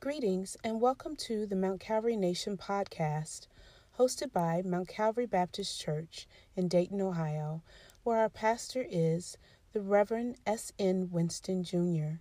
Greetings 0.00 0.56
and 0.62 0.80
welcome 0.80 1.16
to 1.16 1.44
the 1.44 1.56
Mount 1.56 1.80
Calvary 1.80 2.14
Nation 2.14 2.56
podcast, 2.56 3.48
hosted 3.98 4.32
by 4.32 4.62
Mount 4.64 4.86
Calvary 4.86 5.26
Baptist 5.26 5.80
Church 5.80 6.28
in 6.54 6.68
Dayton, 6.68 7.00
Ohio, 7.00 7.64
where 8.04 8.18
our 8.18 8.28
pastor 8.28 8.86
is 8.88 9.36
the 9.72 9.80
Reverend 9.80 10.36
S. 10.46 10.72
N. 10.78 11.08
Winston 11.10 11.64
Jr. 11.64 12.20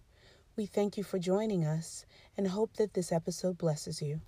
We 0.55 0.65
thank 0.65 0.97
you 0.97 1.03
for 1.03 1.19
joining 1.19 1.65
us 1.65 2.07
and 2.35 2.47
hope 2.47 2.77
that 2.77 2.95
this 2.95 3.11
episode 3.11 3.59
blesses 3.59 4.01
you. 4.01 4.21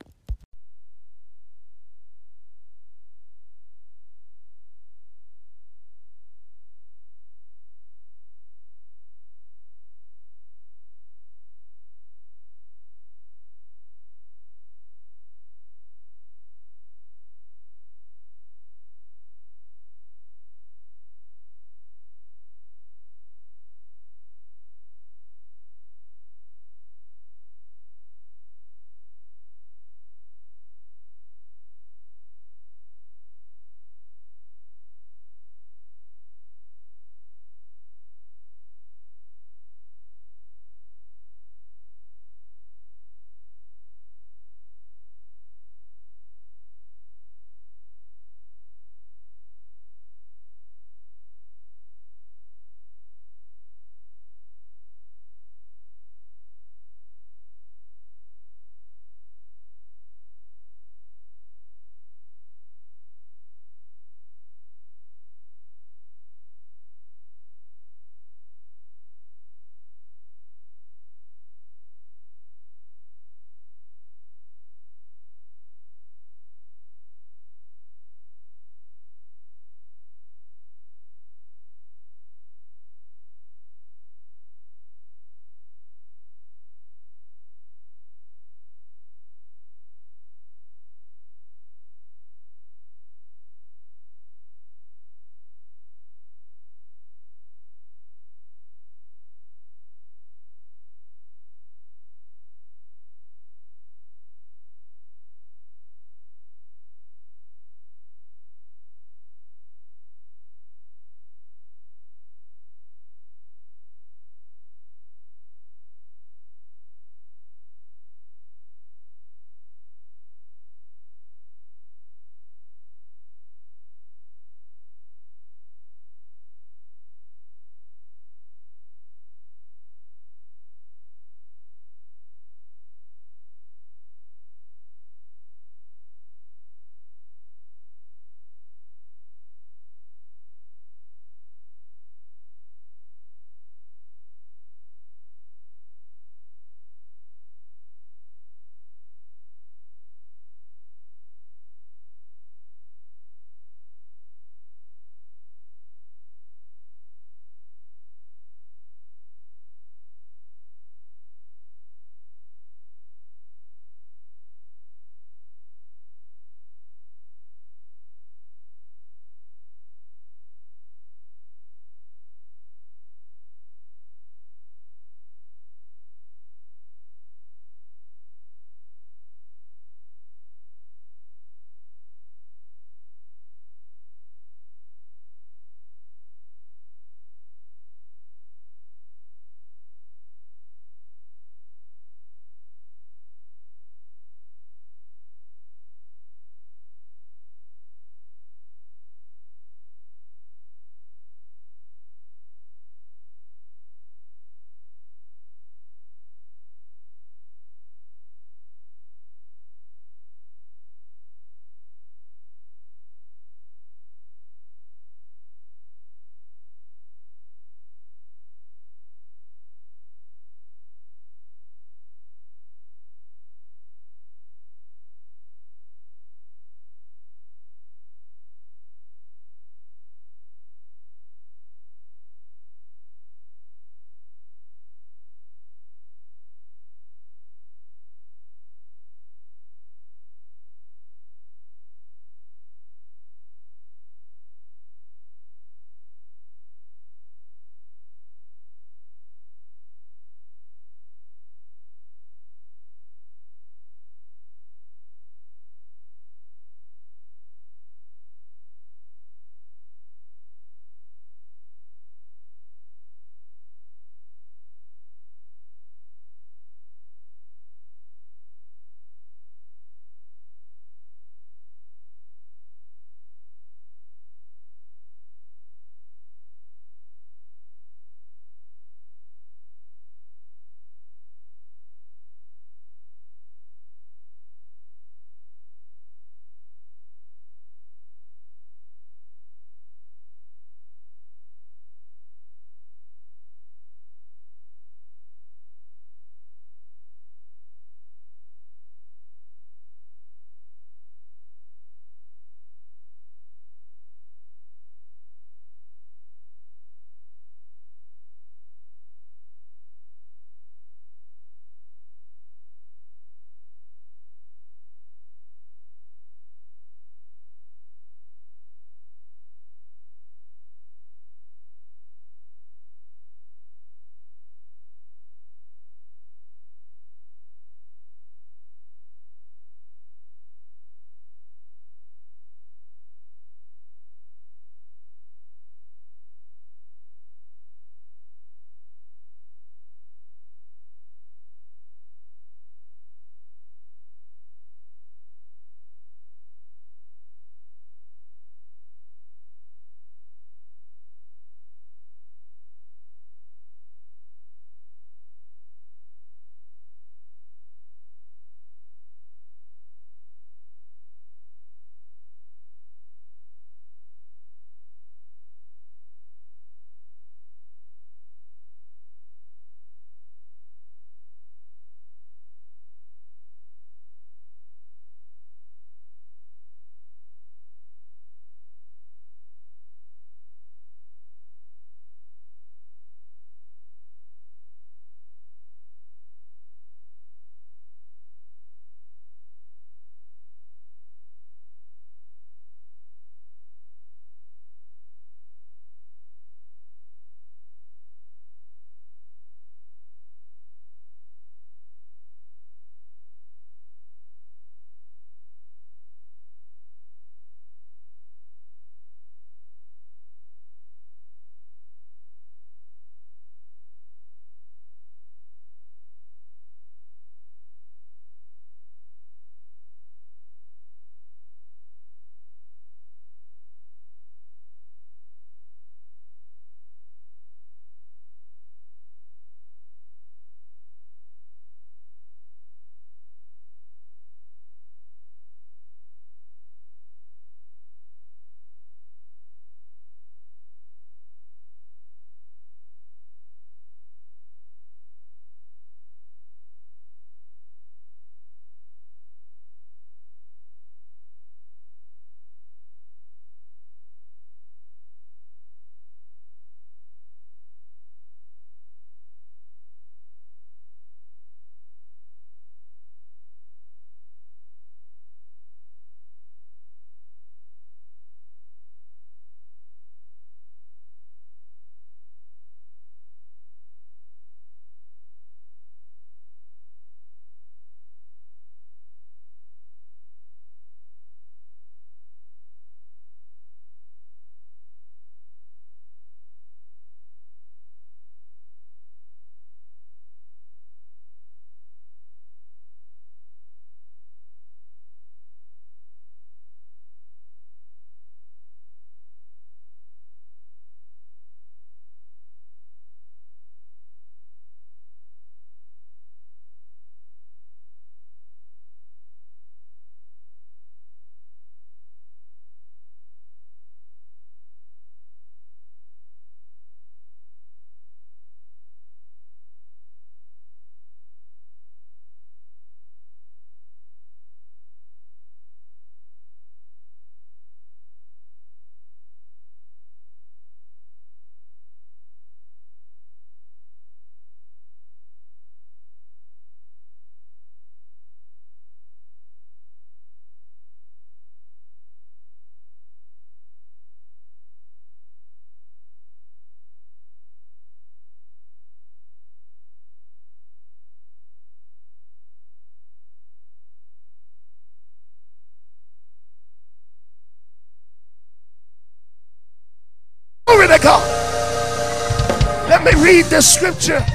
Read 563.30 563.46
this 563.46 563.72
scripture. 563.72 564.26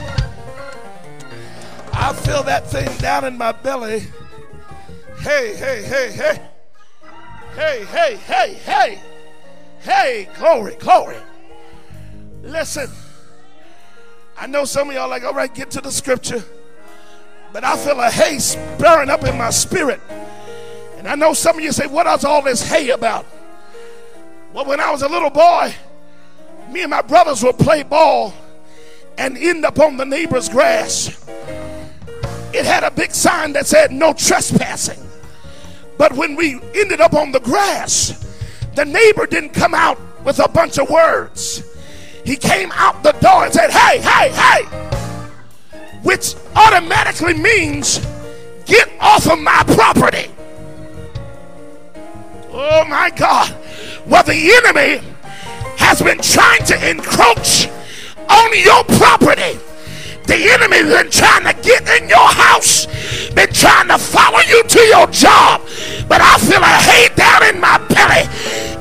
I 1.92 2.12
feel 2.12 2.44
that 2.44 2.64
thing 2.68 2.86
down 2.98 3.24
in 3.24 3.36
my 3.36 3.50
belly. 3.50 4.04
Hey, 5.18 5.56
hey, 5.56 5.82
hey, 5.82 6.12
hey. 6.12 6.48
Hey, 7.56 7.84
hey, 7.86 8.14
hey, 8.14 8.54
hey. 8.54 9.02
Hey, 9.80 10.28
glory, 10.38 10.76
glory. 10.76 11.16
Listen, 12.42 12.88
I 14.38 14.46
know 14.46 14.64
some 14.64 14.90
of 14.90 14.94
y'all 14.94 15.10
like, 15.10 15.24
all 15.24 15.34
right, 15.34 15.52
get 15.52 15.72
to 15.72 15.80
the 15.80 15.90
scripture. 15.90 16.44
But 17.52 17.64
I 17.64 17.76
feel 17.76 17.98
a 17.98 18.08
hey 18.08 18.38
stirring 18.38 19.10
up 19.10 19.24
in 19.24 19.36
my 19.36 19.50
spirit. 19.50 20.00
And 20.98 21.08
I 21.08 21.16
know 21.16 21.32
some 21.32 21.58
of 21.58 21.64
you 21.64 21.72
say, 21.72 21.88
what 21.88 22.06
is 22.06 22.24
all 22.24 22.42
this 22.42 22.62
hey 22.62 22.90
about? 22.90 23.26
Well, 24.52 24.66
when 24.66 24.78
I 24.78 24.92
was 24.92 25.02
a 25.02 25.08
little 25.08 25.30
boy, 25.30 25.74
me 26.70 26.82
and 26.82 26.90
my 26.90 27.02
brothers 27.02 27.42
would 27.42 27.58
play 27.58 27.82
ball 27.82 28.32
and 29.18 29.36
end 29.38 29.64
up 29.64 29.78
on 29.78 29.96
the 29.96 30.04
neighbor's 30.04 30.48
grass. 30.48 31.08
It 32.52 32.64
had 32.64 32.84
a 32.84 32.90
big 32.90 33.12
sign 33.12 33.52
that 33.54 33.66
said 33.66 33.90
no 33.90 34.12
trespassing. 34.12 35.00
But 35.98 36.12
when 36.12 36.36
we 36.36 36.60
ended 36.74 37.00
up 37.00 37.14
on 37.14 37.32
the 37.32 37.40
grass, 37.40 38.24
the 38.74 38.84
neighbor 38.84 39.26
didn't 39.26 39.50
come 39.50 39.74
out 39.74 39.98
with 40.24 40.38
a 40.38 40.48
bunch 40.48 40.78
of 40.78 40.90
words. 40.90 41.62
He 42.24 42.36
came 42.36 42.72
out 42.72 43.02
the 43.02 43.12
door 43.12 43.44
and 43.44 43.52
said, 43.52 43.70
Hey, 43.70 44.00
hey, 44.00 44.30
hey, 44.30 44.64
which 46.02 46.34
automatically 46.56 47.34
means 47.34 47.98
get 48.66 48.90
off 49.00 49.30
of 49.30 49.38
my 49.38 49.62
property. 49.66 50.30
Oh 52.50 52.84
my 52.88 53.10
God. 53.10 53.54
Well, 54.06 54.22
the 54.22 54.52
enemy 54.64 55.02
has 55.76 56.00
been 56.02 56.18
trying 56.18 56.64
to 56.66 56.90
encroach 56.90 57.68
on 58.28 58.48
your 58.58 58.84
property. 58.98 59.58
The 60.24 60.40
enemy 60.40 60.88
been 60.88 61.10
trying 61.10 61.44
to 61.44 61.54
get 61.60 61.84
in 62.00 62.08
your 62.08 62.28
house, 62.28 62.86
been 63.34 63.52
trying 63.52 63.88
to 63.88 63.98
follow 63.98 64.40
you 64.48 64.62
to 64.64 64.80
your 64.88 65.06
job. 65.08 65.60
But 66.08 66.20
I 66.20 66.38
feel 66.38 66.64
a 66.64 66.74
hate 66.88 67.14
down 67.16 67.44
in 67.44 67.60
my 67.60 67.76
belly. 67.92 68.24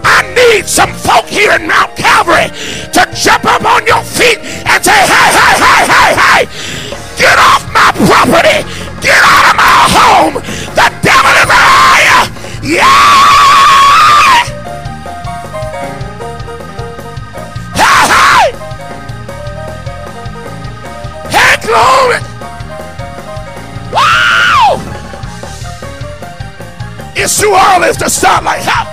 I 0.03 0.23
need 0.35 0.65
some 0.65 0.91
folk 0.93 1.25
here 1.25 1.51
in 1.51 1.67
Mount 1.67 1.95
Calvary 1.95 2.47
to 2.95 3.01
jump 3.15 3.45
up 3.45 3.63
on 3.65 3.85
your 3.87 4.03
feet 4.03 4.39
and 4.39 4.83
say, 4.83 4.95
hey, 4.95 5.29
hey, 5.35 5.55
hey, 5.59 5.83
hey, 5.87 6.11
hey, 6.15 6.41
get 7.19 7.37
off 7.39 7.63
my 7.71 7.91
property. 8.07 8.63
Get 9.03 9.19
out 9.19 9.51
of 9.51 9.55
my 9.59 9.79
home. 9.91 10.33
The 10.75 10.87
devil 11.03 11.35
is 11.43 11.49
a 11.49 11.59
liar. 11.59 12.23
Yeah! 12.63 13.52
It's 27.23 27.39
too 27.39 27.53
early 27.53 27.93
to 27.93 28.09
start 28.09 28.43
like 28.43 28.61
that. 28.65 28.85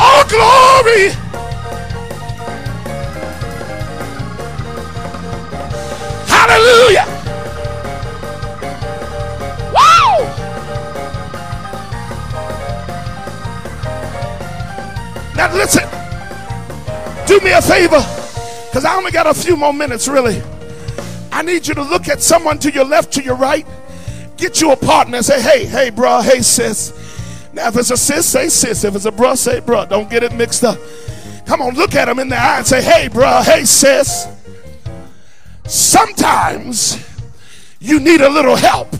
Oh, 0.00 0.24
glory. 0.28 1.10
Hallelujah. 6.26 7.06
Wow. 9.72 10.26
Now 15.36 15.54
listen. 15.54 15.88
Do 17.28 17.38
me 17.44 17.52
a 17.52 17.62
favor. 17.62 18.04
Because 18.66 18.84
I 18.84 18.96
only 18.96 19.12
got 19.12 19.28
a 19.28 19.34
few 19.34 19.56
more 19.56 19.72
minutes, 19.72 20.08
really. 20.08 20.42
I 21.30 21.42
need 21.42 21.68
you 21.68 21.74
to 21.74 21.84
look 21.84 22.08
at 22.08 22.22
someone 22.22 22.58
to 22.58 22.72
your 22.72 22.84
left, 22.84 23.12
to 23.12 23.22
your 23.22 23.36
right. 23.36 23.64
Get 24.38 24.60
you 24.60 24.70
a 24.70 24.76
partner 24.76 25.16
and 25.16 25.26
say, 25.26 25.42
hey, 25.42 25.66
hey, 25.66 25.90
bro, 25.90 26.22
hey, 26.22 26.40
sis. 26.40 26.94
Now, 27.52 27.68
if 27.68 27.76
it's 27.76 27.90
a 27.90 27.96
sis, 27.96 28.24
say 28.24 28.48
sis. 28.48 28.84
If 28.84 28.94
it's 28.94 29.04
a 29.04 29.12
bro, 29.12 29.34
say 29.34 29.60
bro. 29.60 29.84
Don't 29.84 30.08
get 30.08 30.22
it 30.22 30.32
mixed 30.32 30.64
up. 30.64 30.78
Come 31.44 31.60
on, 31.60 31.74
look 31.74 31.94
at 31.94 32.06
them 32.06 32.18
in 32.18 32.28
the 32.28 32.36
eye 32.36 32.58
and 32.58 32.66
say, 32.66 32.80
hey, 32.80 33.08
bro, 33.08 33.42
hey, 33.42 33.64
sis. 33.64 34.28
Sometimes 35.66 37.04
you 37.80 38.00
need 38.00 38.20
a 38.20 38.28
little 38.28 38.56
help. 38.56 38.94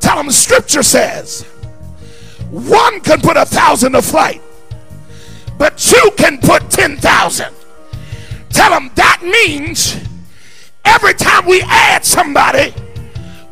Tell 0.00 0.16
them 0.16 0.30
scripture 0.30 0.82
says 0.82 1.42
one 2.50 3.00
can 3.00 3.20
put 3.20 3.36
a 3.36 3.44
thousand 3.44 3.92
to 3.92 4.02
flight, 4.02 4.40
but 5.58 5.76
two 5.76 6.10
can 6.16 6.38
put 6.38 6.70
10,000. 6.70 7.52
Tell 8.50 8.70
them 8.70 8.90
that 8.94 9.20
means 9.22 9.96
every 10.84 11.12
time 11.14 11.44
we 11.46 11.60
add 11.62 12.04
somebody, 12.04 12.72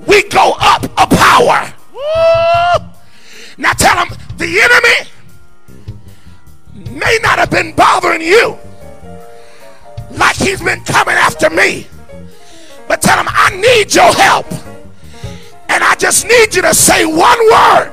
we 0.06 0.28
go 0.28 0.54
up 0.58 0.84
a 0.84 1.06
power. 1.14 1.74
Woo! 1.92 2.86
Now 3.58 3.72
tell 3.72 3.96
them 3.96 4.16
the 4.36 4.60
enemy 4.60 5.10
may 6.90 7.18
not 7.22 7.38
have 7.38 7.50
been 7.50 7.74
bothering 7.74 8.20
you 8.20 8.58
like 10.10 10.36
he's 10.36 10.62
been 10.62 10.80
coming 10.84 11.14
after 11.14 11.50
me. 11.50 11.86
But 12.88 13.00
tell 13.00 13.18
him, 13.18 13.28
I 13.28 13.50
need 13.56 13.94
your 13.94 14.12
help. 14.12 14.46
And 15.68 15.82
I 15.82 15.94
just 15.96 16.26
need 16.26 16.54
you 16.54 16.62
to 16.62 16.74
say 16.74 17.04
one 17.04 17.38
word. 17.50 17.90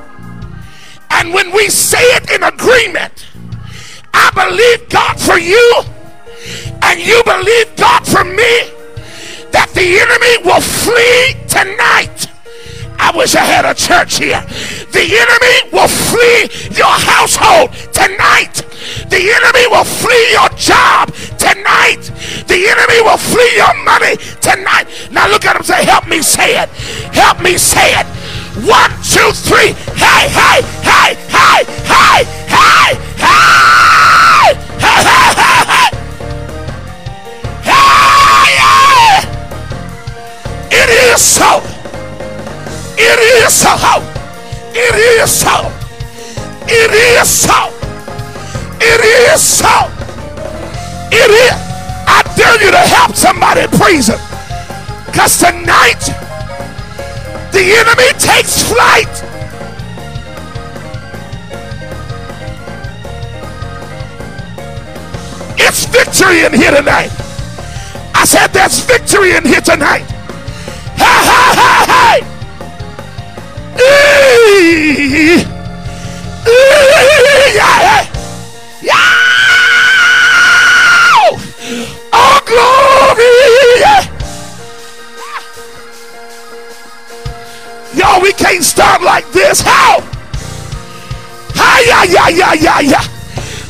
And 1.12 1.34
when 1.34 1.52
we 1.52 1.70
say 1.70 2.02
it 2.02 2.32
in 2.32 2.44
agreement, 2.44 3.28
I 4.14 4.30
believe 4.32 4.90
God 4.90 5.20
for 5.20 5.38
you 5.38 5.84
and 6.84 7.00
you 7.00 7.22
believe 7.24 7.76
God 7.76 8.06
for 8.06 8.24
me, 8.24 8.72
that 9.52 9.70
the 9.74 9.88
enemy 10.00 10.34
will 10.48 10.62
flee 10.62 11.36
tonight. 11.48 12.28
I 13.02 13.12
wish 13.16 13.36
I 13.36 13.44
had 13.44 13.66
a 13.66 13.74
church 13.74 14.18
here. 14.18 14.42
The 14.94 15.04
enemy 15.04 15.58
will 15.74 15.90
flee 15.90 16.48
your 16.78 16.96
household 17.02 17.74
tonight. 17.92 18.62
The 19.10 19.22
enemy 19.22 19.66
will 19.68 19.84
flee 19.84 20.28
your 20.32 20.50
job 20.56 21.12
tonight. 21.42 22.02
The 22.48 22.60
enemy 22.62 23.02
will 23.02 23.18
flee 23.18 23.52
your 23.58 23.74
money 23.84 24.18
tonight. 24.40 24.86
Now 25.12 25.28
look 25.28 25.46
at 25.46 25.56
him 25.56 25.64
say, 25.64 25.84
help 25.84 26.08
me 26.08 26.22
say 26.22 26.62
it. 26.62 26.70
Help 27.12 27.42
me 27.42 27.58
say 27.58 28.00
it. 28.00 28.08
One, 28.68 28.92
two, 29.02 29.32
three. 29.34 29.74
Hey, 29.98 30.30
hey, 30.30 30.62
hey, 30.86 31.16
hey, 31.28 31.64
hey, 31.90 32.24
hey, 32.48 32.96
hey, 33.18 33.18
hey, 33.18 34.56
hey, 34.78 35.04
hey. 35.04 35.31
It 40.74 40.90
is 40.90 41.22
so. 41.22 41.62
It 42.98 43.20
is 43.20 43.54
so. 43.54 43.76
It 44.74 44.96
is 44.96 45.30
so. 45.30 45.72
It 46.68 46.92
is 46.92 47.30
so. 47.30 47.70
It 48.80 49.02
is 49.04 49.42
so. 49.42 49.92
It 51.12 51.30
is. 51.30 51.52
I 52.08 52.24
dare 52.38 52.64
you 52.64 52.72
to 52.72 52.78
help 52.78 53.16
somebody 53.16 53.68
praise 53.78 54.08
him. 54.08 54.20
Because 55.06 55.38
tonight, 55.38 56.00
the 57.52 57.76
enemy 57.76 58.14
takes 58.18 58.64
flight. 58.64 59.12
It's 65.60 65.86
victory 65.86 66.46
in 66.46 66.54
here 66.54 66.72
tonight. 66.72 67.12
I 68.16 68.24
said 68.26 68.48
there's 68.48 68.80
victory 68.80 69.36
in 69.36 69.46
here 69.46 69.62
tonight. 69.62 70.21
Hey, 71.02 71.22
hey, 71.32 71.52
hey, 71.62 71.84
hey. 71.94 72.18
Eee. 73.82 75.46
Eee. 76.48 76.72
Yeah, 77.56 78.06
yeah. 78.82 79.12
Oh, 82.14 82.40
glory. 82.46 83.36
Y'all, 87.94 88.22
we 88.22 88.32
can't 88.34 88.64
start 88.64 89.02
like 89.02 89.30
this. 89.32 89.62
How? 89.62 90.02
Hi, 91.56 91.82
yeah, 92.06 92.30
yeah, 92.30 92.54
yeah, 92.54 92.80
yeah. 92.80 93.06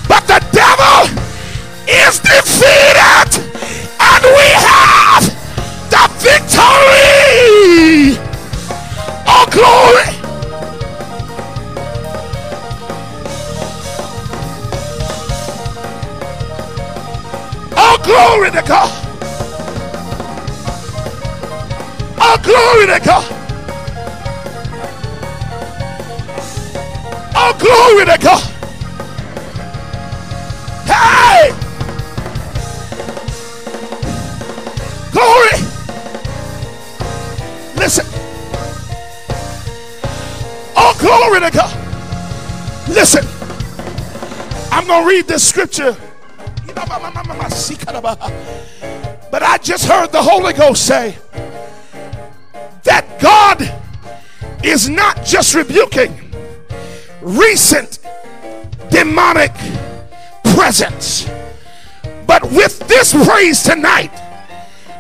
But 0.08 0.28
the 0.28 0.40
devil 0.52 1.10
is 1.88 2.20
defeated 2.20 3.30
and 4.00 4.24
we 4.24 4.48
have 4.68 5.26
the 5.90 6.04
victory. 6.20 7.11
Oh, 9.44 9.48
glory. 9.50 10.06
Oh, 17.76 17.98
glory 18.04 18.52
to 18.52 18.62
God. 18.62 18.90
Oh, 22.20 22.38
glory 22.44 22.86
to 22.86 23.00
God. 23.04 23.26
Oh, 27.36 27.54
glory 27.58 28.06
to 28.06 28.18
God. 28.22 28.42
Hey! 30.86 31.52
Glory! 35.12 35.71
Glory 41.02 41.42
to 41.42 41.52
God. 41.52 42.88
Listen. 42.88 43.26
I'm 44.72 44.88
going 44.88 45.04
to 45.04 45.08
read 45.08 45.28
this 45.28 45.46
scripture. 45.48 45.98
But 49.30 49.44
I 49.44 49.58
just 49.62 49.86
heard 49.86 50.12
the 50.14 50.22
Holy 50.24 50.54
Ghost 50.54 50.88
say 50.88 51.18
that 52.84 53.20
God 53.20 53.62
is 54.64 54.88
not 54.88 55.26
just 55.26 55.54
rebuking 55.56 56.34
recent 57.22 58.00
demonic 58.90 59.52
presence, 60.56 61.30
but 62.26 62.42
with 62.52 62.80
this 62.88 63.14
praise 63.28 63.62
tonight, 63.62 64.14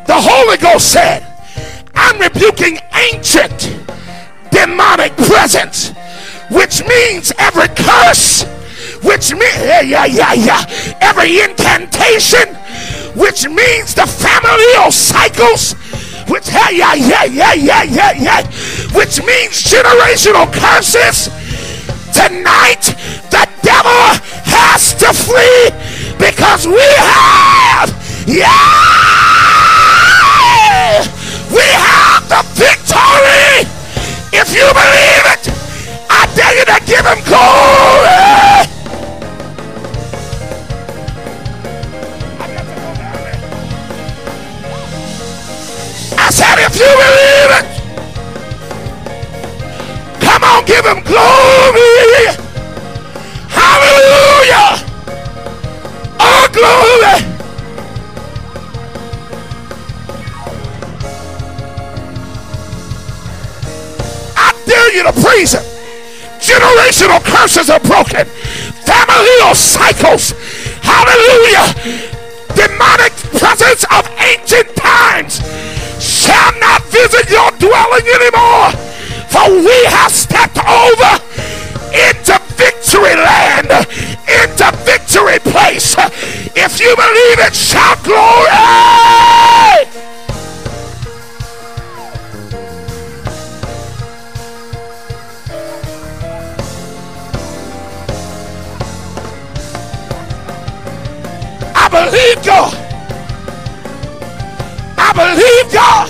the 0.06 0.16
Holy 0.16 0.58
Ghost 0.58 0.92
said, 0.92 1.26
I'm 1.96 2.20
rebuking 2.20 2.78
ancient 2.94 3.81
demonic 4.62 5.16
presence, 5.18 5.92
which 6.52 6.86
means 6.86 7.34
every 7.40 7.68
curse, 7.70 8.44
which 9.02 9.34
means, 9.34 9.58
yeah, 9.58 9.82
yeah, 9.82 10.06
yeah, 10.06 10.34
yeah, 10.34 10.64
every 11.02 11.42
incantation, 11.42 12.48
which 13.18 13.48
means 13.48 13.96
the 13.96 14.06
familial 14.06 14.92
cycles, 14.92 15.74
which, 16.30 16.48
yeah, 16.50 16.70
yeah, 16.70 16.94
yeah, 16.94 17.24
yeah, 17.24 17.54
yeah, 17.54 17.84
yeah, 17.84 18.12
yeah, 18.14 18.42
which 18.94 19.18
means 19.26 19.64
generational 19.66 20.46
curses. 20.54 21.30
Tonight, 22.14 22.94
the 23.34 23.50
devil 23.64 24.06
has 24.46 24.94
to 25.02 25.12
flee 25.12 25.72
because 26.20 26.68
we 26.68 26.86
have, 27.02 27.90
yeah, 28.28 28.62
we 31.50 31.66
have 31.66 32.30
the 32.30 32.44
victory. 32.54 33.41
If 34.34 34.56
you 34.56 34.64
believe 34.64 35.26
it, 35.34 35.44
I 36.10 36.26
dare 36.36 36.56
you 36.58 36.66
to 36.66 36.80
give 36.86 37.06
him 37.06 37.20
glory. 37.28 38.70
I 46.18 46.30
said, 46.32 46.60
if 46.60 46.76
you 46.80 46.88
believe 47.04 47.52
it, 47.60 47.66
come 50.24 50.44
on, 50.44 50.66
give 50.66 50.86
him 50.86 51.04
glory. 51.04 52.32
Hallelujah. 53.50 54.86
Oh, 56.20 56.48
glory. 56.54 57.21
You 65.02 65.12
to 65.12 65.22
praise 65.22 65.54
him. 65.54 65.64
Generational 66.40 67.22
curses 67.24 67.70
are 67.70 67.80
broken. 67.80 68.26
Familial 68.86 69.56
cycles. 69.56 70.34
Hallelujah. 70.82 71.74
Demonic 72.56 73.14
presence 73.38 73.86
of 73.90 74.06
ancient 74.20 74.76
times 74.76 75.42
shall 76.02 76.54
not 76.60 76.84
visit 76.90 77.30
your 77.30 77.50
dwelling 77.58 78.06
anymore. 78.06 78.72
For 79.30 79.50
we 79.50 79.78
have 79.86 80.12
stepped 80.12 80.58
over 80.58 81.22
into 81.94 82.38
victory 82.58 83.16
land, 83.16 83.70
into 84.28 84.68
victory 84.84 85.40
place. 85.40 85.96
If 86.56 86.80
you 86.80 86.96
believe 86.96 87.40
it, 87.40 87.56
shout 87.56 88.04
glory. 88.04 88.52
Believe 102.12 102.44
God. 102.46 102.74
I 104.98 105.14
believe 105.16 105.74
God. 105.74 106.10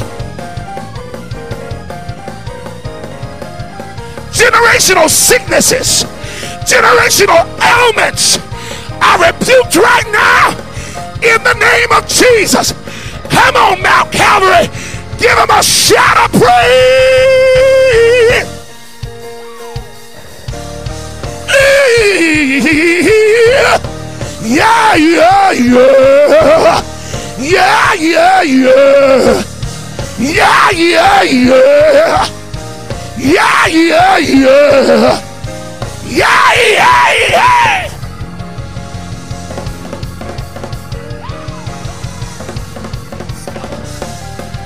Generational 4.33 5.09
sicknesses, 5.09 6.03
generational 6.65 7.45
ailments 7.61 8.37
are 9.01 9.19
rebuked 9.19 9.75
right 9.75 10.09
now 10.11 10.49
in 11.21 11.43
the 11.43 11.53
name 11.53 11.91
of 11.91 12.07
Jesus. 12.07 12.73
Come 13.29 13.55
on, 13.55 13.81
Mount 13.81 14.11
Calvary. 14.11 14.67
Give 15.19 15.37
him 15.37 15.49
a 15.51 15.61
shout 15.61 16.17
of 16.17 16.31
praise. 16.41 17.11
Yeah, 24.43 25.51
yeah. 25.53 26.81
Yeah, 27.39 27.93
yeah, 27.93 28.41
yeah. 28.43 29.43
Yeah, 30.19 30.71
yeah, 30.71 31.23
yeah. 31.23 32.25
Yeah, 33.17 33.67
yeah, 33.67 34.17
yeah. 34.17 35.21
Yeah, 36.05 36.53
yeah, 36.55 37.13
yeah. 37.29 37.31
Yeah. 37.31 37.89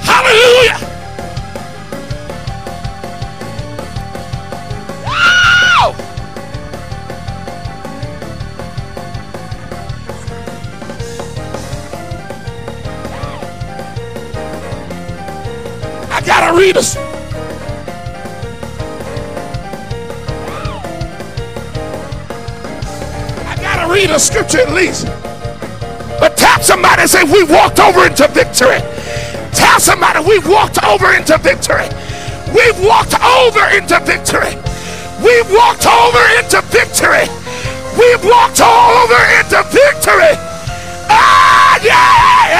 Hallelujah. 0.03 0.79
Wow! 5.05 6.14
I 23.45 23.55
gotta 23.61 23.93
read 23.93 24.09
a 24.09 24.19
scripture 24.19 24.61
at 24.61 24.73
least. 24.73 25.05
But 26.19 26.37
tap 26.37 26.63
somebody 26.63 27.03
and 27.03 27.09
say, 27.09 27.23
We 27.23 27.43
walked 27.43 27.79
over 27.79 28.07
into 28.07 28.27
victory. 28.29 28.79
Tell 29.53 29.79
somebody 29.79 30.25
we 30.25 30.39
walked 30.39 30.83
over 30.83 31.13
into 31.13 31.37
victory. 31.37 31.87
We've 32.49 32.79
walked 32.83 33.13
over 33.21 33.61
into 33.69 33.99
victory. 34.01 34.57
We've 35.21 35.51
walked 35.51 35.85
over 35.85 36.23
into 36.39 36.61
victory. 36.73 37.29
We've 37.93 38.25
walked 38.25 38.59
all 38.61 39.05
over 39.05 39.21
into 39.37 39.61
victory. 39.69 40.33
Ah, 41.13 41.79
yeah. 41.83 42.54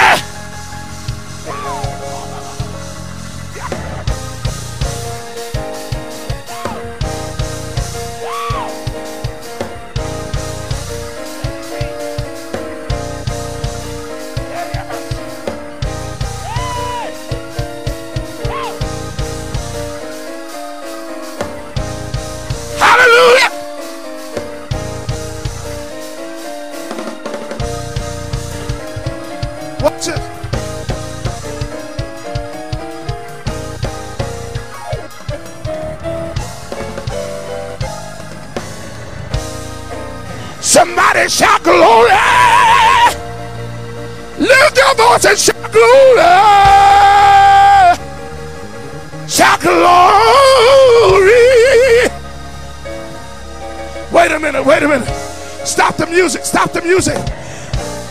Somebody 41.27 41.29
shout 41.29 41.63
glory. 41.63 42.11
Lift 44.37 44.77
your 44.77 44.95
voice 44.95 45.25
and 45.25 45.37
shout 45.39 45.71
glory. 45.71 46.21
Shout 49.27 49.59
glory. 49.61 49.81
Wait 54.11 54.31
a 54.31 54.39
minute, 54.39 54.65
wait 54.65 54.83
a 54.83 54.87
minute. 54.87 55.07
Stop 55.65 55.97
the 55.97 56.05
music, 56.07 56.45
stop 56.45 56.71
the 56.71 56.81
music. 56.81 57.17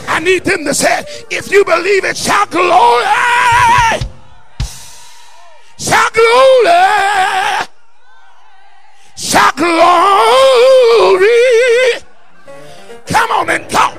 I 0.08 0.20
need 0.20 0.44
them 0.44 0.64
to 0.64 0.74
say, 0.74 1.04
if 1.30 1.50
you 1.50 1.64
believe 1.64 2.04
it, 2.04 2.16
shout 2.16 2.50
glory. 2.50 3.04
Shout 5.78 6.12
glory. 6.12 7.68
Shout 9.16 9.56
glory. 9.56 11.43
Come 13.14 13.30
on 13.30 13.48
and 13.48 13.70
go. 13.70 13.94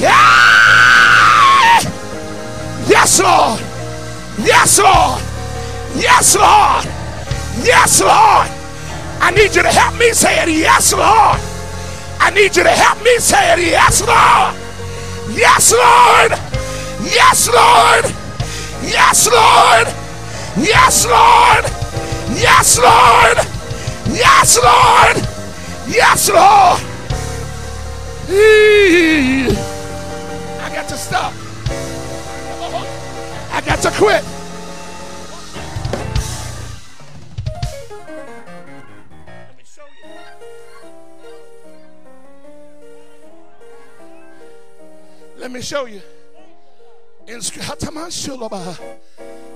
Yeah. 0.00 1.76
Yes, 2.88 3.20
Lord. 3.20 3.60
Yes, 4.38 4.78
Lord. 4.78 5.20
Yes, 5.94 6.36
Lord. 6.36 6.84
Yes, 7.62 8.00
Lord. 8.00 8.48
I 9.20 9.30
need 9.36 9.54
you 9.54 9.62
to 9.62 9.68
help 9.68 9.94
me 9.98 10.12
say 10.12 10.42
it. 10.42 10.48
Yes, 10.48 10.94
Lord. 10.94 11.38
I 12.18 12.30
need 12.34 12.56
you 12.56 12.62
to 12.62 12.70
help 12.70 13.02
me 13.04 13.18
say 13.18 13.52
it. 13.52 13.58
Yes, 13.68 14.00
Lord. 14.00 14.56
Yes, 15.36 15.70
Lord. 15.72 16.32
Yes, 17.04 17.46
Lord. 17.52 18.04
Yes, 18.88 19.28
Lord. 19.28 19.86
Yes, 20.56 21.06
Lord. 21.06 21.64
Yes, 22.32 22.78
Lord. 22.78 23.36
Yes, 24.16 24.56
Lord. 24.56 24.56
Yes, 24.56 24.58
Lord. 24.64 25.16
Yes, 25.86 26.30
Lord. 26.30 26.95
I 28.28 29.48
got 30.74 30.88
to 30.88 30.96
stop. 30.96 31.32
I 33.52 33.60
got 33.64 33.80
to 33.82 33.90
quit. 33.92 34.24
Let 39.48 39.56
me 39.56 39.64
show 39.64 39.86
you. 40.02 40.10
Let 45.38 45.52
me 45.52 45.60
show 45.60 45.86
you. 45.86 46.02
In 47.28 47.40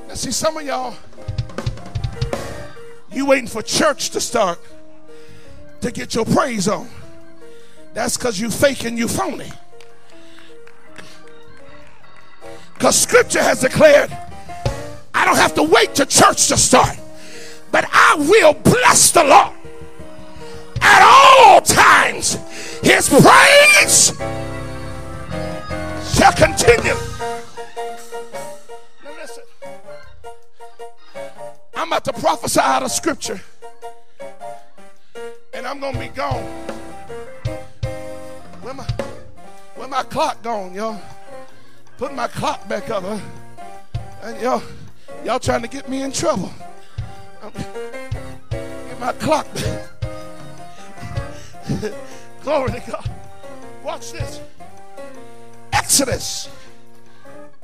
now, 0.08 0.14
see, 0.14 0.32
some 0.32 0.56
of 0.56 0.64
y'all, 0.64 0.94
you 3.12 3.26
waiting 3.26 3.46
for 3.46 3.62
church 3.62 4.10
to 4.10 4.20
start 4.20 4.58
to 5.80 5.92
get 5.92 6.14
your 6.14 6.24
praise 6.24 6.66
on. 6.66 6.88
That's 7.92 8.16
because 8.16 8.38
you 8.38 8.50
fake 8.50 8.84
and 8.84 8.98
you 8.98 9.08
phony. 9.08 9.50
Because 12.74 12.98
scripture 12.98 13.42
has 13.42 13.60
declared, 13.60 14.10
I 15.12 15.24
don't 15.24 15.36
have 15.36 15.54
to 15.56 15.62
wait 15.62 15.94
to 15.96 16.06
church 16.06 16.48
to 16.48 16.56
start, 16.56 16.96
but 17.70 17.84
I 17.92 18.14
will 18.18 18.54
bless 18.54 19.10
the 19.10 19.24
Lord 19.24 19.52
at 20.80 21.02
all 21.02 21.60
times. 21.60 22.34
His 22.82 23.08
praise 23.08 24.12
shall 26.16 26.32
continue. 26.32 26.94
Now 29.04 29.14
listen, 29.20 29.44
I'm 31.74 31.88
about 31.88 32.04
to 32.06 32.12
prophesy 32.14 32.60
out 32.60 32.82
of 32.82 32.90
scripture, 32.90 33.40
and 35.52 35.66
I'm 35.66 35.80
gonna 35.80 35.98
be 35.98 36.08
gone. 36.08 36.79
Where 38.62 38.74
my 38.74 38.84
where 39.74 39.88
my 39.88 40.02
clock 40.02 40.42
gone, 40.42 40.74
y'all? 40.74 41.00
Put 41.96 42.14
my 42.14 42.28
clock 42.28 42.68
back 42.68 42.90
up, 42.90 43.02
huh? 43.04 43.18
And 44.22 44.40
y'all, 44.40 44.62
y'all 45.24 45.38
trying 45.38 45.62
to 45.62 45.68
get 45.68 45.88
me 45.88 46.02
in 46.02 46.12
trouble. 46.12 46.52
get 48.50 49.00
my 49.00 49.12
clock 49.12 49.46
back. 49.54 49.88
Glory 52.42 52.72
to 52.72 52.82
God. 52.90 53.10
Watch 53.82 54.12
this. 54.12 54.40
Exodus. 55.72 56.50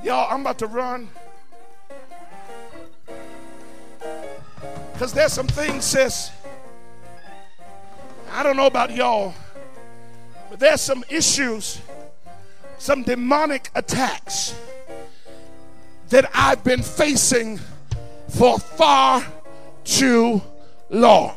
Y'all, 0.02 0.32
I'm 0.32 0.40
about 0.40 0.58
to 0.60 0.66
run. 0.66 1.08
Because 4.92 5.12
there's 5.12 5.32
some 5.32 5.46
things, 5.46 5.84
sis. 5.84 6.30
I 8.32 8.42
don't 8.42 8.56
know 8.56 8.66
about 8.66 8.94
y'all, 8.94 9.34
there's 10.58 10.80
some 10.80 11.04
issues, 11.08 11.80
some 12.78 13.02
demonic 13.02 13.70
attacks 13.74 14.54
that 16.08 16.30
I've 16.34 16.62
been 16.62 16.82
facing 16.82 17.58
for 18.28 18.58
far 18.58 19.24
too 19.84 20.42
long. 20.90 21.36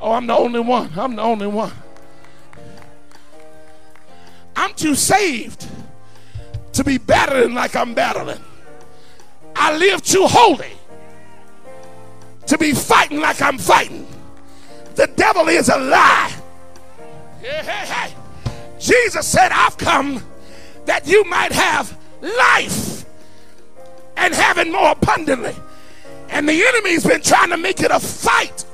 Oh, 0.00 0.12
I'm 0.12 0.26
the 0.26 0.34
only 0.34 0.60
one. 0.60 0.90
I'm 0.96 1.16
the 1.16 1.22
only 1.22 1.46
one. 1.46 1.72
I'm 4.56 4.74
too 4.74 4.94
saved 4.94 5.66
to 6.72 6.84
be 6.84 6.98
battling 6.98 7.54
like 7.54 7.74
I'm 7.74 7.94
battling. 7.94 8.40
I 9.56 9.76
live 9.76 10.02
too 10.02 10.26
holy 10.26 10.72
to 12.46 12.58
be 12.58 12.72
fighting 12.72 13.20
like 13.20 13.40
I'm 13.40 13.58
fighting. 13.58 14.06
The 14.94 15.06
devil 15.08 15.48
is 15.48 15.68
a 15.68 15.78
lie. 15.78 16.32
Hey, 17.44 17.84
hey. 17.84 18.14
Jesus 18.80 19.26
said, 19.26 19.52
I've 19.52 19.76
come 19.76 20.22
that 20.86 21.06
you 21.06 21.24
might 21.24 21.52
have 21.52 21.94
life 22.22 23.04
and 24.16 24.32
have 24.32 24.56
it 24.56 24.72
more 24.72 24.92
abundantly. 24.92 25.54
And 26.30 26.48
the 26.48 26.64
enemy's 26.66 27.04
been 27.04 27.20
trying 27.20 27.50
to 27.50 27.58
make 27.58 27.80
it 27.80 27.90
a 27.90 28.00
fight 28.00 28.64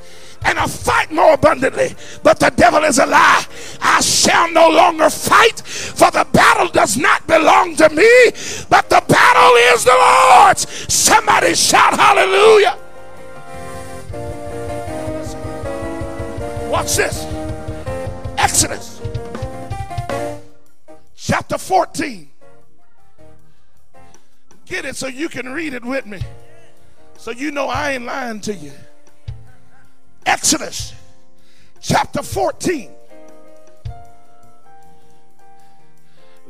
and 0.44 0.56
a 0.56 0.68
fight 0.68 1.10
more 1.10 1.34
abundantly. 1.34 1.96
But 2.22 2.38
the 2.38 2.50
devil 2.50 2.84
is 2.84 3.00
a 3.00 3.06
lie. 3.06 3.44
I 3.82 4.00
shall 4.02 4.52
no 4.52 4.68
longer 4.68 5.10
fight, 5.10 5.60
for 5.62 6.12
the 6.12 6.24
battle 6.32 6.68
does 6.68 6.96
not 6.96 7.26
belong 7.26 7.74
to 7.74 7.88
me, 7.88 8.30
but 8.68 8.88
the 8.88 9.02
battle 9.08 9.56
is 9.74 9.82
the 9.82 9.96
Lord's. 9.98 10.94
Somebody 10.94 11.56
shout 11.56 11.94
hallelujah. 11.98 12.78
Watch 16.70 16.94
this. 16.94 17.39
Exodus 18.40 19.02
chapter 21.14 21.58
14. 21.58 22.30
Get 24.64 24.86
it 24.86 24.96
so 24.96 25.08
you 25.08 25.28
can 25.28 25.50
read 25.50 25.74
it 25.74 25.84
with 25.84 26.06
me. 26.06 26.20
So 27.18 27.32
you 27.32 27.50
know 27.50 27.66
I 27.66 27.92
ain't 27.92 28.06
lying 28.06 28.40
to 28.40 28.54
you. 28.54 28.72
Exodus 30.24 30.94
chapter 31.82 32.22
14, 32.22 32.90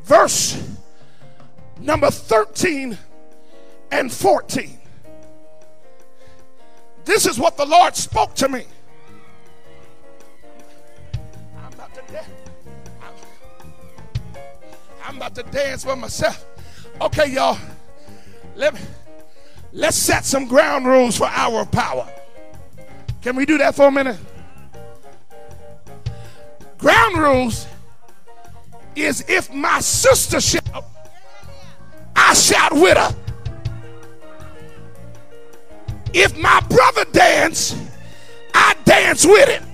verse 0.05 0.62
number 1.81 2.12
13 2.12 2.96
and 3.90 4.12
14. 4.12 4.79
This 7.05 7.26
is 7.26 7.37
what 7.37 7.57
the 7.57 7.66
Lord 7.66 7.96
spoke 7.96 8.35
to 8.37 8.48
me. 8.48 8.64
I'm 15.11 15.16
about 15.16 15.35
to 15.35 15.42
dance 15.42 15.83
for 15.83 15.96
myself. 15.96 16.46
Okay, 17.01 17.33
y'all. 17.33 17.59
Let 18.55 18.75
me, 18.75 18.81
let's 19.73 19.96
set 19.96 20.25
some 20.25 20.46
ground 20.46 20.87
rules 20.87 21.16
for 21.16 21.27
our 21.27 21.66
power. 21.66 22.09
Can 23.20 23.35
we 23.35 23.44
do 23.44 23.59
that 23.59 23.75
for 23.75 23.88
a 23.88 23.90
minute? 23.90 24.16
Ground 26.79 27.16
rules 27.18 27.66
is 28.94 29.25
if 29.29 29.53
my 29.53 29.81
sister 29.81 30.40
shout, 30.40 30.85
I 32.14 32.33
shout 32.35 32.73
with 32.73 32.96
her. 32.96 33.12
If 36.14 36.38
my 36.38 36.61
brother 36.70 37.05
dance, 37.11 37.75
I 38.55 38.77
dance 38.85 39.27
with 39.27 39.49
him. 39.49 39.68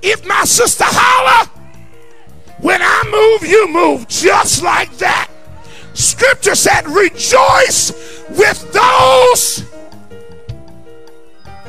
If 0.00 0.26
my 0.26 0.44
sister 0.44 0.84
holler, 0.86 1.50
when 2.64 2.80
I 2.80 3.04
move, 3.10 3.46
you 3.46 3.68
move 3.68 4.08
just 4.08 4.62
like 4.62 4.90
that. 4.96 5.28
Scripture 5.92 6.54
said, 6.54 6.88
rejoice 6.88 8.24
with 8.30 8.72
those 8.72 9.70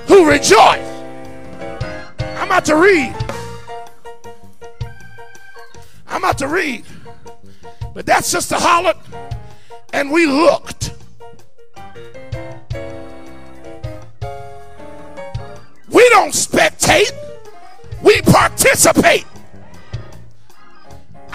who 0.08 0.30
rejoice. 0.30 0.88
I'm 2.18 2.48
about 2.48 2.64
to 2.66 2.78
read. 2.78 3.14
I'm 6.08 6.24
about 6.24 6.38
to 6.38 6.48
read. 6.48 6.86
But 7.94 8.06
that 8.06 8.24
sister 8.24 8.56
hollered, 8.58 8.96
and 9.92 10.10
we 10.10 10.26
looked. 10.26 10.94
We 15.90 16.10
don't 16.10 16.32
spectate, 16.32 17.12
we 18.02 18.22
participate. 18.22 19.26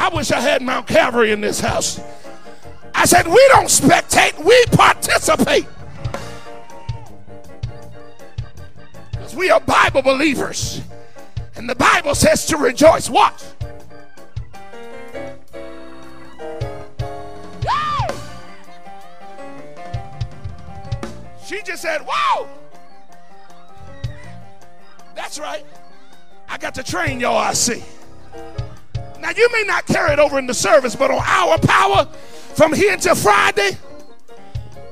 I 0.01 0.09
wish 0.09 0.33
I 0.33 0.41
had 0.41 0.63
Mount 0.63 0.87
Calvary 0.87 1.31
in 1.31 1.43
this 1.43 1.61
house. 1.61 2.01
I 2.95 3.05
said, 3.05 3.27
We 3.27 3.47
don't 3.49 3.67
spectate, 3.67 4.43
we 4.43 4.65
participate. 4.75 5.67
Because 9.11 9.37
we 9.37 9.51
are 9.51 9.61
Bible 9.61 10.01
believers. 10.01 10.81
And 11.55 11.69
the 11.69 11.75
Bible 11.75 12.15
says 12.15 12.47
to 12.47 12.57
rejoice. 12.57 13.11
Watch. 13.11 13.43
She 21.45 21.61
just 21.63 21.83
said, 21.83 22.01
Whoa! 22.09 22.49
That's 25.15 25.39
right. 25.39 25.67
I 26.49 26.57
got 26.57 26.75
to 26.77 26.83
train 26.83 27.21
y'all, 27.21 27.37
I 27.37 27.53
see. 27.53 27.85
Now, 29.21 29.31
you 29.37 29.49
may 29.53 29.65
not 29.65 29.87
carry 29.87 30.13
it 30.13 30.19
over 30.19 30.39
in 30.39 30.47
the 30.47 30.55
service, 30.55 30.97
but 30.97 31.11
on 31.11 31.23
our 31.25 31.59
power, 31.59 32.07
from 32.55 32.73
here 32.73 32.93
until 32.93 33.15
Friday? 33.15 33.77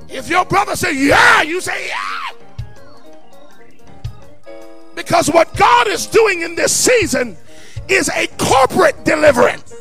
If 0.09 0.29
your 0.29 0.45
brother 0.45 0.77
say 0.77 0.95
yeah, 0.95 1.43
you 1.43 1.61
say 1.61 1.89
yeah. 1.89 2.37
Because 4.95 5.31
what 5.31 5.55
God 5.57 5.87
is 5.87 6.07
doing 6.07 6.43
in 6.43 6.55
this 6.55 6.75
season 6.75 7.37
is 7.89 8.09
a 8.11 8.27
corporate 8.39 9.05
deliverance. 9.05 9.75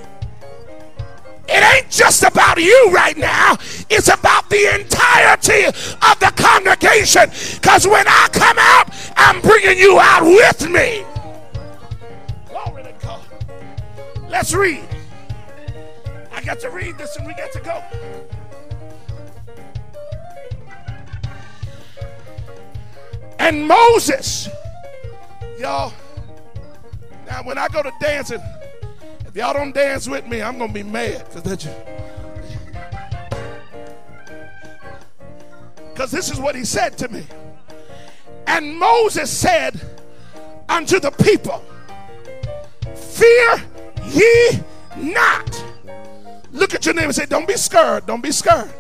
It 1.50 1.64
ain't 1.76 1.90
just 1.90 2.24
about 2.24 2.58
you 2.58 2.90
right 2.92 3.18
now. 3.18 3.54
It's 3.90 4.10
about 4.10 4.50
the 4.50 4.80
entirety 4.80 5.66
of 5.66 6.20
the 6.20 6.34
congregation. 6.36 7.30
Because 7.56 7.88
when 7.88 8.06
I 8.08 8.28
come 8.32 8.58
out, 8.60 8.94
I'm 9.16 9.42
bringing 9.42 9.78
you 9.78 9.98
out 10.00 10.24
with 10.24 10.70
me. 10.70 11.06
Let's 14.38 14.54
read. 14.54 14.88
I 16.32 16.44
got 16.44 16.60
to 16.60 16.70
read 16.70 16.96
this 17.00 17.16
and 17.18 17.26
we 17.26 17.34
got 17.34 17.52
to 17.54 17.60
go. 17.60 17.84
And 23.40 23.68
Moses, 23.68 24.48
y'all, 25.58 25.92
now 27.26 27.42
when 27.46 27.58
I 27.58 27.68
go 27.68 27.82
to 27.82 27.92
dancing, 28.00 28.40
if 29.26 29.36
y'all 29.36 29.56
don't 29.56 29.74
dance 29.74 30.08
with 30.08 30.28
me, 30.28 30.44
I'm 30.44 30.60
going 30.60 30.72
to 30.72 30.84
be 30.84 30.84
mad. 30.84 31.26
Because 35.90 36.12
this 36.12 36.30
is 36.30 36.40
what 36.40 36.54
he 36.54 36.64
said 36.64 36.96
to 37.00 37.10
me. 37.10 37.26
And 38.46 38.78
Moses 38.78 39.36
said 39.36 39.82
unto 40.70 41.00
the 41.00 41.10
people, 41.10 41.66
Fear 42.96 43.67
ye 44.08 44.60
not. 44.98 45.64
Look 46.52 46.74
at 46.74 46.86
your 46.86 46.96
neighbor 46.96 47.08
and 47.08 47.16
say, 47.16 47.26
Don't 47.26 47.48
be 47.48 47.56
scared. 47.56 48.06
Don't 48.06 48.22
be 48.22 48.32
scared. 48.32 48.72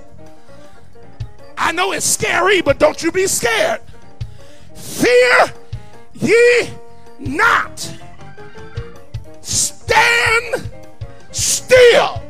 I 1.58 1.72
know 1.72 1.92
it's 1.92 2.06
scary, 2.06 2.62
but 2.62 2.80
don't 2.80 3.02
you 3.02 3.12
be 3.12 3.28
scared. 3.28 3.82
Fear 4.74 5.54
ye 6.13 6.70
not. 7.20 7.94
Stand 9.42 10.70
still. 11.32 12.22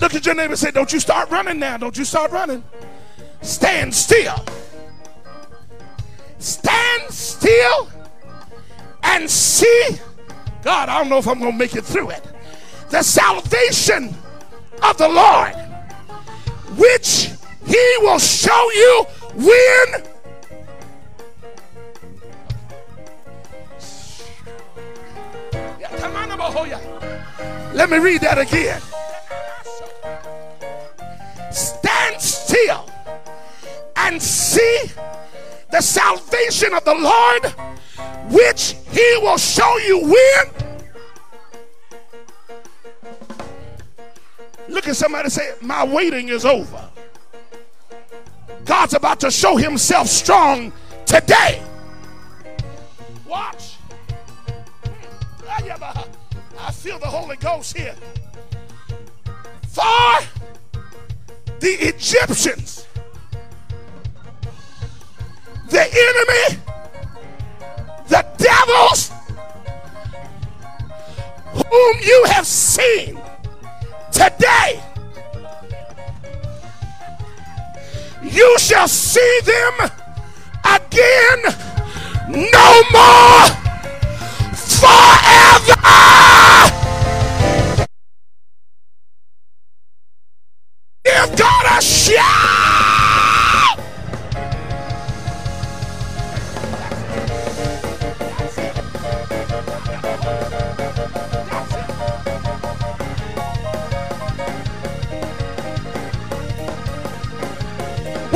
Look 0.00 0.14
at 0.14 0.26
your 0.26 0.34
neighbor 0.34 0.52
and 0.52 0.58
say, 0.58 0.70
Don't 0.70 0.92
you 0.92 1.00
start 1.00 1.30
running 1.30 1.58
now. 1.58 1.76
Don't 1.76 1.96
you 1.96 2.04
start 2.04 2.30
running. 2.30 2.62
Stand 3.42 3.94
still. 3.94 4.44
Stand 6.38 7.10
still 7.10 7.90
and 9.04 9.30
see. 9.30 9.98
God, 10.62 10.88
I 10.88 10.98
don't 10.98 11.08
know 11.08 11.18
if 11.18 11.28
I'm 11.28 11.38
going 11.38 11.52
to 11.52 11.58
make 11.58 11.76
it 11.76 11.84
through 11.84 12.10
it. 12.10 12.22
The 12.90 13.02
salvation 13.02 14.14
of 14.82 14.96
the 14.98 15.08
Lord, 15.08 15.54
which 16.76 17.30
he 17.66 17.96
will 18.00 18.18
show 18.18 18.70
you 18.72 19.06
when. 19.34 20.04
Let 27.74 27.90
me 27.90 27.98
read 27.98 28.20
that 28.20 28.38
again. 28.38 28.80
Stand 31.52 32.20
still 32.20 32.88
and 33.96 34.22
see 34.22 34.84
the 35.74 35.82
salvation 35.82 36.72
of 36.72 36.84
the 36.84 36.94
Lord, 36.94 37.46
which 38.32 38.76
he 38.92 39.18
will 39.20 39.36
show 39.36 39.76
you 39.78 40.02
when. 40.04 40.70
Look 44.68 44.86
at 44.86 44.94
somebody 44.94 45.30
say, 45.30 45.54
My 45.60 45.84
waiting 45.84 46.28
is 46.28 46.44
over. 46.44 46.88
God's 48.64 48.94
about 48.94 49.18
to 49.20 49.32
show 49.32 49.56
himself 49.56 50.06
strong 50.06 50.72
today. 51.06 51.60
Watch. 53.26 53.74
I 55.48 56.70
feel 56.70 57.00
the 57.00 57.06
Holy 57.06 57.36
Ghost 57.36 57.76
here. 57.76 57.96
For 59.70 60.20
the 61.58 61.76
Egyptians, 61.80 62.83
the 65.74 65.82
enemy, 65.82 66.62
the 68.06 68.24
devils 68.38 69.10
whom 71.52 71.96
you 72.00 72.24
have 72.28 72.46
seen 72.46 73.18
today 74.12 74.80
you 78.22 78.56
shall 78.58 78.86
see 78.86 79.40
them 79.44 79.90
again 80.64 81.42
no 82.28 82.82
more 82.92 83.46
forever. 84.54 85.80
Give 91.04 91.36
God 91.36 91.78
a 91.78 91.82
shout. 91.82 93.03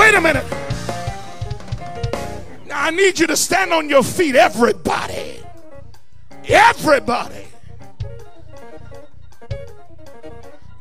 Wait 0.09 0.14
a 0.14 0.21
minute. 0.23 0.44
Now 2.66 2.85
I 2.85 2.90
need 2.90 3.18
you 3.18 3.27
to 3.27 3.37
stand 3.37 3.75
on 3.75 3.90
your 3.90 4.03
feet, 4.03 4.37
everybody. 4.37 5.42
Everybody. 6.47 7.44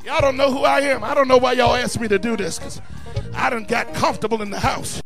Y'all 0.06 0.22
don't 0.22 0.38
know 0.38 0.50
who 0.50 0.64
I 0.64 0.80
am. 0.80 1.04
I 1.04 1.14
don't 1.14 1.28
know 1.28 1.38
why 1.38 1.52
y'all 1.52 1.76
asked 1.76 2.00
me 2.00 2.08
to 2.08 2.18
do 2.18 2.38
this 2.38 2.58
because 2.58 2.80
I 3.34 3.50
done 3.50 3.66
got 3.66 3.94
comfortable 3.94 4.42
in 4.42 4.50
the 4.50 4.62
house. 4.62 5.02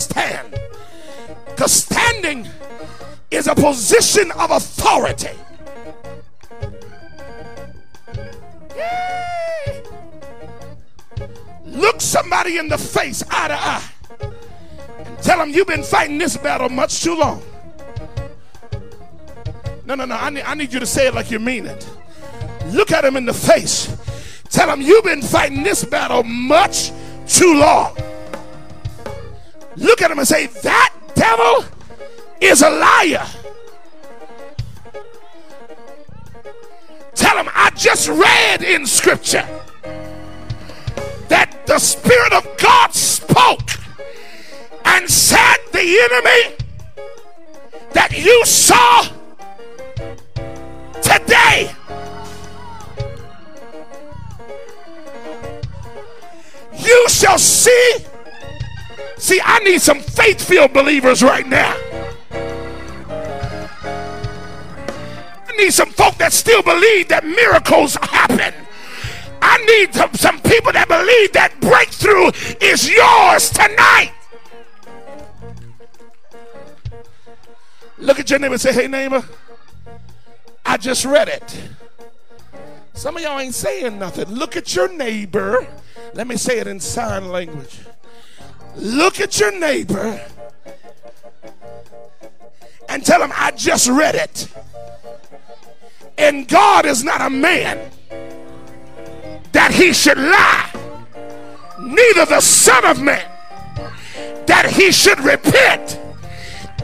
Stand. 0.00 0.58
Because 1.44 1.70
standing 1.70 2.48
is 3.30 3.46
a 3.46 3.54
position 3.54 4.32
of 4.32 4.50
authority. 4.50 5.30
Yay. 8.74 9.25
Look 11.76 12.00
somebody 12.00 12.56
in 12.56 12.68
the 12.68 12.78
face, 12.78 13.22
eye 13.30 13.48
to 13.48 13.54
eye, 13.54 13.82
and 15.04 15.18
tell 15.18 15.38
them 15.38 15.50
you've 15.50 15.66
been 15.66 15.82
fighting 15.82 16.16
this 16.16 16.34
battle 16.38 16.70
much 16.70 17.02
too 17.02 17.14
long. 17.14 17.42
No, 19.84 19.94
no, 19.94 20.06
no. 20.06 20.14
I 20.16 20.30
need, 20.30 20.42
I 20.42 20.54
need 20.54 20.72
you 20.72 20.80
to 20.80 20.86
say 20.86 21.06
it 21.06 21.14
like 21.14 21.30
you 21.30 21.38
mean 21.38 21.66
it. 21.66 21.86
Look 22.68 22.92
at 22.92 23.04
him 23.04 23.14
in 23.16 23.26
the 23.26 23.34
face. 23.34 23.94
Tell 24.48 24.72
him 24.72 24.80
you've 24.80 25.04
been 25.04 25.20
fighting 25.20 25.62
this 25.62 25.84
battle 25.84 26.22
much 26.22 26.92
too 27.28 27.52
long. 27.54 27.94
Look 29.76 30.00
at 30.00 30.10
him 30.10 30.18
and 30.18 30.26
say, 30.26 30.46
That 30.46 30.94
devil 31.14 31.62
is 32.40 32.62
a 32.62 32.70
liar. 32.70 33.26
Tell 37.14 37.36
him, 37.36 37.50
I 37.54 37.70
just 37.76 38.08
read 38.08 38.62
in 38.62 38.86
scripture 38.86 39.46
the 41.66 41.78
Spirit 41.78 42.32
of 42.32 42.46
God 42.58 42.94
spoke 42.94 43.70
and 44.84 45.08
said, 45.10 45.56
The 45.72 45.80
enemy 45.80 46.56
that 47.92 48.12
you 48.16 48.44
saw 48.44 49.02
today. 51.02 51.72
You 56.78 57.08
shall 57.08 57.38
see. 57.38 57.96
See, 59.18 59.40
I 59.42 59.58
need 59.60 59.80
some 59.80 60.00
faith 60.00 60.40
filled 60.42 60.72
believers 60.72 61.22
right 61.22 61.46
now. 61.46 61.76
I 65.48 65.56
need 65.56 65.72
some 65.72 65.90
folk 65.90 66.14
that 66.18 66.32
still 66.32 66.62
believe 66.62 67.08
that 67.08 67.24
miracles 67.24 67.96
happen. 67.96 68.65
I 69.42 69.58
need 69.64 69.94
some, 69.94 70.40
people 70.40 70.72
that 70.72 70.88
believe 70.88 71.32
that 71.32 71.60
breakthrough 71.60 72.30
is 72.60 72.88
yours 72.88 73.50
tonight. 73.50 74.12
Look 77.98 78.20
at 78.20 78.28
your 78.30 78.38
neighbor 78.38 78.54
and 78.54 78.60
say, 78.60 78.72
Hey, 78.72 78.88
neighbor. 78.88 79.24
I 80.64 80.76
just 80.76 81.04
read 81.04 81.28
it. 81.28 81.68
Some 82.94 83.16
of 83.16 83.22
y'all 83.22 83.38
ain't 83.38 83.54
saying 83.54 83.98
nothing. 83.98 84.28
Look 84.34 84.56
at 84.56 84.74
your 84.74 84.92
neighbor. 84.92 85.66
Let 86.14 86.26
me 86.26 86.36
say 86.36 86.58
it 86.58 86.66
in 86.66 86.80
sign 86.80 87.28
language. 87.30 87.80
Look 88.74 89.20
at 89.20 89.38
your 89.38 89.52
neighbor 89.52 90.20
and 92.88 93.04
tell 93.04 93.22
him, 93.22 93.32
I 93.34 93.50
just 93.52 93.88
read 93.88 94.14
it. 94.14 94.48
And 96.18 96.48
God 96.48 96.86
is 96.86 97.04
not 97.04 97.20
a 97.20 97.30
man 97.30 97.90
that 99.56 99.72
he 99.72 99.90
should 99.94 100.18
lie, 100.18 100.70
neither 101.80 102.26
the 102.26 102.42
Son 102.42 102.84
of 102.84 103.00
Man 103.00 103.26
that 104.44 104.66
he 104.70 104.92
should 104.92 105.18
repent. 105.20 105.98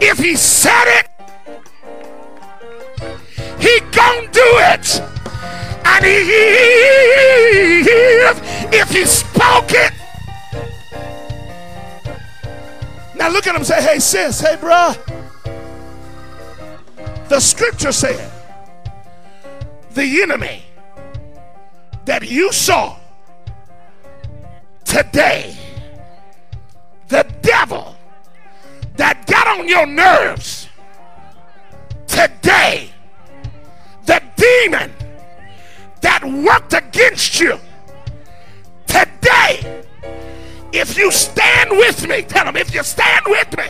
If 0.00 0.16
he 0.16 0.36
said 0.36 0.86
it, 0.86 1.06
he 3.60 3.78
gonna 3.90 4.26
do 4.32 4.48
it. 4.72 5.02
And 5.84 6.02
if, 6.02 6.22
if 8.72 8.88
he 8.88 9.04
spoke 9.04 9.68
it, 9.68 9.92
now 13.14 13.28
look 13.28 13.46
at 13.46 13.54
him 13.54 13.64
say, 13.64 13.82
hey 13.82 13.98
sis, 13.98 14.40
hey 14.40 14.56
bruh. 14.56 14.96
The 17.28 17.38
scripture 17.38 17.92
said, 17.92 18.32
the 19.90 20.22
enemy 20.22 20.64
that 22.04 22.28
you 22.28 22.52
saw 22.52 22.96
today, 24.84 25.56
the 27.08 27.24
devil 27.40 27.96
that 28.96 29.26
got 29.26 29.46
on 29.58 29.68
your 29.68 29.86
nerves 29.86 30.68
today, 32.06 32.90
the 34.06 34.22
demon 34.36 34.92
that 36.00 36.24
worked 36.24 36.74
against 36.74 37.40
you 37.40 37.58
today, 38.86 39.82
if 40.72 40.96
you 40.96 41.10
stand 41.10 41.70
with 41.70 42.06
me, 42.08 42.22
tell 42.22 42.46
him, 42.46 42.56
if 42.56 42.74
you 42.74 42.82
stand 42.82 43.24
with 43.26 43.56
me, 43.56 43.64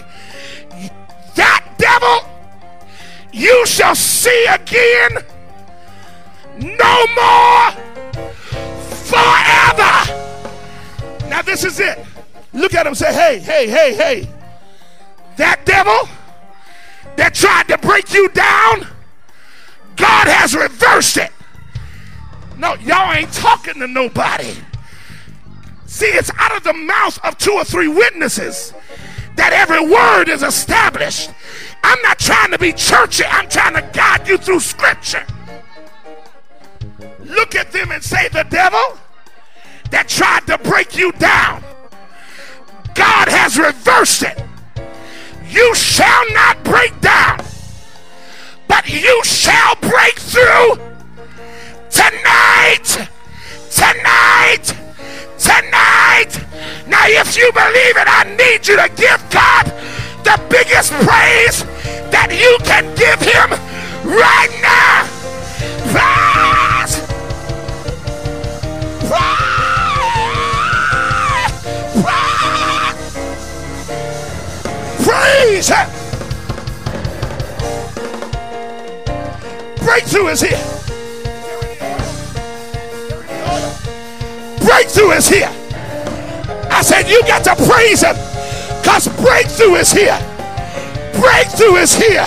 that 1.35 1.65
devil 1.79 2.29
you 3.33 3.65
shall 3.67 3.95
see 3.95 4.47
again 4.47 5.25
no 6.59 7.07
more 7.15 7.92
Now, 11.43 11.47
this 11.47 11.65
is 11.65 11.81
it. 11.81 11.99
Look 12.53 12.75
at 12.75 12.87
him 12.87 12.95
say, 12.95 13.13
hey, 13.13 13.41
hey, 13.41 13.69
hey, 13.69 13.95
hey. 13.95 14.29
That 15.37 15.65
devil 15.67 16.09
that 17.17 17.35
tried 17.35 17.67
to 17.69 17.79
break 17.79 18.13
you 18.15 18.29
down, 18.29 18.87
God 19.97 20.29
has 20.29 20.55
reversed 20.55 21.17
it. 21.17 21.33
No, 22.59 22.75
y'all 22.75 23.13
ain't 23.13 23.33
talking 23.33 23.75
to 23.75 23.89
nobody. 23.89 24.55
See, 25.87 26.07
it's 26.07 26.31
out 26.39 26.57
of 26.57 26.63
the 26.63 26.75
mouth 26.75 27.19
of 27.25 27.37
two 27.39 27.53
or 27.53 27.65
three 27.65 27.89
witnesses 27.89 28.73
that 29.35 29.53
every 29.53 29.85
word 29.85 30.29
is 30.29 30.45
established. 30.45 31.31
I'm 31.83 32.01
not 32.03 32.21
trying 32.21 32.53
to 32.53 32.59
be 32.59 32.73
churchy, 32.73 33.25
I'm 33.25 33.49
trying 33.49 33.75
to 33.75 33.83
guide 33.93 34.29
you 34.29 34.39
through 34.39 34.61
scripture. 34.61 35.27
Look 37.25 37.57
at 37.57 37.73
them 37.73 37.91
and 37.91 38.03
say, 38.03 38.29
The 38.29 38.45
devil 38.45 38.99
that 39.93 40.09
tried 40.09 40.47
to 40.47 40.57
break 40.69 40.97
you 40.97 41.13
down, 41.13 41.63
God 42.95 43.29
has 43.29 43.59
reversed 43.59 44.25
it. 44.25 44.43
You 45.49 45.75
shall 45.75 46.25
not 46.33 46.65
break 46.65 46.99
down, 47.01 47.45
but 48.67 48.89
you 48.89 49.23
shall 49.23 49.77
break 49.77 50.17
through 50.17 50.81
tonight. 51.93 52.89
Tonight. 53.69 54.65
Tonight. 55.39 56.33
Now, 56.89 57.05
if 57.07 57.37
you 57.37 57.53
believe 57.53 57.97
it, 58.01 58.09
I 58.09 58.25
need 58.33 58.67
you 58.67 58.77
to 58.77 58.89
give 58.97 59.21
God 59.29 59.67
the 60.25 60.41
biggest 60.49 60.93
praise 61.05 61.65
that 62.09 62.33
you 62.33 62.57
can 62.65 62.89
give 62.97 63.21
Him 63.21 63.51
right 64.09 64.53
now. 64.63 65.05
Praise. 65.93 66.73
Praise. 75.13 75.69
Breakthrough 79.85 80.29
is 80.29 80.41
here. 80.41 80.65
Breakthrough 84.65 85.11
is 85.11 85.29
here. 85.29 85.51
I 86.71 86.81
said, 86.81 87.11
You 87.11 87.21
got 87.25 87.45
to 87.45 87.55
praise 87.67 88.03
Him 88.03 88.17
because 88.81 89.09
breakthrough 89.21 89.75
is 89.75 89.93
here. 89.93 90.19
Breakthrough 91.21 91.77
is 91.77 91.95
here. 91.95 92.25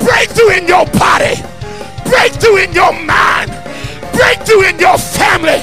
Breakthrough 0.00 0.58
in 0.58 0.66
your 0.66 0.86
body. 0.86 1.36
Breakthrough 2.10 2.64
in 2.64 2.72
your 2.72 2.92
mind. 2.92 3.52
Breakthrough 4.12 4.62
in 4.62 4.80
your 4.80 4.98
family. 4.98 5.62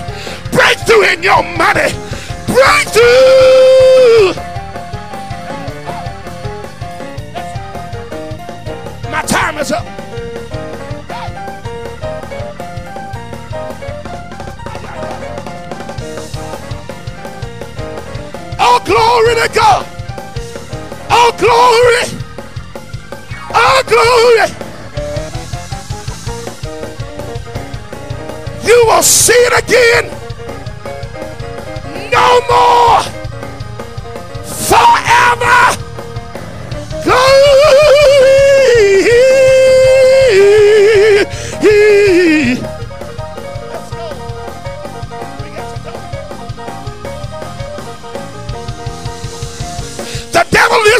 Breakthrough 0.53 1.03
in 1.03 1.21
your 1.21 1.43
money. 1.43 1.91
Breakthrough. 2.47 4.48
My 9.19 9.25
time 9.25 9.57
is 9.57 9.69
up. 9.73 9.85
Oh, 18.61 18.79
glory 18.85 19.35
to 19.35 19.53
God. 19.53 19.85
Oh, 21.11 21.35
glory. 21.37 22.05
Oh, 23.53 23.83
glory. 23.91 24.47
You 28.65 28.85
will 28.85 29.03
see 29.03 29.33
it 29.33 29.63
again. 29.65 30.05
No 32.09 32.39
more. 32.47 33.03
Forever. 34.69 35.75
Glory. 37.03 37.98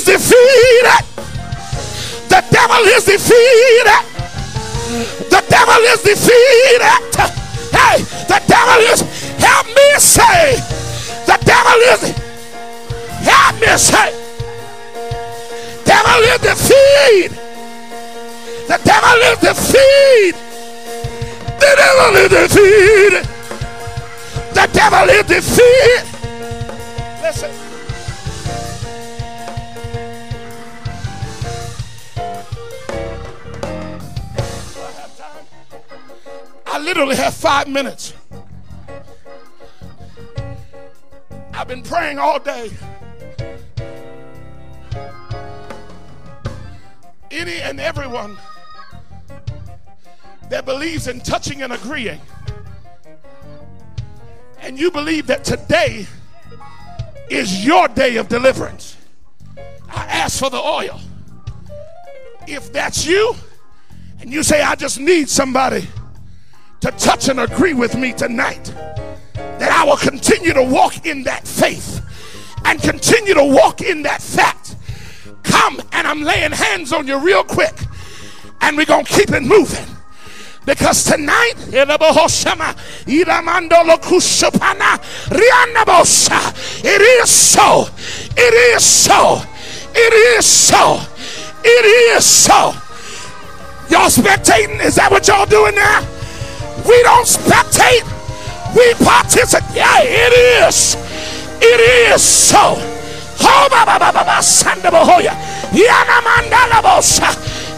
Defeated. 0.09 1.05
The 2.33 2.41
devil 2.49 2.81
is 2.97 3.05
defeated. 3.05 4.01
The 5.29 5.41
devil 5.45 5.81
is 5.93 6.01
defeated. 6.01 6.81
Hey, 7.69 8.01
the 8.25 8.39
devil 8.49 8.79
is, 8.89 9.01
help 9.37 9.67
me 9.67 9.87
say, 10.01 10.57
the 11.29 11.37
devil 11.45 11.79
is, 11.93 12.01
help 13.21 13.55
me 13.61 13.71
say, 13.77 14.09
devil 15.85 16.21
is 16.25 16.39
defeated. 16.41 17.37
The 18.67 18.77
devil 18.81 19.19
is 19.29 19.37
defeated. 19.45 20.35
The 21.59 21.71
devil 21.77 22.15
is 22.17 22.29
defeated. 22.29 23.25
The 24.57 24.65
devil 24.73 25.09
is 25.09 25.25
defeated. 25.25 26.05
Listen. 27.21 27.68
I 36.79 36.81
literally 36.81 37.17
have 37.17 37.33
five 37.33 37.67
minutes. 37.67 38.13
I've 41.53 41.67
been 41.67 41.83
praying 41.83 42.19
all 42.19 42.39
day. 42.39 42.71
Any 47.31 47.59
and 47.59 47.81
everyone 47.81 48.37
that 50.49 50.63
believes 50.63 51.09
in 51.09 51.19
touching 51.19 51.63
and 51.63 51.73
agreeing, 51.73 52.21
and 54.61 54.79
you 54.79 54.89
believe 54.89 55.27
that 55.27 55.43
today 55.43 56.07
is 57.29 57.65
your 57.65 57.89
day 57.89 58.15
of 58.15 58.29
deliverance, 58.29 58.95
I 59.89 60.05
ask 60.05 60.39
for 60.39 60.49
the 60.49 60.61
oil. 60.61 61.01
If 62.47 62.71
that's 62.71 63.05
you, 63.05 63.35
and 64.21 64.31
you 64.31 64.43
say, 64.43 64.61
I 64.61 64.75
just 64.75 64.97
need 64.97 65.27
somebody 65.27 65.85
to 66.81 66.91
touch 66.91 67.27
and 67.29 67.39
agree 67.39 67.73
with 67.73 67.95
me 67.95 68.13
tonight 68.13 68.73
that 69.33 69.71
I 69.71 69.83
will 69.83 69.97
continue 69.97 70.53
to 70.53 70.63
walk 70.63 71.05
in 71.05 71.23
that 71.23 71.47
faith 71.47 72.01
and 72.65 72.81
continue 72.81 73.33
to 73.33 73.43
walk 73.43 73.81
in 73.81 74.03
that 74.03 74.21
fact. 74.21 74.75
Come 75.43 75.81
and 75.91 76.07
I'm 76.07 76.21
laying 76.21 76.51
hands 76.51 76.93
on 76.93 77.07
you 77.07 77.17
real 77.17 77.43
quick 77.43 77.75
and 78.61 78.77
we're 78.77 78.85
going 78.85 79.05
to 79.05 79.13
keep 79.13 79.31
it 79.31 79.43
moving. 79.43 79.85
Because 80.65 81.03
tonight, 81.03 81.55
it 86.83 87.01
is 87.01 87.29
so. 87.29 87.87
It 88.37 88.53
is 88.75 88.83
so. 88.83 89.41
It 89.95 90.13
is 90.37 90.45
so. 90.45 91.01
It 91.63 91.85
is 92.15 92.25
so. 92.25 92.73
Y'all 93.89 94.09
spectating? 94.09 94.79
Is 94.83 94.95
that 94.95 95.09
what 95.09 95.27
y'all 95.27 95.47
doing 95.47 95.73
now? 95.73 96.18
We 96.87 97.03
don't 97.03 97.27
spectate. 97.27 98.05
We 98.75 98.93
participate. 99.03 99.75
Yeah, 99.75 100.01
it 100.01 100.33
is. 100.67 100.95
It 101.61 101.79
is 102.13 102.23
so. 102.23 102.77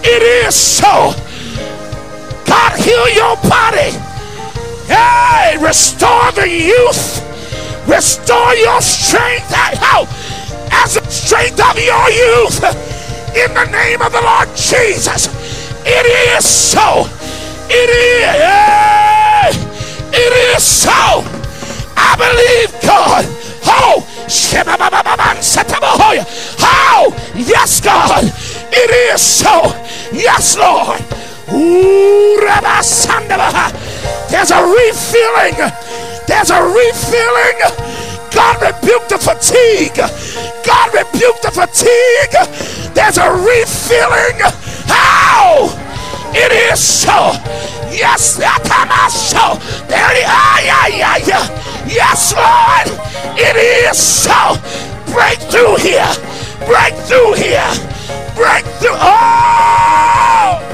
It 0.03 0.23
is 0.23 0.55
so. 0.55 1.13
God, 2.45 2.79
heal 2.79 3.09
your 3.09 3.35
body. 3.49 3.91
Hey, 4.87 5.57
restore 5.57 6.31
the 6.33 6.47
youth. 6.49 7.21
Restore 7.87 8.55
your 8.55 8.81
strength. 8.81 9.51
How? 9.51 10.07
As 10.71 10.95
the 10.95 11.09
strength 11.09 11.59
of 11.59 11.77
your 11.77 12.09
youth. 12.09 12.63
In 13.35 13.53
the 13.53 13.65
name 13.71 14.01
of 14.01 14.11
the 14.11 14.21
Lord 14.21 14.49
Jesus. 14.55 15.29
It 15.85 16.05
is 16.35 16.45
so. 16.45 17.07
It 17.73 17.89
is. 17.89 19.55
It 20.11 20.33
is 20.55 20.63
so. 20.63 21.23
I 21.95 22.15
believe 22.19 22.71
God. 22.81 23.23
Oh, 23.65 24.03
how? 26.59 27.13
Yes, 27.33 27.79
God. 27.79 28.25
It 28.73 28.91
is 28.91 29.21
so. 29.21 29.71
Yes, 30.11 30.57
Lord. 30.57 30.99
There's 34.29 34.51
a 34.51 34.61
refilling. 34.67 35.55
There's 36.27 36.51
a 36.51 36.61
refilling. 36.61 37.59
God 38.33 38.61
rebuked 38.61 39.09
the 39.09 39.17
fatigue. 39.17 39.95
God 40.65 40.93
rebuked 40.93 41.43
the 41.43 41.51
fatigue. 41.51 42.35
There's 42.93 43.17
a 43.17 43.31
refilling. 43.31 44.39
How? 44.87 45.80
It 46.33 46.51
is 46.71 46.79
so. 46.79 47.33
Yes, 47.91 48.37
that 48.37 48.63
time 48.63 48.87
I 48.89 49.09
so. 49.09 49.59
There 49.87 50.11
it 50.11 50.19
is. 50.19 50.25
Ah, 50.27 50.87
yeah, 50.87 51.17
yeah. 51.27 51.45
Yes, 51.85 52.33
Lord. 52.33 52.87
It 53.37 53.55
is 53.57 53.97
so. 53.99 54.55
Break 55.11 55.39
through 55.51 55.75
here. 55.77 56.07
Break 56.65 56.93
through 57.03 57.33
here. 57.33 57.67
Break 58.35 58.63
through. 58.79 58.95
Oh! 58.95 60.70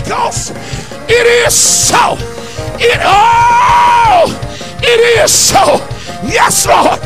Ghost. 0.00 0.52
It 1.08 1.26
is 1.46 1.54
so. 1.54 2.16
It 2.78 3.00
oh, 3.02 4.26
it 4.80 5.24
is 5.24 5.32
so. 5.32 5.78
Yes, 6.22 6.66
Lord. 6.66 7.00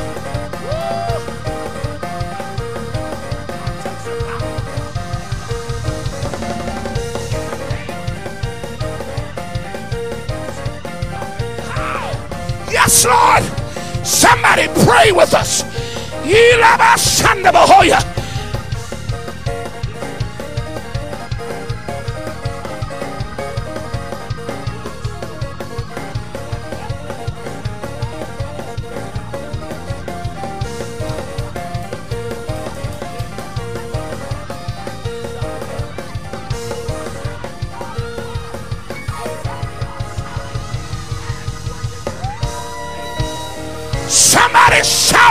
Yes, 12.71 13.05
Lord. 13.05 13.43
Somebody 14.05 14.69
pray 14.85 15.13
with 15.13 15.35
us. 15.35 15.63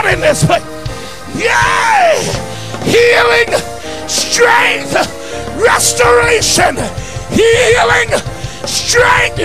Shout 0.02 0.14
in 0.14 0.20
this 0.20 0.44
place. 0.44 0.62
Yay! 1.36 2.18
Healing, 2.82 3.54
strength, 4.08 4.94
restoration, 5.56 6.74
healing, 7.30 8.10
strength, 8.66 9.38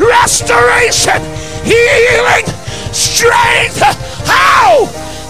restoration, 0.00 1.20
healing, 1.64 2.46
strength. 2.92 3.82
How? 4.26 4.88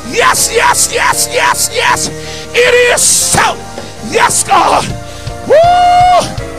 Yes, 0.09 0.53
yes, 0.55 0.93
yes, 0.93 1.29
yes, 1.33 1.71
yes. 1.73 2.09
It 2.55 2.95
is 2.95 3.03
so. 3.03 3.57
Yes, 4.09 4.45
God. 4.45 4.87
Woo! 5.49 6.50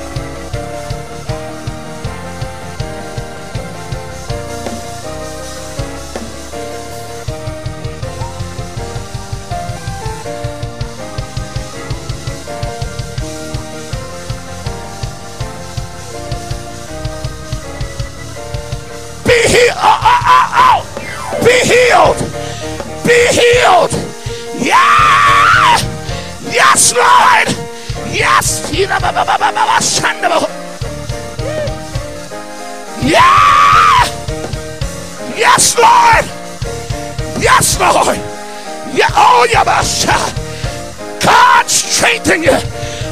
Healed. 21.64 22.18
Be 23.06 23.18
healed. 23.32 23.92
Yeah. 24.60 25.78
Yes, 26.52 26.94
Lord. 26.94 27.48
Yes. 28.14 28.72
Yeah. 33.04 34.06
Yes, 35.36 35.78
Lord. 35.78 36.26
Yes, 37.42 37.80
Lord. 37.80 38.18
Yeah. 38.94 39.10
Oh, 39.16 39.48
Yabasha. 39.50 40.18
God 41.24 41.70
strengthen 41.70 42.44
you. 42.44 42.58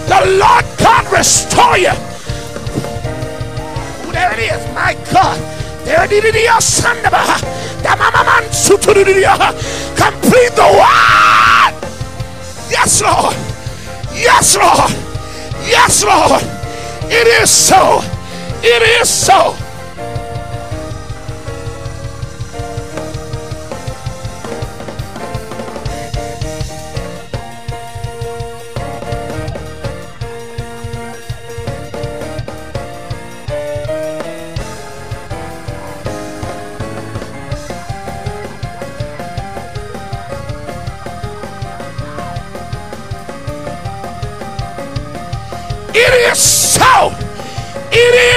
The 0.08 0.38
Lord 0.38 0.66
God 0.78 1.12
restore 1.12 1.78
you. 1.78 1.94
There 4.12 4.34
it 4.34 4.40
is. 4.40 4.76
My 4.76 4.96
God. 5.14 5.59
Complete 9.96 10.54
the 10.56 10.68
word. 10.68 11.74
Yes, 12.70 13.02
Lord. 13.02 13.36
Yes, 14.14 14.56
Lord. 14.56 14.92
Yes, 15.66 16.04
Lord. 16.04 16.44
It 17.12 17.28
is 17.42 17.50
so. 17.50 18.02
It 18.62 18.82
is 19.02 19.10
so. 19.10 19.69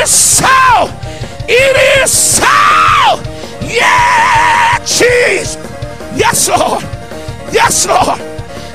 Is 0.03 0.11
so. 0.11 0.90
It 1.48 2.03
is 2.03 2.11
so. 2.11 2.44
Yeah, 3.62 4.78
Jesus. 4.80 5.57
Yes, 6.14 6.48
Lord. 6.48 6.82
Yes, 7.53 7.86
Lord. 7.86 8.18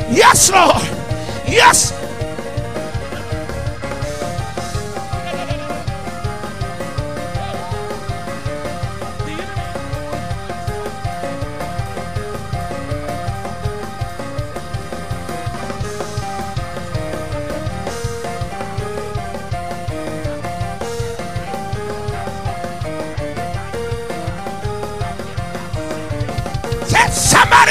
Yes, 0.09 0.49
Lord. 0.51 0.83
Yes. 1.47 1.96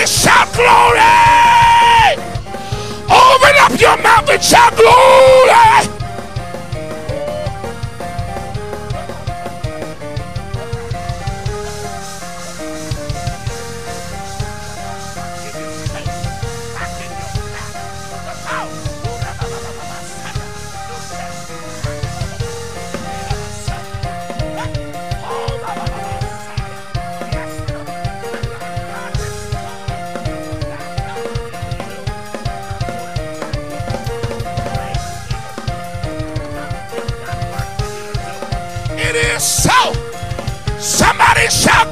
Shout 0.06 0.52
glory 0.54 1.00
over 3.10 3.52
up 3.60 3.80
your 3.80 3.96
mouth 4.02 4.30
and 4.30 4.42
shout 4.42 4.76
glory. 4.76 5.95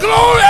Glory! 0.01 0.44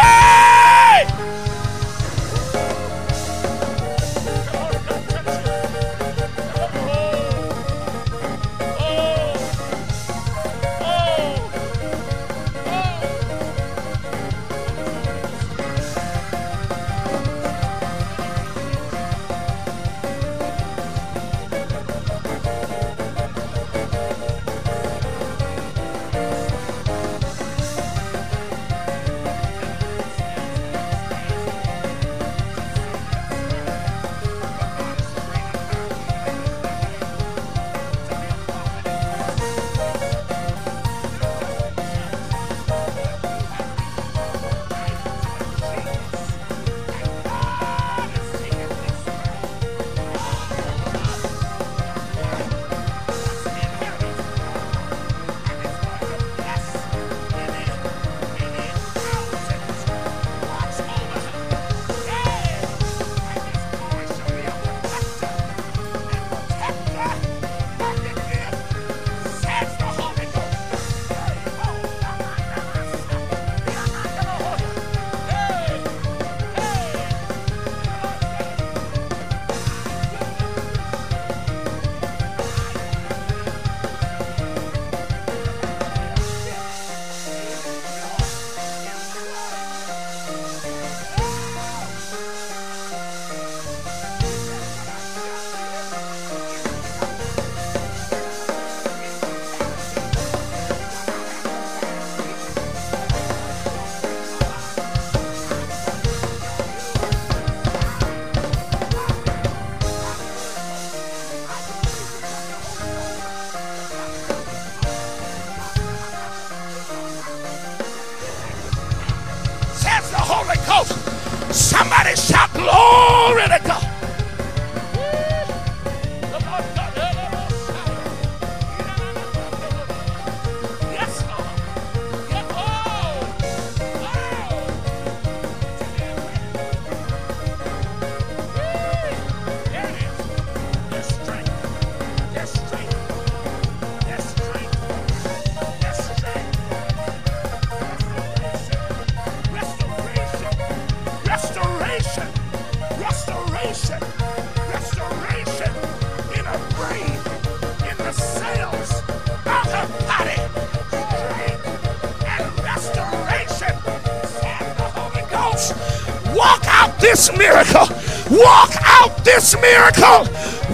This 169.45 169.61
miracle. 169.61 170.25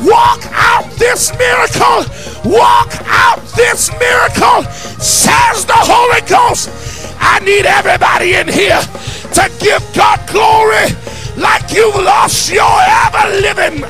Walk 0.06 0.42
out 0.52 0.88
this 0.96 1.36
miracle. 1.36 2.06
Walk 2.44 2.92
out 3.06 3.40
this 3.56 3.90
miracle, 3.98 4.62
says 5.00 5.66
the 5.66 5.74
Holy 5.74 6.20
Ghost. 6.28 6.70
I 7.18 7.40
need 7.40 7.66
everybody 7.66 8.34
in 8.34 8.46
here 8.46 8.80
to 9.34 9.50
give 9.58 9.82
God 9.92 10.20
glory 10.28 10.86
like 11.36 11.72
you've 11.72 11.96
lost 11.96 12.52
your 12.52 12.62
ever 12.62 13.40
living. 13.42 13.82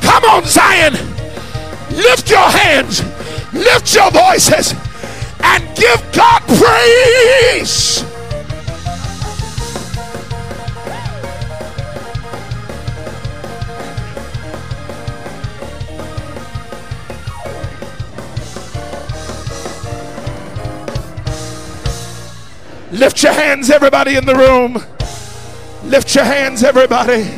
Come 0.00 0.24
on, 0.24 0.44
Zion. 0.44 0.94
Lift 1.90 2.30
your 2.30 2.50
hands. 2.50 3.00
Lift 3.52 3.94
your 3.94 4.10
voices 4.10 4.81
give 5.96 6.12
God 6.12 6.42
praise. 6.46 8.04
Lift 22.92 23.22
your 23.22 23.32
hands, 23.32 23.70
everybody 23.70 24.16
in 24.16 24.24
the 24.24 24.34
room. 24.34 24.74
Lift 25.84 26.14
your 26.14 26.24
hands, 26.24 26.62
everybody. 26.62 27.28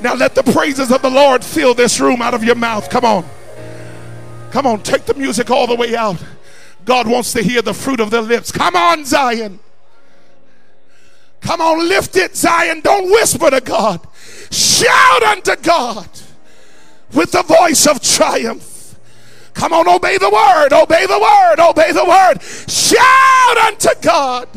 Now 0.00 0.14
let 0.14 0.34
the 0.34 0.42
praises 0.42 0.92
of 0.92 1.02
the 1.02 1.10
Lord 1.10 1.44
fill 1.44 1.74
this 1.74 1.98
room 2.00 2.22
out 2.22 2.34
of 2.34 2.44
your 2.44 2.54
mouth. 2.54 2.90
Come 2.90 3.04
on. 3.04 3.37
Come 4.50 4.66
on, 4.66 4.82
take 4.82 5.04
the 5.04 5.14
music 5.14 5.50
all 5.50 5.66
the 5.66 5.76
way 5.76 5.94
out. 5.94 6.22
God 6.84 7.06
wants 7.06 7.32
to 7.34 7.42
hear 7.42 7.60
the 7.60 7.74
fruit 7.74 8.00
of 8.00 8.10
their 8.10 8.22
lips. 8.22 8.50
Come 8.50 8.74
on, 8.74 9.04
Zion. 9.04 9.60
Come 11.40 11.60
on, 11.60 11.88
lift 11.88 12.16
it, 12.16 12.34
Zion. 12.34 12.80
Don't 12.80 13.10
whisper 13.10 13.50
to 13.50 13.60
God. 13.60 14.06
Shout 14.50 15.22
unto 15.22 15.54
God 15.56 16.08
with 17.12 17.32
the 17.32 17.42
voice 17.42 17.86
of 17.86 18.00
triumph. 18.00 18.98
Come 19.54 19.72
on, 19.72 19.88
obey 19.88 20.18
the 20.18 20.30
word, 20.30 20.72
obey 20.72 21.06
the 21.06 21.18
word, 21.18 21.60
obey 21.60 21.92
the 21.92 22.04
word. 22.04 22.42
Shout 22.70 23.56
unto 23.58 23.88
God 24.00 24.48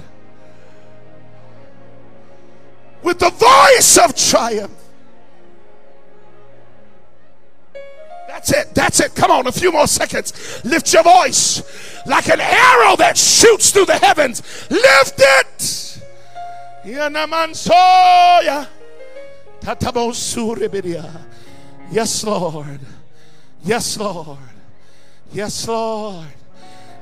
with 3.04 3.20
the 3.20 3.32
voice 3.32 3.98
of 3.98 4.16
triumph. 4.16 4.81
On, 9.42 9.48
a 9.48 9.52
few 9.52 9.72
more 9.72 9.88
seconds. 9.88 10.64
Lift 10.64 10.94
your 10.94 11.04
voice 11.04 11.62
like 12.06 12.30
an 12.30 12.40
arrow 12.40 12.96
that 12.98 13.18
shoots 13.18 13.72
through 13.72 13.86
the 13.86 13.98
heavens. 13.98 14.42
Lift 14.70 15.16
it. 15.18 16.02
Yes, 21.92 22.24
Lord. 22.24 22.80
Yes, 23.64 23.98
Lord. 23.98 24.40
Yes, 25.32 25.68
Lord. 25.68 26.28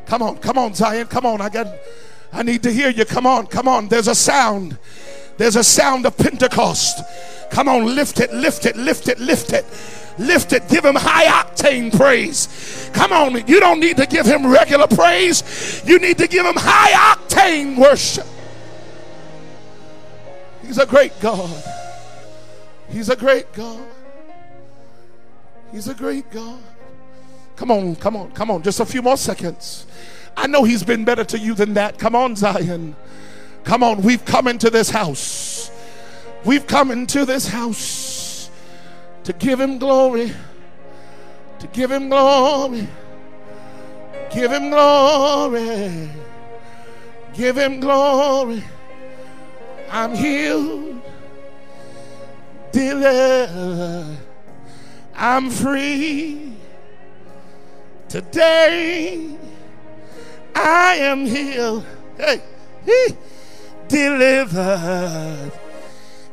Come 0.06 0.24
on, 0.24 0.38
come 0.38 0.58
on, 0.58 0.74
Zion. 0.74 1.08
Come 1.08 1.26
on. 1.26 1.42
I 1.42 1.50
got 1.50 1.68
I 2.32 2.44
need 2.44 2.64
to 2.64 2.72
hear 2.72 2.90
you. 2.90 3.06
Come 3.06 3.26
on, 3.26 3.48
come 3.48 3.68
on. 3.68 3.88
There's 3.88 4.08
a 4.08 4.16
sound. 4.16 4.78
There's 5.38 5.56
a 5.56 5.64
sound 5.64 6.06
of 6.06 6.18
Pentecost. 6.18 7.02
Come 7.50 7.68
on, 7.68 7.96
lift 7.96 8.20
it, 8.20 8.34
lift 8.34 8.66
it, 8.66 8.76
lift 8.76 9.08
it, 9.08 9.20
lift 9.20 9.54
it. 9.54 9.66
Lift 10.20 10.52
it. 10.52 10.68
Give 10.68 10.84
him 10.84 10.96
high 10.96 11.26
octane 11.26 11.96
praise. 11.96 12.92
Come 12.94 13.14
on. 13.14 13.48
You 13.48 13.60
don't 13.60 13.80
need 13.80 13.98
to 13.98 14.06
give 14.06 14.26
him 14.26 14.46
regular 14.46 14.88
praise. 14.88 15.82
You 15.86 15.98
need 15.98 16.18
to 16.18 16.28
give 16.28 16.46
him 16.46 16.56
high 16.58 17.16
octane 17.16 17.78
worship. 17.78 18.28
He's 20.62 20.78
a 20.78 20.86
great 20.86 21.20
God. 21.20 21.64
He's 22.90 23.10
a 23.10 23.16
great 23.16 23.52
God. 23.54 23.88
He's 25.72 25.88
a 25.88 25.94
great 25.94 26.30
God. 26.32 26.60
Come 27.56 27.72
on, 27.72 27.96
come 27.96 28.16
on, 28.16 28.32
come 28.32 28.52
on. 28.52 28.64
Just 28.64 28.80
a 28.80 28.86
few 28.86 29.02
more 29.02 29.18
seconds. 29.18 29.86
I 30.36 30.48
know 30.48 30.64
He's 30.64 30.84
been 30.84 31.06
better 31.06 31.24
to 31.26 31.38
you 31.38 31.54
than 31.54 31.74
that. 31.74 32.00
Come 32.00 32.16
on, 32.16 32.36
Zion. 32.36 32.96
Come 33.64 33.84
on, 33.84 34.02
we've 34.02 34.24
come 34.26 34.48
into 34.48 34.70
this 34.70 34.90
house. 34.90 35.70
We've 36.46 36.66
come 36.66 36.90
into 36.90 37.26
this 37.26 37.48
house 37.48 38.09
to 39.24 39.34
give 39.34 39.60
Him 39.60 39.78
glory. 39.78 40.32
To 41.60 41.68
give 41.68 41.92
Him 41.92 42.10
glory. 42.10 42.88
Give 44.32 44.52
Him 44.52 44.70
glory. 44.70 46.10
Give 47.34 47.58
Him 47.58 47.80
glory. 47.80 48.64
I'm 49.92 50.14
healed, 50.14 51.02
delivered, 52.72 54.18
I'm 55.16 55.50
free. 55.50 56.54
Today 58.08 59.36
I 60.54 60.96
am 60.96 61.26
healed, 61.26 61.86
hey, 62.18 62.42
he, 62.86 63.08
delivered, 63.88 65.52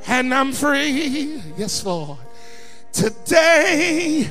and 0.07 0.35
I'm 0.35 0.53
free. 0.53 1.43
Yes, 1.57 1.85
Lord. 1.85 2.19
Today 2.97 4.27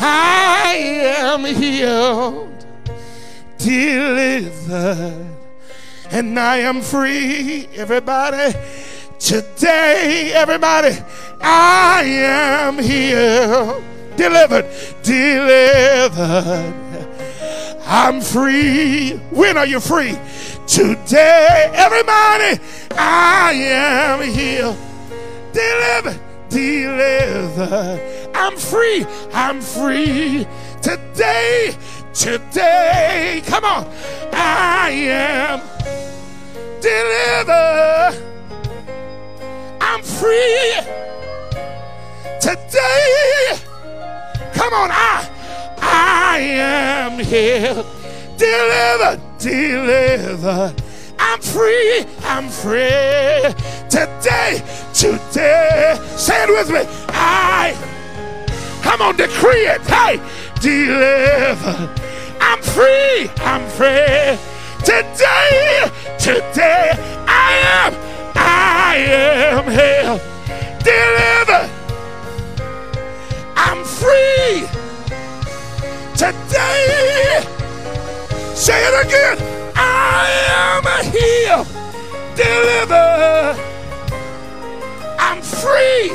I 0.00 0.74
am 1.20 1.44
healed, 1.44 2.66
delivered, 3.58 5.36
and 6.10 6.36
I 6.36 6.56
am 6.56 6.82
free. 6.82 7.68
Everybody, 7.76 8.58
today, 9.20 10.32
everybody, 10.34 10.98
I 11.40 12.02
am 12.02 12.80
healed, 12.80 13.84
delivered, 14.16 14.66
delivered. 15.04 16.74
I'm 17.86 18.20
free. 18.20 19.12
When 19.30 19.56
are 19.56 19.66
you 19.66 19.78
free? 19.78 20.18
Today, 20.66 21.70
everybody, 21.72 22.60
I 22.98 23.52
am 23.54 24.28
healed, 24.28 24.76
delivered, 25.52 26.20
delivered. 26.56 28.00
I'm 28.34 28.56
free. 28.56 29.04
I'm 29.34 29.60
free 29.60 30.46
today. 30.80 31.76
Today, 32.14 33.42
come 33.44 33.64
on, 33.64 33.86
I 34.32 34.88
am 34.88 35.60
delivered. 36.80 38.14
I'm 39.82 40.02
free 40.02 40.72
today. 42.40 43.58
Come 44.54 44.72
on, 44.72 44.90
I 44.90 45.28
I 45.82 46.38
am 46.38 47.18
here. 47.18 47.84
delivered, 48.38 49.20
delivered. 49.38 50.85
I'm 51.18 51.40
free, 51.40 52.04
I'm 52.24 52.48
free 52.48 53.52
today, 53.88 54.62
today. 54.92 55.98
Say 56.16 56.44
it 56.44 56.48
with 56.50 56.70
me. 56.70 56.82
I, 57.08 57.74
come 58.82 59.02
on, 59.02 59.16
decree 59.16 59.66
it. 59.66 59.80
Hey, 59.82 60.20
deliver. 60.60 61.92
I'm 62.40 62.62
free, 62.62 63.30
I'm 63.38 63.66
free 63.68 64.38
today, 64.84 65.90
today. 66.18 66.92
I 67.26 67.52
am, 67.82 67.94
I 68.36 68.96
am 68.96 69.64
healed, 69.64 70.20
Deliver. 70.84 71.68
I'm 73.56 73.84
free 73.84 74.68
today. 76.14 77.42
Say 78.54 78.80
it 78.86 79.06
again. 79.06 79.65
I 79.76 80.28
am 80.48 80.84
healed, 81.12 81.66
delivered. 82.34 83.56
I'm 85.18 85.42
free. 85.42 86.12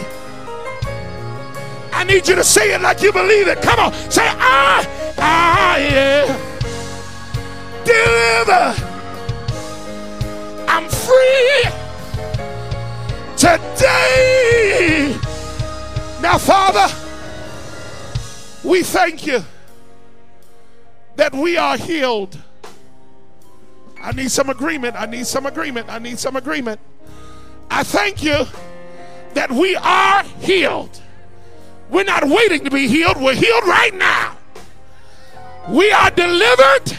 I 1.94 2.04
need 2.04 2.28
you 2.28 2.36
to 2.36 2.44
say 2.44 2.74
it 2.74 2.82
like 2.82 3.02
you 3.02 3.12
believe 3.12 3.48
it. 3.48 3.62
Come 3.62 3.80
on. 3.80 3.94
Say, 4.10 4.28
I, 4.28 4.86
I 5.18 5.80
am 5.80 6.28
delivered. 7.86 8.76
I'm 10.68 10.90
free 10.90 11.64
today. 13.38 15.16
Now, 16.22 16.38
Father, 16.38 16.88
we 18.64 18.84
thank 18.84 19.26
you 19.28 19.44
that 21.16 21.34
we 21.34 21.58
are 21.58 21.78
healed. 21.78 22.41
I 24.02 24.12
need 24.14 24.32
some 24.32 24.50
agreement. 24.50 24.96
I 25.00 25.06
need 25.06 25.28
some 25.28 25.46
agreement. 25.46 25.90
I 25.90 26.00
need 26.00 26.20
some 26.20 26.36
agreement. 26.36 26.80
I 27.70 27.84
thank 27.84 28.24
you 28.24 28.46
that 29.34 29.52
we 29.52 29.76
are 29.76 30.24
healed. 30.40 31.02
We're 31.90 32.04
not 32.04 32.28
waiting 32.28 32.64
to 32.64 32.72
be 32.72 32.88
healed, 32.88 33.22
we're 33.22 33.36
healed 33.36 33.66
right 33.66 33.94
now. 33.94 34.38
We 35.70 35.92
are 35.92 36.10
delivered 36.10 36.98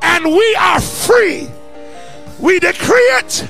and 0.00 0.24
we 0.26 0.56
are 0.58 0.80
free. 0.80 1.48
We 2.38 2.60
decree 2.60 3.10
it 3.18 3.48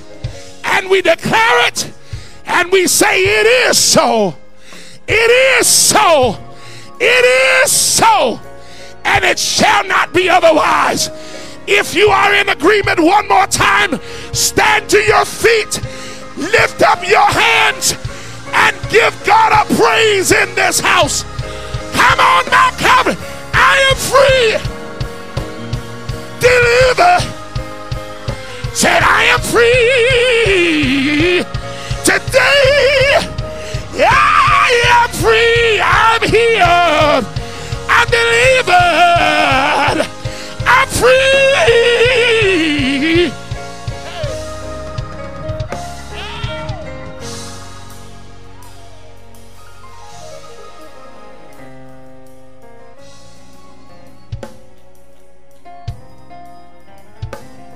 and 0.64 0.88
we 0.88 1.02
declare 1.02 1.68
it 1.68 1.92
and 2.46 2.70
we 2.72 2.86
say, 2.86 3.22
It 3.22 3.46
is 3.68 3.78
so. 3.78 4.36
It 5.06 5.58
is 5.60 5.66
so. 5.66 6.38
It 7.00 7.64
is 7.64 7.72
so 7.72 8.40
and 9.04 9.24
it 9.24 9.38
shall 9.38 9.84
not 9.84 10.12
be 10.12 10.28
otherwise. 10.28 11.10
If 11.66 11.94
you 11.94 12.08
are 12.08 12.34
in 12.34 12.48
agreement 12.48 12.98
one 13.00 13.28
more 13.28 13.46
time, 13.46 14.00
stand 14.32 14.88
to 14.90 14.98
your 14.98 15.24
feet, 15.24 15.80
lift 16.36 16.82
up 16.82 17.08
your 17.08 17.24
hands, 17.26 17.94
and 18.52 18.76
give 18.90 19.14
God 19.24 19.52
a 19.52 19.64
praise 19.74 20.32
in 20.32 20.54
this 20.54 20.80
house. 20.80 21.24
Come 21.92 22.20
on, 22.20 22.44
Mount 22.50 22.76
Calvary. 22.78 23.16
I 23.54 23.78
am 23.90 23.96
free. 23.96 24.58
Deliver. 26.40 27.20
Said, 28.74 29.02
I 29.04 29.24
am 29.24 29.40
free 29.40 31.44
today. 32.04 33.20
I 34.04 34.72
am 34.98 35.08
free. 35.20 35.80
I'm 35.80 36.22
healed. 36.28 37.24
I'm 37.88 38.08
delivered. 38.08 40.11
Free. 41.03 41.32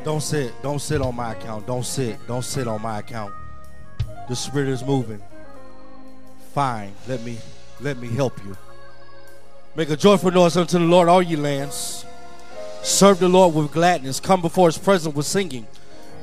Don't 0.04 0.20
sit. 0.20 0.52
Don't 0.62 0.78
sit 0.78 1.02
on 1.02 1.16
my 1.16 1.32
account. 1.32 1.66
Don't 1.66 1.84
sit. 1.84 2.24
Don't 2.28 2.44
sit 2.44 2.68
on 2.68 2.80
my 2.80 3.00
account. 3.00 3.34
The 4.28 4.36
spirit 4.36 4.68
is 4.68 4.84
moving. 4.84 5.20
Fine. 6.54 6.92
Let 7.08 7.24
me 7.24 7.38
let 7.80 7.98
me 7.98 8.06
help 8.06 8.38
you. 8.44 8.56
Make 9.74 9.90
a 9.90 9.96
joyful 9.96 10.30
noise 10.30 10.56
unto 10.56 10.78
the 10.78 10.84
Lord, 10.84 11.08
all 11.08 11.22
ye 11.22 11.34
lands. 11.34 12.06
Serve 12.82 13.18
the 13.18 13.28
Lord 13.28 13.54
with 13.54 13.72
gladness. 13.72 14.20
Come 14.20 14.40
before 14.40 14.68
his 14.68 14.78
presence 14.78 15.14
with 15.14 15.26
singing. 15.26 15.66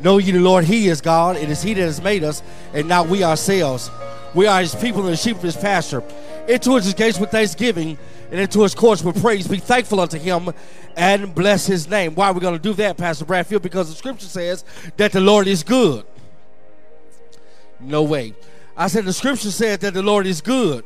Know 0.01 0.17
ye 0.17 0.31
the 0.31 0.39
Lord, 0.39 0.65
he 0.65 0.87
is 0.87 1.01
God. 1.01 1.37
It 1.37 1.49
is 1.49 1.61
he 1.61 1.73
that 1.73 1.81
has 1.81 2.01
made 2.01 2.23
us, 2.23 2.41
and 2.73 2.87
not 2.87 3.07
we 3.07 3.23
ourselves. 3.23 3.91
We 4.33 4.47
are 4.47 4.61
his 4.61 4.75
people 4.75 5.01
and 5.01 5.13
the 5.13 5.17
sheep 5.17 5.37
of 5.37 5.43
his 5.43 5.55
pasture. 5.55 6.03
Into 6.47 6.75
his 6.75 6.93
gates 6.93 7.19
with 7.19 7.31
thanksgiving, 7.31 7.97
and 8.33 8.39
into 8.39 8.63
his 8.63 8.73
courts 8.73 9.03
with 9.03 9.21
praise. 9.21 9.47
Be 9.47 9.57
thankful 9.57 9.99
unto 9.99 10.17
him 10.17 10.49
and 10.97 11.35
bless 11.35 11.67
his 11.67 11.87
name. 11.87 12.15
Why 12.15 12.29
are 12.29 12.33
we 12.33 12.39
going 12.39 12.55
to 12.55 12.61
do 12.61 12.73
that, 12.73 12.97
Pastor 12.97 13.25
Bradfield? 13.25 13.61
Because 13.61 13.89
the 13.89 13.95
scripture 13.95 14.25
says 14.25 14.65
that 14.97 15.11
the 15.11 15.21
Lord 15.21 15.47
is 15.47 15.63
good. 15.63 16.03
No 17.79 18.01
way. 18.01 18.33
I 18.75 18.87
said 18.87 19.05
the 19.05 19.13
scripture 19.13 19.51
says 19.51 19.77
that 19.79 19.93
the 19.93 20.01
Lord 20.01 20.25
is 20.25 20.41
good. 20.41 20.83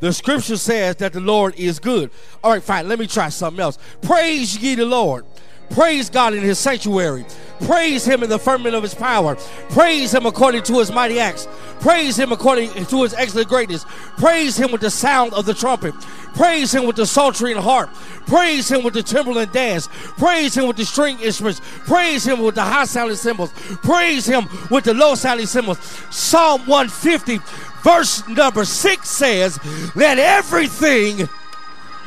The 0.00 0.12
scripture 0.12 0.56
says 0.56 0.96
that 0.96 1.12
the 1.12 1.20
Lord 1.20 1.54
is 1.56 1.78
good. 1.78 2.10
All 2.42 2.52
right, 2.52 2.62
fine. 2.62 2.88
Let 2.88 2.98
me 2.98 3.06
try 3.06 3.28
something 3.28 3.60
else. 3.60 3.78
Praise 4.02 4.58
ye 4.58 4.74
the 4.74 4.84
Lord. 4.84 5.24
Praise 5.70 6.10
God 6.10 6.34
in 6.34 6.42
his 6.42 6.58
sanctuary. 6.58 7.24
Praise 7.64 8.04
him 8.04 8.22
in 8.22 8.28
the 8.28 8.38
firmament 8.38 8.74
of 8.74 8.82
his 8.82 8.94
power. 8.94 9.34
Praise 9.70 10.12
him 10.12 10.26
according 10.26 10.62
to 10.64 10.78
his 10.78 10.92
mighty 10.92 11.18
acts. 11.18 11.48
Praise 11.80 12.18
him 12.18 12.32
according 12.32 12.70
to 12.86 13.02
his 13.02 13.14
excellent 13.14 13.48
greatness. 13.48 13.84
Praise 14.18 14.56
him 14.56 14.70
with 14.70 14.82
the 14.82 14.90
sound 14.90 15.32
of 15.32 15.46
the 15.46 15.54
trumpet. 15.54 15.94
Praise 16.34 16.74
him 16.74 16.86
with 16.86 16.96
the 16.96 17.06
psaltery 17.06 17.52
and 17.52 17.60
harp. 17.60 17.90
Praise 18.26 18.70
him 18.70 18.84
with 18.84 18.94
the 18.94 19.02
timbrel 19.02 19.38
and 19.38 19.50
dance. 19.52 19.88
Praise 20.18 20.56
him 20.56 20.66
with 20.66 20.76
the 20.76 20.84
string 20.84 21.18
instruments. 21.20 21.60
Praise 21.86 22.26
him 22.26 22.40
with 22.40 22.56
the 22.56 22.62
high 22.62 22.84
sounding 22.84 23.16
cymbals. 23.16 23.52
Praise 23.82 24.26
him 24.26 24.48
with 24.70 24.84
the 24.84 24.94
low 24.94 25.14
sounding 25.14 25.46
cymbals. 25.46 25.78
Psalm 26.10 26.60
150, 26.66 27.38
verse 27.84 28.26
number 28.26 28.64
6 28.64 29.08
says, 29.08 29.60
Let 29.94 30.18
everything 30.18 31.28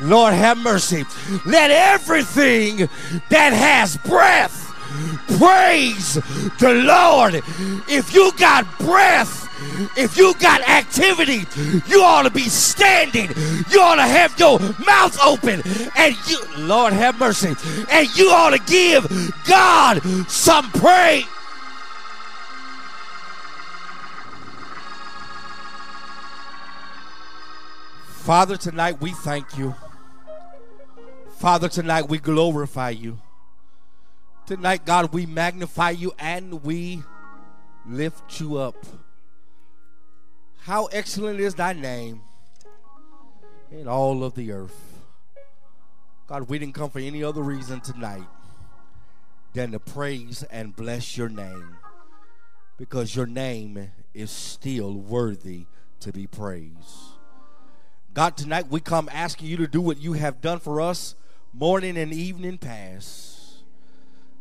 Lord 0.00 0.34
have 0.34 0.58
mercy. 0.58 1.04
Let 1.46 1.70
everything 1.70 2.88
that 3.30 3.52
has 3.52 3.96
breath 3.96 4.66
praise 5.38 6.14
the 6.58 6.82
Lord. 6.84 7.42
If 7.88 8.12
you 8.14 8.32
got 8.38 8.66
breath, 8.78 9.46
if 9.96 10.16
you 10.16 10.34
got 10.34 10.62
activity, 10.68 11.44
you 11.86 12.02
ought 12.02 12.22
to 12.22 12.30
be 12.30 12.48
standing. 12.48 13.30
You 13.70 13.80
ought 13.80 13.96
to 13.96 14.02
have 14.02 14.38
your 14.38 14.58
mouth 14.86 15.18
open. 15.24 15.62
And 15.96 16.16
you, 16.28 16.38
Lord 16.58 16.92
have 16.92 17.18
mercy. 17.18 17.54
And 17.90 18.16
you 18.16 18.30
ought 18.30 18.50
to 18.50 18.60
give 18.70 19.06
God 19.46 20.02
some 20.28 20.70
praise. 20.72 21.26
Father, 28.28 28.58
tonight 28.58 29.00
we 29.00 29.12
thank 29.12 29.56
you. 29.56 29.74
Father, 31.38 31.66
tonight 31.66 32.10
we 32.10 32.18
glorify 32.18 32.90
you. 32.90 33.18
Tonight, 34.44 34.84
God, 34.84 35.14
we 35.14 35.24
magnify 35.24 35.92
you 35.92 36.12
and 36.18 36.62
we 36.62 37.02
lift 37.86 38.38
you 38.38 38.58
up. 38.58 38.84
How 40.58 40.90
excellent 40.92 41.40
is 41.40 41.54
thy 41.54 41.72
name 41.72 42.20
in 43.70 43.88
all 43.88 44.22
of 44.22 44.34
the 44.34 44.52
earth. 44.52 45.00
God, 46.26 46.50
we 46.50 46.58
didn't 46.58 46.74
come 46.74 46.90
for 46.90 46.98
any 46.98 47.24
other 47.24 47.40
reason 47.40 47.80
tonight 47.80 48.28
than 49.54 49.72
to 49.72 49.78
praise 49.78 50.42
and 50.50 50.76
bless 50.76 51.16
your 51.16 51.30
name 51.30 51.78
because 52.76 53.16
your 53.16 53.26
name 53.26 53.90
is 54.12 54.30
still 54.30 54.92
worthy 54.92 55.64
to 56.00 56.12
be 56.12 56.26
praised. 56.26 57.07
God, 58.18 58.36
tonight 58.36 58.66
we 58.68 58.80
come 58.80 59.08
asking 59.12 59.46
you 59.46 59.56
to 59.58 59.68
do 59.68 59.80
what 59.80 59.98
you 59.98 60.14
have 60.14 60.40
done 60.40 60.58
for 60.58 60.80
us 60.80 61.14
morning 61.52 61.96
and 61.96 62.12
evening 62.12 62.58
past. 62.58 63.62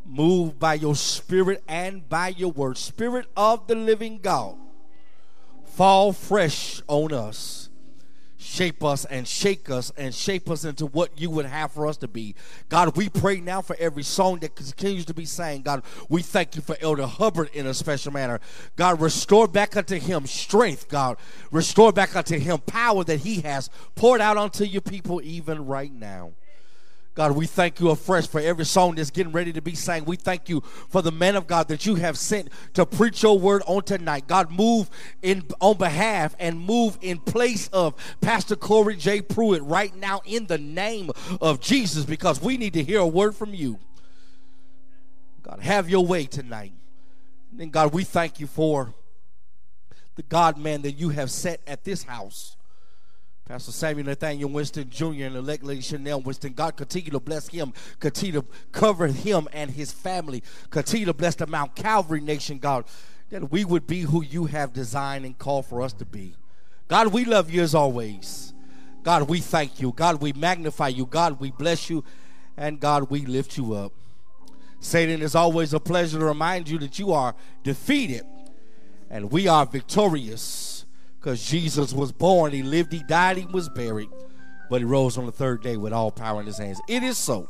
Move 0.03 0.57
by 0.57 0.73
your 0.73 0.95
spirit 0.95 1.63
and 1.67 2.09
by 2.09 2.29
your 2.29 2.49
word. 2.49 2.75
Spirit 2.79 3.27
of 3.37 3.67
the 3.67 3.75
living 3.75 4.17
God, 4.17 4.55
fall 5.63 6.11
fresh 6.11 6.81
on 6.87 7.13
us. 7.13 7.66
Shape 8.39 8.83
us 8.83 9.03
and 9.05 9.27
shake 9.27 9.69
us 9.69 9.91
and 9.97 10.13
shape 10.13 10.49
us 10.49 10.63
into 10.63 10.85
what 10.85 11.19
you 11.19 11.29
would 11.31 11.45
have 11.45 11.71
for 11.71 11.87
us 11.87 11.97
to 11.97 12.07
be. 12.07 12.35
God, 12.69 12.95
we 12.95 13.09
pray 13.09 13.39
now 13.39 13.61
for 13.61 13.75
every 13.79 14.03
song 14.03 14.39
that 14.39 14.55
continues 14.55 15.05
to 15.05 15.13
be 15.13 15.25
sang. 15.25 15.63
God, 15.63 15.81
we 16.07 16.21
thank 16.21 16.55
you 16.55 16.61
for 16.61 16.77
Elder 16.79 17.07
Hubbard 17.07 17.49
in 17.53 17.65
a 17.65 17.73
special 17.73 18.13
manner. 18.13 18.39
God, 18.75 19.01
restore 19.01 19.47
back 19.47 19.75
unto 19.75 19.99
him 19.99 20.27
strength, 20.27 20.87
God. 20.87 21.17
Restore 21.51 21.91
back 21.91 22.15
unto 22.15 22.37
him 22.37 22.59
power 22.59 23.03
that 23.05 23.21
he 23.21 23.41
has 23.41 23.71
poured 23.95 24.21
out 24.21 24.37
unto 24.37 24.65
your 24.65 24.81
people 24.81 25.19
even 25.23 25.65
right 25.65 25.91
now. 25.91 26.33
God, 27.17 27.31
we 27.31 27.47
thank 27.47 27.79
you 27.79 27.89
afresh 27.89 28.27
for 28.27 28.39
every 28.39 28.63
song 28.63 28.93
that's 28.93 29.09
getting 29.09 29.31
ready 29.31 29.51
to 29.53 29.59
be 29.59 29.73
sang. 29.73 30.05
We 30.05 30.17
thank 30.17 30.49
you 30.49 30.61
for 30.61 31.01
the 31.01 31.11
man 31.11 31.35
of 31.35 31.47
God 31.47 31.67
that 31.69 31.83
you 31.83 31.95
have 31.95 32.15
sent 32.15 32.49
to 32.75 32.85
preach 32.85 33.23
your 33.23 33.39
word 33.39 33.63
on 33.65 33.81
tonight. 33.81 34.27
God, 34.27 34.51
move 34.51 34.87
in 35.23 35.43
on 35.59 35.79
behalf 35.79 36.35
and 36.37 36.59
move 36.59 36.95
in 37.01 37.17
place 37.17 37.69
of 37.69 37.95
Pastor 38.21 38.55
Corey 38.55 38.95
J. 38.95 39.21
Pruitt 39.21 39.63
right 39.63 39.95
now 39.95 40.21
in 40.25 40.45
the 40.45 40.59
name 40.59 41.09
of 41.41 41.59
Jesus 41.59 42.05
because 42.05 42.39
we 42.39 42.55
need 42.55 42.73
to 42.73 42.83
hear 42.83 42.99
a 42.99 43.07
word 43.07 43.35
from 43.35 43.51
you. 43.51 43.79
God, 45.41 45.61
have 45.61 45.89
your 45.89 46.05
way 46.05 46.27
tonight. 46.27 46.73
And 47.57 47.71
God, 47.71 47.95
we 47.95 48.03
thank 48.03 48.39
you 48.39 48.45
for 48.45 48.93
the 50.17 50.21
God 50.21 50.55
man 50.55 50.83
that 50.83 50.91
you 50.91 51.09
have 51.09 51.31
set 51.31 51.61
at 51.65 51.83
this 51.83 52.03
house. 52.03 52.56
Pastor 53.47 53.71
Samuel 53.71 54.07
Nathaniel 54.07 54.49
Winston 54.49 54.89
Jr. 54.89 55.23
and 55.23 55.35
elect 55.37 55.63
Lady 55.63 55.79
Chanel 55.79 56.19
Winston. 56.19 56.51
God 56.51 56.75
continue 56.75 57.11
to 57.11 57.19
bless 57.21 57.47
him, 57.47 57.71
continue 58.01 58.41
to 58.41 58.47
cover 58.73 59.07
him 59.07 59.47
and 59.53 59.71
his 59.71 59.89
family, 59.89 60.43
continue 60.69 61.05
to 61.05 61.13
bless 61.13 61.35
the 61.35 61.47
Mount 61.47 61.73
Calvary 61.73 62.19
nation, 62.19 62.59
God, 62.59 62.83
that 63.29 63.49
we 63.49 63.63
would 63.63 63.87
be 63.87 64.01
who 64.01 64.21
you 64.21 64.45
have 64.45 64.73
designed 64.73 65.23
and 65.23 65.37
called 65.37 65.65
for 65.65 65.81
us 65.81 65.93
to 65.93 66.03
be. 66.03 66.35
God, 66.89 67.13
we 67.13 67.23
love 67.23 67.49
you 67.49 67.61
as 67.61 67.73
always. 67.73 68.53
God, 69.03 69.29
we 69.29 69.39
thank 69.39 69.79
you. 69.79 69.93
God, 69.93 70.21
we 70.21 70.33
magnify 70.33 70.89
you. 70.89 71.05
God, 71.05 71.39
we 71.39 71.49
bless 71.51 71.89
you. 71.89 72.03
And 72.57 72.81
God, 72.81 73.09
we 73.09 73.25
lift 73.25 73.57
you 73.57 73.75
up. 73.75 73.93
Satan, 74.81 75.21
is 75.21 75.35
always 75.35 75.73
a 75.73 75.79
pleasure 75.79 76.19
to 76.19 76.25
remind 76.25 76.67
you 76.67 76.77
that 76.79 76.99
you 76.99 77.13
are 77.13 77.33
defeated 77.63 78.25
and 79.09 79.31
we 79.31 79.47
are 79.47 79.65
victorious 79.65 80.76
because 81.19 81.45
Jesus 81.45 81.93
was 81.93 82.11
born, 82.11 82.51
he 82.51 82.63
lived, 82.63 82.93
he 82.93 83.03
died, 83.03 83.37
he 83.37 83.45
was 83.45 83.69
buried, 83.69 84.09
but 84.69 84.81
he 84.81 84.85
rose 84.85 85.17
on 85.17 85.25
the 85.25 85.31
third 85.31 85.61
day 85.61 85.77
with 85.77 85.93
all 85.93 86.11
power 86.11 86.39
in 86.39 86.45
his 86.45 86.57
hands. 86.57 86.79
It 86.87 87.03
is 87.03 87.17
so. 87.17 87.49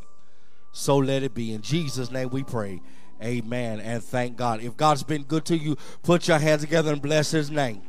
So 0.72 0.97
let 0.97 1.24
it 1.24 1.34
be. 1.34 1.53
In 1.53 1.61
Jesus' 1.61 2.11
name 2.11 2.30
we 2.30 2.43
pray. 2.43 2.82
Amen. 3.24 3.80
And 3.80 4.03
thank 4.03 4.38
God. 4.38 4.61
If 4.61 4.78
God's 4.78 5.03
been 5.03 5.24
good 5.24 5.45
to 5.45 5.57
you, 5.57 5.76
put 6.03 6.28
your 6.28 6.38
hands 6.38 6.61
together 6.61 6.93
and 6.93 7.01
bless 7.01 7.32
his 7.32 7.49
name. 7.49 7.82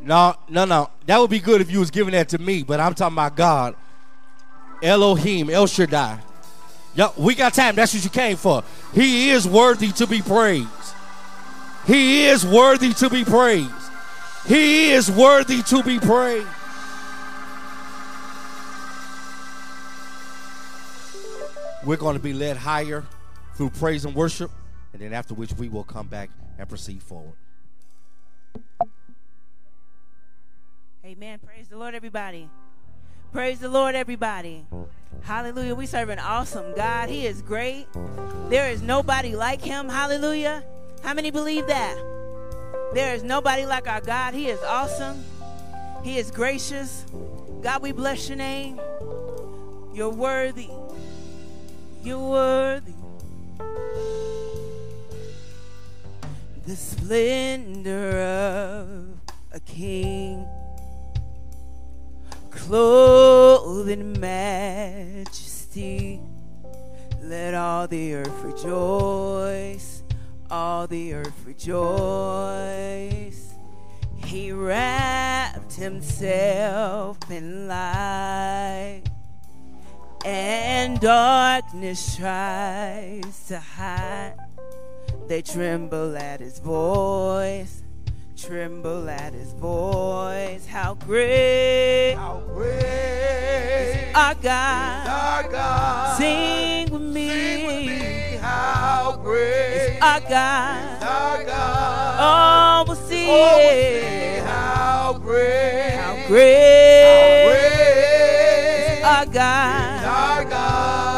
No, 0.00 0.34
no, 0.48 0.64
no. 0.64 0.90
That 1.06 1.18
would 1.18 1.30
be 1.30 1.40
good 1.40 1.60
if 1.60 1.70
you 1.70 1.80
was 1.80 1.90
giving 1.90 2.12
that 2.12 2.28
to 2.30 2.38
me, 2.38 2.62
but 2.62 2.80
I'm 2.80 2.94
talking 2.94 3.14
about 3.14 3.36
God. 3.36 3.74
Elohim, 4.82 5.50
El 5.50 5.66
Shaddai. 5.66 6.20
Yep, 6.94 7.18
we 7.18 7.34
got 7.34 7.54
time. 7.54 7.74
That's 7.74 7.94
what 7.94 8.04
you 8.04 8.10
came 8.10 8.36
for. 8.36 8.62
He 8.92 9.30
is 9.30 9.48
worthy 9.48 9.90
to 9.92 10.06
be 10.06 10.22
praised. 10.22 10.68
He 11.86 12.26
is 12.26 12.46
worthy 12.46 12.92
to 12.94 13.10
be 13.10 13.24
praised. 13.24 13.70
He 14.46 14.92
is 14.92 15.10
worthy 15.10 15.62
to 15.62 15.82
be 15.82 15.98
praised. 15.98 16.46
We're 21.84 21.96
going 21.96 22.16
to 22.16 22.22
be 22.22 22.32
led 22.32 22.56
higher 22.56 23.04
through 23.56 23.70
praise 23.70 24.04
and 24.04 24.14
worship, 24.14 24.50
and 24.92 25.02
then 25.02 25.12
after 25.12 25.34
which 25.34 25.52
we 25.54 25.68
will 25.68 25.84
come 25.84 26.06
back 26.06 26.30
and 26.58 26.68
proceed 26.68 27.02
forward. 27.02 27.34
Amen. 31.04 31.38
Praise 31.44 31.68
the 31.68 31.76
Lord, 31.76 31.94
everybody. 31.94 32.48
Praise 33.32 33.58
the 33.60 33.68
Lord, 33.68 33.94
everybody. 33.94 34.64
Hallelujah. 35.22 35.74
We 35.74 35.86
serve 35.86 36.08
an 36.08 36.18
awesome 36.18 36.74
God. 36.74 37.08
He 37.08 37.26
is 37.26 37.42
great. 37.42 37.86
There 38.48 38.70
is 38.70 38.80
nobody 38.80 39.36
like 39.36 39.60
him. 39.60 39.88
Hallelujah. 39.88 40.64
How 41.02 41.12
many 41.14 41.30
believe 41.30 41.66
that? 41.66 41.96
There 42.94 43.12
is 43.12 43.24
nobody 43.24 43.66
like 43.66 43.88
our 43.88 44.00
God. 44.00 44.34
He 44.34 44.46
is 44.46 44.62
awesome. 44.62 45.24
He 46.04 46.16
is 46.16 46.30
gracious. 46.30 47.04
God, 47.60 47.82
we 47.82 47.90
bless 47.90 48.28
your 48.28 48.38
name. 48.38 48.80
You're 49.92 50.10
worthy. 50.10 50.70
You're 52.04 52.20
worthy. 52.20 52.92
The 56.66 56.76
splendor 56.76 58.20
of 58.20 59.18
a 59.50 59.58
king, 59.58 60.46
clothed 62.52 63.88
in 63.88 64.20
majesty. 64.20 66.20
Let 67.20 67.54
all 67.54 67.88
the 67.88 68.14
earth 68.14 68.40
rejoice 68.42 69.93
all 70.54 70.86
the 70.86 71.12
earth 71.12 71.44
rejoice. 71.44 73.54
He 74.24 74.52
wrapped 74.52 75.72
himself 75.72 77.18
in 77.28 77.66
light, 77.66 79.02
and 80.24 81.00
darkness 81.00 82.16
tries 82.16 83.46
to 83.48 83.58
hide. 83.58 84.36
They 85.26 85.42
tremble 85.42 86.16
at 86.16 86.38
his 86.38 86.60
voice, 86.60 87.82
tremble 88.36 89.10
at 89.10 89.32
his 89.32 89.52
voice. 89.54 90.66
How 90.66 90.94
great 90.94 92.14
How 92.14 92.40
great 92.54 94.12
our 94.14 94.32
is 94.32 94.38
God. 94.40 95.08
our 95.08 95.50
God. 95.50 96.16
Sing 96.16 96.92
with 96.92 97.02
me. 97.02 97.28
Sing 97.28 97.66
with 97.66 97.86
me. 97.86 98.23
How 98.44 99.16
great 99.22 99.98
Our 100.02 100.20
God. 100.20 101.02
our 101.02 101.44
God. 101.44 102.16
Oh, 102.20 102.84
we'll 102.86 102.96
see 103.08 103.26
Oh, 103.26 103.56
we'll 103.56 103.70
see 103.70 104.40
how 104.44 105.18
great, 105.18 105.96
How 105.96 106.14
how 106.14 106.26
great 106.28 107.46
great 107.48 109.02
our 109.02 109.24
is 109.24 110.04
our 110.04 110.44
God. 110.44 111.10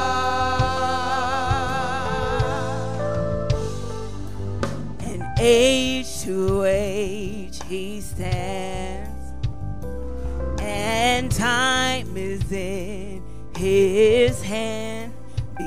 And 5.03 5.23
age 5.41 6.23
to 6.23 6.63
age 6.65 7.59
he 7.69 8.01
stands, 8.01 9.33
and 10.61 11.31
time 11.33 12.17
is 12.17 12.53
in 12.53 13.21
his 13.57 14.41
hand, 14.43 15.13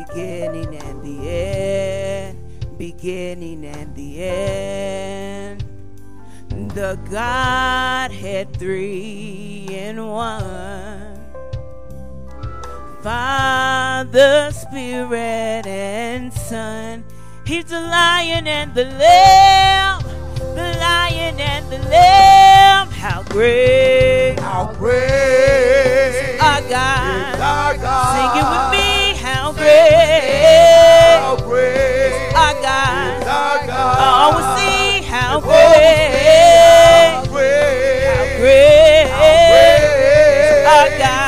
beginning 0.10 0.76
and 0.76 1.04
the 1.04 1.30
end, 1.30 2.78
beginning 2.78 3.66
and 3.66 3.96
the 3.96 4.24
end. 4.24 5.64
The 6.74 7.00
Godhead 7.10 8.56
three 8.58 9.68
in 9.70 10.06
one. 10.06 11.16
Father, 13.04 14.52
Spirit, 14.52 15.66
and 15.68 16.34
Son. 16.34 17.04
He's 17.46 17.66
the 17.66 17.80
lion 17.80 18.48
and 18.48 18.74
the 18.74 18.86
lamb, 18.86 20.02
the 20.38 20.78
lion 20.80 21.40
and 21.40 21.72
the 21.72 21.80
lamb. 21.90 22.90
How 22.90 23.24
great 23.24 24.36
How 24.40 24.74
great 24.74 26.38
our 26.42 26.62
God. 26.62 27.40
our 27.40 27.78
God. 27.78 28.34
Sing 28.34 28.42
it 28.42 28.50
with 28.50 28.84
me. 28.94 28.99
How 29.70 31.36
How 31.36 31.36
great 31.36 31.46
great 31.46 32.36
our 32.36 32.54
God. 32.62 33.24
our 33.24 33.68
God. 33.68 33.98
Oh, 34.02 34.38
we 34.38 34.42
see 34.60 35.02
how 35.08 35.38
Oh, 35.38 35.42
great, 35.42 36.10
great, 37.30 38.04
how 38.06 38.26
great 38.40 39.08
how 39.08 39.24
great 39.52 40.66
our 40.66 40.90
God. 40.98 41.19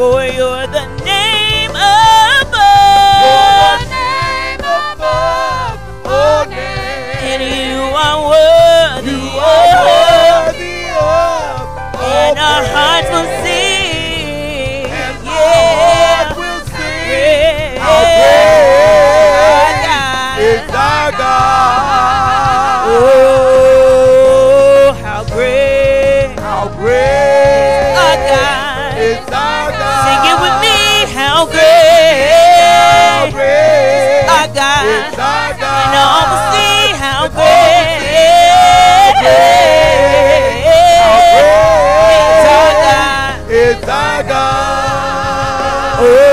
For 0.00 0.24
you're 0.24 0.66
the 0.66 0.86
name 1.04 1.72
above. 1.76 2.56
name 3.84 4.60
above 4.60 5.78
all 6.06 6.46
names. 6.46 7.20
And 7.20 7.42
you 7.44 7.80
are 8.04 8.18
worthy, 8.30 9.10
You 9.10 9.28
are 9.36 9.84
worthy 9.84 9.99
Oh, 46.02 46.29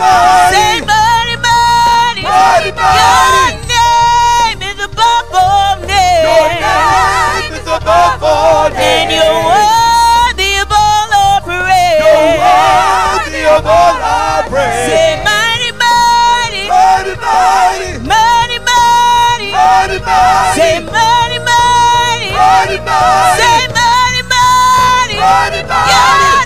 Say 0.00 0.80
mighty, 0.80 1.36
mighty, 1.36 2.22
mighty. 2.24 2.72
Mighty, 2.72 2.72
Your 2.72 4.56
name 4.56 4.62
is 4.64 4.78
above 4.80 5.28
all 5.36 5.76
names. 5.84 6.24
your 6.24 6.48
name 6.56 7.52
is 7.60 7.66
above 7.68 8.22
all 8.24 8.70
names. 8.70 8.80
And 8.80 9.12
you're 9.12 9.44
worthy 9.44 10.56
of 10.56 10.72
all 10.72 11.08
our 11.12 11.40
praise. 11.44 12.00
You're 12.00 12.32
worthy 12.40 13.44
of 13.44 13.66
all 13.68 13.96
our 14.00 14.40
praise. 14.48 14.88
Say 14.88 15.20
mighty, 15.20 15.70
mighty. 15.76 16.64
Mighty, 16.64 17.14
mighty, 17.20 18.00
Mighty, 18.00 18.56
mighty. 18.64 19.52
mighty, 19.52 19.98
mighty, 20.00 20.56
Say 20.56 20.80
mighty, 20.80 21.38
mighty. 21.44 22.32
mighty, 22.32 22.78
mighty, 22.88 23.36
Say 23.36 23.68
mighty, 23.68 24.22
mighty. 24.32 25.16
mighty, 25.20 25.60
Your 25.60 26.39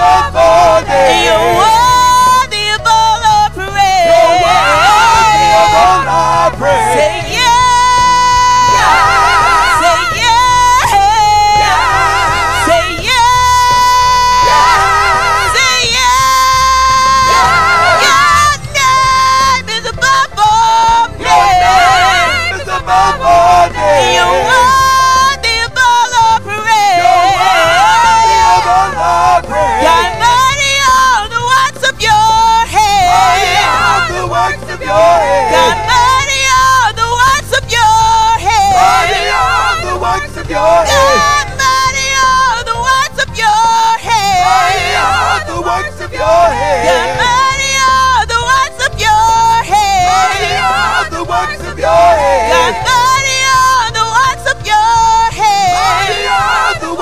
name 0.00 0.24
is 0.24 0.28
above 0.28 0.36
all 0.36 0.78
And 0.80 0.88
names. 0.88 1.24
you're 1.26 1.50
worthy 1.60 2.64
of 2.76 2.84
all 2.86 3.20
our 3.34 3.48
praise. 3.52 4.08
You're 4.08 4.36
worthy 4.44 5.48
of 5.60 5.70
all 5.84 6.04
our 6.08 6.50
praise. 6.56 6.94
Say 6.96 7.19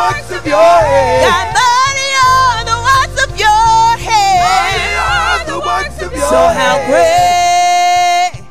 works 0.08 0.30
of 0.32 0.46
your 0.46 0.56
hand. 0.56 1.24
Thy 1.28 1.42
mighty 1.58 2.10
are 2.24 2.64
the 2.64 2.78
works 2.88 3.16
of 3.24 3.30
your 3.38 3.88
hand. 4.08 5.48
The 5.48 5.60
works 5.60 6.02
of 6.02 6.12
your 6.12 6.28
so 6.28 6.40
how 6.60 6.76
great 6.88 8.44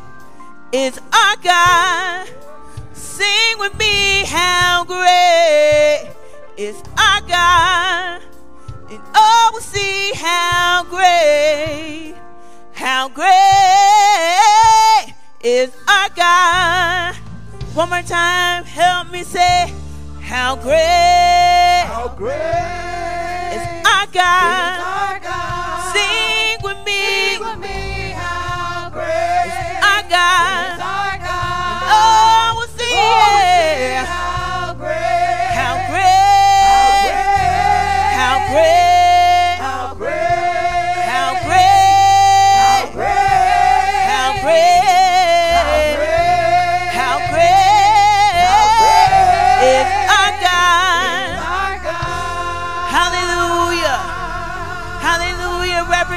is 0.72 1.00
our 1.14 1.36
God. 1.44 2.30
Sing 2.94 3.58
with 3.60 3.78
me 3.78 4.26
how 4.26 4.84
great 4.86 6.12
is 6.58 6.82
our 6.98 7.22
God. 7.22 8.22
And 8.90 9.02
oh, 9.16 9.50
we'll 9.54 9.62
see 9.62 10.12
how 10.16 10.84
great, 10.90 12.16
how 12.74 13.10
great 13.10 13.26
is 15.44 15.72
our 15.88 16.10
God. 16.16 17.16
One 17.74 17.90
more 17.90 18.02
time, 18.04 18.64
help 18.64 19.12
me 19.12 19.24
say 19.24 19.74
how 20.28 20.56
great, 20.58 21.84
How 21.88 22.08
great 22.18 22.36
is 23.56 23.64
our 23.88 24.06
God. 24.12 24.76
is 24.76 24.84
our 24.84 25.20
God. 25.24 25.94
Sing 25.96 26.58
with 26.64 26.80
me, 26.86 27.02
Sing 27.02 27.40
with 27.40 27.60
me, 27.60 28.12
how 28.12 28.90
great 28.90 29.80
our 29.90 30.04
God. 30.10 30.74
is 30.76 30.84
our 30.84 31.18
God. 31.24 31.84
Oh, 31.88 32.56
we'll 32.58 32.68
see 32.76 32.92
Oh, 32.92 34.04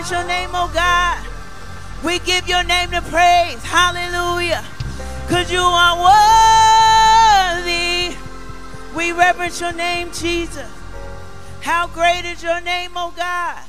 Reverence 0.01 0.19
your 0.19 0.29
name, 0.29 0.51
oh 0.55 0.71
God. 0.73 1.27
We 2.03 2.21
give 2.21 2.49
your 2.49 2.65
name 2.65 2.91
the 2.91 3.03
praise. 3.03 3.63
Hallelujah. 3.63 4.65
Because 5.27 5.53
you 5.53 5.61
are 5.61 5.97
worthy. 7.61 8.17
We 8.97 9.13
reverence 9.13 9.61
your 9.61 9.75
name, 9.75 10.11
Jesus. 10.13 10.71
How 11.61 11.87
great 11.87 12.25
is 12.25 12.43
your 12.43 12.63
name, 12.63 12.93
oh 12.97 13.13
God. 13.15 13.63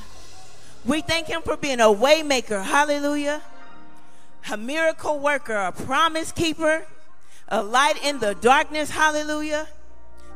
We 0.85 1.01
thank 1.01 1.27
him 1.27 1.41
for 1.41 1.57
being 1.57 1.81
a 1.81 1.87
waymaker. 1.87 2.63
Hallelujah. 2.63 3.41
A 4.49 4.55
miracle 4.55 5.19
worker, 5.19 5.57
a 5.57 5.73
promise 5.73 6.31
keeper, 6.31 6.85
a 7.49 7.61
light 7.61 8.01
in 8.05 8.19
the 8.19 8.35
darkness. 8.35 8.89
Hallelujah. 8.89 9.67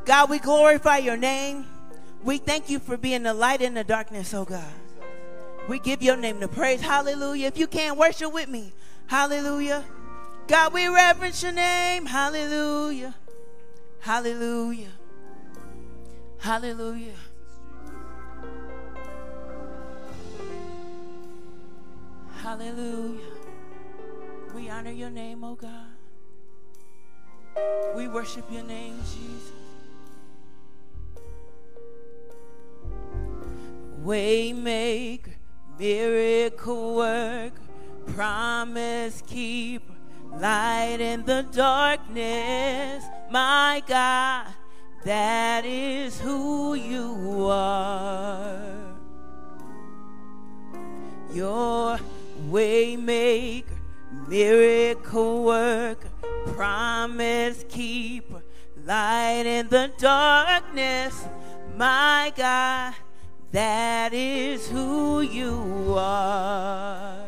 God, 0.04 0.28
we 0.28 0.40
glorify 0.40 0.98
your 0.98 1.16
name. 1.16 1.64
We 2.22 2.36
thank 2.36 2.68
you 2.68 2.80
for 2.80 2.98
being 2.98 3.22
the 3.22 3.32
light 3.32 3.62
in 3.62 3.72
the 3.72 3.84
darkness, 3.84 4.34
oh 4.34 4.44
God. 4.44 4.74
We 5.68 5.78
give 5.78 6.02
your 6.02 6.16
name 6.16 6.40
the 6.40 6.48
praise. 6.48 6.80
Hallelujah. 6.80 7.48
If 7.48 7.58
you 7.58 7.66
can't 7.66 7.98
worship 7.98 8.32
with 8.32 8.48
me, 8.48 8.72
hallelujah. 9.06 9.84
God, 10.46 10.72
we 10.72 10.86
reverence 10.88 11.42
your 11.42 11.52
name. 11.52 12.06
Hallelujah. 12.06 13.14
Hallelujah. 13.98 14.92
Hallelujah. 16.38 17.14
Hallelujah. 22.42 23.32
We 24.54 24.70
honor 24.70 24.92
your 24.92 25.10
name, 25.10 25.42
oh 25.42 25.56
God. 25.56 25.88
We 27.96 28.06
worship 28.06 28.44
your 28.50 28.62
name, 28.62 28.96
Jesus. 28.98 29.52
Waymaker, 34.04 35.32
miracle 35.78 36.96
work, 36.96 37.52
promise 38.14 39.22
keeper, 39.26 39.94
light 40.32 40.98
in 41.00 41.24
the 41.24 41.46
darkness. 41.52 43.04
My 43.30 43.82
God, 43.86 44.46
that 45.04 45.64
is 45.64 46.20
who 46.20 46.74
you 46.74 47.46
are. 47.50 48.94
Your 51.32 51.98
waymaker, 52.48 53.64
miracle 54.26 55.44
worker, 55.44 56.08
promise 56.54 57.64
keeper, 57.68 58.42
light 58.84 59.44
in 59.46 59.68
the 59.68 59.90
darkness. 59.98 61.26
My 61.76 62.32
God, 62.34 62.94
that 63.52 64.12
is 64.12 64.68
who 64.68 65.20
you 65.20 65.94
are. 65.96 67.26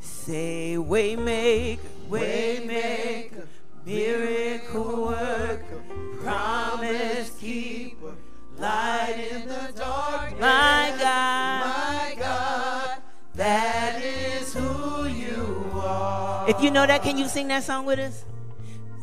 Say 0.00 0.76
waymaker, 0.78 1.78
waymaker, 2.10 3.46
miracle 3.84 5.06
worker, 5.06 5.82
promise 6.20 7.30
keeper, 7.38 8.14
light 8.58 9.28
in 9.30 9.48
the 9.48 9.72
dark. 9.76 10.38
My 10.40 10.94
God, 10.98 11.66
My 11.66 12.14
God, 12.18 12.98
that 13.34 14.02
is 14.02 14.52
who 14.52 15.06
you 15.06 15.70
are. 15.74 16.48
If 16.50 16.62
you 16.62 16.70
know 16.70 16.86
that, 16.86 17.02
can 17.02 17.16
you 17.16 17.28
sing 17.28 17.48
that 17.48 17.64
song 17.64 17.86
with 17.86 17.98
us? 17.98 18.24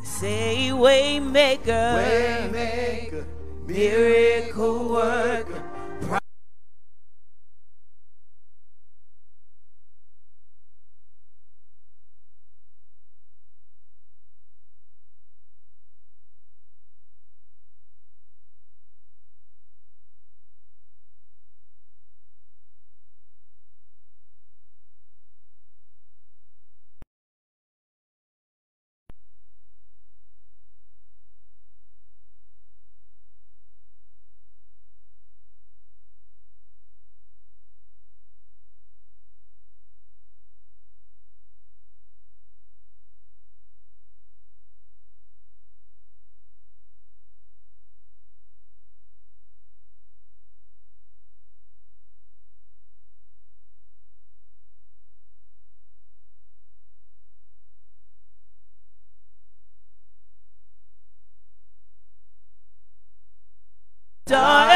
Say 0.04 0.70
waymaker, 0.70 1.66
Waymaker, 1.98 3.24
miracle 3.66 4.88
worker. 4.90 5.75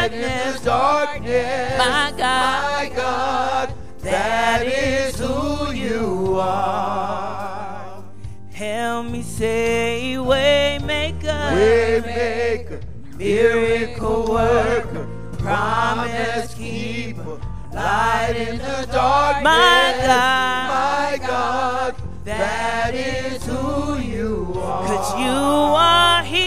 Darkness, 0.01 0.61
darkness, 0.63 1.79
my 1.79 2.11
God, 2.17 2.89
my 2.89 2.97
God, 2.97 3.75
that 4.01 4.67
is 4.67 5.19
who 5.21 5.73
you 5.73 6.39
are. 6.41 8.03
help 8.51 9.07
me 9.11 9.21
say 9.23 10.15
waymaker, 10.17 11.53
Waymaker, 11.53 12.81
miracle 13.19 14.25
worker, 14.33 15.07
promise 15.39 16.55
keeper, 16.55 17.39
light 17.75 18.37
in 18.39 18.57
the 18.57 18.89
darkness. 18.91 19.45
My 19.45 19.95
God. 20.07 20.69
my 21.21 21.27
God, 21.27 21.95
that 22.25 22.95
is 22.95 23.45
who 23.45 23.99
you 23.99 24.55
are. 24.57 24.87
cause 24.87 25.15
you 25.19 25.27
are 25.29 26.23
here, 26.25 26.40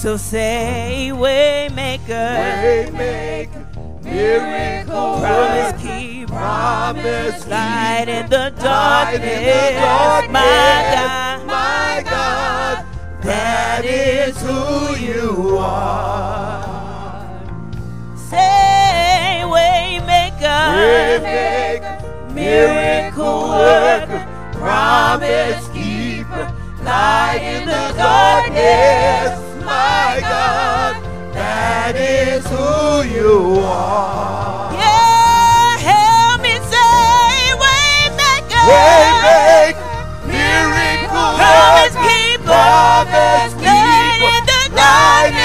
So 0.00 0.16
say, 0.16 1.10
Waymaker, 1.12 2.08
Waymaker, 2.08 4.02
miracle 4.02 5.20
promise 5.20 5.72
worker, 5.72 5.78
keep, 5.78 6.28
promise 6.28 7.46
light 7.46 8.04
keeper, 8.06 8.10
in 8.10 8.30
the 8.30 8.50
light 8.64 9.18
in 9.28 9.28
the 9.36 9.82
darkness. 9.82 10.32
My 10.32 10.90
God, 10.96 11.46
my 11.46 12.02
God, 12.10 12.86
is 13.84 14.40
who 14.40 14.96
you 14.96 15.58
are. 15.58 16.62
Say, 18.16 19.42
Waymaker, 19.44 20.64
Waymaker, 20.80 22.32
miracle 22.32 23.48
worker, 23.50 24.26
promise 24.54 25.68
keeper, 25.74 26.50
light 26.84 27.40
in 27.42 27.66
the 27.66 27.92
darkness, 27.98 29.39
my 29.80 30.20
God, 30.20 30.92
that 31.32 31.94
is 31.96 32.44
who 32.52 32.68
you 33.16 33.60
are. 33.64 34.72
Yeah, 34.76 35.78
help 35.90 36.38
me 36.44 36.54
say, 36.72 37.56
Waymaker, 37.62 38.64
Waymaker, 38.70 39.76
miracle 40.28 41.28
promise 41.40 41.96
keeper, 42.04 42.44
promise 42.44 43.54
light 43.56 43.64
keeper, 43.64 43.72
in 43.72 43.78
the 43.80 43.82
light 43.96 44.36
in 44.36 44.42
the 44.52 44.62
darkness, 44.76 45.39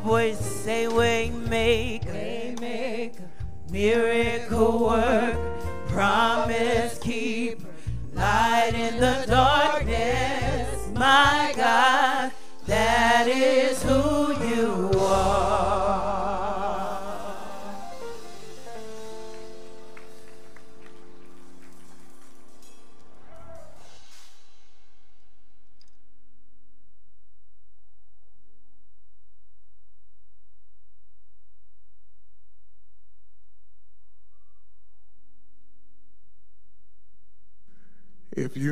voice, 0.00 0.38
say, 0.38 0.88
way 0.88 1.30
make, 1.30 2.04
miracle 3.70 4.78
work, 4.80 5.36
promise 5.88 6.98
keep, 6.98 7.60
light 8.12 8.72
in 8.74 9.00
the 9.00 9.24
darkness. 9.26 10.88
My 10.94 11.52
God, 11.56 12.01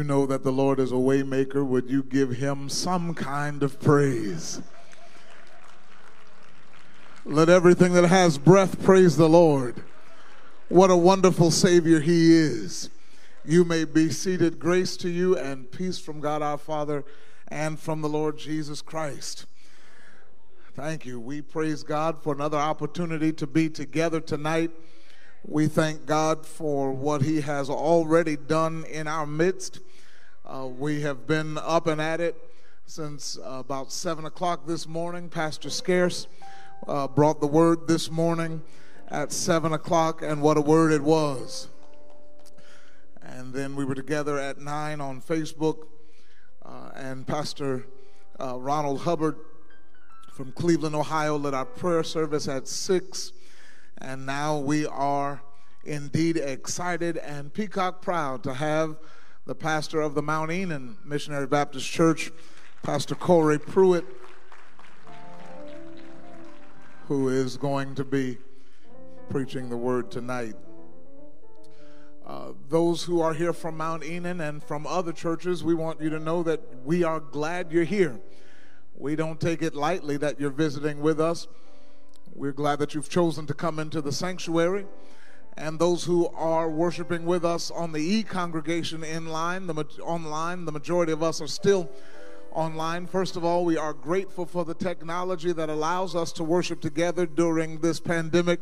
you 0.01 0.05
know 0.05 0.25
that 0.25 0.43
the 0.43 0.51
Lord 0.51 0.81
is 0.81 0.93
a 0.93 0.95
waymaker, 0.95 1.63
would 1.63 1.91
you 1.91 2.03
give 2.03 2.31
him 2.31 2.71
some 2.71 3.13
kind 3.13 3.63
of 3.63 3.79
praise? 3.79 4.63
Let 7.27 7.51
everything 7.51 7.93
that 7.93 8.07
has 8.07 8.39
breath 8.39 8.83
praise 8.83 9.19
the 9.19 9.29
Lord. 9.29 9.83
What 10.71 10.91
a 10.91 10.97
wonderful 10.97 11.51
Savior 11.51 12.01
he 12.01 12.35
is. 12.35 12.89
You 13.45 13.63
may 13.63 13.85
be 13.85 14.09
seated. 14.09 14.59
Grace 14.59 14.97
to 14.97 15.11
you 15.11 15.37
and 15.37 15.71
peace 15.71 15.99
from 15.99 16.21
God 16.21 16.41
our 16.41 16.57
Father 16.57 17.05
and 17.49 17.79
from 17.79 18.01
the 18.01 18.09
Lord 18.09 18.39
Jesus 18.39 18.81
Christ. 18.81 19.45
Thank 20.73 21.05
you. 21.05 21.21
We 21.21 21.43
praise 21.43 21.83
God 21.83 22.23
for 22.23 22.33
another 22.33 22.57
opportunity 22.57 23.35
to 23.35 23.47
be 23.47 23.69
together 23.69 24.21
tonight. 24.21 24.71
We 25.47 25.69
thank 25.69 26.07
God 26.07 26.47
for 26.47 26.91
what 26.91 27.21
He 27.21 27.43
has 27.43 27.69
already 27.69 28.39
done 28.39 28.87
in 28.87 29.07
our 29.07 29.27
midst. 29.27 29.81
Uh, 30.51 30.67
we 30.67 31.01
have 31.01 31.29
been 31.29 31.57
up 31.59 31.87
and 31.87 32.01
at 32.01 32.21
it 32.21 32.35
since 32.85 33.39
uh, 33.39 33.59
about 33.61 33.93
7 33.93 34.25
o'clock 34.25 34.67
this 34.67 34.89
morning. 34.89 35.29
Pastor 35.29 35.71
Scarce 35.71 36.27
uh, 36.89 37.07
brought 37.07 37.41
the 37.41 37.47
word 37.47 37.87
this 37.87 38.11
morning 38.11 38.61
at 39.07 39.31
7 39.31 39.73
o'clock, 39.73 40.23
and 40.23 40.43
what 40.43 40.57
a 40.57 40.61
word 40.61 40.91
it 40.91 41.03
was. 41.03 41.69
And 43.23 43.55
then 43.55 43.77
we 43.77 43.85
were 43.85 43.95
together 43.95 44.41
at 44.41 44.59
9 44.59 45.01
on 45.01 45.21
Facebook, 45.21 45.87
uh, 46.67 46.91
and 46.97 47.25
Pastor 47.25 47.87
uh, 48.41 48.59
Ronald 48.59 49.03
Hubbard 49.03 49.37
from 50.33 50.51
Cleveland, 50.51 50.97
Ohio, 50.97 51.39
led 51.39 51.55
our 51.55 51.65
prayer 51.65 52.03
service 52.03 52.49
at 52.49 52.67
6. 52.67 53.31
And 53.99 54.27
now 54.27 54.59
we 54.59 54.85
are 54.85 55.43
indeed 55.85 56.39
excited 56.39 57.19
and 57.19 57.55
peacock 57.55 58.03
proud 58.03 58.43
to 58.43 58.55
have 58.55 58.97
the 59.47 59.55
pastor 59.55 60.01
of 60.01 60.15
the 60.15 60.23
Mount 60.23 60.51
Enon 60.51 60.99
Missionary 61.05 61.47
Baptist 61.47 61.87
Church, 61.91 62.31
Pastor 62.83 63.15
Corey 63.15 63.59
Pruitt, 63.59 64.05
who 67.07 67.29
is 67.29 67.57
going 67.57 67.95
to 67.95 68.05
be 68.05 68.39
preaching 69.31 69.71
the 69.71 69.77
word 69.77 70.11
tonight. 70.11 70.55
Uh, 72.27 72.53
those 72.69 73.03
who 73.03 73.21
are 73.21 73.33
here 73.33 73.53
from 73.53 73.77
Mount 73.77 74.05
Enon 74.05 74.41
and 74.41 74.63
from 74.63 74.87
other 74.87 75.13
churches, 75.13 75.65
we 75.65 75.75
want 75.75 76.01
you 76.01 76.11
to 76.11 76.19
know 76.19 76.43
that 76.43 76.61
we 76.85 77.03
are 77.03 77.19
glad 77.19 77.73
you're 77.73 77.85
here. 77.85 78.21
We 78.95 79.17
don't 79.17 79.41
take 79.41 79.63
it 79.63 79.75
lightly 79.75 80.17
that 80.19 80.39
you're 80.39 80.51
visiting 80.51 81.01
with 81.01 81.21
us. 81.21 81.49
We're 82.35 82.53
glad 82.53 82.79
that 82.79 82.95
you've 82.95 83.09
chosen 83.09 83.47
to 83.47 83.55
come 83.55 83.79
into 83.79 84.01
the 84.01 84.13
sanctuary. 84.13 84.87
And 85.61 85.79
those 85.79 86.05
who 86.05 86.27
are 86.29 86.71
worshiping 86.71 87.27
with 87.27 87.45
us 87.45 87.71
on 87.71 87.93
the 87.93 87.99
e 88.01 88.23
congregation 88.23 89.05
in 89.05 89.27
line, 89.27 89.67
the, 89.67 89.75
online, 90.03 90.65
the 90.65 90.73
majority 90.73 91.13
of 91.13 91.23
us 91.23 91.43
are 91.43 91.47
still 91.47 91.91
online. 92.53 93.07
First 93.07 93.37
of 93.37 93.45
all, 93.45 93.67
we 93.67 93.77
are 93.77 93.93
grateful 93.93 94.47
for 94.47 94.65
the 94.65 94.73
technology 94.73 95.53
that 95.53 95.69
allows 95.69 96.17
us 96.17 96.33
to 96.33 96.45
worship 96.45 96.81
together 96.81 97.27
during 97.27 97.81
this 97.81 98.01
pandemic. 98.01 98.61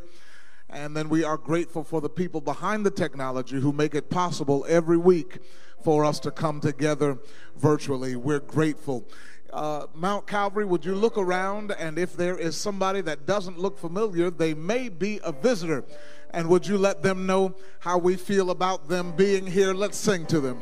And 0.68 0.96
then 0.96 1.08
we 1.08 1.22
are 1.22 1.36
grateful 1.36 1.84
for 1.84 2.00
the 2.00 2.08
people 2.08 2.40
behind 2.40 2.84
the 2.84 2.90
technology 2.90 3.60
who 3.60 3.72
make 3.72 3.94
it 3.94 4.10
possible 4.10 4.66
every 4.68 4.98
week 4.98 5.38
for 5.84 6.04
us 6.04 6.18
to 6.20 6.32
come 6.32 6.60
together 6.60 7.16
virtually. 7.56 8.16
We're 8.16 8.40
grateful. 8.40 9.06
Uh, 9.52 9.86
Mount 9.94 10.26
Calvary, 10.26 10.64
would 10.64 10.84
you 10.84 10.96
look 10.96 11.16
around? 11.16 11.70
And 11.70 11.96
if 11.96 12.16
there 12.16 12.36
is 12.36 12.56
somebody 12.56 13.02
that 13.02 13.24
doesn't 13.24 13.56
look 13.56 13.78
familiar, 13.78 14.30
they 14.30 14.52
may 14.52 14.88
be 14.88 15.20
a 15.22 15.30
visitor. 15.30 15.84
And 16.30 16.48
would 16.48 16.66
you 16.66 16.78
let 16.78 17.02
them 17.02 17.26
know 17.26 17.54
how 17.80 17.98
we 17.98 18.16
feel 18.16 18.50
about 18.50 18.88
them 18.88 19.12
being 19.16 19.46
here? 19.46 19.72
Let's 19.74 19.96
sing 19.96 20.26
to 20.26 20.40
them. 20.40 20.60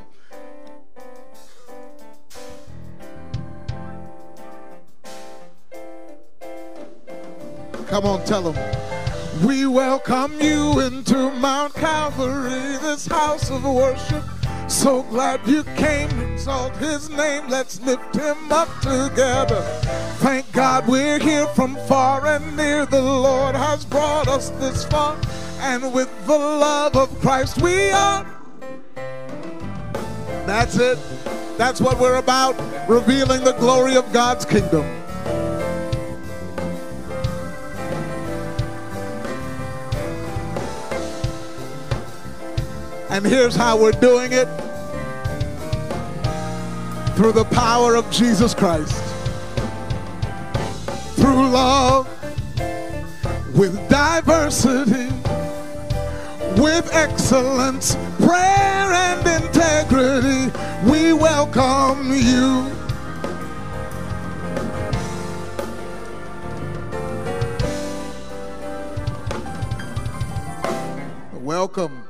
Come 7.88 8.04
on, 8.04 8.24
tell 8.24 8.50
them. 8.50 9.46
We 9.46 9.66
welcome 9.66 10.40
you 10.40 10.80
into 10.80 11.30
Mount 11.32 11.74
Calvary, 11.74 12.78
this 12.78 13.06
house 13.06 13.50
of 13.50 13.64
worship. 13.64 14.24
So 14.68 15.02
glad 15.04 15.46
you 15.46 15.62
came, 15.76 16.08
to 16.08 16.32
exalt 16.32 16.74
his 16.76 17.08
name, 17.08 17.46
let's 17.48 17.80
lift 17.82 18.16
him 18.16 18.50
up 18.50 18.68
together. 18.80 19.60
Thank 20.18 20.50
God 20.52 20.88
we're 20.88 21.20
here 21.20 21.46
from 21.48 21.76
far 21.86 22.26
and 22.26 22.56
near. 22.56 22.84
The 22.86 23.00
Lord 23.00 23.54
has 23.54 23.84
brought 23.84 24.26
us 24.26 24.50
this 24.50 24.84
far, 24.86 25.16
and 25.58 25.92
with 25.92 26.08
the 26.26 26.38
love 26.38 26.96
of 26.96 27.20
Christ 27.20 27.60
we 27.60 27.90
are. 27.90 28.26
That's 30.46 30.76
it. 30.76 30.98
That's 31.56 31.80
what 31.80 31.98
we're 31.98 32.16
about, 32.16 32.54
revealing 32.88 33.42
the 33.42 33.52
glory 33.52 33.96
of 33.96 34.12
God's 34.12 34.44
kingdom. 34.44 34.84
And 43.08 43.24
here's 43.24 43.56
how 43.56 43.80
we're 43.80 43.92
doing 43.92 44.32
it 44.32 44.46
through 47.16 47.32
the 47.32 47.46
power 47.50 47.94
of 47.94 48.10
Jesus 48.10 48.54
Christ. 48.54 49.02
Through 51.16 51.48
love, 51.48 52.06
with 53.56 53.88
diversity, 53.88 55.08
with 56.60 56.88
excellence, 56.92 57.96
prayer, 58.18 58.92
and 58.92 59.44
integrity, 59.44 60.52
we 60.90 61.12
welcome 61.14 62.12
you. 62.12 62.70
Welcome 71.40 72.06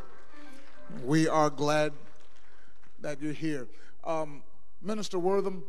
we 1.05 1.29
are 1.29 1.49
glad 1.49 1.93
that 3.01 3.23
you're 3.23 3.33
here. 3.33 3.69
Um, 4.03 4.43
Minister 4.83 5.21
Wortham, 5.21 5.63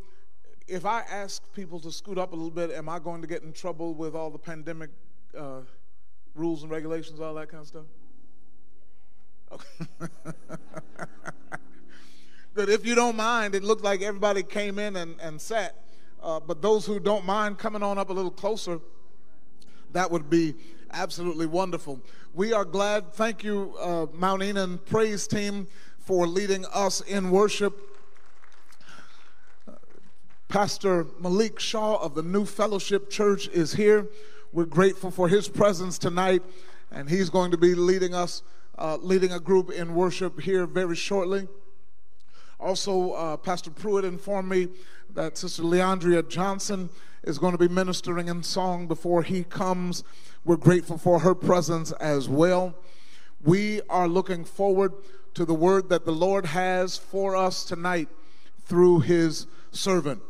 if 0.68 0.84
I 0.84 1.02
ask 1.02 1.44
people 1.54 1.80
to 1.82 1.92
scoot 1.92 2.18
up 2.18 2.32
a 2.32 2.36
little 2.36 2.50
bit, 2.50 2.72
am 2.72 2.90
I 2.90 2.98
going 2.98 3.22
to 3.22 3.28
get 3.28 3.44
in 3.44 3.54
trouble 3.54 3.94
with 3.94 4.16
all 4.16 4.32
the 4.32 4.40
pandemic 4.40 4.90
uh, 5.38 5.62
rules 6.36 6.64
and 6.64 6.72
regulations, 6.72 7.20
all 7.20 7.34
that 7.36 7.50
kind 7.50 7.62
of 7.62 7.68
stuff? 7.68 7.86
Okay. 9.52 9.66
Good. 12.54 12.70
If 12.70 12.86
you 12.86 12.96
don't 12.96 13.16
mind, 13.16 13.56
it 13.56 13.64
looked 13.64 13.84
like 13.84 14.02
everybody 14.02 14.44
came 14.44 14.80
in 14.80 14.96
and, 14.96 15.16
and 15.22 15.40
sat. 15.40 15.76
Uh, 16.22 16.40
but 16.40 16.62
those 16.62 16.86
who 16.86 17.00
don't 17.00 17.26
mind 17.26 17.58
coming 17.58 17.84
on 17.84 17.98
up 17.98 18.10
a 18.10 18.14
little 18.14 18.32
closer, 18.32 18.80
that 19.94 20.10
would 20.10 20.30
be 20.30 20.56
absolutely 20.92 21.46
wonderful. 21.46 22.02
We 22.34 22.54
are 22.54 22.66
glad. 22.66 23.14
Thank 23.14 23.44
you, 23.44 23.76
uh, 23.80 24.08
Mount 24.14 24.42
Enon 24.42 24.80
praise 24.80 25.28
team, 25.28 25.68
for 26.00 26.28
leading 26.28 26.66
us 26.74 27.02
in 27.02 27.30
worship. 27.30 27.80
Pastor 30.48 31.06
Malik 31.20 31.60
Shaw 31.60 31.98
of 31.98 32.16
the 32.16 32.24
New 32.24 32.46
Fellowship 32.46 33.10
Church 33.10 33.48
is 33.50 33.74
here. 33.74 34.08
We're 34.54 34.66
grateful 34.66 35.12
for 35.12 35.28
his 35.28 35.50
presence 35.50 35.98
tonight, 35.98 36.42
and 36.90 37.10
he's 37.10 37.30
going 37.30 37.52
to 37.52 37.58
be 37.58 37.76
leading 37.76 38.16
us, 38.16 38.44
uh, 38.78 38.98
leading 39.02 39.34
a 39.34 39.42
group 39.42 39.70
in 39.70 39.94
worship 39.94 40.40
here 40.40 40.66
very 40.66 40.96
shortly. 40.96 41.50
Also, 42.58 43.12
uh, 43.12 43.36
Pastor 43.38 43.72
Pruitt 43.72 44.06
informed 44.06 44.48
me 44.48 44.70
that 45.14 45.38
Sister 45.38 45.64
Le'Andria 45.64 46.28
Johnson 46.28 46.90
is 47.24 47.38
going 47.38 47.52
to 47.52 47.58
be 47.58 47.68
ministering 47.68 48.30
in 48.30 48.42
song 48.42 48.88
before 48.88 49.22
he 49.22 49.44
comes. 49.44 50.06
We're 50.46 50.56
grateful 50.56 50.98
for 50.98 51.20
her 51.20 51.36
presence 51.36 51.92
as 51.94 52.30
well. 52.30 52.74
We 53.44 53.82
are 53.90 54.08
looking 54.08 54.46
forward 54.46 54.94
to 55.34 55.44
the 55.44 55.54
word 55.54 55.90
that 55.90 56.06
the 56.06 56.14
Lord 56.14 56.46
has 56.46 56.98
for 56.98 57.36
us 57.36 57.66
tonight 57.66 58.08
through 58.66 59.02
his 59.02 59.46
servant. 59.72 60.22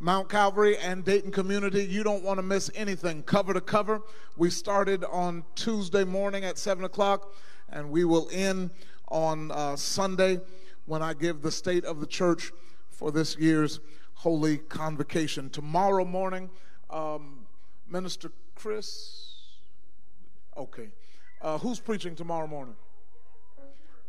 Mount 0.00 0.28
Calvary 0.28 0.78
and 0.78 1.04
Dayton 1.04 1.30
Community, 1.30 1.84
you 1.84 2.02
don't 2.02 2.24
want 2.24 2.38
to 2.38 2.42
miss 2.42 2.70
anything 2.74 3.22
cover 3.22 3.52
to 3.52 3.60
cover. 3.60 4.00
We 4.36 4.50
started 4.50 5.04
on 5.04 5.44
Tuesday 5.54 6.04
morning 6.04 6.44
at 6.44 6.58
7 6.58 6.84
o'clock, 6.84 7.32
and 7.68 7.90
we 7.90 8.04
will 8.04 8.28
end 8.32 8.70
on 9.08 9.50
uh, 9.50 9.76
Sunday 9.76 10.40
when 10.86 11.02
I 11.02 11.12
give 11.12 11.42
the 11.42 11.52
state 11.52 11.84
of 11.84 12.00
the 12.00 12.06
church 12.06 12.50
for 12.88 13.12
this 13.12 13.36
year's 13.36 13.80
Holy 14.14 14.56
Convocation. 14.56 15.50
Tomorrow 15.50 16.06
morning, 16.06 16.48
um, 16.88 17.46
Minister 17.86 18.32
Chris 18.54 19.30
Okay. 20.56 20.90
Uh, 21.40 21.56
who's 21.56 21.80
preaching 21.80 22.14
tomorrow 22.14 22.46
morning? 22.46 22.74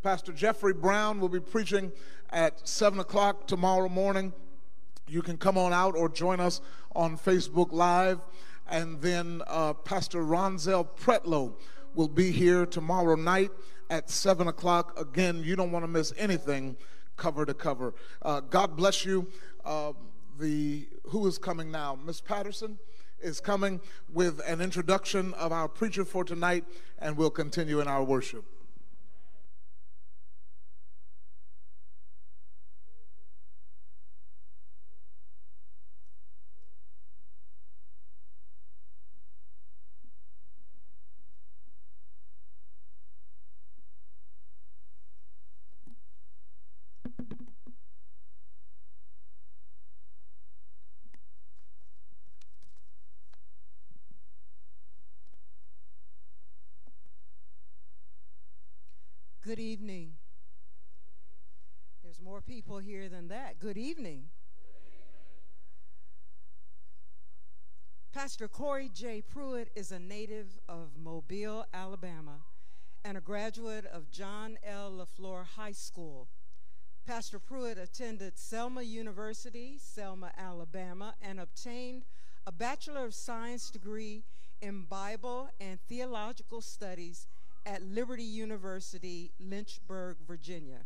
Pastor 0.02 0.32
Jeffrey 0.32 0.74
Brown 0.74 1.18
will 1.18 1.30
be 1.30 1.40
preaching 1.40 1.92
at 2.30 2.68
7 2.68 2.98
o'clock 2.98 3.46
tomorrow 3.46 3.88
morning. 3.88 4.34
You 5.12 5.20
can 5.20 5.36
come 5.36 5.58
on 5.58 5.74
out 5.74 5.94
or 5.94 6.08
join 6.08 6.40
us 6.40 6.62
on 6.96 7.18
Facebook 7.18 7.70
Live. 7.70 8.20
And 8.66 8.98
then 9.02 9.42
uh, 9.46 9.74
Pastor 9.74 10.22
Ronzel 10.22 10.88
Pretlow 10.96 11.52
will 11.94 12.08
be 12.08 12.30
here 12.30 12.64
tomorrow 12.64 13.14
night 13.14 13.50
at 13.90 14.08
7 14.08 14.48
o'clock. 14.48 14.98
Again, 14.98 15.42
you 15.44 15.54
don't 15.54 15.70
want 15.70 15.82
to 15.82 15.88
miss 15.88 16.14
anything 16.16 16.78
cover 17.18 17.44
to 17.44 17.52
cover. 17.52 17.92
Uh, 18.22 18.40
God 18.40 18.74
bless 18.74 19.04
you. 19.04 19.28
Uh, 19.66 19.92
the 20.38 20.88
Who 21.08 21.26
is 21.26 21.36
coming 21.36 21.70
now? 21.70 21.98
Miss 22.02 22.20
Patterson? 22.20 22.78
is 23.20 23.38
coming 23.38 23.80
with 24.12 24.40
an 24.48 24.60
introduction 24.60 25.32
of 25.34 25.52
our 25.52 25.68
preacher 25.68 26.04
for 26.04 26.24
tonight, 26.24 26.64
and 26.98 27.16
we'll 27.16 27.30
continue 27.30 27.78
in 27.78 27.86
our 27.86 28.02
worship. 28.02 28.44
Good 59.44 59.58
evening. 59.58 60.12
There's 62.04 62.20
more 62.20 62.40
people 62.40 62.78
here 62.78 63.08
than 63.08 63.26
that. 63.28 63.51
Good 63.62 63.78
evening. 63.78 64.24
Pastor 68.12 68.48
Corey 68.48 68.90
J. 68.92 69.22
Pruitt 69.22 69.70
is 69.76 69.92
a 69.92 70.00
native 70.00 70.58
of 70.68 70.96
Mobile, 71.00 71.64
Alabama, 71.72 72.40
and 73.04 73.16
a 73.16 73.20
graduate 73.20 73.86
of 73.86 74.10
John 74.10 74.58
L. 74.64 74.90
LeFlore 74.90 75.46
High 75.46 75.70
School. 75.70 76.26
Pastor 77.06 77.38
Pruitt 77.38 77.78
attended 77.78 78.36
Selma 78.36 78.82
University, 78.82 79.76
Selma, 79.78 80.32
Alabama, 80.36 81.14
and 81.22 81.38
obtained 81.38 82.02
a 82.44 82.50
Bachelor 82.50 83.04
of 83.04 83.14
Science 83.14 83.70
degree 83.70 84.24
in 84.60 84.86
Bible 84.90 85.48
and 85.60 85.78
Theological 85.88 86.62
Studies 86.62 87.28
at 87.64 87.80
Liberty 87.80 88.24
University, 88.24 89.30
Lynchburg, 89.38 90.16
Virginia. 90.26 90.80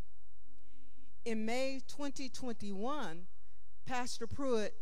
In 1.27 1.45
May 1.45 1.81
2021, 1.89 3.23
Pastor 3.85 4.27
Pruitt 4.27 4.73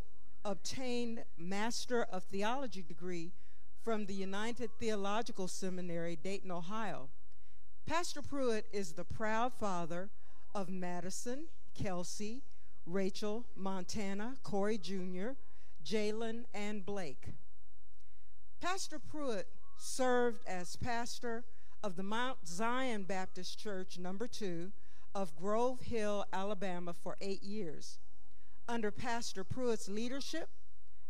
obtained 0.43 1.23
Master 1.39 2.03
of 2.03 2.23
Theology 2.25 2.83
degree 2.83 3.31
from 3.81 4.05
the 4.05 4.13
United 4.13 4.69
Theological 4.79 5.47
Seminary, 5.47 6.15
Dayton, 6.15 6.51
Ohio. 6.51 7.09
Pastor 7.87 8.21
Pruitt 8.21 8.67
is 8.71 8.91
the 8.91 9.03
proud 9.03 9.53
father 9.53 10.11
of 10.53 10.69
Madison, 10.69 11.47
Kelsey, 11.73 12.43
Rachel, 12.85 13.47
Montana, 13.55 14.35
Corey 14.43 14.77
Jr., 14.77 15.29
Jalen, 15.83 16.43
and 16.53 16.85
Blake. 16.85 17.29
Pastor 18.61 18.99
Pruitt 18.99 19.47
served 19.79 20.45
as 20.45 20.75
pastor 20.75 21.43
of 21.81 21.95
the 21.95 22.03
Mount 22.03 22.47
Zion 22.47 23.01
Baptist 23.01 23.57
Church, 23.57 23.97
number 23.97 24.27
two, 24.27 24.71
of 25.15 25.35
Grove 25.37 25.81
Hill, 25.81 26.25
Alabama, 26.33 26.93
for 26.93 27.15
eight 27.21 27.41
years. 27.41 27.99
Under 28.67 28.91
Pastor 28.91 29.45
Pruitt's 29.45 29.87
leadership, 29.87 30.49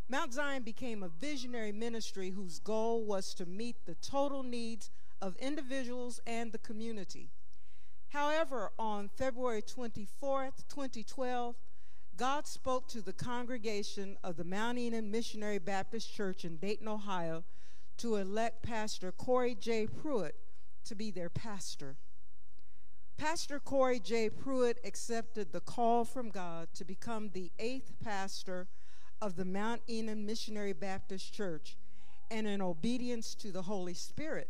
Mount 0.07 0.34
Zion 0.34 0.61
became 0.61 1.02
a 1.02 1.10
visionary 1.10 1.72
ministry 1.72 2.30
whose 2.30 2.60
goal 2.60 3.03
was 3.03 3.34
to 3.34 3.48
meet 3.48 3.77
the 3.86 3.95
total 3.95 4.44
needs 4.44 4.91
of 5.19 5.36
individuals 5.38 6.22
and 6.27 6.52
the 6.52 6.60
community. 6.60 7.32
However, 8.10 8.72
on 8.77 9.10
February 9.10 9.64
24th, 9.64 10.68
2012, 10.69 11.56
God 12.15 12.45
spoke 12.45 12.88
to 12.90 13.02
the 13.02 13.11
congregation 13.11 14.18
of 14.23 14.38
the 14.38 14.44
Mount 14.44 14.77
Enon 14.77 15.10
Missionary 15.10 15.57
Baptist 15.57 16.14
Church 16.14 16.45
in 16.45 16.57
Dayton, 16.57 16.88
Ohio, 16.88 17.44
to 17.98 18.18
elect 18.18 18.61
Pastor 18.61 19.11
Corey 19.11 19.56
J. 19.56 19.88
Pruitt 19.88 20.36
to 20.86 20.95
be 20.95 21.10
their 21.10 21.30
pastor. 21.30 21.98
Pastor 23.18 23.60
Corey 23.60 24.00
J. 24.02 24.30
Pruitt 24.30 24.78
accepted 24.84 25.54
the 25.54 25.62
call 25.62 26.04
from 26.04 26.30
God 26.30 26.68
to 26.74 26.84
become 26.84 27.30
the 27.30 27.50
eighth 27.60 27.94
pastor 28.04 28.68
of 29.22 29.38
the 29.38 29.46
Mount 29.46 29.82
Enon 29.88 30.26
Missionary 30.26 30.74
Baptist 30.74 31.34
Church, 31.34 31.78
and 32.30 32.46
in 32.46 32.62
obedience 32.62 33.34
to 33.36 33.54
the 33.54 33.64
Holy 33.64 33.94
Spirit, 33.94 34.50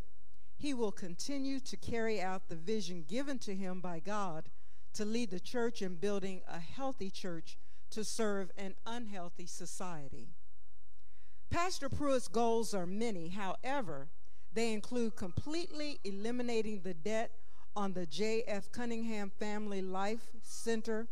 he 0.58 0.74
will 0.74 0.92
continue 0.92 1.60
to 1.60 1.78
carry 1.78 2.20
out 2.20 2.50
the 2.50 2.56
vision 2.56 3.06
given 3.08 3.38
to 3.40 3.54
him 3.54 3.82
by 3.82 4.00
God 4.00 4.50
to 4.94 5.06
lead 5.06 5.30
the 5.30 5.40
church 5.40 5.84
in 5.84 5.96
building 5.96 6.42
a 6.48 6.60
healthy 6.60 7.12
church 7.12 7.60
to 7.92 8.04
serve 8.04 8.50
an 8.58 8.74
unhealthy 8.88 9.46
society. 9.46 10.30
Pastor 11.52 11.88
Pruitt's 11.88 12.28
goals 12.28 12.74
are 12.74 12.88
many, 12.88 13.30
however, 13.30 14.10
they 14.52 14.74
include 14.74 15.16
completely 15.16 16.00
eliminating 16.04 16.82
the 16.82 16.96
debt 16.96 17.32
on 17.76 17.94
the 17.94 18.06
J.F. 18.06 18.72
Cunningham 18.72 19.32
Family 19.38 19.82
Life 19.82 20.32
Center, 20.42 21.08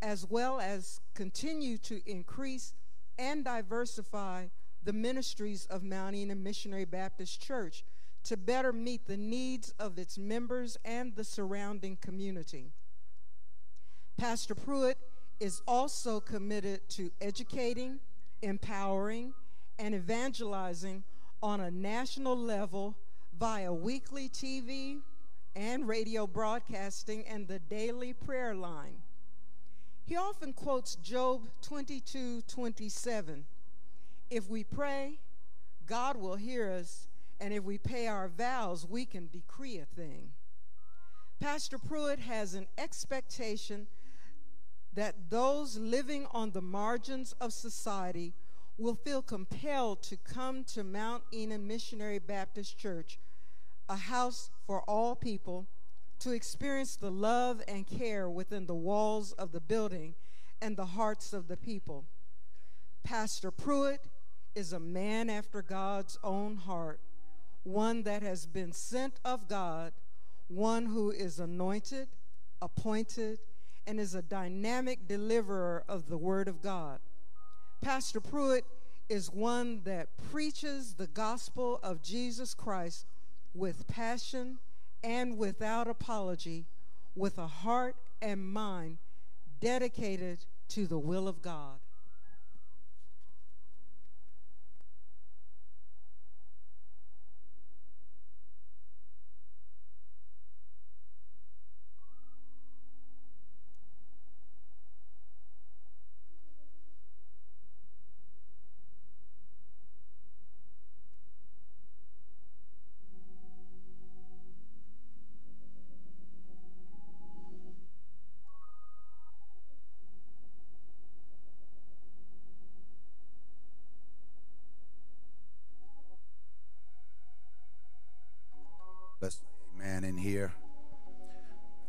as 0.00 0.26
well 0.28 0.60
as 0.60 1.00
continue 1.14 1.76
to 1.78 2.00
increase 2.06 2.72
and 3.18 3.44
diversify 3.44 4.46
the 4.82 4.92
ministries 4.92 5.66
of 5.66 5.82
Mount 5.82 6.14
Enon 6.14 6.42
Missionary 6.42 6.84
Baptist 6.84 7.42
Church 7.42 7.84
to 8.24 8.36
better 8.36 8.72
meet 8.72 9.06
the 9.06 9.16
needs 9.16 9.74
of 9.78 9.98
its 9.98 10.16
members 10.16 10.78
and 10.84 11.14
the 11.16 11.24
surrounding 11.24 11.96
community. 11.96 12.72
Pastor 14.16 14.54
Pruitt 14.54 14.98
is 15.40 15.62
also 15.66 16.20
committed 16.20 16.88
to 16.90 17.10
educating, 17.20 18.00
empowering, 18.42 19.34
and 19.78 19.94
evangelizing 19.94 21.04
on 21.42 21.60
a 21.60 21.70
national 21.70 22.36
level 22.36 22.96
via 23.38 23.72
weekly 23.72 24.28
TV 24.28 24.98
and 25.58 25.88
radio 25.88 26.24
broadcasting 26.24 27.26
and 27.26 27.48
the 27.48 27.58
daily 27.58 28.12
prayer 28.12 28.54
line. 28.54 29.02
He 30.04 30.14
often 30.14 30.52
quotes 30.52 30.94
Job 30.94 31.48
22 31.62 32.42
27. 32.42 33.44
If 34.30 34.48
we 34.48 34.62
pray, 34.62 35.18
God 35.84 36.16
will 36.16 36.36
hear 36.36 36.70
us, 36.70 37.08
and 37.40 37.52
if 37.52 37.64
we 37.64 37.76
pay 37.76 38.06
our 38.06 38.28
vows, 38.28 38.86
we 38.88 39.04
can 39.04 39.28
decree 39.32 39.78
a 39.78 39.84
thing. 39.84 40.30
Pastor 41.40 41.78
Pruitt 41.78 42.20
has 42.20 42.54
an 42.54 42.68
expectation 42.78 43.88
that 44.94 45.28
those 45.28 45.76
living 45.76 46.28
on 46.30 46.52
the 46.52 46.62
margins 46.62 47.34
of 47.40 47.52
society 47.52 48.32
will 48.76 48.94
feel 48.94 49.22
compelled 49.22 50.04
to 50.04 50.16
come 50.18 50.62
to 50.62 50.84
Mount 50.84 51.24
Enon 51.32 51.66
Missionary 51.66 52.20
Baptist 52.20 52.78
Church, 52.78 53.18
a 53.88 53.96
house 53.96 54.50
for 54.66 54.82
all 54.82 55.16
people, 55.16 55.66
to 56.20 56.32
experience 56.32 56.96
the 56.96 57.10
love 57.10 57.62
and 57.68 57.86
care 57.86 58.28
within 58.28 58.66
the 58.66 58.74
walls 58.74 59.32
of 59.32 59.52
the 59.52 59.60
building 59.60 60.14
and 60.60 60.76
the 60.76 60.86
hearts 60.86 61.32
of 61.32 61.48
the 61.48 61.56
people. 61.56 62.04
Pastor 63.04 63.50
Pruitt 63.50 64.00
is 64.54 64.72
a 64.72 64.80
man 64.80 65.30
after 65.30 65.62
God's 65.62 66.18
own 66.24 66.56
heart, 66.56 67.00
one 67.62 68.02
that 68.02 68.22
has 68.22 68.46
been 68.46 68.72
sent 68.72 69.20
of 69.24 69.48
God, 69.48 69.92
one 70.48 70.86
who 70.86 71.10
is 71.10 71.38
anointed, 71.38 72.08
appointed, 72.60 73.38
and 73.86 74.00
is 74.00 74.14
a 74.14 74.22
dynamic 74.22 75.06
deliverer 75.06 75.84
of 75.88 76.08
the 76.08 76.18
Word 76.18 76.48
of 76.48 76.60
God. 76.60 76.98
Pastor 77.80 78.20
Pruitt 78.20 78.64
is 79.08 79.32
one 79.32 79.82
that 79.84 80.08
preaches 80.30 80.94
the 80.94 81.06
gospel 81.06 81.78
of 81.82 82.02
Jesus 82.02 82.52
Christ 82.52 83.06
with 83.54 83.86
passion 83.86 84.58
and 85.02 85.38
without 85.38 85.88
apology, 85.88 86.66
with 87.14 87.38
a 87.38 87.46
heart 87.46 87.96
and 88.20 88.46
mind 88.46 88.98
dedicated 89.60 90.44
to 90.68 90.86
the 90.86 90.98
will 90.98 91.28
of 91.28 91.42
God. 91.42 91.78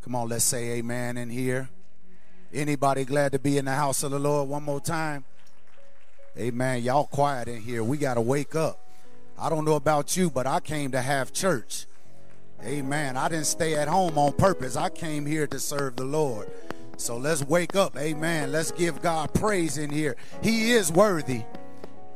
Come 0.09 0.15
on, 0.15 0.29
let's 0.29 0.43
say 0.43 0.71
amen 0.71 1.17
in 1.17 1.29
here. 1.29 1.69
Anybody 2.51 3.05
glad 3.05 3.31
to 3.33 3.37
be 3.37 3.59
in 3.59 3.65
the 3.65 3.75
house 3.75 4.01
of 4.01 4.09
the 4.09 4.17
Lord 4.17 4.49
one 4.49 4.63
more 4.63 4.81
time? 4.81 5.23
Amen. 6.35 6.81
Y'all 6.81 7.05
quiet 7.05 7.47
in 7.47 7.61
here. 7.61 7.83
We 7.83 7.99
got 7.99 8.15
to 8.15 8.21
wake 8.21 8.55
up. 8.55 8.79
I 9.37 9.49
don't 9.49 9.65
know 9.65 9.75
about 9.75 10.17
you, 10.17 10.31
but 10.31 10.47
I 10.47 10.61
came 10.61 10.89
to 10.93 11.01
have 11.03 11.31
church. 11.31 11.85
Amen. 12.65 13.17
I 13.17 13.29
didn't 13.29 13.45
stay 13.45 13.75
at 13.75 13.87
home 13.87 14.17
on 14.17 14.33
purpose. 14.33 14.75
I 14.75 14.89
came 14.89 15.27
here 15.27 15.45
to 15.45 15.59
serve 15.59 15.95
the 15.95 16.05
Lord. 16.05 16.49
So 16.97 17.15
let's 17.15 17.43
wake 17.43 17.75
up. 17.75 17.95
Amen. 17.95 18.51
Let's 18.51 18.71
give 18.71 19.03
God 19.03 19.31
praise 19.35 19.77
in 19.77 19.91
here. 19.91 20.15
He 20.41 20.71
is 20.71 20.91
worthy. 20.91 21.43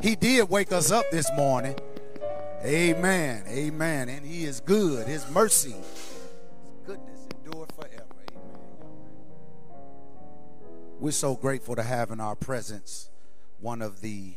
He 0.01 0.15
did 0.15 0.49
wake 0.49 0.71
us 0.71 0.89
up 0.89 1.05
this 1.11 1.29
morning. 1.35 1.75
Amen. 2.65 3.43
Amen. 3.47 4.09
And 4.09 4.25
He 4.25 4.45
is 4.45 4.61
good. 4.61 5.07
His 5.07 5.29
mercy 5.29 5.75
We're 11.03 11.11
so 11.11 11.35
grateful 11.35 11.75
to 11.75 11.83
have 11.83 12.11
in 12.11 12.21
our 12.21 12.33
presence 12.33 13.09
one 13.59 13.81
of 13.81 13.99
the 13.99 14.35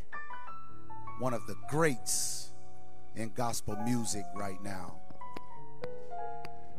one 1.20 1.32
of 1.32 1.46
the 1.46 1.54
greats 1.68 2.50
in 3.14 3.30
gospel 3.36 3.76
music 3.84 4.24
right 4.34 4.60
now. 4.64 4.96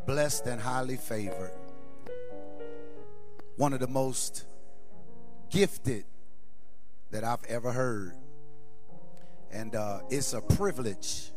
Blessed 0.05 0.45
and 0.47 0.59
highly 0.59 0.97
favored. 0.97 1.53
One 3.55 3.71
of 3.71 3.79
the 3.79 3.87
most 3.87 4.45
gifted 5.49 6.03
that 7.11 7.23
I've 7.23 7.45
ever 7.47 7.71
heard. 7.71 8.11
And 9.53 9.73
uh, 9.73 9.99
it's 10.09 10.33
a 10.33 10.41
privilege 10.41 11.31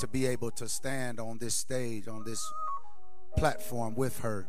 to 0.00 0.08
be 0.08 0.26
able 0.26 0.50
to 0.50 0.66
stand 0.68 1.20
on 1.20 1.38
this 1.38 1.54
stage, 1.54 2.08
on 2.08 2.24
this 2.24 2.44
platform 3.36 3.94
with 3.94 4.18
her. 4.18 4.48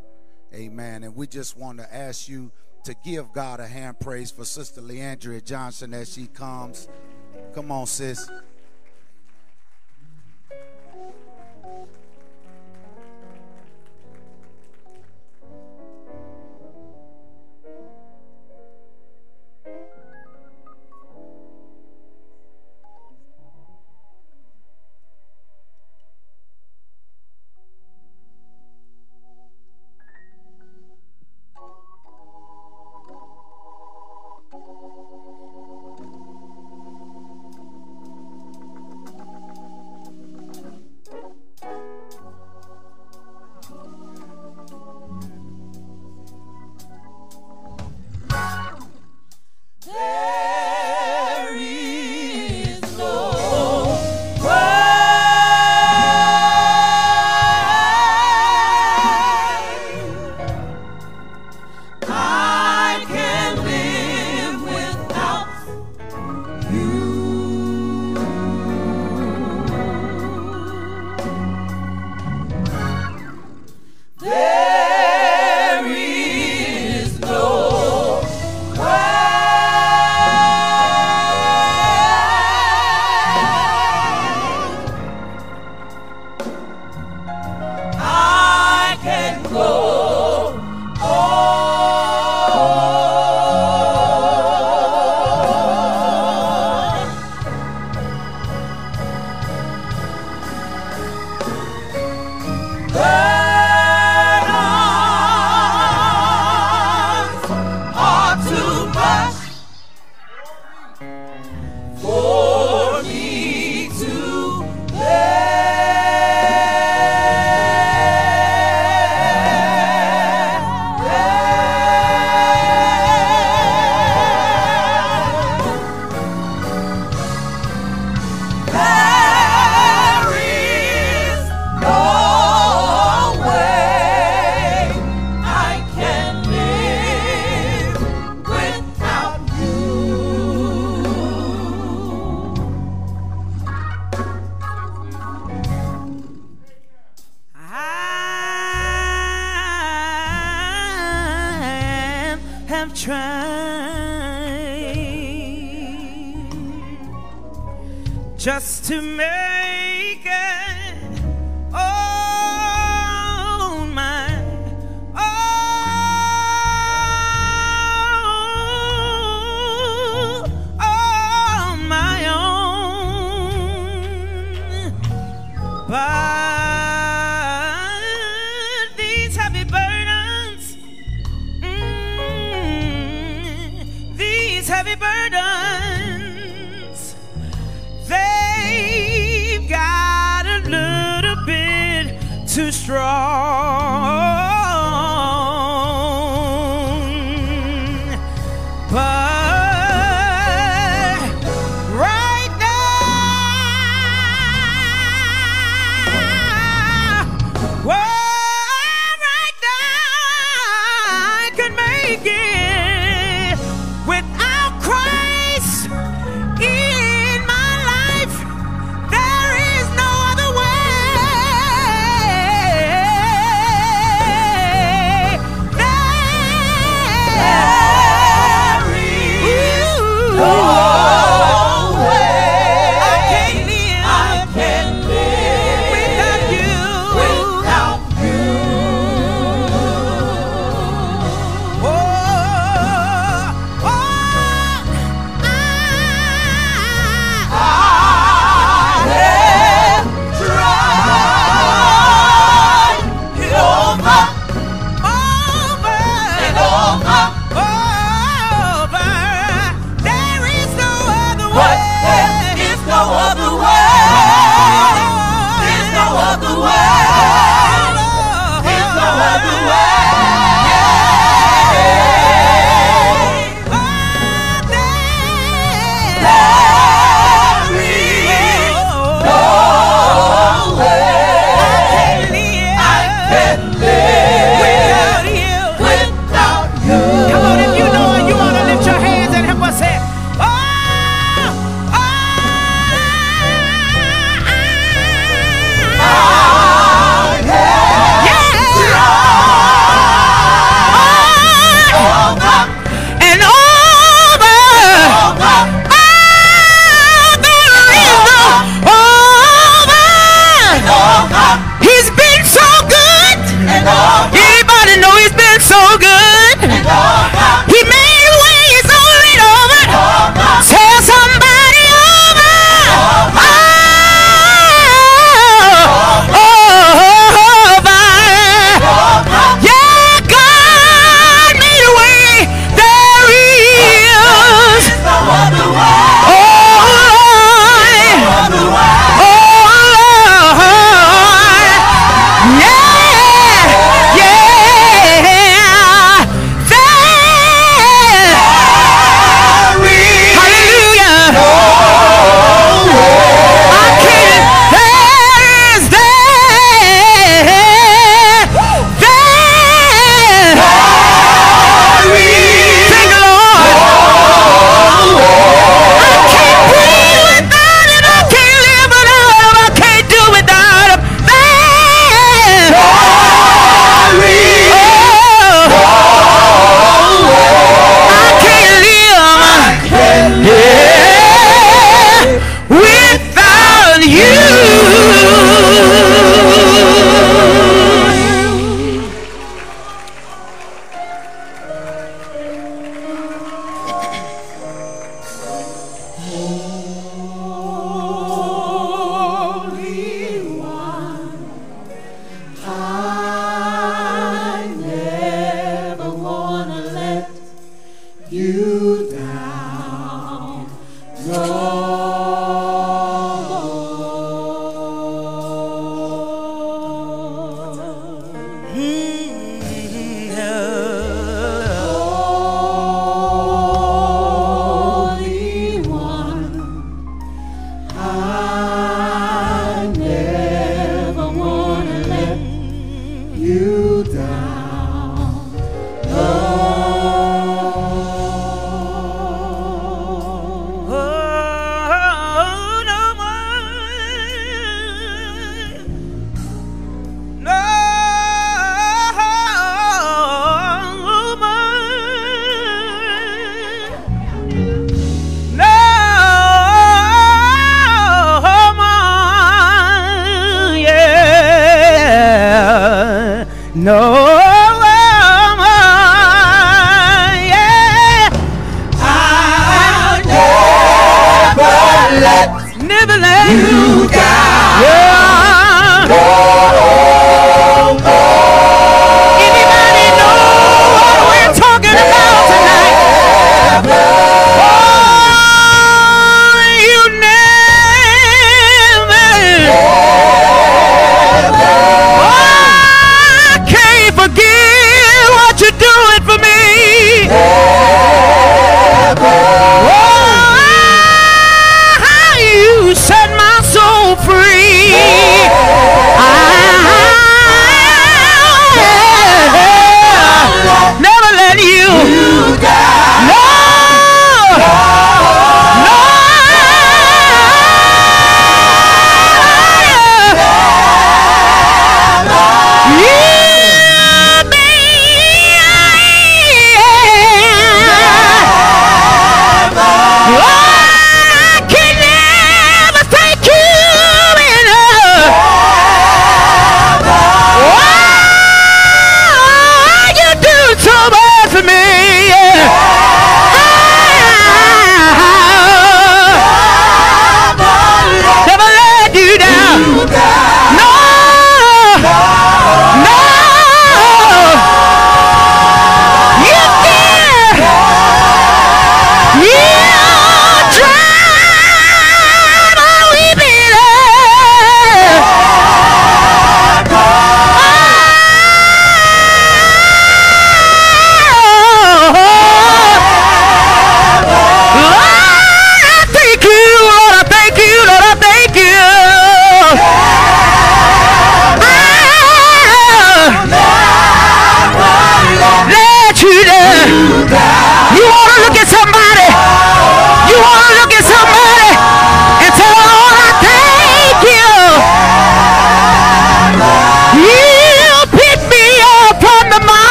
Amen. 0.51 1.03
And 1.03 1.15
we 1.15 1.27
just 1.27 1.55
want 1.55 1.77
to 1.77 1.95
ask 1.95 2.27
you 2.27 2.51
to 2.85 2.93
give 3.03 3.33
God 3.33 3.59
a 3.59 3.67
hand 3.67 3.99
praise 3.99 4.29
for 4.29 4.45
Sister 4.45 4.79
Le'Andria 4.79 5.43
Johnson 5.43 5.93
as 5.93 6.13
she 6.13 6.27
comes. 6.27 6.87
Come 7.53 7.71
on, 7.71 7.87
sis. 7.87 8.29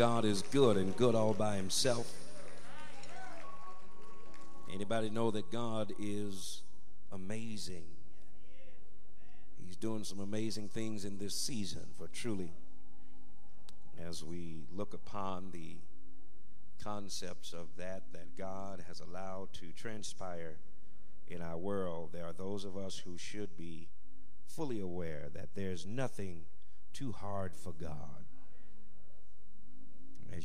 God 0.00 0.24
is 0.24 0.40
good 0.40 0.78
and 0.78 0.96
good 0.96 1.14
all 1.14 1.34
by 1.34 1.56
Himself? 1.56 2.10
Anybody 4.72 5.10
know 5.10 5.30
that 5.30 5.52
God 5.52 5.92
is 5.98 6.62
amazing? 7.12 7.82
He's 9.62 9.76
doing 9.76 10.04
some 10.04 10.18
amazing 10.18 10.68
things 10.68 11.04
in 11.04 11.18
this 11.18 11.34
season, 11.34 11.82
for 11.98 12.08
truly, 12.08 12.50
as 14.08 14.24
we 14.24 14.62
look 14.74 14.94
upon 14.94 15.50
the 15.50 15.76
concepts 16.82 17.52
of 17.52 17.66
that 17.76 18.04
that 18.14 18.38
God 18.38 18.82
has 18.88 19.00
allowed 19.00 19.52
to 19.52 19.66
transpire 19.76 20.56
in 21.28 21.42
our 21.42 21.58
world, 21.58 22.08
there 22.14 22.24
are 22.24 22.32
those 22.32 22.64
of 22.64 22.74
us 22.74 22.96
who 23.00 23.18
should 23.18 23.54
be 23.58 23.88
fully 24.46 24.80
aware 24.80 25.28
that 25.34 25.50
there's 25.54 25.84
nothing 25.84 26.44
too 26.94 27.12
hard 27.12 27.54
for 27.54 27.72
God. 27.72 28.19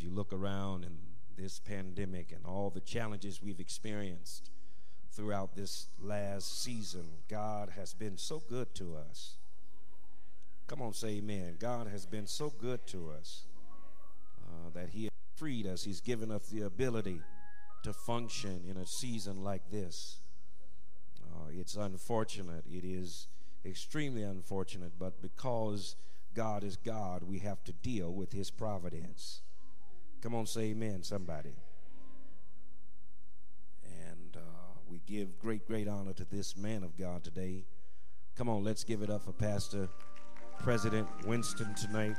You 0.06 0.12
look 0.12 0.34
around 0.34 0.84
in 0.84 0.96
this 1.36 1.58
pandemic 1.58 2.32
and 2.32 2.46
all 2.46 2.70
the 2.70 2.80
challenges 2.80 3.42
we've 3.42 3.60
experienced 3.60 4.52
throughout 5.12 5.56
this 5.56 5.88
last 6.00 6.62
season, 6.62 7.08
God 7.28 7.72
has 7.76 7.96
been 7.96 8.16
so 8.16 8.44
good 8.48 8.76
to 8.76 8.98
us. 8.98 9.38
Come 10.68 10.84
on, 10.84 10.94
say 10.94 11.18
amen. 11.18 11.56
God 11.58 11.88
has 11.88 12.06
been 12.06 12.28
so 12.28 12.54
good 12.62 12.86
to 12.86 13.10
us 13.18 13.46
uh, 14.46 14.70
that 14.76 14.90
He 14.90 15.06
has 15.06 15.12
freed 15.38 15.66
us. 15.66 15.84
He's 15.84 16.02
given 16.02 16.30
us 16.30 16.50
the 16.50 16.62
ability 16.62 17.22
to 17.82 17.92
function 17.92 18.62
in 18.70 18.78
a 18.78 18.86
season 18.86 19.44
like 19.44 19.72
this. 19.72 20.20
Uh, 21.20 21.48
it's 21.52 21.76
unfortunate. 21.76 22.64
It 22.72 22.86
is 22.86 23.26
extremely 23.66 24.22
unfortunate, 24.22 24.92
but 25.00 25.20
because 25.24 25.96
God 26.36 26.64
is 26.64 26.78
God, 26.78 27.24
we 27.24 27.40
have 27.40 27.64
to 27.64 27.74
deal 27.74 28.14
with 28.14 28.34
His 28.34 28.52
providence. 28.52 29.42
Come 30.26 30.34
on, 30.34 30.48
say 30.48 30.72
amen, 30.72 31.04
somebody. 31.04 31.54
And 33.84 34.36
uh, 34.36 34.40
we 34.90 35.00
give 35.06 35.38
great, 35.38 35.68
great 35.68 35.88
honor 35.88 36.14
to 36.14 36.26
this 36.26 36.58
man 36.58 36.84
of 36.84 36.98
God 36.98 37.24
today. 37.24 37.64
Come 38.36 38.50
on, 38.50 38.64
let's 38.64 38.84
give 38.84 39.04
it 39.04 39.12
up 39.12 39.22
for 39.22 39.34
Pastor 39.34 39.88
President 40.58 41.08
Winston 41.28 41.76
tonight. 41.76 42.16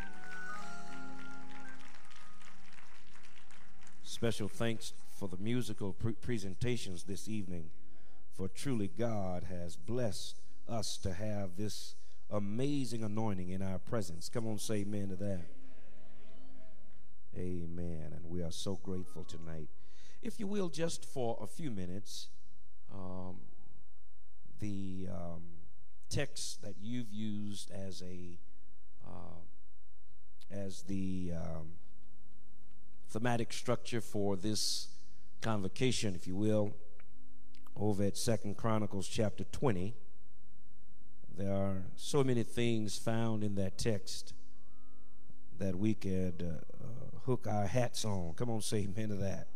Special 4.04 4.46
thanks 4.46 4.92
for 5.18 5.26
the 5.26 5.38
musical 5.38 5.92
pre- 5.92 6.12
presentations 6.12 7.02
this 7.02 7.28
evening, 7.28 7.70
for 8.36 8.46
truly 8.46 8.88
God 8.96 9.46
has 9.50 9.74
blessed 9.74 10.36
us 10.68 10.96
to 10.98 11.12
have 11.12 11.56
this 11.56 11.96
amazing 12.30 13.02
anointing 13.02 13.48
in 13.48 13.62
our 13.62 13.80
presence. 13.80 14.28
Come 14.28 14.46
on, 14.46 14.58
say 14.58 14.76
amen 14.82 15.08
to 15.08 15.16
that. 15.16 15.55
Amen. 17.38 18.12
And 18.14 18.24
we 18.24 18.42
are 18.42 18.50
so 18.50 18.76
grateful 18.82 19.24
tonight. 19.24 19.68
If 20.22 20.40
you 20.40 20.46
will, 20.46 20.68
just 20.68 21.04
for 21.04 21.38
a 21.40 21.46
few 21.46 21.70
minutes, 21.70 22.28
um, 22.92 23.36
the 24.58 25.08
um, 25.12 25.42
text 26.08 26.62
that 26.62 26.76
you've 26.80 27.12
used 27.12 27.70
as 27.70 28.02
a 28.02 28.38
uh, 29.06 29.40
as 30.50 30.82
the 30.82 31.32
um, 31.36 31.72
thematic 33.10 33.52
structure 33.52 34.00
for 34.00 34.36
this 34.36 34.88
convocation, 35.42 36.14
if 36.14 36.26
you 36.26 36.36
will, 36.36 36.74
over 37.76 38.04
at 38.04 38.16
Second 38.16 38.56
Chronicles 38.56 39.06
chapter 39.06 39.44
20. 39.44 39.94
There 41.36 41.52
are 41.52 41.82
so 41.96 42.24
many 42.24 42.42
things 42.42 42.96
found 42.96 43.44
in 43.44 43.56
that 43.56 43.76
text 43.76 44.32
that 45.58 45.76
we 45.76 45.94
could 45.94 46.42
uh, 46.42 46.84
uh, 46.84 47.18
hook 47.24 47.46
our 47.48 47.66
hats 47.66 48.04
on. 48.04 48.34
Come 48.34 48.50
on, 48.50 48.60
say 48.60 48.78
amen 48.78 49.08
to 49.08 49.14
that. 49.16 49.48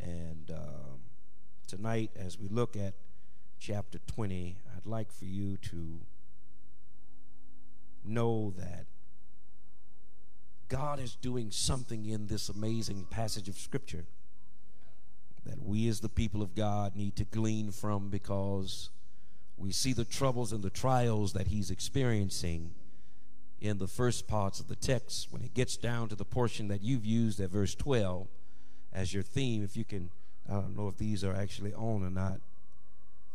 And 0.00 0.50
um, 0.50 1.00
tonight, 1.66 2.10
as 2.16 2.38
we 2.38 2.48
look 2.48 2.76
at 2.76 2.94
chapter 3.58 3.98
20, 4.06 4.56
I'd 4.76 4.86
like 4.86 5.12
for 5.12 5.24
you 5.24 5.56
to 5.56 6.00
know 8.04 8.54
that 8.56 8.86
God 10.68 11.00
is 11.00 11.16
doing 11.16 11.50
something 11.50 12.06
in 12.06 12.26
this 12.26 12.48
amazing 12.48 13.06
passage 13.10 13.48
of 13.48 13.58
Scripture 13.58 14.06
that 15.44 15.62
we, 15.62 15.88
as 15.88 16.00
the 16.00 16.08
people 16.08 16.42
of 16.42 16.54
God, 16.54 16.94
need 16.94 17.16
to 17.16 17.24
glean 17.24 17.70
from 17.70 18.10
because 18.10 18.90
we 19.56 19.72
see 19.72 19.92
the 19.92 20.04
troubles 20.04 20.52
and 20.52 20.62
the 20.62 20.70
trials 20.70 21.32
that 21.32 21.48
He's 21.48 21.70
experiencing 21.70 22.72
in 23.60 23.78
the 23.78 23.88
first 23.88 24.26
parts 24.26 24.60
of 24.60 24.68
the 24.68 24.76
text. 24.76 25.28
When 25.30 25.42
it 25.42 25.54
gets 25.54 25.76
down 25.76 26.08
to 26.08 26.14
the 26.14 26.24
portion 26.24 26.68
that 26.68 26.82
you've 26.82 27.04
used 27.04 27.40
at 27.40 27.50
verse 27.50 27.74
12 27.74 28.26
as 28.92 29.12
your 29.12 29.22
theme, 29.22 29.62
if 29.64 29.76
you 29.76 29.84
can, 29.84 30.10
I 30.48 30.54
don't 30.54 30.76
know 30.76 30.88
if 30.88 30.98
these 30.98 31.24
are 31.24 31.34
actually 31.34 31.74
on 31.74 32.04
or 32.04 32.10
not. 32.10 32.40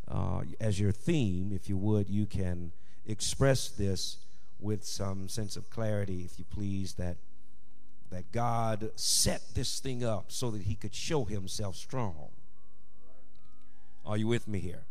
Uh, 0.08 0.44
as 0.60 0.80
your 0.80 0.92
theme, 0.92 1.52
if 1.54 1.70
you 1.70 1.78
would, 1.78 2.10
you 2.10 2.26
can 2.26 2.72
express 3.08 3.70
this 3.70 4.18
with 4.60 4.84
some 4.84 5.28
sense 5.28 5.56
of 5.56 5.70
clarity, 5.70 6.24
if 6.26 6.40
you 6.40 6.46
please, 6.50 6.94
that 6.94 7.18
that 8.14 8.32
God 8.32 8.92
set 8.96 9.42
this 9.56 9.80
thing 9.80 10.04
up 10.04 10.26
so 10.28 10.52
that 10.52 10.62
He 10.62 10.76
could 10.76 10.94
show 10.94 11.26
Himself 11.26 11.76
strong. 11.76 12.30
Are 14.06 14.18
you 14.18 14.28
with 14.28 14.48
me 14.48 14.60
here? 14.60 14.84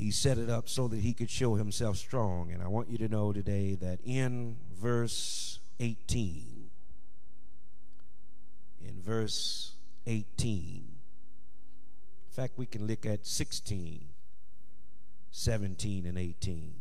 He 0.00 0.10
set 0.10 0.38
it 0.38 0.48
up 0.48 0.66
so 0.66 0.88
that 0.88 1.00
He 1.00 1.12
could 1.12 1.28
show 1.28 1.56
Himself 1.56 1.98
strong. 1.98 2.50
And 2.52 2.62
I 2.62 2.68
want 2.68 2.88
you 2.88 2.96
to 2.98 3.08
know 3.08 3.34
today 3.34 3.74
that 3.74 4.00
in 4.02 4.56
verse 4.72 5.58
18, 5.78 6.70
in 8.80 9.02
verse 9.02 9.72
18, 10.06 10.86
in 12.30 12.34
fact, 12.34 12.56
we 12.56 12.64
can 12.64 12.86
look 12.86 13.04
at 13.04 13.26
16, 13.26 14.08
17, 15.32 16.06
and 16.06 16.16
18. 16.16 16.74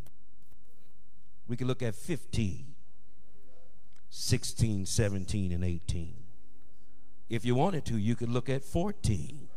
We 1.49 1.57
can 1.57 1.67
look 1.67 1.83
at 1.83 1.95
15, 1.95 2.67
16, 4.09 4.85
17, 4.85 5.51
and 5.51 5.65
18. 5.65 6.13
If 7.27 7.43
you 7.43 7.53
wanted 7.53 7.83
to, 7.87 7.97
you 7.97 8.15
could 8.15 8.29
look 8.29 8.47
at 8.47 8.63
14, 8.63 9.48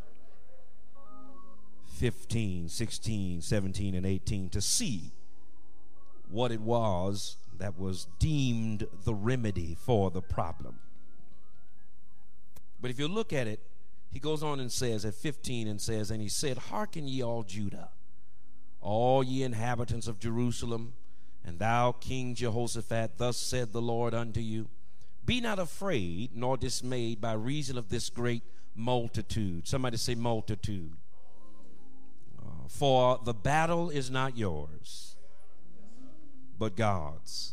15, 2.02 2.68
16, 2.68 3.42
17, 3.42 3.94
and 3.94 4.04
18 4.04 4.48
to 4.48 4.60
see 4.60 5.12
what 6.28 6.50
it 6.50 6.60
was 6.60 7.36
that 7.56 7.78
was 7.78 8.08
deemed 8.18 8.88
the 9.04 9.14
remedy 9.14 9.76
for 9.78 10.10
the 10.10 10.20
problem. 10.20 10.80
But 12.80 12.90
if 12.90 12.98
you 12.98 13.06
look 13.06 13.32
at 13.32 13.46
it, 13.46 13.60
he 14.10 14.18
goes 14.18 14.42
on 14.42 14.58
and 14.58 14.72
says 14.72 15.04
at 15.04 15.14
15 15.14 15.68
and 15.68 15.80
says, 15.80 16.10
And 16.10 16.20
he 16.20 16.28
said, 16.28 16.58
Hearken 16.58 17.06
ye 17.06 17.22
all 17.22 17.44
Judah, 17.44 17.90
all 18.80 19.22
ye 19.22 19.44
inhabitants 19.44 20.08
of 20.08 20.18
Jerusalem, 20.18 20.94
and 21.44 21.60
thou, 21.60 21.92
King 21.92 22.34
Jehoshaphat, 22.34 23.12
thus 23.18 23.36
said 23.36 23.72
the 23.72 23.80
Lord 23.80 24.12
unto 24.12 24.40
you 24.40 24.66
Be 25.24 25.40
not 25.40 25.60
afraid 25.60 26.30
nor 26.34 26.56
dismayed 26.56 27.20
by 27.20 27.34
reason 27.34 27.78
of 27.78 27.90
this 27.90 28.10
great 28.10 28.42
multitude. 28.74 29.68
Somebody 29.68 29.98
say, 29.98 30.16
multitude. 30.16 30.96
For 32.72 33.20
the 33.22 33.34
battle 33.34 33.90
is 33.90 34.10
not 34.10 34.36
yours, 34.36 35.14
but 36.58 36.74
God's. 36.74 37.52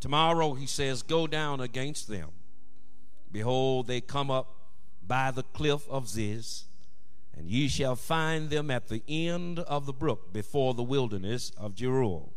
Tomorrow, 0.00 0.54
he 0.54 0.66
says, 0.66 1.02
Go 1.02 1.28
down 1.28 1.60
against 1.60 2.08
them. 2.08 2.30
Behold, 3.30 3.86
they 3.86 4.00
come 4.00 4.32
up 4.32 4.54
by 5.06 5.30
the 5.30 5.44
cliff 5.44 5.88
of 5.88 6.08
Ziz, 6.08 6.64
and 7.36 7.48
ye 7.48 7.68
shall 7.68 7.94
find 7.94 8.50
them 8.50 8.72
at 8.72 8.88
the 8.88 9.02
end 9.08 9.60
of 9.60 9.86
the 9.86 9.92
brook 9.92 10.32
before 10.32 10.74
the 10.74 10.82
wilderness 10.82 11.52
of 11.56 11.76
Jeruel. 11.76 12.32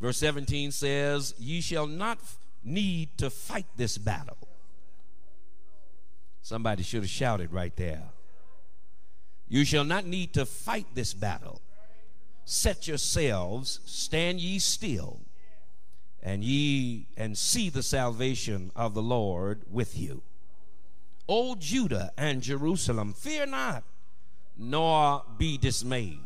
Verse 0.00 0.16
17 0.18 0.70
says, 0.70 1.34
Ye 1.38 1.60
shall 1.60 1.88
not 1.88 2.18
need 2.62 3.18
to 3.18 3.30
fight 3.30 3.66
this 3.76 3.98
battle. 3.98 4.48
Somebody 6.40 6.84
should 6.84 7.02
have 7.02 7.10
shouted 7.10 7.52
right 7.52 7.74
there. 7.76 8.04
You 9.48 9.64
shall 9.64 9.84
not 9.84 10.06
need 10.06 10.32
to 10.34 10.46
fight 10.46 10.86
this 10.94 11.14
battle. 11.14 11.60
set 12.44 12.88
yourselves, 12.88 13.80
stand 13.84 14.40
ye 14.40 14.58
still, 14.58 15.20
and 16.22 16.42
ye 16.42 17.06
and 17.16 17.38
see 17.38 17.70
the 17.70 17.82
salvation 17.82 18.72
of 18.74 18.94
the 18.94 19.02
Lord 19.02 19.62
with 19.70 19.96
you. 19.98 20.22
O 21.28 21.54
Judah 21.54 22.12
and 22.18 22.42
Jerusalem, 22.42 23.12
fear 23.12 23.46
not, 23.46 23.84
nor 24.56 25.22
be 25.38 25.56
dismayed. 25.56 26.20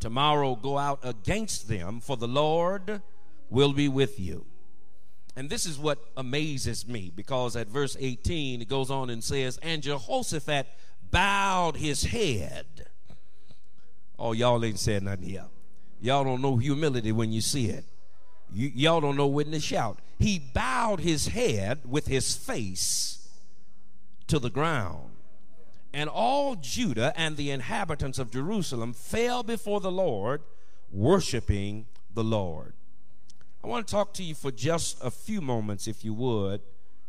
Tomorrow 0.00 0.56
go 0.56 0.76
out 0.76 1.00
against 1.02 1.68
them, 1.68 2.00
for 2.00 2.16
the 2.16 2.28
Lord 2.28 3.00
will 3.48 3.72
be 3.72 3.88
with 3.88 4.20
you. 4.20 4.44
And 5.36 5.50
this 5.50 5.66
is 5.66 5.78
what 5.78 5.98
amazes 6.16 6.86
me 6.86 7.10
because 7.14 7.56
at 7.56 7.66
verse 7.66 7.96
18 7.98 8.62
it 8.62 8.68
goes 8.68 8.90
on 8.90 9.10
and 9.10 9.24
says, 9.24 9.58
And 9.62 9.82
Jehoshaphat 9.82 10.66
bowed 11.14 11.76
his 11.76 12.02
head. 12.02 12.66
Oh, 14.18 14.32
y'all 14.32 14.64
ain't 14.64 14.80
said 14.80 15.04
nothing 15.04 15.28
here. 15.28 15.46
Y'all 16.00 16.24
don't 16.24 16.42
know 16.42 16.56
humility 16.56 17.12
when 17.12 17.30
you 17.32 17.40
see 17.40 17.68
it. 17.68 17.84
You, 18.52 18.72
y'all 18.74 19.00
don't 19.00 19.16
know 19.16 19.28
when 19.28 19.52
to 19.52 19.60
shout. 19.60 20.00
He 20.18 20.40
bowed 20.40 20.98
his 20.98 21.28
head 21.28 21.82
with 21.88 22.08
his 22.08 22.34
face 22.36 23.28
to 24.26 24.40
the 24.40 24.50
ground. 24.50 25.12
And 25.92 26.10
all 26.10 26.56
Judah 26.56 27.12
and 27.16 27.36
the 27.36 27.52
inhabitants 27.52 28.18
of 28.18 28.32
Jerusalem 28.32 28.92
fell 28.92 29.44
before 29.44 29.78
the 29.78 29.92
Lord, 29.92 30.42
worshiping 30.90 31.86
the 32.12 32.24
Lord. 32.24 32.74
I 33.62 33.68
want 33.68 33.86
to 33.86 33.90
talk 33.90 34.14
to 34.14 34.24
you 34.24 34.34
for 34.34 34.50
just 34.50 34.98
a 35.00 35.12
few 35.12 35.40
moments, 35.40 35.86
if 35.86 36.04
you 36.04 36.12
would, 36.12 36.60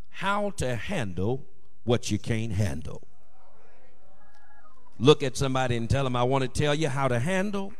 how 0.09 0.51
to 0.57 0.75
handle 0.75 1.47
what 1.85 2.11
you 2.11 2.19
can't 2.19 2.51
handle. 2.51 3.07
Look 4.97 5.23
at 5.23 5.35
somebody 5.35 5.75
and 5.75 5.89
tell 5.89 6.03
them, 6.03 6.15
I 6.15 6.23
want 6.23 6.43
to 6.43 6.47
tell 6.47 6.73
you 6.73 6.87
how 6.87 7.07
to 7.07 7.19
handle 7.19 7.73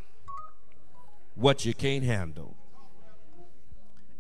what 1.36 1.66
you 1.66 1.74
can't 1.74 2.04
handle. 2.04 2.56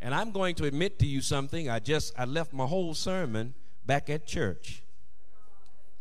And 0.01 0.13
I'm 0.13 0.31
going 0.31 0.55
to 0.55 0.65
admit 0.65 0.99
to 0.99 1.05
you 1.05 1.21
something. 1.21 1.69
I 1.69 1.79
just 1.79 2.13
I 2.17 2.25
left 2.25 2.53
my 2.53 2.65
whole 2.65 2.93
sermon 2.93 3.53
back 3.85 4.09
at 4.09 4.27
church. 4.27 4.83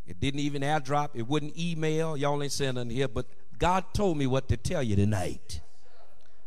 It 0.07 0.21
didn't 0.21 0.41
even 0.41 0.62
airdrop. 0.62 1.11
It 1.15 1.27
wouldn't 1.27 1.59
email. 1.59 2.16
Y'all 2.16 2.43
ain't 2.43 2.53
sending 2.53 2.91
here, 2.91 3.09
but 3.09 3.27
God 3.59 3.85
told 3.95 4.19
me 4.19 4.27
what 4.27 4.49
to 4.49 4.57
tell 4.57 4.83
you 4.83 4.95
tonight. 4.95 5.61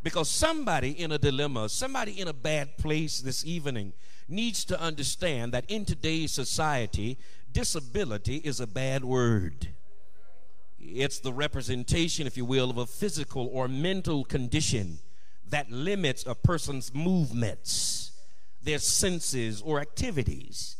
Because 0.03 0.29
somebody 0.29 0.91
in 0.91 1.11
a 1.11 1.17
dilemma, 1.17 1.67
somebody 1.67 2.19
in 2.19 2.27
a 2.27 2.33
bad 2.33 2.77
place 2.77 3.19
this 3.19 3.43
evening 3.45 3.93
needs 4.29 4.63
to 4.65 4.79
understand 4.79 5.51
that 5.53 5.65
in 5.67 5.85
today's 5.85 6.31
society, 6.31 7.17
disability 7.51 8.37
is 8.37 8.59
a 8.59 8.67
bad 8.67 9.03
word. 9.03 9.69
It's 10.93 11.19
the 11.19 11.33
representation, 11.33 12.27
if 12.27 12.37
you 12.37 12.45
will, 12.45 12.69
of 12.69 12.77
a 12.77 12.85
physical 12.85 13.49
or 13.51 13.67
mental 13.67 14.23
condition 14.23 14.99
that 15.49 15.71
limits 15.71 16.25
a 16.25 16.35
person's 16.35 16.93
movements, 16.93 18.11
their 18.63 18.79
senses, 18.79 19.61
or 19.61 19.79
activities. 19.79 20.77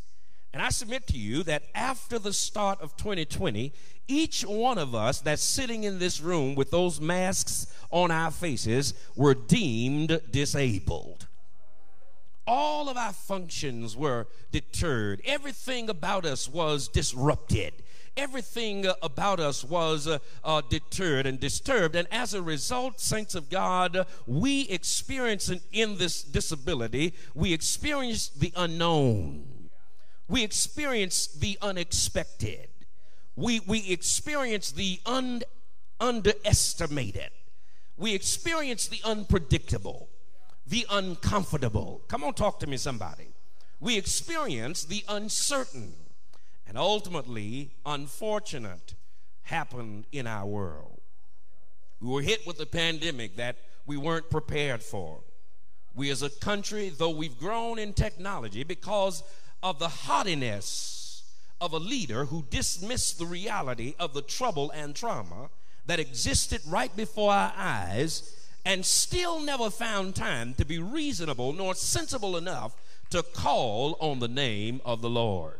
And 0.53 0.61
I 0.61 0.69
submit 0.69 1.07
to 1.07 1.17
you 1.17 1.43
that 1.43 1.63
after 1.75 2.17
the 2.17 2.33
start 2.33 2.81
of 2.81 2.95
2020, 2.97 3.73
each 4.07 4.43
one 4.43 4.77
of 4.77 4.95
us 4.95 5.19
that's 5.19 5.43
sitting 5.43 5.83
in 5.83 5.99
this 5.99 6.21
room 6.21 6.55
with 6.55 6.71
those 6.71 7.01
masks 7.01 7.67
on 7.91 8.09
our 8.09 8.31
faces 8.31 8.93
were 9.15 9.35
deemed 9.35 10.21
disabled. 10.31 11.27
All 12.47 12.87
of 12.87 12.95
our 12.95 13.11
functions 13.11 13.97
were 13.97 14.27
deterred. 14.51 15.21
Everything 15.25 15.89
about 15.89 16.25
us 16.25 16.47
was 16.47 16.87
disrupted. 16.87 17.73
Everything 18.17 18.85
about 19.01 19.39
us 19.39 19.63
was 19.63 20.07
uh, 20.07 20.17
uh, 20.43 20.61
deterred 20.69 21.25
and 21.25 21.39
disturbed. 21.39 21.95
And 21.95 22.07
as 22.11 22.33
a 22.33 22.41
result, 22.41 22.99
saints 22.99 23.35
of 23.35 23.49
God, 23.49 24.05
we 24.25 24.61
experience 24.69 25.51
in 25.71 25.97
this 25.97 26.23
disability, 26.23 27.13
we 27.35 27.53
experience 27.53 28.29
the 28.29 28.51
unknown. 28.55 29.69
We 30.27 30.43
experience 30.43 31.27
the 31.27 31.57
unexpected 31.61 32.67
we, 33.37 33.59
we 33.61 33.87
experience 33.91 34.71
the 34.71 34.99
un, 35.05 35.43
underestimated. 36.01 37.29
We 37.95 38.13
experience 38.13 38.87
the 38.87 38.99
unpredictable, 39.05 40.09
the 40.65 40.87
uncomfortable. 40.89 42.01
Come 42.07 42.23
on, 42.23 42.33
talk 42.33 42.59
to 42.61 42.67
me, 42.67 42.77
somebody. 42.77 43.27
We 43.79 43.95
experience 43.95 44.83
the 44.83 45.05
uncertain 45.07 45.93
and 46.67 46.77
ultimately 46.77 47.71
unfortunate 47.85 48.93
happened 49.43 50.05
in 50.11 50.27
our 50.27 50.45
world. 50.45 50.99
We 52.01 52.09
were 52.09 52.21
hit 52.21 52.45
with 52.45 52.59
a 52.59 52.65
pandemic 52.65 53.37
that 53.37 53.57
we 53.85 53.97
weren't 53.97 54.29
prepared 54.29 54.83
for. 54.83 55.19
We 55.95 56.11
as 56.11 56.21
a 56.21 56.29
country, 56.29 56.89
though 56.89 57.09
we've 57.09 57.39
grown 57.39 57.79
in 57.79 57.93
technology 57.93 58.63
because 58.63 59.23
of 59.63 59.79
the 59.79 59.87
haughtiness 59.87 61.23
of 61.59 61.73
a 61.73 61.79
leader 61.79 62.25
who 62.25 62.45
dismissed 62.49 63.17
the 63.17 63.25
reality 63.25 63.95
of 63.99 64.13
the 64.13 64.21
trouble 64.21 64.69
and 64.71 64.95
trauma 64.95 65.49
that 65.87 65.99
existed 65.99 66.61
right 66.67 66.95
before 66.95 67.31
our 67.31 67.53
eyes 67.55 68.35
and 68.65 68.85
still 68.85 69.39
never 69.39 69.69
found 69.69 70.13
time 70.13 70.53
to 70.55 70.65
be 70.65 70.77
reasonable 70.77 71.53
nor 71.53 71.73
sensible 71.73 72.37
enough 72.37 72.75
to 73.09 73.23
call 73.23 73.97
on 73.99 74.19
the 74.19 74.27
name 74.27 74.81
of 74.83 75.01
the 75.01 75.09
Lord. 75.09 75.55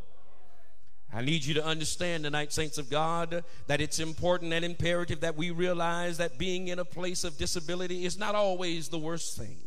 I 1.17 1.21
need 1.21 1.43
you 1.43 1.55
to 1.55 1.65
understand 1.65 2.25
tonight, 2.25 2.53
saints 2.53 2.77
of 2.77 2.91
God, 2.91 3.43
that 3.65 3.81
it's 3.81 3.97
important 3.97 4.53
and 4.53 4.63
imperative 4.63 5.21
that 5.21 5.35
we 5.35 5.49
realize 5.49 6.19
that 6.19 6.37
being 6.37 6.67
in 6.67 6.77
a 6.77 6.85
place 6.85 7.23
of 7.23 7.39
disability 7.39 8.05
is 8.05 8.19
not 8.19 8.35
always 8.35 8.89
the 8.89 8.99
worst 8.99 9.35
thing. 9.35 9.57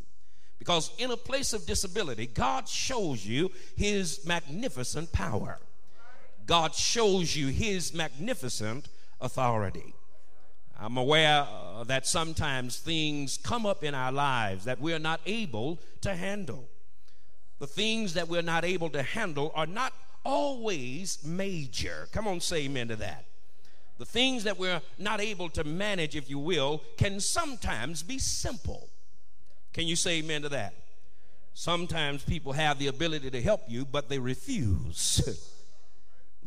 Because 0.60 0.92
in 0.96 1.10
a 1.10 1.16
place 1.16 1.52
of 1.52 1.66
disability, 1.66 2.28
God 2.28 2.68
shows 2.68 3.26
you 3.26 3.50
his 3.76 4.24
magnificent 4.24 5.10
power. 5.10 5.58
God 6.46 6.72
shows 6.72 7.34
you 7.34 7.48
his 7.48 7.92
magnificent 7.92 8.86
authority. 9.20 9.92
I'm 10.78 10.98
aware 10.98 11.48
uh, 11.50 11.82
that 11.82 12.06
sometimes 12.06 12.78
things 12.78 13.38
come 13.38 13.66
up 13.66 13.82
in 13.82 13.96
our 13.96 14.12
lives 14.12 14.66
that 14.66 14.80
we're 14.80 15.00
not 15.00 15.20
able 15.26 15.80
to 16.02 16.14
handle. 16.14 16.68
The 17.58 17.66
things 17.66 18.14
that 18.14 18.28
we're 18.28 18.40
not 18.40 18.64
able 18.64 18.90
to 18.90 19.02
handle 19.02 19.50
are 19.56 19.66
not 19.66 19.92
always 20.24 21.24
major. 21.24 22.08
Come 22.12 22.26
on, 22.26 22.40
say 22.40 22.64
amen 22.64 22.88
to 22.88 22.96
that. 22.96 23.24
The 23.98 24.06
things 24.06 24.44
that 24.44 24.58
we're 24.58 24.80
not 24.98 25.20
able 25.20 25.50
to 25.50 25.64
manage, 25.64 26.16
if 26.16 26.30
you 26.30 26.38
will, 26.38 26.82
can 26.96 27.20
sometimes 27.20 28.02
be 28.02 28.18
simple. 28.18 28.88
Can 29.72 29.86
you 29.86 29.96
say 29.96 30.18
amen 30.18 30.42
to 30.42 30.48
that? 30.50 30.74
Sometimes 31.52 32.22
people 32.22 32.52
have 32.52 32.78
the 32.78 32.86
ability 32.86 33.30
to 33.30 33.42
help 33.42 33.62
you, 33.68 33.84
but 33.84 34.08
they 34.08 34.18
refuse. 34.18 35.46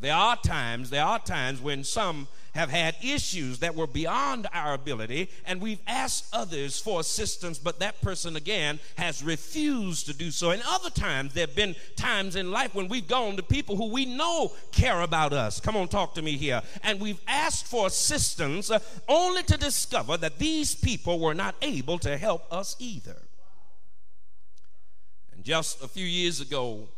There 0.04 0.14
are 0.14 0.36
times, 0.36 0.90
there 0.90 1.06
are 1.06 1.18
times 1.18 1.62
when 1.62 1.86
some 1.86 2.28
have 2.56 2.70
had 2.70 2.98
issues 3.02 3.60
that 3.60 3.74
were 3.74 3.88
beyond 3.88 4.48
our 4.52 4.74
ability, 4.74 5.30
and 5.46 5.62
we've 5.62 5.80
asked 5.88 6.26
others 6.34 6.78
for 6.78 7.00
assistance, 7.00 7.58
but 7.58 7.80
that 7.80 8.02
person 8.02 8.36
again 8.36 8.82
has 8.98 9.24
refused 9.24 10.08
to 10.08 10.14
do 10.14 10.30
so. 10.30 10.52
And 10.52 10.62
other 10.68 10.90
times, 10.90 11.34
there 11.34 11.48
have 11.48 11.56
been 11.56 11.78
times 11.96 12.36
in 12.36 12.52
life 12.52 12.76
when 12.76 12.90
we've 12.90 13.08
gone 13.08 13.38
to 13.38 13.44
people 13.44 13.78
who 13.78 13.94
we 13.94 14.04
know 14.04 14.52
care 14.74 15.00
about 15.00 15.32
us. 15.32 15.62
Come 15.62 15.78
on, 15.78 15.88
talk 15.88 16.16
to 16.16 16.22
me 16.22 16.36
here. 16.36 16.62
And 16.84 17.00
we've 17.00 17.22
asked 17.26 17.68
for 17.68 17.88
assistance 17.88 18.70
uh, 18.70 18.80
only 19.08 19.44
to 19.44 19.56
discover 19.56 20.18
that 20.18 20.38
these 20.38 20.76
people 20.76 21.18
were 21.18 21.34
not 21.34 21.56
able 21.62 21.98
to 22.00 22.18
help 22.18 22.44
us 22.52 22.76
either. 22.78 23.16
And 25.34 25.46
just 25.46 25.82
a 25.82 25.88
few 25.88 26.06
years 26.06 26.42
ago, 26.42 26.90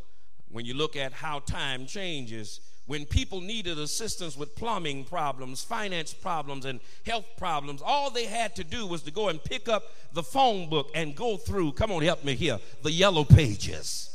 when 0.50 0.66
you 0.66 0.74
look 0.74 0.96
at 0.96 1.14
how 1.14 1.38
time 1.38 1.86
changes, 1.86 2.62
when 2.88 3.06
people 3.06 3.42
needed 3.42 3.80
assistance 3.80 4.38
with 4.38 4.56
plumbing 4.56 5.06
problems, 5.06 5.64
finance 5.64 6.14
problems, 6.14 6.66
and 6.66 6.80
health 7.06 7.26
problems, 7.38 7.82
all 7.84 8.10
they 8.10 8.26
had 8.26 8.56
to 8.56 8.64
do 8.64 8.86
was 8.86 9.02
to 9.04 9.12
go 9.12 9.30
and 9.30 9.44
pick 9.44 9.68
up 9.68 9.84
the 10.14 10.24
phone 10.24 10.70
book 10.70 10.90
and 10.94 11.16
go 11.16 11.38
through, 11.38 11.72
come 11.72 11.92
on, 11.92 12.04
help 12.04 12.24
me 12.24 12.36
here, 12.36 12.60
the 12.84 12.92
yellow 12.92 13.24
pages. 13.24 14.12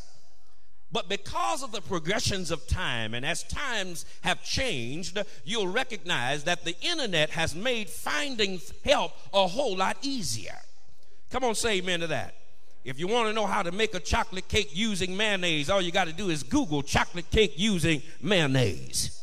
But 0.93 1.09
because 1.09 1.63
of 1.63 1.73
the 1.73 1.81
progressions 1.81 2.51
of 2.51 2.67
time, 2.67 3.15
and 3.15 3.25
as 3.25 3.45
times 3.45 4.05
have 4.23 4.43
changed, 4.43 5.19
you'll 5.45 5.69
recognize 5.69 6.45
that 6.45 6.65
the 6.65 6.77
internet 6.81 7.31
has 7.31 7.55
made 7.55 7.89
finding 7.89 8.61
help 8.85 9.13
a 9.33 9.47
whole 9.47 9.77
lot 9.77 9.99
easier. 10.03 10.57
Come 11.31 11.45
on, 11.45 11.55
say 11.55 11.79
amen 11.79 12.01
to 12.01 12.09
that. 12.09 12.35
If 12.85 12.99
you 12.99 13.07
want 13.07 13.29
to 13.29 13.35
know 13.35 13.47
how 13.47 13.63
to 13.63 13.73
make 13.73 13.95
a 13.95 14.01
chocolate 14.01 14.49
cake 14.49 14.71
using 14.73 15.17
mayonnaise, 15.17 15.69
all 15.69 15.83
you 15.83 15.93
got 15.93 16.07
to 16.07 16.15
do 16.15 16.31
is 16.31 16.43
Google 16.43 16.83
chocolate 16.83 17.31
cake 17.31 17.53
using 17.57 18.03
mayonnaise. 18.23 19.17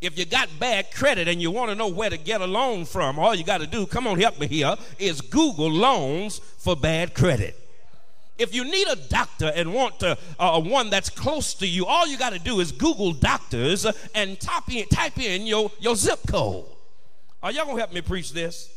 If 0.00 0.18
you 0.18 0.24
got 0.24 0.48
bad 0.58 0.92
credit 0.92 1.28
and 1.28 1.40
you 1.40 1.50
want 1.50 1.70
to 1.70 1.74
know 1.76 1.88
where 1.88 2.10
to 2.10 2.16
get 2.16 2.40
a 2.40 2.46
loan 2.46 2.84
from, 2.84 3.18
all 3.18 3.34
you 3.34 3.44
got 3.44 3.60
to 3.60 3.66
do, 3.66 3.86
come 3.86 4.06
on, 4.06 4.18
help 4.20 4.38
me 4.40 4.46
here, 4.46 4.76
is 4.98 5.20
Google 5.20 5.70
loans 5.70 6.38
for 6.58 6.76
bad 6.76 7.14
credit. 7.14 7.56
If 8.36 8.54
you 8.54 8.64
need 8.64 8.86
a 8.88 8.94
doctor 8.94 9.50
and 9.54 9.74
want 9.74 9.98
to, 10.00 10.16
uh, 10.38 10.60
one 10.60 10.90
that's 10.90 11.10
close 11.10 11.54
to 11.54 11.66
you, 11.66 11.86
all 11.86 12.06
you 12.06 12.16
got 12.16 12.32
to 12.32 12.38
do 12.38 12.60
is 12.60 12.70
Google 12.70 13.12
doctors 13.12 13.86
and 14.14 14.38
type 14.38 14.72
in, 14.72 14.86
type 14.86 15.18
in 15.18 15.46
your, 15.46 15.72
your 15.80 15.96
zip 15.96 16.20
code. 16.28 16.64
Are 17.42 17.50
y'all 17.50 17.64
going 17.64 17.76
to 17.76 17.80
help 17.80 17.92
me 17.92 18.00
preach 18.00 18.32
this? 18.32 18.72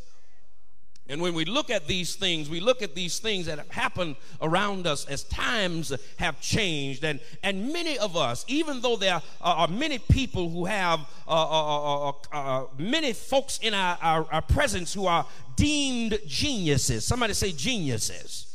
And 1.11 1.21
when 1.21 1.33
we 1.33 1.43
look 1.43 1.69
at 1.69 1.87
these 1.87 2.15
things, 2.15 2.49
we 2.49 2.61
look 2.61 2.81
at 2.81 2.95
these 2.95 3.19
things 3.19 3.45
that 3.47 3.57
have 3.57 3.69
happened 3.69 4.15
around 4.41 4.87
us 4.87 5.05
as 5.07 5.23
times 5.25 5.91
have 6.17 6.39
changed. 6.39 7.03
And, 7.03 7.19
and 7.43 7.73
many 7.73 7.99
of 7.99 8.15
us, 8.15 8.45
even 8.47 8.81
though 8.81 8.95
there 8.95 9.21
are, 9.41 9.67
many 9.67 9.99
people 9.99 10.49
who 10.49 10.65
have, 10.65 11.01
uh, 11.27 11.31
uh, 11.31 12.09
uh, 12.09 12.13
uh, 12.31 12.65
many 12.77 13.11
folks 13.11 13.59
in 13.59 13.73
our, 13.73 13.97
our, 14.01 14.25
our 14.31 14.41
presence 14.41 14.93
who 14.93 15.05
are 15.05 15.25
deemed 15.57 16.17
geniuses. 16.25 17.05
Somebody 17.05 17.33
say 17.33 17.51
geniuses 17.51 18.50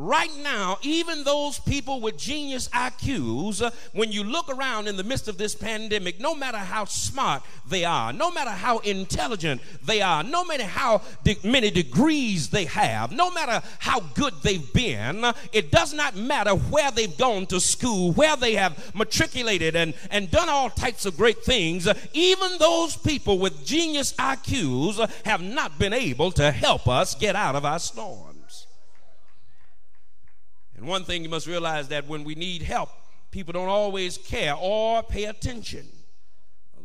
right 0.00 0.34
now, 0.42 0.78
even 0.80 1.24
those 1.24 1.58
people 1.58 2.00
with 2.00 2.16
genius 2.16 2.68
IQs, 2.70 3.60
uh, 3.60 3.70
when 3.92 4.10
you 4.10 4.24
look 4.24 4.48
around 4.48 4.88
in 4.88 4.96
the 4.96 5.04
midst 5.04 5.28
of 5.28 5.36
this 5.36 5.54
pandemic, 5.54 6.18
no 6.18 6.34
matter 6.34 6.56
how 6.56 6.86
smart 6.86 7.42
they 7.68 7.84
are, 7.84 8.10
no 8.12 8.30
matter 8.30 8.50
how 8.50 8.78
intelligent 8.78 9.60
they 9.84 10.00
are, 10.00 10.22
no 10.22 10.42
matter 10.42 10.64
how 10.64 11.02
de- 11.22 11.36
many 11.44 11.70
degrees 11.70 12.48
they 12.48 12.64
have, 12.64 13.12
no 13.12 13.30
matter 13.30 13.62
how 13.78 14.00
good 14.00 14.32
they've 14.42 14.72
been, 14.72 15.22
uh, 15.22 15.34
it 15.52 15.70
does 15.70 15.92
not 15.92 16.16
matter 16.16 16.52
where 16.52 16.90
they've 16.90 17.18
gone 17.18 17.44
to 17.44 17.60
school, 17.60 18.12
where 18.12 18.36
they 18.36 18.54
have 18.54 18.94
matriculated 18.94 19.76
and, 19.76 19.92
and 20.10 20.30
done 20.30 20.48
all 20.48 20.70
types 20.70 21.04
of 21.04 21.14
great 21.14 21.44
things. 21.44 21.86
Uh, 21.86 21.92
even 22.14 22.50
those 22.58 22.96
people 22.96 23.38
with 23.38 23.66
genius 23.66 24.14
IQs 24.14 24.98
have 25.26 25.42
not 25.42 25.78
been 25.78 25.92
able 25.92 26.32
to 26.32 26.50
help 26.50 26.88
us 26.88 27.14
get 27.14 27.36
out 27.36 27.54
of 27.54 27.66
our 27.66 27.78
storm. 27.78 28.29
And 30.80 30.88
one 30.88 31.04
thing 31.04 31.22
you 31.22 31.28
must 31.28 31.46
realize 31.46 31.88
that 31.88 32.08
when 32.08 32.24
we 32.24 32.34
need 32.34 32.62
help, 32.62 32.88
people 33.30 33.52
don't 33.52 33.68
always 33.68 34.16
care 34.16 34.54
or 34.58 35.02
pay 35.02 35.24
attention. 35.24 35.86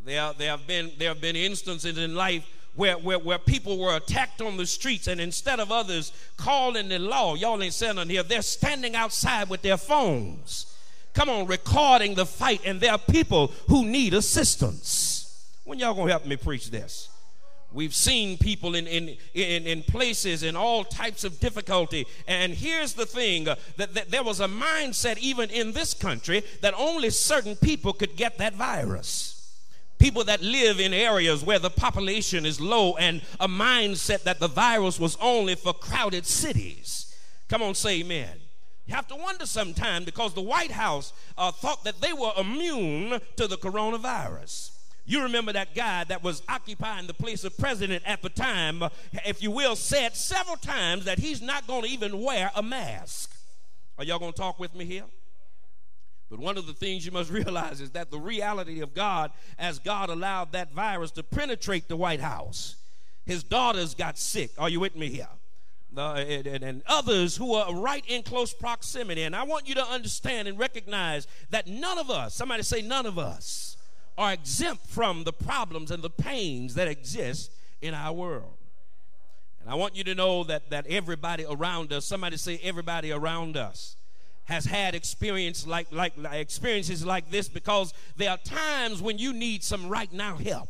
There, 0.04 0.34
there, 0.38 0.52
have, 0.52 0.68
been, 0.68 0.92
there 1.00 1.08
have 1.08 1.22
been 1.22 1.38
instances 1.38 1.98
in 1.98 2.14
life 2.14 2.46
where, 2.76 2.98
where, 2.98 3.18
where 3.18 3.40
people 3.40 3.80
were 3.80 3.96
attacked 3.96 4.42
on 4.42 4.58
the 4.58 4.66
streets, 4.66 5.08
and 5.08 5.22
instead 5.22 5.62
of 5.62 5.72
others 5.72 6.12
calling 6.36 6.90
the 6.90 7.00
law, 7.00 7.36
y'all 7.36 7.64
ain't 7.64 7.82
nothing 7.82 8.10
here, 8.10 8.22
they're 8.22 8.42
standing 8.42 8.96
outside 8.96 9.50
with 9.50 9.62
their 9.62 9.78
phones. 9.78 10.76
Come 11.14 11.30
on, 11.30 11.48
recording 11.48 12.16
the 12.16 12.26
fight, 12.26 12.60
and 12.66 12.82
there 12.82 12.92
are 12.92 12.98
people 12.98 13.54
who 13.70 13.86
need 13.86 14.14
assistance. 14.14 15.56
When 15.64 15.80
y'all 15.80 15.94
gonna 15.94 16.12
help 16.12 16.26
me 16.26 16.36
preach 16.36 16.70
this? 16.70 17.08
We've 17.72 17.94
seen 17.94 18.38
people 18.38 18.74
in, 18.76 18.88
in, 18.88 19.18
in, 19.34 19.68
in, 19.68 19.84
places 19.84 20.44
in 20.44 20.56
all 20.56 20.86
types 20.86 21.26
of 21.26 21.40
difficulty. 21.42 22.08
And 22.26 22.54
here's 22.54 22.94
the 22.94 23.06
thing 23.06 23.50
uh, 23.50 23.56
that, 23.76 23.94
that 23.96 24.12
there 24.12 24.24
was 24.24 24.40
a 24.40 24.48
mindset, 24.48 25.18
even 25.18 25.50
in 25.50 25.74
this 25.74 25.94
country, 25.94 26.44
that 26.62 26.74
only 26.78 27.10
certain 27.10 27.58
people 27.58 27.92
could 27.92 28.16
get 28.16 28.38
that 28.38 28.54
virus 28.54 29.36
people 29.98 30.24
that 30.26 30.42
live 30.42 30.80
in 30.80 30.94
areas 30.94 31.44
where 31.44 31.58
the 31.58 31.70
population 31.70 32.46
is 32.46 32.60
low 32.60 32.96
and 32.98 33.22
a 33.40 33.48
mindset 33.48 34.24
that 34.24 34.40
the 34.40 34.48
virus 34.48 35.00
was 35.00 35.18
only 35.22 35.56
for 35.56 35.74
crowded 35.74 36.26
cities. 36.26 37.16
Come 37.48 37.62
on, 37.62 37.76
say 37.76 38.02
amen. 38.02 38.38
You 38.86 38.94
have 38.94 39.08
to 39.08 39.16
wonder 39.16 39.46
sometime 39.46 40.04
because 40.04 40.34
the 40.34 40.42
White 40.42 40.72
House 40.72 41.14
uh, 41.38 41.52
thought 41.52 41.84
that 41.86 42.02
they 42.02 42.14
were 42.14 42.32
immune 42.38 43.20
to 43.36 43.48
the 43.48 43.58
coronavirus. 43.58 44.72
You 45.06 45.24
remember 45.24 45.54
that 45.54 45.76
guy 45.76 46.04
that 46.06 46.24
was 46.24 46.42
occupying 46.50 47.06
the 47.06 47.14
place 47.14 47.44
of 47.44 47.58
president 47.58 48.04
at 48.08 48.22
the 48.24 48.30
time, 48.30 48.84
if 49.26 49.44
you 49.44 49.52
will, 49.52 49.76
said 49.76 50.16
several 50.16 50.58
times 50.58 51.06
that 51.06 51.20
he's 51.20 51.42
not 51.42 51.68
going 51.68 51.84
to 51.84 51.90
even 51.90 52.22
wear 52.22 52.52
a 52.56 52.64
mask. 52.64 53.36
Are 53.98 54.04
y'all 54.04 54.20
going 54.20 54.34
to 54.34 54.38
talk 54.38 54.60
with 54.60 54.74
me 54.74 54.86
here? 54.86 55.04
But 56.30 56.40
one 56.40 56.58
of 56.58 56.66
the 56.66 56.74
things 56.74 57.06
you 57.06 57.12
must 57.12 57.30
realize 57.32 57.82
is 57.82 57.92
that 57.92 58.10
the 58.10 58.20
reality 58.20 58.82
of 58.82 58.96
God, 58.96 59.32
as 59.60 59.78
God 59.78 60.10
allowed 60.10 60.52
that 60.54 60.74
virus 60.74 61.12
to 61.12 61.24
penetrate 61.24 61.88
the 61.88 61.96
White 61.96 62.20
House, 62.20 62.76
his 63.26 63.44
daughters 63.44 63.94
got 63.94 64.18
sick. 64.18 64.52
Are 64.58 64.70
you 64.70 64.80
with 64.80 64.96
me 64.96 65.10
here? 65.10 65.28
Uh, 65.96 66.14
and, 66.14 66.46
and, 66.48 66.64
and, 66.64 66.84
others 66.88 67.38
who 67.38 67.54
are 67.54 67.74
right 67.74 68.04
in 68.08 68.22
close 68.22 68.54
proximity. 68.54 69.24
And 69.24 69.34
I 69.34 69.44
want 69.44 69.70
you 69.70 69.76
to 69.76 69.86
understand 69.86 70.50
and 70.50 70.60
recognize 70.60 71.26
that 71.52 71.68
none 71.68 71.98
of 71.98 72.10
us, 72.10 72.36
somebody 72.36 72.64
say, 72.64 72.82
none 72.82 73.06
of 73.06 73.18
us, 73.18 73.75
are 74.18 74.34
exempt 74.34 74.88
from 74.88 75.24
the 75.24 75.34
problems 75.34 75.92
and 75.92 76.04
the 76.04 76.10
pains 76.10 76.76
that 76.76 76.88
exist 76.88 77.52
in 77.82 77.94
our 77.94 78.14
world. 78.14 78.54
And 79.62 79.70
I 79.70 79.76
want 79.76 79.96
you 79.96 80.04
to 80.06 80.16
know 80.16 80.44
that, 80.44 80.70
that 80.70 80.86
everybody 80.88 81.46
around 81.50 81.92
us, 81.92 82.06
somebody 82.06 82.38
say 82.38 82.60
everybody 82.64 83.12
around 83.12 83.58
us, 83.58 83.96
has 84.46 84.66
had 84.66 84.94
experience 84.94 85.66
like, 85.66 85.88
like 85.92 86.14
experiences 86.32 87.04
like 87.04 87.32
this 87.32 87.50
because 87.50 87.94
there 88.16 88.30
are 88.30 88.38
times 88.38 89.02
when 89.02 89.18
you 89.18 89.34
need 89.34 89.64
some 89.64 89.90
right 89.90 90.14
now 90.14 90.38
help 90.38 90.70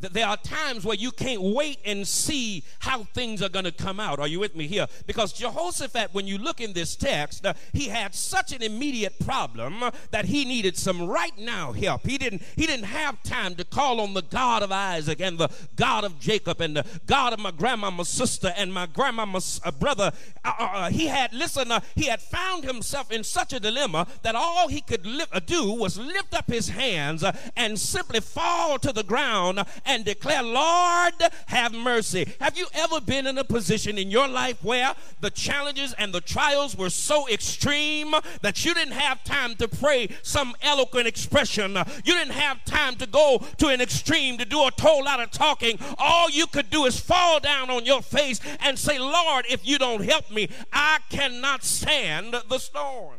there 0.00 0.26
are 0.26 0.36
times 0.36 0.84
where 0.84 0.96
you 0.96 1.10
can't 1.10 1.42
wait 1.42 1.78
and 1.84 2.06
see 2.06 2.62
how 2.80 3.02
things 3.02 3.42
are 3.42 3.48
going 3.48 3.64
to 3.64 3.72
come 3.72 3.98
out. 3.98 4.20
Are 4.20 4.28
you 4.28 4.38
with 4.38 4.54
me 4.54 4.66
here? 4.66 4.86
Because 5.06 5.32
Jehoshaphat, 5.32 6.14
when 6.14 6.26
you 6.26 6.38
look 6.38 6.60
in 6.60 6.72
this 6.72 6.94
text, 6.94 7.44
uh, 7.44 7.54
he 7.72 7.88
had 7.88 8.14
such 8.14 8.52
an 8.52 8.62
immediate 8.62 9.18
problem 9.18 9.82
uh, 9.82 9.90
that 10.10 10.26
he 10.26 10.44
needed 10.44 10.76
some 10.76 11.08
right 11.08 11.36
now 11.36 11.72
help. 11.72 12.06
He 12.06 12.16
didn't, 12.16 12.42
he 12.54 12.66
didn't 12.66 12.86
have 12.86 13.22
time 13.24 13.56
to 13.56 13.64
call 13.64 14.00
on 14.00 14.14
the 14.14 14.22
God 14.22 14.62
of 14.62 14.70
Isaac 14.70 15.20
and 15.20 15.36
the 15.36 15.48
God 15.74 16.04
of 16.04 16.20
Jacob 16.20 16.60
and 16.60 16.76
the 16.76 16.86
God 17.06 17.32
of 17.32 17.40
my 17.40 17.50
grandmama's 17.50 18.08
sister 18.08 18.52
and 18.56 18.72
my 18.72 18.86
grandmama's 18.86 19.60
uh, 19.64 19.72
brother. 19.72 20.12
Uh, 20.44 20.52
uh, 20.58 20.90
he 20.90 21.06
had, 21.06 21.32
listen, 21.32 21.72
he 21.96 22.06
had 22.06 22.22
found 22.22 22.64
himself 22.64 23.10
in 23.10 23.24
such 23.24 23.52
a 23.52 23.58
dilemma 23.58 24.06
that 24.22 24.36
all 24.36 24.68
he 24.68 24.80
could 24.80 25.04
li- 25.04 25.24
do 25.46 25.72
was 25.72 25.98
lift 25.98 26.34
up 26.34 26.46
his 26.48 26.68
hands 26.68 27.24
and 27.56 27.78
simply 27.78 28.20
fall 28.20 28.78
to 28.78 28.92
the 28.92 29.02
ground 29.02 29.64
and 29.88 30.04
declare, 30.04 30.42
Lord, 30.42 31.14
have 31.46 31.72
mercy. 31.72 32.32
Have 32.40 32.56
you 32.56 32.66
ever 32.74 33.00
been 33.00 33.26
in 33.26 33.38
a 33.38 33.44
position 33.44 33.98
in 33.98 34.10
your 34.10 34.28
life 34.28 34.62
where 34.62 34.94
the 35.20 35.30
challenges 35.30 35.94
and 35.94 36.12
the 36.12 36.20
trials 36.20 36.76
were 36.76 36.90
so 36.90 37.26
extreme 37.28 38.14
that 38.42 38.64
you 38.64 38.74
didn't 38.74 38.92
have 38.92 39.24
time 39.24 39.56
to 39.56 39.66
pray 39.66 40.08
some 40.22 40.54
eloquent 40.62 41.08
expression? 41.08 41.76
You 42.04 42.14
didn't 42.14 42.34
have 42.34 42.64
time 42.64 42.96
to 42.96 43.06
go 43.06 43.42
to 43.56 43.68
an 43.68 43.80
extreme 43.80 44.38
to 44.38 44.44
do 44.44 44.60
a 44.60 44.70
whole 44.78 45.04
lot 45.04 45.20
of 45.20 45.30
talking. 45.30 45.78
All 45.98 46.30
you 46.30 46.46
could 46.46 46.70
do 46.70 46.84
is 46.84 47.00
fall 47.00 47.40
down 47.40 47.70
on 47.70 47.86
your 47.86 48.02
face 48.02 48.40
and 48.60 48.78
say, 48.78 48.98
Lord, 48.98 49.46
if 49.48 49.66
you 49.66 49.78
don't 49.78 50.04
help 50.04 50.30
me, 50.30 50.50
I 50.72 50.98
cannot 51.08 51.64
stand 51.64 52.36
the 52.48 52.58
storm. 52.58 53.16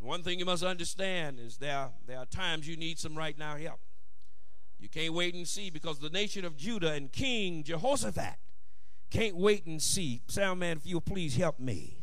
One 0.00 0.22
thing 0.22 0.38
you 0.38 0.44
must 0.44 0.62
understand 0.62 1.40
is 1.40 1.56
there, 1.56 1.88
there 2.06 2.18
are 2.18 2.26
times 2.26 2.68
you 2.68 2.76
need 2.76 2.98
some 2.98 3.16
right 3.16 3.38
now 3.38 3.56
help. 3.56 3.80
You 4.84 4.90
can't 4.90 5.14
wait 5.14 5.32
and 5.32 5.48
see 5.48 5.70
because 5.70 5.98
the 5.98 6.10
nation 6.10 6.44
of 6.44 6.58
Judah 6.58 6.92
and 6.92 7.10
King 7.10 7.62
Jehoshaphat 7.64 8.34
can't 9.10 9.34
wait 9.34 9.64
and 9.64 9.80
see. 9.80 10.20
Sound 10.26 10.60
man, 10.60 10.76
if 10.76 10.86
you'll 10.86 11.00
please 11.00 11.36
help 11.36 11.58
me. 11.58 11.96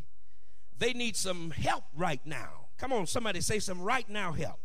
They 0.80 0.92
need 0.94 1.16
some 1.16 1.52
help 1.52 1.84
right 1.96 2.22
now. 2.26 2.70
Come 2.80 2.92
on, 2.92 3.06
somebody 3.06 3.40
say 3.40 3.60
some 3.60 3.84
right 3.84 4.10
now 4.10 4.32
help. 4.32 4.60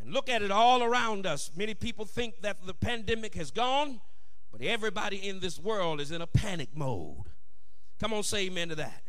And 0.00 0.14
look 0.14 0.28
at 0.28 0.42
it 0.42 0.52
all 0.52 0.84
around 0.84 1.26
us. 1.26 1.50
Many 1.56 1.74
people 1.74 2.04
think 2.04 2.40
that 2.42 2.64
the 2.64 2.74
pandemic 2.74 3.34
has 3.34 3.50
gone, 3.50 4.00
but 4.52 4.62
everybody 4.62 5.28
in 5.28 5.40
this 5.40 5.58
world 5.58 6.00
is 6.00 6.12
in 6.12 6.22
a 6.22 6.28
panic 6.28 6.68
mode. 6.72 7.24
Come 7.98 8.12
on, 8.12 8.22
say 8.22 8.46
amen 8.46 8.68
to 8.68 8.76
that. 8.76 9.02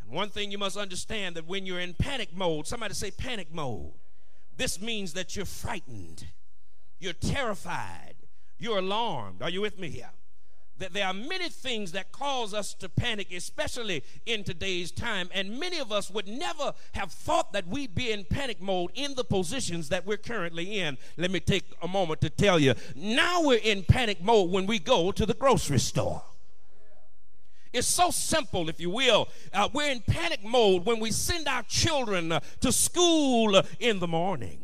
And 0.00 0.10
one 0.10 0.30
thing 0.30 0.50
you 0.50 0.56
must 0.56 0.78
understand 0.78 1.36
that 1.36 1.46
when 1.46 1.66
you're 1.66 1.80
in 1.80 1.92
panic 1.92 2.34
mode, 2.34 2.66
somebody 2.66 2.94
say 2.94 3.10
panic 3.10 3.52
mode, 3.52 3.92
this 4.56 4.80
means 4.80 5.12
that 5.12 5.36
you're 5.36 5.44
frightened. 5.44 6.28
You're 6.98 7.12
terrified. 7.12 8.14
You're 8.58 8.78
alarmed. 8.78 9.42
Are 9.42 9.50
you 9.50 9.60
with 9.60 9.78
me 9.78 9.90
here? 9.90 10.10
That 10.78 10.92
there 10.92 11.06
are 11.06 11.14
many 11.14 11.48
things 11.48 11.92
that 11.92 12.10
cause 12.10 12.52
us 12.52 12.74
to 12.74 12.88
panic, 12.88 13.32
especially 13.32 14.02
in 14.26 14.42
today's 14.42 14.90
time. 14.90 15.28
And 15.32 15.60
many 15.60 15.78
of 15.78 15.92
us 15.92 16.10
would 16.10 16.26
never 16.26 16.74
have 16.92 17.12
thought 17.12 17.52
that 17.52 17.68
we'd 17.68 17.94
be 17.94 18.10
in 18.10 18.24
panic 18.24 18.60
mode 18.60 18.90
in 18.94 19.14
the 19.14 19.22
positions 19.22 19.88
that 19.90 20.04
we're 20.04 20.16
currently 20.16 20.80
in. 20.80 20.98
Let 21.16 21.30
me 21.30 21.38
take 21.38 21.64
a 21.80 21.86
moment 21.86 22.20
to 22.22 22.30
tell 22.30 22.58
you. 22.58 22.74
Now 22.96 23.42
we're 23.42 23.60
in 23.62 23.84
panic 23.84 24.22
mode 24.22 24.50
when 24.50 24.66
we 24.66 24.78
go 24.80 25.12
to 25.12 25.24
the 25.24 25.34
grocery 25.34 25.78
store. 25.78 26.22
It's 27.72 27.88
so 27.88 28.10
simple, 28.10 28.68
if 28.68 28.80
you 28.80 28.88
will. 28.88 29.28
Uh, 29.52 29.68
we're 29.72 29.90
in 29.90 30.00
panic 30.00 30.44
mode 30.44 30.86
when 30.86 31.00
we 31.00 31.10
send 31.10 31.48
our 31.48 31.64
children 31.64 32.30
uh, 32.30 32.40
to 32.60 32.70
school 32.70 33.60
in 33.80 33.98
the 33.98 34.06
morning. 34.06 34.63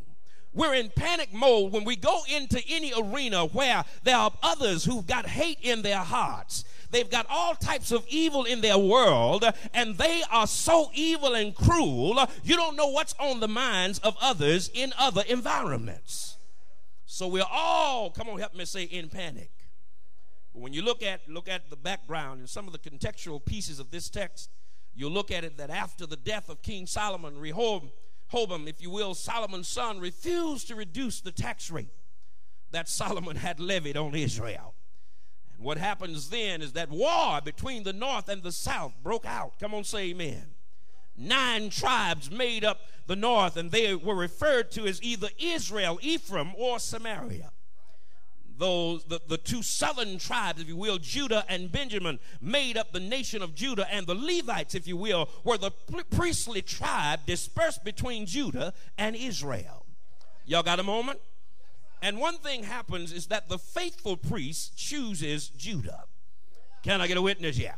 We're 0.52 0.74
in 0.74 0.90
panic 0.90 1.32
mode 1.32 1.72
when 1.72 1.84
we 1.84 1.94
go 1.94 2.22
into 2.28 2.60
any 2.68 2.92
arena 2.92 3.44
where 3.44 3.84
there 4.02 4.16
are 4.16 4.32
others 4.42 4.84
who've 4.84 5.06
got 5.06 5.26
hate 5.26 5.58
in 5.62 5.82
their 5.82 5.98
hearts. 5.98 6.64
They've 6.90 7.08
got 7.08 7.26
all 7.30 7.54
types 7.54 7.92
of 7.92 8.04
evil 8.08 8.44
in 8.44 8.60
their 8.60 8.78
world, 8.78 9.44
and 9.72 9.96
they 9.96 10.22
are 10.30 10.48
so 10.48 10.90
evil 10.92 11.34
and 11.34 11.54
cruel, 11.54 12.28
you 12.42 12.56
don't 12.56 12.76
know 12.76 12.88
what's 12.88 13.14
on 13.20 13.38
the 13.38 13.46
minds 13.46 14.00
of 14.00 14.16
others 14.20 14.70
in 14.74 14.92
other 14.98 15.22
environments. 15.28 16.36
So 17.06 17.28
we're 17.28 17.44
all, 17.48 18.10
come 18.10 18.28
on, 18.28 18.40
help 18.40 18.56
me 18.56 18.64
say, 18.64 18.84
in 18.84 19.08
panic. 19.08 19.50
But 20.52 20.62
when 20.62 20.72
you 20.72 20.82
look 20.82 21.02
at 21.02 21.20
look 21.28 21.48
at 21.48 21.70
the 21.70 21.76
background 21.76 22.40
and 22.40 22.48
some 22.48 22.66
of 22.66 22.72
the 22.72 22.78
contextual 22.78 23.44
pieces 23.44 23.78
of 23.78 23.92
this 23.92 24.10
text, 24.10 24.50
you'll 24.94 25.12
look 25.12 25.30
at 25.30 25.44
it 25.44 25.56
that 25.58 25.70
after 25.70 26.06
the 26.06 26.16
death 26.16 26.48
of 26.48 26.62
King 26.62 26.86
Solomon, 26.86 27.38
Rehoboam 27.38 27.90
Hobam, 28.32 28.68
if 28.68 28.80
you 28.80 28.90
will, 28.90 29.14
Solomon's 29.14 29.68
son, 29.68 30.00
refused 30.00 30.68
to 30.68 30.74
reduce 30.74 31.20
the 31.20 31.32
tax 31.32 31.70
rate 31.70 31.90
that 32.70 32.88
Solomon 32.88 33.36
had 33.36 33.58
levied 33.58 33.96
on 33.96 34.14
Israel. 34.14 34.74
And 35.54 35.64
what 35.64 35.78
happens 35.78 36.30
then 36.30 36.62
is 36.62 36.72
that 36.72 36.90
war 36.90 37.40
between 37.44 37.82
the 37.82 37.92
north 37.92 38.28
and 38.28 38.42
the 38.42 38.52
south 38.52 38.94
broke 39.02 39.26
out. 39.26 39.58
Come 39.58 39.74
on, 39.74 39.84
say 39.84 40.10
amen. 40.10 40.54
Nine 41.16 41.70
tribes 41.70 42.30
made 42.30 42.64
up 42.64 42.80
the 43.06 43.16
north, 43.16 43.56
and 43.56 43.70
they 43.70 43.94
were 43.94 44.14
referred 44.14 44.70
to 44.72 44.86
as 44.86 45.02
either 45.02 45.28
Israel, 45.38 45.98
Ephraim, 46.00 46.52
or 46.56 46.78
Samaria. 46.78 47.50
Those 48.60 49.04
the, 49.04 49.22
the 49.26 49.38
two 49.38 49.62
southern 49.62 50.18
tribes, 50.18 50.60
if 50.60 50.68
you 50.68 50.76
will, 50.76 50.98
Judah 50.98 51.46
and 51.48 51.72
Benjamin, 51.72 52.18
made 52.42 52.76
up 52.76 52.92
the 52.92 53.00
nation 53.00 53.40
of 53.40 53.54
Judah, 53.54 53.86
and 53.90 54.06
the 54.06 54.14
Levites, 54.14 54.74
if 54.74 54.86
you 54.86 54.98
will, 54.98 55.30
were 55.44 55.56
the 55.56 55.70
priestly 56.10 56.60
tribe 56.60 57.20
dispersed 57.24 57.84
between 57.84 58.26
Judah 58.26 58.74
and 58.98 59.16
Israel. 59.16 59.86
Y'all 60.44 60.62
got 60.62 60.78
a 60.78 60.82
moment? 60.82 61.20
And 62.02 62.18
one 62.18 62.36
thing 62.36 62.64
happens 62.64 63.12
is 63.14 63.28
that 63.28 63.48
the 63.48 63.56
faithful 63.56 64.18
priest 64.18 64.76
chooses 64.76 65.48
Judah. 65.48 66.04
Can 66.82 67.00
I 67.00 67.06
get 67.06 67.16
a 67.16 67.22
witness? 67.22 67.58
Yeah. 67.58 67.76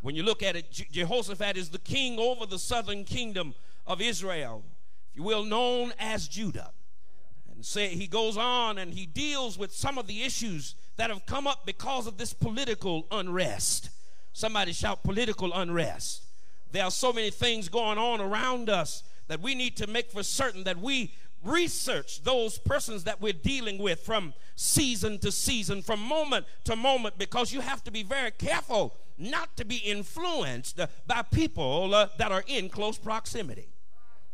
When 0.00 0.14
you 0.14 0.22
look 0.22 0.42
at 0.42 0.56
it, 0.56 0.70
Jehoshaphat 0.70 1.58
is 1.58 1.68
the 1.68 1.78
king 1.78 2.18
over 2.18 2.46
the 2.46 2.58
southern 2.58 3.04
kingdom 3.04 3.54
of 3.86 4.00
Israel, 4.00 4.64
if 5.10 5.18
you 5.18 5.24
will, 5.24 5.44
known 5.44 5.92
as 5.98 6.26
Judah. 6.26 6.70
And 7.56 7.64
say 7.64 7.88
he 7.88 8.06
goes 8.06 8.36
on 8.36 8.76
and 8.78 8.92
he 8.92 9.06
deals 9.06 9.58
with 9.58 9.72
some 9.72 9.96
of 9.96 10.06
the 10.06 10.22
issues 10.22 10.74
that 10.96 11.10
have 11.10 11.24
come 11.26 11.46
up 11.46 11.64
because 11.64 12.06
of 12.06 12.18
this 12.18 12.34
political 12.34 13.06
unrest. 13.10 13.90
Somebody 14.34 14.72
shout 14.72 15.02
political 15.02 15.52
unrest. 15.54 16.22
There 16.72 16.84
are 16.84 16.90
so 16.90 17.14
many 17.14 17.30
things 17.30 17.70
going 17.70 17.96
on 17.96 18.20
around 18.20 18.68
us 18.68 19.02
that 19.28 19.40
we 19.40 19.54
need 19.54 19.76
to 19.78 19.86
make 19.86 20.12
for 20.12 20.22
certain 20.22 20.64
that 20.64 20.78
we 20.78 21.14
research 21.42 22.22
those 22.24 22.58
persons 22.58 23.04
that 23.04 23.22
we're 23.22 23.32
dealing 23.32 23.78
with 23.78 24.00
from 24.00 24.34
season 24.54 25.18
to 25.20 25.32
season, 25.32 25.80
from 25.80 26.00
moment 26.00 26.44
to 26.64 26.76
moment, 26.76 27.16
because 27.16 27.52
you 27.52 27.60
have 27.62 27.82
to 27.84 27.90
be 27.90 28.02
very 28.02 28.30
careful 28.32 28.94
not 29.16 29.56
to 29.56 29.64
be 29.64 29.76
influenced 29.76 30.78
by 31.06 31.22
people 31.22 31.94
uh, 31.94 32.08
that 32.18 32.30
are 32.30 32.44
in 32.46 32.68
close 32.68 32.98
proximity. 32.98 33.68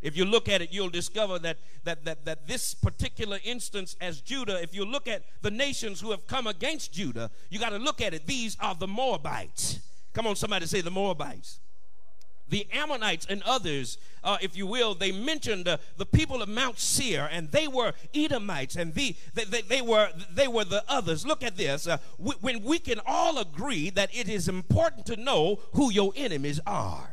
If 0.03 0.17
you 0.17 0.25
look 0.25 0.49
at 0.49 0.61
it, 0.61 0.73
you'll 0.73 0.91
discover 0.91 1.39
that, 1.41 1.59
that, 1.85 2.05
that, 2.05 2.25
that 2.25 2.49
this 2.49 2.75
particular 2.75 3.39
instance 3.45 3.97
as 4.01 4.21
Judah, 4.21 4.61
if 4.61 4.75
you 4.75 4.85
look 4.85 5.07
at 5.07 5.23
the 5.43 5.51
nations 5.51 6.01
who 6.01 6.11
have 6.11 6.27
come 6.27 6.47
against 6.47 6.93
Judah, 6.93 7.31
you 7.51 7.59
got 7.59 7.71
to 7.71 7.79
look 7.79 8.01
at 8.01 8.13
it. 8.13 8.27
These 8.27 8.57
are 8.61 8.75
the 8.75 8.89
Moabites. 8.89 9.81
Come 10.13 10.27
on, 10.27 10.37
somebody 10.37 10.67
say 10.67 10.81
the 10.81 10.91
Moabites 10.91 11.61
the 12.53 12.69
Ammonites 12.71 13.27
and 13.29 13.43
others, 13.45 13.97
uh, 14.23 14.37
if 14.43 14.57
you 14.57 14.67
will, 14.67 14.95
they 14.95 15.11
mentioned 15.11 15.67
uh, 15.67 15.79
the 15.97 16.05
people 16.05 16.43
of 16.43 16.49
Mount 16.51 16.79
Seir, 16.79 17.29
and 17.33 17.51
they 17.51 17.67
were 17.67 17.95
Edomites, 18.15 18.77
and 18.77 18.95
the, 18.95 19.17
they, 19.35 19.45
they, 19.45 19.63
they 19.63 19.83
were, 19.83 20.11
they 20.31 20.47
were 20.47 20.65
the 20.65 20.85
others. 20.87 21.27
Look 21.27 21.43
at 21.43 21.57
this. 21.57 21.89
Uh, 21.89 21.97
when 22.19 22.63
we 22.63 22.79
can 22.79 23.01
all 23.07 23.39
agree 23.39 23.89
that 23.91 24.15
it 24.15 24.29
is 24.29 24.49
important 24.49 25.07
to 25.07 25.17
know 25.17 25.61
who 25.73 25.91
your 25.91 26.13
enemies 26.15 26.61
are. 26.67 27.12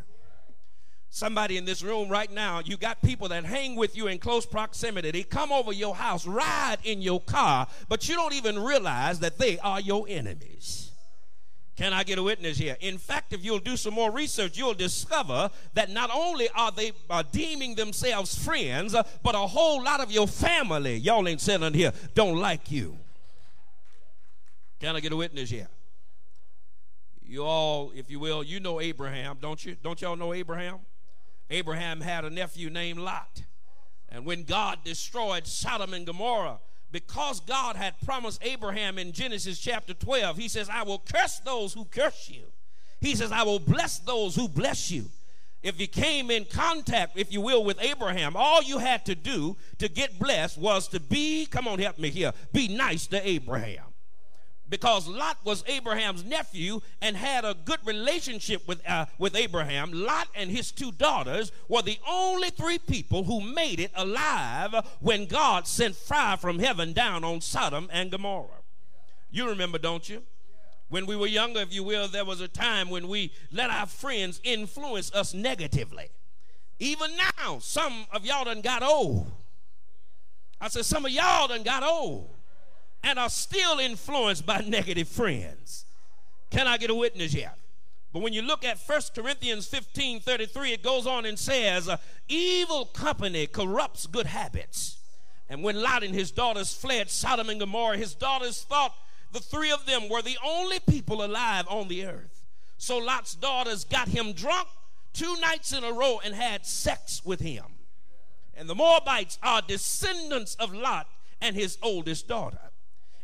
Somebody 1.12 1.58
in 1.58 1.66
this 1.66 1.82
room 1.82 2.08
right 2.08 2.32
now, 2.32 2.62
you 2.64 2.78
got 2.78 3.02
people 3.02 3.30
that 3.30 3.44
hang 3.44 3.76
with 3.76 3.98
you 3.98 4.08
in 4.08 4.20
close 4.20 4.46
proximity. 4.46 5.10
They 5.10 5.24
come 5.24 5.52
over 5.52 5.74
your 5.74 5.96
house, 5.96 6.28
ride 6.28 6.78
in 6.84 7.02
your 7.02 7.20
car, 7.20 7.68
but 7.88 8.08
you 8.08 8.16
don't 8.16 8.34
even 8.34 8.60
realize 8.60 9.20
that 9.22 9.40
they 9.40 9.58
are 9.60 9.82
your 9.82 10.06
enemies. 10.08 10.92
Can 11.76 11.94
I 11.94 12.04
get 12.04 12.20
a 12.20 12.24
witness 12.24 12.58
here? 12.58 12.76
In 12.82 12.98
fact, 12.98 13.32
if 13.34 13.44
you'll 13.44 13.60
do 13.60 13.78
some 13.78 13.94
more 13.94 14.12
research, 14.12 14.58
you'll 14.58 14.74
discover 14.74 15.50
that 15.74 15.90
not 15.90 16.12
only 16.14 16.50
are 16.54 16.72
they 16.72 16.92
uh, 17.10 17.24
deeming 17.32 17.74
themselves 17.74 18.38
friends, 18.38 18.94
uh, 18.94 19.02
but 19.24 19.34
a 19.34 19.40
whole 19.40 19.82
lot 19.82 20.02
of 20.02 20.12
your 20.12 20.28
family, 20.28 20.98
y'all 20.98 21.26
ain't 21.28 21.42
sitting 21.42 21.74
here, 21.74 21.94
don't 22.14 22.36
like 22.36 22.70
you. 22.70 22.98
Can 24.80 24.96
I 24.96 25.00
get 25.00 25.12
a 25.12 25.16
witness 25.16 25.50
here? 25.50 25.70
You 27.24 27.46
all, 27.46 27.94
if 27.96 28.12
you 28.12 28.20
will, 28.20 28.44
you 28.44 28.60
know 28.60 28.82
Abraham, 28.82 29.38
don't 29.42 29.64
you? 29.64 29.76
Don't 29.82 30.02
y'all 30.02 30.16
know 30.18 30.34
Abraham? 30.34 30.80
Abraham 31.50 32.02
had 32.02 32.26
a 32.26 32.30
nephew 32.30 32.70
named 32.70 33.00
Lot. 33.00 33.44
And 34.10 34.26
when 34.26 34.44
God 34.44 34.80
destroyed 34.84 35.48
Sodom 35.48 35.94
and 35.94 36.06
Gomorrah, 36.06 36.60
because 36.92 37.40
God 37.42 37.76
had 37.76 38.00
promised 38.02 38.44
Abraham 38.44 38.98
in 38.98 39.12
Genesis 39.12 39.60
chapter 39.60 39.94
12, 39.94 40.38
he 40.38 40.48
says, 40.48 40.70
I 40.70 40.84
will 40.84 41.00
curse 41.00 41.40
those 41.40 41.74
who 41.74 41.86
curse 41.86 42.30
you. 42.30 42.46
He 43.00 43.16
says, 43.16 43.32
I 43.32 43.44
will 43.44 43.60
bless 43.60 44.00
those 44.00 44.36
who 44.36 44.48
bless 44.48 44.90
you. 44.90 45.06
If 45.62 45.80
you 45.80 45.88
came 45.88 46.32
in 46.32 46.46
contact, 46.46 47.18
if 47.18 47.32
you 47.34 47.42
will, 47.42 47.64
with 47.64 47.82
Abraham, 47.82 48.36
all 48.36 48.64
you 48.64 48.78
had 48.78 49.06
to 49.06 49.16
do 49.16 49.58
to 49.78 49.90
get 49.90 50.18
blessed 50.18 50.58
was 50.58 50.88
to 50.90 51.00
be, 51.00 51.46
come 51.46 51.68
on, 51.68 51.80
help 51.80 52.00
me 52.00 52.10
here, 52.10 52.32
be 52.54 52.68
nice 52.68 53.08
to 53.08 53.28
Abraham 53.28 53.89
because 54.70 55.08
Lot 55.08 55.38
was 55.44 55.64
Abraham's 55.68 56.24
nephew 56.24 56.82
and 57.02 57.18
had 57.18 57.44
a 57.44 57.56
good 57.66 57.80
relationship 57.86 58.68
with, 58.68 58.88
uh, 58.88 59.06
with 59.18 59.36
Abraham. 59.36 59.92
Lot 59.92 60.28
and 60.36 60.50
his 60.50 60.72
two 60.72 60.92
daughters 60.92 61.52
were 61.68 61.82
the 61.82 62.00
only 62.08 62.50
three 62.50 62.78
people 62.78 63.24
who 63.24 63.42
made 63.42 63.80
it 63.80 63.92
alive 63.96 64.76
when 65.00 65.26
God 65.26 65.68
sent 65.68 65.96
fire 65.96 66.38
from 66.38 66.60
heaven 66.60 66.94
down 66.94 67.24
on 67.24 67.42
Sodom 67.42 67.90
and 67.92 68.12
Gomorrah. 68.12 68.48
You 69.32 69.50
remember, 69.50 69.78
don't 69.78 70.08
you? 70.08 70.24
When 70.90 71.06
we 71.06 71.16
were 71.16 71.28
younger, 71.28 71.60
if 71.60 71.74
you 71.74 71.84
will, 71.84 72.08
there 72.08 72.26
was 72.26 72.42
a 72.42 72.48
time 72.48 72.90
when 72.90 73.08
we 73.08 73.32
let 73.52 73.70
our 73.70 73.86
friends 73.86 74.42
influence 74.44 75.14
us 75.14 75.34
negatively. 75.34 76.10
Even 76.80 77.12
now, 77.16 77.60
some 77.60 78.06
of 78.12 78.26
y'all 78.26 78.46
done 78.46 78.62
got 78.62 78.82
old. 78.82 79.32
I 80.62 80.68
said, 80.68 80.86
some 80.86 81.06
of 81.06 81.12
y'all 81.12 81.48
done 81.48 81.64
got 81.64 81.84
old 81.84 82.39
and 83.04 83.18
are 83.20 83.30
still 83.30 83.80
influenced 83.80 84.46
by 84.46 84.60
negative 84.68 85.08
friends. 85.08 85.86
Can 86.50 86.68
I 86.68 86.78
get 86.78 86.90
a 86.90 86.96
witness 86.96 87.34
yet? 87.34 87.58
But 88.12 88.24
when 88.24 88.34
you 88.34 88.42
look 88.42 88.66
at 88.66 88.80
1 88.80 89.02
Corinthians 89.16 89.68
15 89.68 90.22
33, 90.22 90.74
it 90.74 90.84
goes 90.84 91.06
on 91.06 91.26
and 91.26 91.38
says, 91.38 91.88
uh, 91.88 91.98
Evil 92.28 92.86
company 92.86 93.46
corrupts 93.46 94.08
good 94.08 94.26
habits. 94.26 94.98
And 95.48 95.64
when 95.64 95.82
Lot 95.82 96.04
and 96.04 96.14
his 96.14 96.32
daughters 96.32 96.74
fled 96.74 97.10
Sodom 97.10 97.50
and 97.50 97.60
Gomorrah, 97.60 97.98
his 97.98 98.14
daughters 98.14 98.64
thought 98.64 98.94
the 99.32 99.40
three 99.40 99.72
of 99.72 99.86
them 99.86 100.10
were 100.10 100.22
the 100.22 100.38
only 100.44 100.80
people 100.80 101.24
alive 101.24 101.66
on 101.70 101.88
the 101.88 102.06
earth. 102.06 102.44
So 102.78 102.98
Lot's 102.98 103.36
daughters 103.36 103.84
got 103.84 104.08
him 104.08 104.34
drunk 104.34 104.68
two 105.14 105.36
nights 105.38 105.74
in 105.74 105.84
a 105.84 105.92
row 105.92 106.20
and 106.24 106.34
had 106.34 106.66
sex 106.66 107.22
with 107.26 107.40
him. 107.40 107.66
And 108.56 108.70
the 108.70 108.76
Moabites 108.76 109.38
are 109.42 109.62
descendants 109.62 110.56
of 110.56 110.74
Lot 110.74 111.08
and 111.42 111.56
his 111.56 111.78
oldest 111.82 112.28
daughter. 112.28 112.69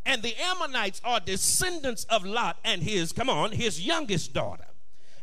And 0.06 0.22
the 0.22 0.36
Ammonites 0.40 1.02
are 1.04 1.20
descendants 1.20 2.04
of 2.06 2.26
Lot 2.26 2.58
and 2.64 2.84
his, 2.84 3.12
come 3.12 3.30
on, 3.30 3.52
his 3.52 3.82
youngest 3.82 4.34
daughter. 4.34 4.66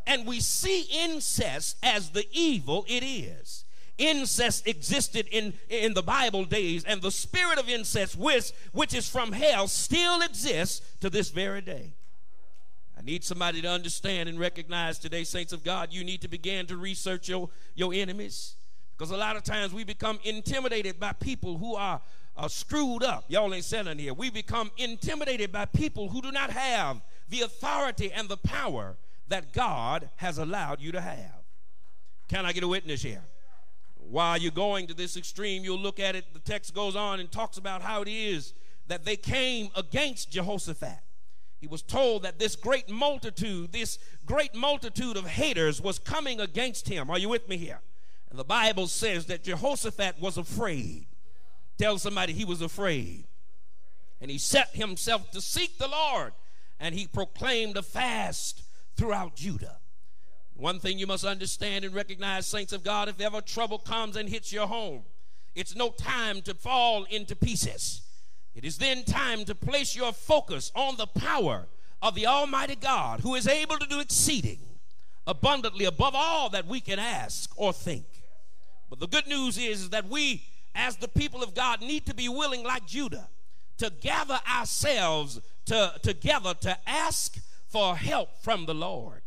And 0.06 0.26
we 0.26 0.40
see 0.40 0.82
incest 0.90 1.76
as 1.82 2.10
the 2.10 2.26
evil 2.32 2.84
it 2.88 3.04
is. 3.04 3.64
Incest 3.98 4.66
existed 4.66 5.28
in, 5.30 5.54
in 5.68 5.94
the 5.94 6.02
Bible 6.02 6.44
days, 6.44 6.82
and 6.82 7.00
the 7.00 7.10
spirit 7.10 7.59
of 7.59 7.68
incest, 7.68 8.18
which, 8.18 8.50
which 8.72 8.94
is 8.94 9.09
from 9.09 9.30
hell, 9.30 9.68
still 9.68 10.22
exists 10.22 10.80
to 11.00 11.09
this 11.09 11.30
very 11.30 11.60
day. 11.60 11.94
I 12.98 13.02
need 13.02 13.22
somebody 13.22 13.62
to 13.62 13.68
understand 13.68 14.28
and 14.28 14.40
recognize 14.40 14.98
today, 14.98 15.22
saints 15.24 15.52
of 15.52 15.62
God, 15.62 15.92
you 15.92 16.02
need 16.02 16.22
to 16.22 16.28
begin 16.28 16.66
to 16.66 16.76
research 16.76 17.28
your, 17.28 17.50
your 17.74 17.92
enemies. 17.94 18.54
Because 18.96 19.10
a 19.10 19.16
lot 19.16 19.36
of 19.36 19.42
times 19.42 19.72
we 19.72 19.84
become 19.84 20.18
intimidated 20.24 20.98
by 20.98 21.12
people 21.12 21.59
who 21.59 21.74
are 21.74 22.00
uh, 22.36 22.48
screwed 22.48 23.02
up. 23.02 23.24
Y'all 23.28 23.52
ain't 23.52 23.64
selling 23.64 23.98
here. 23.98 24.14
We 24.14 24.30
become 24.30 24.70
intimidated 24.76 25.52
by 25.52 25.66
people 25.66 26.09
who 26.09 26.22
do 26.22 26.32
not 26.32 26.50
have 26.50 27.00
the 27.28 27.42
authority 27.42 28.12
and 28.12 28.28
the 28.28 28.36
power 28.36 28.96
that 29.28 29.52
God 29.52 30.10
has 30.16 30.38
allowed 30.38 30.80
you 30.80 30.92
to 30.92 31.00
have. 31.00 31.42
Can 32.28 32.46
I 32.46 32.52
get 32.52 32.62
a 32.62 32.68
witness 32.68 33.02
here? 33.02 33.22
While 33.96 34.38
you're 34.38 34.50
going 34.50 34.86
to 34.88 34.94
this 34.94 35.16
extreme, 35.16 35.64
you'll 35.64 35.78
look 35.78 36.00
at 36.00 36.16
it. 36.16 36.32
The 36.32 36.40
text 36.40 36.74
goes 36.74 36.96
on 36.96 37.20
and 37.20 37.30
talks 37.30 37.56
about 37.56 37.82
how 37.82 38.02
it 38.02 38.09
is 38.09 38.52
that 38.88 39.04
they 39.04 39.16
came 39.16 39.70
against 39.76 40.30
Jehoshaphat. 40.30 40.98
He 41.60 41.66
was 41.68 41.82
told 41.82 42.24
that 42.24 42.38
this 42.38 42.56
great 42.56 42.90
multitude, 42.90 43.72
this 43.72 43.98
great 44.26 44.54
multitude 44.54 45.16
of 45.16 45.26
haters 45.26 45.80
was 45.80 45.98
coming 45.98 46.40
against 46.40 46.88
him. 46.88 47.09
Are 47.09 47.18
you 47.18 47.28
with 47.28 47.48
me 47.48 47.56
here? 47.56 47.80
And 48.30 48.38
the 48.38 48.44
Bible 48.44 48.88
says 48.88 49.26
that 49.26 49.44
Jehoshaphat 49.44 50.20
was 50.20 50.36
afraid. 50.36 51.06
Tell 51.82 51.98
somebody 51.98 52.32
he 52.32 52.44
was 52.44 52.62
afraid. 52.62 53.24
And 54.20 54.30
he 54.30 54.38
set 54.38 54.68
himself 54.68 55.32
to 55.32 55.40
seek 55.40 55.78
the 55.78 55.88
Lord. 55.88 56.32
And 56.78 56.94
he 56.94 57.09
proclaimed 57.09 57.76
a 57.76 57.82
fast 57.82 58.62
throughout 58.94 59.34
Judah. 59.34 59.78
One 60.54 60.78
thing 60.78 61.00
you 61.00 61.09
must 61.09 61.24
understand 61.24 61.84
and 61.84 61.92
recognize, 61.92 62.46
saints 62.46 62.72
of 62.72 62.84
God, 62.84 63.09
if 63.09 63.20
ever 63.20 63.40
trouble 63.40 63.78
comes 63.80 64.14
and 64.14 64.28
hits 64.28 64.52
your 64.52 64.68
home, 64.68 65.02
it's 65.56 65.74
no 65.74 65.90
time 65.90 66.40
to 66.42 66.54
fall 66.54 67.02
into 67.10 67.34
pieces. 67.34 68.02
It 68.54 68.64
is 68.64 68.78
then 68.78 69.02
time 69.02 69.44
to 69.46 69.54
place 69.56 69.96
your 69.96 70.12
focus 70.12 70.70
on 70.76 70.96
the 70.96 71.09
power 71.09 71.66
of 72.00 72.14
the 72.14 72.28
Almighty 72.28 72.76
God 72.76 73.22
who 73.22 73.34
is 73.34 73.48
able 73.48 73.76
to 73.78 73.86
do 73.86 73.98
exceeding 73.98 74.60
abundantly 75.26 75.86
above 75.86 76.14
all 76.14 76.48
that 76.50 76.68
we 76.68 76.80
can 76.80 77.00
ask 77.00 77.50
or 77.56 77.72
think. 77.72 78.06
But 78.88 79.00
the 79.00 79.09
good 79.09 79.26
news 79.26 79.59
is, 79.59 79.90
that 79.90 80.09
we 80.09 80.44
as 80.74 80.97
the 80.97 81.09
people 81.09 81.43
of 81.43 81.55
God, 81.55 81.81
need 81.81 82.07
to 82.07 82.15
be 82.15 82.28
willing, 82.28 82.65
like 82.65 82.86
Judah, 82.86 83.28
to 83.78 83.90
gather 84.01 84.39
ourselves 84.51 85.40
to, 85.66 85.93
together 86.03 86.55
to 86.55 86.77
ask 86.86 87.39
for 87.69 87.97
help 87.97 88.28
from 88.43 88.66
the 88.66 88.74
Lord. 88.74 89.23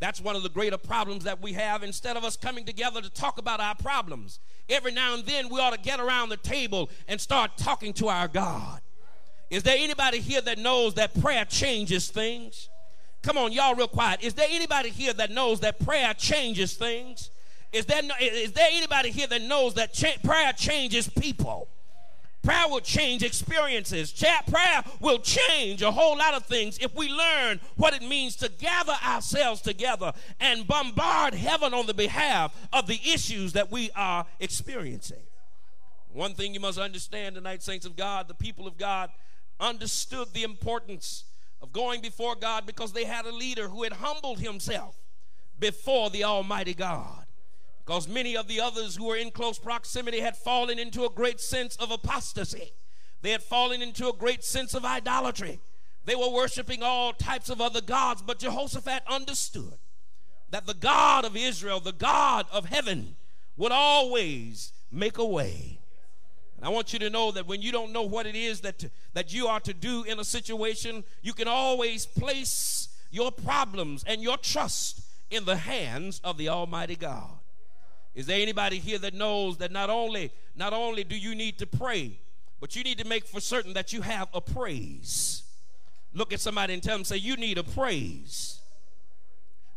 That's 0.00 0.20
one 0.20 0.36
of 0.36 0.44
the 0.44 0.48
greater 0.48 0.78
problems 0.78 1.24
that 1.24 1.42
we 1.42 1.54
have. 1.54 1.82
Instead 1.82 2.16
of 2.16 2.24
us 2.24 2.36
coming 2.36 2.64
together 2.64 3.00
to 3.02 3.10
talk 3.10 3.38
about 3.38 3.60
our 3.60 3.74
problems, 3.74 4.38
every 4.68 4.92
now 4.92 5.14
and 5.14 5.24
then 5.26 5.48
we 5.48 5.60
ought 5.60 5.72
to 5.72 5.80
get 5.80 5.98
around 5.98 6.28
the 6.28 6.36
table 6.36 6.88
and 7.08 7.20
start 7.20 7.56
talking 7.56 7.92
to 7.94 8.08
our 8.08 8.28
God. 8.28 8.80
Is 9.50 9.62
there 9.62 9.76
anybody 9.78 10.20
here 10.20 10.40
that 10.42 10.58
knows 10.58 10.94
that 10.94 11.20
prayer 11.20 11.44
changes 11.44 12.10
things? 12.10 12.68
Come 13.22 13.38
on, 13.38 13.50
y'all, 13.50 13.74
real 13.74 13.88
quiet. 13.88 14.22
Is 14.22 14.34
there 14.34 14.46
anybody 14.48 14.90
here 14.90 15.12
that 15.14 15.30
knows 15.30 15.60
that 15.60 15.80
prayer 15.80 16.14
changes 16.14 16.74
things? 16.74 17.30
Is 17.72 17.84
there, 17.86 18.02
no, 18.02 18.14
is 18.20 18.52
there 18.52 18.68
anybody 18.72 19.10
here 19.10 19.26
that 19.26 19.42
knows 19.42 19.74
that 19.74 19.92
cha- 19.92 20.16
prayer 20.24 20.52
changes 20.52 21.08
people? 21.08 21.68
Prayer 22.42 22.68
will 22.68 22.80
change 22.80 23.22
experiences. 23.22 24.10
Cha- 24.10 24.42
prayer 24.50 24.82
will 25.00 25.18
change 25.18 25.82
a 25.82 25.90
whole 25.90 26.16
lot 26.16 26.34
of 26.34 26.46
things 26.46 26.78
if 26.78 26.94
we 26.94 27.10
learn 27.10 27.60
what 27.76 27.92
it 27.94 28.02
means 28.02 28.36
to 28.36 28.48
gather 28.48 28.94
ourselves 29.04 29.60
together 29.60 30.12
and 30.40 30.66
bombard 30.66 31.34
heaven 31.34 31.74
on 31.74 31.86
the 31.86 31.92
behalf 31.92 32.56
of 32.72 32.86
the 32.86 32.98
issues 33.04 33.52
that 33.52 33.70
we 33.70 33.90
are 33.94 34.24
experiencing. 34.40 35.22
One 36.12 36.32
thing 36.32 36.54
you 36.54 36.60
must 36.60 36.78
understand 36.78 37.34
tonight, 37.34 37.62
saints 37.62 37.84
of 37.84 37.96
God, 37.96 38.28
the 38.28 38.34
people 38.34 38.66
of 38.66 38.78
God 38.78 39.10
understood 39.60 40.28
the 40.32 40.42
importance 40.44 41.24
of 41.60 41.72
going 41.72 42.00
before 42.00 42.34
God 42.34 42.64
because 42.64 42.92
they 42.92 43.04
had 43.04 43.26
a 43.26 43.32
leader 43.32 43.68
who 43.68 43.82
had 43.82 43.92
humbled 43.92 44.40
himself 44.40 44.96
before 45.58 46.08
the 46.08 46.24
Almighty 46.24 46.72
God. 46.72 47.26
Because 47.88 48.06
many 48.06 48.36
of 48.36 48.48
the 48.48 48.60
others 48.60 48.96
who 48.96 49.06
were 49.06 49.16
in 49.16 49.30
close 49.30 49.58
proximity 49.58 50.20
had 50.20 50.36
fallen 50.36 50.78
into 50.78 51.06
a 51.06 51.08
great 51.08 51.40
sense 51.40 51.74
of 51.76 51.90
apostasy. 51.90 52.72
They 53.22 53.30
had 53.30 53.42
fallen 53.42 53.80
into 53.80 54.10
a 54.10 54.12
great 54.12 54.44
sense 54.44 54.74
of 54.74 54.84
idolatry. 54.84 55.58
They 56.04 56.14
were 56.14 56.28
worshiping 56.28 56.82
all 56.82 57.14
types 57.14 57.48
of 57.48 57.62
other 57.62 57.80
gods, 57.80 58.20
but 58.20 58.40
Jehoshaphat 58.40 59.04
understood 59.06 59.78
that 60.50 60.66
the 60.66 60.74
God 60.74 61.24
of 61.24 61.34
Israel, 61.34 61.80
the 61.80 61.92
God 61.92 62.44
of 62.52 62.66
heaven, 62.66 63.16
would 63.56 63.72
always 63.72 64.74
make 64.92 65.16
a 65.16 65.24
way. 65.24 65.80
And 66.58 66.66
I 66.66 66.68
want 66.68 66.92
you 66.92 66.98
to 66.98 67.08
know 67.08 67.30
that 67.30 67.46
when 67.46 67.62
you 67.62 67.72
don't 67.72 67.94
know 67.94 68.02
what 68.02 68.26
it 68.26 68.36
is 68.36 68.60
that, 68.60 68.84
that 69.14 69.32
you 69.32 69.46
are 69.46 69.60
to 69.60 69.72
do 69.72 70.04
in 70.04 70.20
a 70.20 70.24
situation, 70.24 71.04
you 71.22 71.32
can 71.32 71.48
always 71.48 72.04
place 72.04 72.90
your 73.10 73.32
problems 73.32 74.04
and 74.06 74.22
your 74.22 74.36
trust 74.36 75.00
in 75.30 75.46
the 75.46 75.56
hands 75.56 76.20
of 76.22 76.36
the 76.36 76.50
Almighty 76.50 76.94
God. 76.94 77.37
Is 78.14 78.26
there 78.26 78.40
anybody 78.40 78.78
here 78.78 78.98
that 78.98 79.14
knows 79.14 79.58
that 79.58 79.70
not 79.70 79.90
only 79.90 80.32
not 80.56 80.72
only 80.72 81.04
do 81.04 81.16
you 81.16 81.34
need 81.34 81.58
to 81.58 81.66
pray, 81.66 82.18
but 82.60 82.74
you 82.74 82.82
need 82.82 82.98
to 82.98 83.06
make 83.06 83.26
for 83.26 83.40
certain 83.40 83.72
that 83.74 83.92
you 83.92 84.02
have 84.02 84.28
a 84.34 84.40
praise. 84.40 85.42
Look 86.12 86.32
at 86.32 86.40
somebody 86.40 86.74
and 86.74 86.82
tell 86.82 86.96
them, 86.96 87.04
say, 87.04 87.16
you 87.16 87.36
need 87.36 87.58
a 87.58 87.62
praise. 87.62 88.60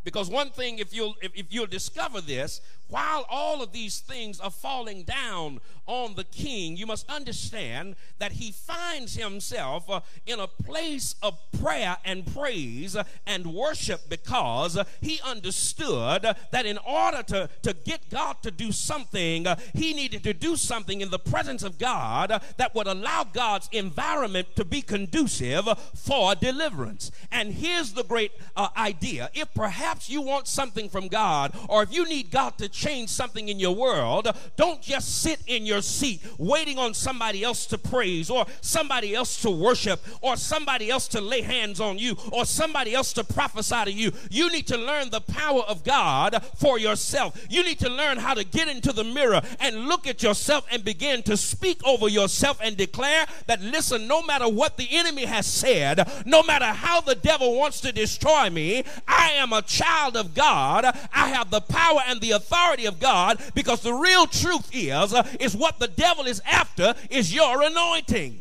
Because 0.04 0.28
one 0.28 0.50
thing, 0.50 0.78
if 0.78 0.92
you'll 0.92 1.14
if, 1.22 1.32
if 1.34 1.46
you'll 1.50 1.66
discover 1.66 2.20
this, 2.20 2.60
while 2.92 3.24
all 3.30 3.62
of 3.62 3.72
these 3.72 4.00
things 4.00 4.38
are 4.38 4.50
falling 4.50 5.02
down 5.02 5.60
on 5.86 6.14
the 6.14 6.24
king, 6.24 6.76
you 6.76 6.86
must 6.86 7.10
understand 7.10 7.96
that 8.18 8.32
he 8.32 8.52
finds 8.52 9.16
himself 9.16 9.88
uh, 9.88 10.00
in 10.26 10.38
a 10.38 10.46
place 10.46 11.14
of 11.22 11.38
prayer 11.60 11.96
and 12.04 12.26
praise 12.34 12.94
uh, 12.94 13.04
and 13.26 13.46
worship 13.46 14.08
because 14.08 14.76
uh, 14.76 14.84
he 15.00 15.20
understood 15.24 16.22
that 16.50 16.66
in 16.66 16.78
order 16.86 17.22
to, 17.22 17.48
to 17.62 17.72
get 17.72 18.10
God 18.10 18.36
to 18.42 18.50
do 18.50 18.70
something, 18.70 19.46
he 19.74 19.94
needed 19.94 20.22
to 20.24 20.34
do 20.34 20.54
something 20.54 21.00
in 21.00 21.10
the 21.10 21.18
presence 21.18 21.62
of 21.62 21.78
God 21.78 22.42
that 22.58 22.74
would 22.74 22.86
allow 22.86 23.24
God's 23.24 23.68
environment 23.72 24.54
to 24.56 24.64
be 24.64 24.82
conducive 24.82 25.66
for 25.94 26.34
deliverance. 26.34 27.10
And 27.30 27.54
here's 27.54 27.92
the 27.94 28.04
great 28.04 28.32
uh, 28.54 28.68
idea 28.76 29.30
if 29.32 29.52
perhaps 29.54 30.10
you 30.10 30.20
want 30.20 30.46
something 30.46 30.90
from 30.90 31.08
God, 31.08 31.56
or 31.68 31.82
if 31.82 31.92
you 31.92 32.06
need 32.06 32.30
God 32.30 32.58
to 32.58 32.68
change 32.82 33.08
something 33.08 33.48
in 33.48 33.60
your 33.60 33.74
world, 33.74 34.28
don't 34.56 34.82
just 34.82 35.22
sit 35.22 35.40
in 35.46 35.64
your 35.64 35.82
seat 35.82 36.20
waiting 36.38 36.78
on 36.78 36.94
somebody 36.94 37.44
else 37.44 37.66
to 37.66 37.78
praise 37.78 38.28
or 38.28 38.44
somebody 38.60 39.14
else 39.14 39.40
to 39.42 39.50
worship 39.50 40.00
or 40.20 40.36
somebody 40.36 40.90
else 40.90 41.06
to 41.08 41.20
lay 41.20 41.42
hands 41.42 41.80
on 41.80 41.98
you 41.98 42.16
or 42.32 42.44
somebody 42.44 42.94
else 42.94 43.12
to 43.12 43.22
prophesy 43.22 43.84
to 43.84 43.92
you. 43.92 44.10
You 44.30 44.50
need 44.50 44.66
to 44.68 44.76
learn 44.76 45.10
the 45.10 45.20
power 45.20 45.62
of 45.62 45.84
God 45.84 46.42
for 46.56 46.78
yourself. 46.78 47.46
You 47.48 47.62
need 47.62 47.78
to 47.80 47.88
learn 47.88 48.18
how 48.18 48.34
to 48.34 48.44
get 48.44 48.68
into 48.68 48.92
the 48.92 49.04
mirror 49.04 49.40
and 49.60 49.86
look 49.86 50.06
at 50.06 50.22
yourself 50.22 50.66
and 50.70 50.84
begin 50.84 51.22
to 51.24 51.36
speak 51.36 51.84
over 51.86 52.08
yourself 52.08 52.58
and 52.62 52.76
declare 52.76 53.26
that, 53.46 53.60
listen, 53.60 54.08
no 54.08 54.22
matter 54.22 54.48
what 54.48 54.76
the 54.76 54.88
enemy 54.90 55.24
has 55.24 55.46
said, 55.46 56.08
no 56.26 56.42
matter 56.42 56.66
how 56.66 57.00
the 57.00 57.14
devil 57.14 57.58
wants 57.58 57.80
to 57.82 57.92
destroy 57.92 58.50
me, 58.50 58.82
I 59.06 59.30
am 59.32 59.52
a 59.52 59.62
child 59.62 60.16
of 60.16 60.34
God. 60.34 60.84
I 61.12 61.28
have 61.28 61.50
the 61.50 61.60
power 61.60 62.00
and 62.08 62.20
the 62.20 62.32
authority 62.32 62.71
authority 62.72 62.86
of 62.86 62.98
God 62.98 63.40
because 63.54 63.80
the 63.82 63.92
real 63.92 64.26
truth 64.26 64.70
is 64.72 65.12
uh, 65.12 65.26
is 65.40 65.56
what 65.56 65.78
the 65.78 65.88
devil 65.88 66.26
is 66.26 66.40
after 66.46 66.94
is 67.10 67.34
your 67.34 67.62
anointing. 67.62 68.40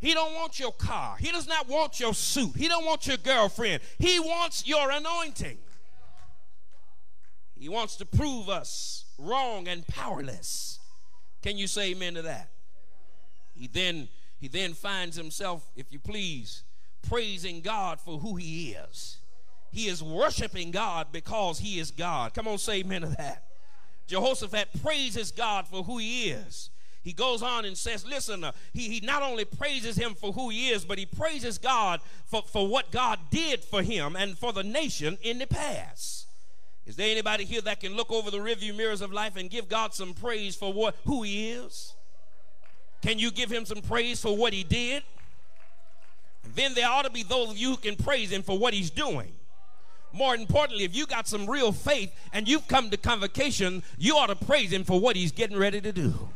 He 0.00 0.12
don't 0.12 0.34
want 0.34 0.60
your 0.60 0.72
car. 0.72 1.16
He 1.18 1.30
does 1.30 1.48
not 1.48 1.66
want 1.66 1.98
your 1.98 2.12
suit. 2.12 2.56
He 2.56 2.68
don't 2.68 2.84
want 2.84 3.06
your 3.06 3.16
girlfriend. 3.16 3.82
He 3.98 4.20
wants 4.20 4.66
your 4.66 4.90
anointing. 4.90 5.56
He 7.58 7.70
wants 7.70 7.96
to 7.96 8.04
prove 8.04 8.50
us 8.50 9.06
wrong 9.16 9.66
and 9.66 9.86
powerless. 9.86 10.78
Can 11.42 11.56
you 11.56 11.66
say 11.66 11.92
amen 11.92 12.14
to 12.14 12.22
that? 12.22 12.50
He 13.54 13.66
then 13.66 14.08
he 14.38 14.48
then 14.48 14.74
finds 14.74 15.16
himself, 15.16 15.70
if 15.74 15.90
you 15.90 15.98
please, 15.98 16.64
praising 17.08 17.62
God 17.62 17.98
for 17.98 18.18
who 18.18 18.36
he 18.36 18.72
is. 18.72 19.18
He 19.74 19.88
is 19.88 20.02
worshiping 20.02 20.70
God 20.70 21.08
because 21.12 21.58
he 21.58 21.78
is 21.78 21.90
God. 21.90 22.32
Come 22.32 22.46
on, 22.48 22.58
say 22.58 22.78
amen 22.78 23.02
to 23.02 23.08
that. 23.08 23.44
Jehoshaphat 24.06 24.68
praises 24.82 25.32
God 25.32 25.66
for 25.66 25.82
who 25.82 25.98
he 25.98 26.30
is. 26.30 26.70
He 27.02 27.12
goes 27.12 27.42
on 27.42 27.64
and 27.64 27.76
says, 27.76 28.06
listen, 28.06 28.44
uh, 28.44 28.52
he, 28.72 28.88
he 28.88 29.00
not 29.00 29.22
only 29.22 29.44
praises 29.44 29.96
him 29.96 30.14
for 30.14 30.32
who 30.32 30.48
he 30.48 30.70
is, 30.70 30.84
but 30.84 30.96
he 30.96 31.04
praises 31.04 31.58
God 31.58 32.00
for, 32.24 32.42
for 32.42 32.66
what 32.66 32.90
God 32.90 33.18
did 33.30 33.62
for 33.62 33.82
him 33.82 34.16
and 34.16 34.38
for 34.38 34.52
the 34.52 34.62
nation 34.62 35.18
in 35.20 35.38
the 35.38 35.46
past. 35.46 36.26
Is 36.86 36.96
there 36.96 37.10
anybody 37.10 37.44
here 37.44 37.60
that 37.62 37.80
can 37.80 37.94
look 37.94 38.10
over 38.10 38.30
the 38.30 38.38
rearview 38.38 38.76
mirrors 38.76 39.00
of 39.00 39.12
life 39.12 39.36
and 39.36 39.50
give 39.50 39.68
God 39.68 39.92
some 39.92 40.14
praise 40.14 40.54
for 40.54 40.72
what 40.72 40.96
who 41.04 41.22
he 41.22 41.50
is? 41.50 41.94
Can 43.02 43.18
you 43.18 43.30
give 43.30 43.50
him 43.50 43.66
some 43.66 43.82
praise 43.82 44.20
for 44.20 44.36
what 44.36 44.52
he 44.52 44.64
did? 44.64 45.02
then 46.54 46.74
there 46.74 46.88
ought 46.88 47.04
to 47.04 47.10
be 47.10 47.22
those 47.22 47.50
of 47.50 47.58
you 47.58 47.70
who 47.70 47.76
can 47.76 47.96
praise 47.96 48.30
him 48.30 48.42
for 48.42 48.58
what 48.58 48.74
he's 48.74 48.90
doing. 48.90 49.32
More 50.14 50.34
importantly, 50.36 50.84
if 50.84 50.94
you 50.94 51.06
got 51.06 51.26
some 51.26 51.50
real 51.50 51.72
faith 51.72 52.14
and 52.32 52.48
you've 52.48 52.68
come 52.68 52.88
to 52.90 52.96
convocation, 52.96 53.82
you 53.98 54.16
ought 54.16 54.28
to 54.28 54.36
praise 54.36 54.72
him 54.72 54.84
for 54.84 55.00
what 55.00 55.16
he's 55.16 55.32
getting 55.32 55.56
ready 55.56 55.80
to 55.80 55.92
do. 55.92 56.30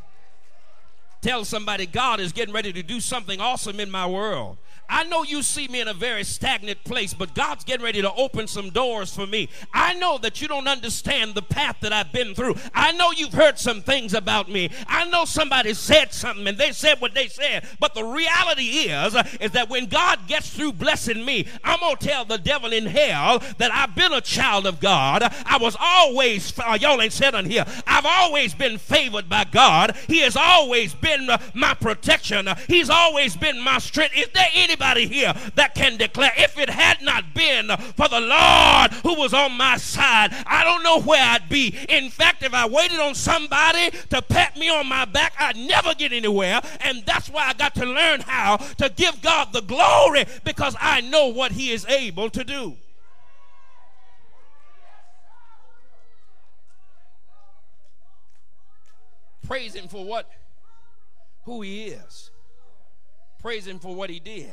Tell 1.23 1.45
somebody 1.45 1.87
God 1.87 2.19
is 2.19 2.33
getting 2.33 2.53
ready 2.53 2.73
to 2.73 2.83
do 2.83 3.01
something 3.01 3.41
awesome 3.41 3.79
in 3.79 3.91
my 3.91 4.07
world. 4.07 4.59
I 4.89 5.05
know 5.05 5.23
you 5.23 5.43
see 5.43 5.69
me 5.69 5.81
in 5.81 5.89
a 5.89 5.95
very 5.95 6.25
stagnant 6.25 6.83
place, 6.85 7.13
but 7.13 7.35
God's 7.35 7.65
getting 7.65 7.85
ready 7.85 8.01
to 8.01 8.13
open 8.15 8.47
some 8.47 8.71
doors 8.71 9.15
for 9.15 9.27
me. 9.27 9.49
I 9.73 9.95
know 9.95 10.19
that 10.19 10.41
you 10.41 10.49
don't 10.49 10.67
understand 10.67 11.35
the 11.35 11.43
path 11.43 11.77
that 11.81 11.93
I've 11.93 12.13
been 12.13 12.35
through. 12.35 12.57
I 12.75 12.93
know 12.93 13.11
you've 13.11 13.35
heard 13.35 13.59
some 13.59 13.83
things 13.83 14.15
about 14.15 14.49
me. 14.49 14.71
I 14.87 15.05
know 15.09 15.25
somebody 15.25 15.75
said 15.75 16.13
something 16.13 16.47
and 16.47 16.57
they 16.57 16.73
said 16.73 17.01
what 17.01 17.15
they 17.15 17.29
said, 17.29 17.67
but 17.79 17.95
the 17.95 18.05
reality 18.05 18.63
is 18.63 19.15
is 19.41 19.51
that 19.53 19.69
when 19.69 19.87
God 19.87 20.27
gets 20.27 20.51
through 20.51 20.73
blessing 20.73 21.25
me, 21.25 21.47
I'm 21.63 21.81
going 21.81 21.97
to 21.97 22.07
tell 22.07 22.25
the 22.25 22.39
devil 22.39 22.73
in 22.73 22.87
hell 22.87 23.41
that 23.59 23.73
I've 23.73 23.95
been 23.95 24.13
a 24.13 24.21
child 24.21 24.67
of 24.67 24.81
God. 24.81 25.23
I 25.45 25.59
was 25.61 25.77
always 25.79 26.59
uh, 26.59 26.79
y'all 26.81 27.01
ain't 27.03 27.13
said 27.13 27.35
on 27.35 27.45
here. 27.45 27.65
I've 27.87 28.07
always 28.07 28.55
been 28.55 28.79
favored 28.79 29.29
by 29.29 29.45
God. 29.45 29.97
He 30.07 30.21
has 30.21 30.37
always 30.37 30.95
been 30.95 31.29
uh, 31.29 31.39
my 31.55 31.75
protection. 31.75 32.49
He's 32.67 32.89
always 32.89 33.37
been 33.37 33.61
my 33.61 33.79
strength. 33.79 34.17
Is 34.17 34.29
there 34.35 34.49
any 34.55 34.77
anybody 34.79 35.07
here 35.07 35.35
that 35.55 35.75
can 35.75 35.97
declare, 35.97 36.33
if 36.37 36.59
it 36.59 36.71
had 36.71 37.03
not 37.03 37.35
been 37.35 37.69
for 37.97 38.09
the 38.09 38.21
Lord 38.21 38.93
who 39.03 39.15
was 39.15 39.35
on 39.35 39.53
my 39.53 39.77
side, 39.77 40.31
I 40.47 40.65
don't 40.65 40.83
know 40.83 41.01
where 41.01 41.23
I'd 41.23 41.49
be. 41.49 41.77
In 41.89 42.11
fact, 42.11 42.43
if 42.43 42.55
I 42.55 42.67
waited 42.67 43.01
on 43.01 43.15
somebody 43.15 43.91
to 44.11 44.23
pat 44.23 44.57
me 44.57 44.69
on 44.69 44.89
my 44.89 45.05
back, 45.05 45.35
I'd 45.39 45.57
never 45.57 45.95
get 45.95 46.13
anywhere. 46.13 46.61
And 46.81 47.05
that's 47.05 47.29
why 47.29 47.49
I 47.49 47.53
got 47.55 47.75
to 47.77 47.85
learn 47.85 48.21
how 48.21 48.57
to 48.57 48.89
give 48.89 49.21
God 49.23 49.53
the 49.53 49.63
glory 49.63 50.25
because 50.45 50.77
I 50.81 51.01
know 51.01 51.29
what 51.29 51.53
He 51.53 51.71
is 51.73 51.85
able 51.87 52.31
to 52.31 52.45
do. 52.45 52.77
Praise 59.47 59.75
Him 59.75 59.89
for 59.89 60.05
what? 60.05 60.31
Who 61.45 61.63
He 61.63 61.87
is. 61.87 62.31
Praise 63.41 63.67
Him 63.67 63.79
for 63.79 63.95
what 63.95 64.11
He 64.11 64.21
did 64.21 64.53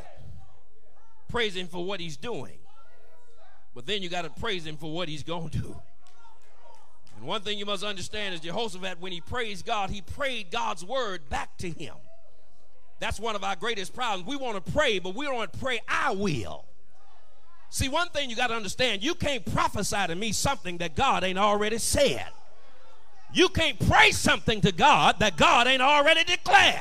praise 1.27 1.56
him 1.56 1.68
for 1.68 1.84
what 1.84 1.99
he's 1.99 2.18
doing. 2.18 2.57
But 3.73 3.85
then 3.85 4.02
you 4.02 4.10
got 4.10 4.23
to 4.23 4.30
praise 4.30 4.65
him 4.65 4.77
for 4.77 4.91
what 4.91 5.10
he's 5.10 5.23
going 5.23 5.49
to 5.49 5.57
do. 5.57 5.81
And 7.18 7.26
one 7.26 7.41
thing 7.41 7.57
you 7.57 7.65
must 7.65 7.84
understand 7.84 8.34
is 8.34 8.41
Jehoshaphat, 8.41 8.99
when 8.99 9.11
he 9.11 9.22
praised 9.22 9.65
God, 9.65 9.89
he 9.89 10.02
prayed 10.02 10.52
God's 10.52 10.84
word 10.84 11.30
back 11.30 11.57
to 11.57 11.69
him. 11.69 11.95
That's 12.99 13.19
one 13.19 13.35
of 13.35 13.43
our 13.43 13.56
greatest 13.56 13.93
problems. 13.93 14.27
We 14.27 14.35
want 14.38 14.64
to 14.64 14.72
pray, 14.72 14.99
but 14.99 15.15
we 15.15 15.26
don't 15.26 15.60
pray 15.60 15.81
I 15.88 16.11
will. 16.11 16.65
See, 17.69 17.89
one 17.89 18.07
thing 18.10 18.30
you 18.30 18.35
got 18.35 18.47
to 18.47 18.53
understand 18.53 19.03
you 19.03 19.15
can't 19.15 19.45
prophesy 19.45 20.07
to 20.07 20.15
me 20.15 20.31
something 20.31 20.77
that 20.77 20.95
God 20.95 21.23
ain't 21.23 21.38
already 21.38 21.77
said. 21.77 22.27
You 23.34 23.49
can't 23.49 23.77
pray 23.89 24.11
something 24.11 24.61
to 24.61 24.72
God 24.72 25.19
that 25.19 25.35
God 25.35 25.68
ain't 25.68 25.81
already 25.81 26.23
declared. 26.23 26.80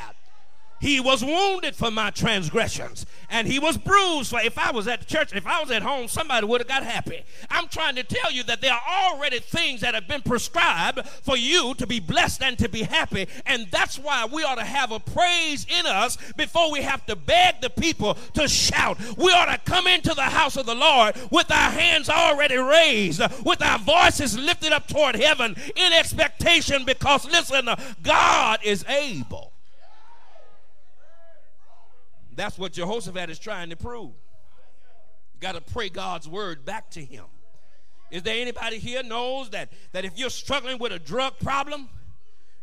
He 0.80 1.00
was 1.00 1.24
wounded 1.24 1.74
for 1.74 1.90
my 1.90 2.10
transgressions, 2.10 3.06
and 3.30 3.48
he 3.48 3.58
was 3.58 3.78
bruised 3.78 4.30
for. 4.30 4.40
If 4.40 4.58
I 4.58 4.70
was 4.70 4.86
at 4.86 5.00
the 5.00 5.06
church, 5.06 5.32
if 5.32 5.46
I 5.46 5.60
was 5.60 5.70
at 5.70 5.80
home, 5.80 6.08
somebody 6.08 6.46
would 6.46 6.60
have 6.60 6.68
got 6.68 6.82
happy. 6.82 7.24
I'm 7.48 7.68
trying 7.68 7.94
to 7.94 8.02
tell 8.02 8.30
you 8.30 8.42
that 8.44 8.60
there 8.60 8.74
are 8.74 8.82
already 9.04 9.38
things 9.38 9.80
that 9.80 9.94
have 9.94 10.06
been 10.06 10.20
prescribed 10.20 11.06
for 11.22 11.38
you 11.38 11.74
to 11.76 11.86
be 11.86 12.00
blessed 12.00 12.42
and 12.42 12.58
to 12.58 12.68
be 12.68 12.82
happy, 12.82 13.28
and 13.46 13.66
that's 13.70 13.98
why 13.98 14.26
we 14.30 14.42
ought 14.42 14.56
to 14.56 14.64
have 14.64 14.92
a 14.92 15.00
praise 15.00 15.66
in 15.70 15.86
us 15.86 16.18
before 16.36 16.70
we 16.70 16.82
have 16.82 17.06
to 17.06 17.16
beg 17.16 17.62
the 17.62 17.70
people 17.70 18.18
to 18.34 18.46
shout. 18.46 18.98
We 19.16 19.32
ought 19.32 19.46
to 19.46 19.58
come 19.64 19.86
into 19.86 20.12
the 20.12 20.22
house 20.22 20.58
of 20.58 20.66
the 20.66 20.74
Lord 20.74 21.16
with 21.30 21.50
our 21.50 21.70
hands 21.70 22.10
already 22.10 22.58
raised, 22.58 23.22
with 23.42 23.62
our 23.62 23.78
voices 23.78 24.38
lifted 24.38 24.72
up 24.72 24.86
toward 24.86 25.16
heaven 25.16 25.56
in 25.76 25.92
expectation, 25.94 26.84
because 26.84 27.24
listen, 27.24 27.70
God 28.02 28.60
is 28.62 28.84
able. 28.86 29.53
That's 32.36 32.58
what 32.58 32.72
Jehoshaphat 32.72 33.30
is 33.30 33.38
trying 33.38 33.70
to 33.70 33.76
prove. 33.76 34.12
You 35.34 35.40
got 35.40 35.52
to 35.52 35.60
pray 35.60 35.88
God's 35.88 36.28
word 36.28 36.64
back 36.64 36.90
to 36.90 37.04
him. 37.04 37.24
Is 38.10 38.22
there 38.22 38.40
anybody 38.40 38.78
here 38.78 39.02
knows 39.02 39.50
that, 39.50 39.72
that 39.92 40.04
if 40.04 40.18
you're 40.18 40.30
struggling 40.30 40.78
with 40.78 40.92
a 40.92 40.98
drug 40.98 41.38
problem, 41.38 41.88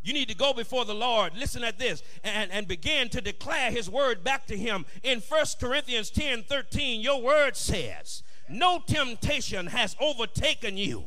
you 0.04 0.14
need 0.14 0.30
to 0.30 0.36
go 0.36 0.54
before 0.54 0.86
the 0.86 0.96
Lord. 0.96 1.34
Listen 1.36 1.64
at 1.64 1.78
this 1.78 2.02
and, 2.24 2.52
and 2.52 2.68
begin 2.68 3.10
to 3.10 3.22
declare 3.22 3.70
his 3.70 3.90
word 3.90 4.24
back 4.24 4.48
to 4.48 4.58
him. 4.58 4.86
In 5.04 5.20
1 5.20 5.46
Corinthians 5.60 6.10
10 6.10 6.44
13, 6.44 7.02
your 7.02 7.22
word 7.22 7.56
says, 7.56 8.24
No 8.50 8.82
temptation 8.86 9.68
has 9.68 9.96
overtaken 10.00 10.78
you 10.78 11.06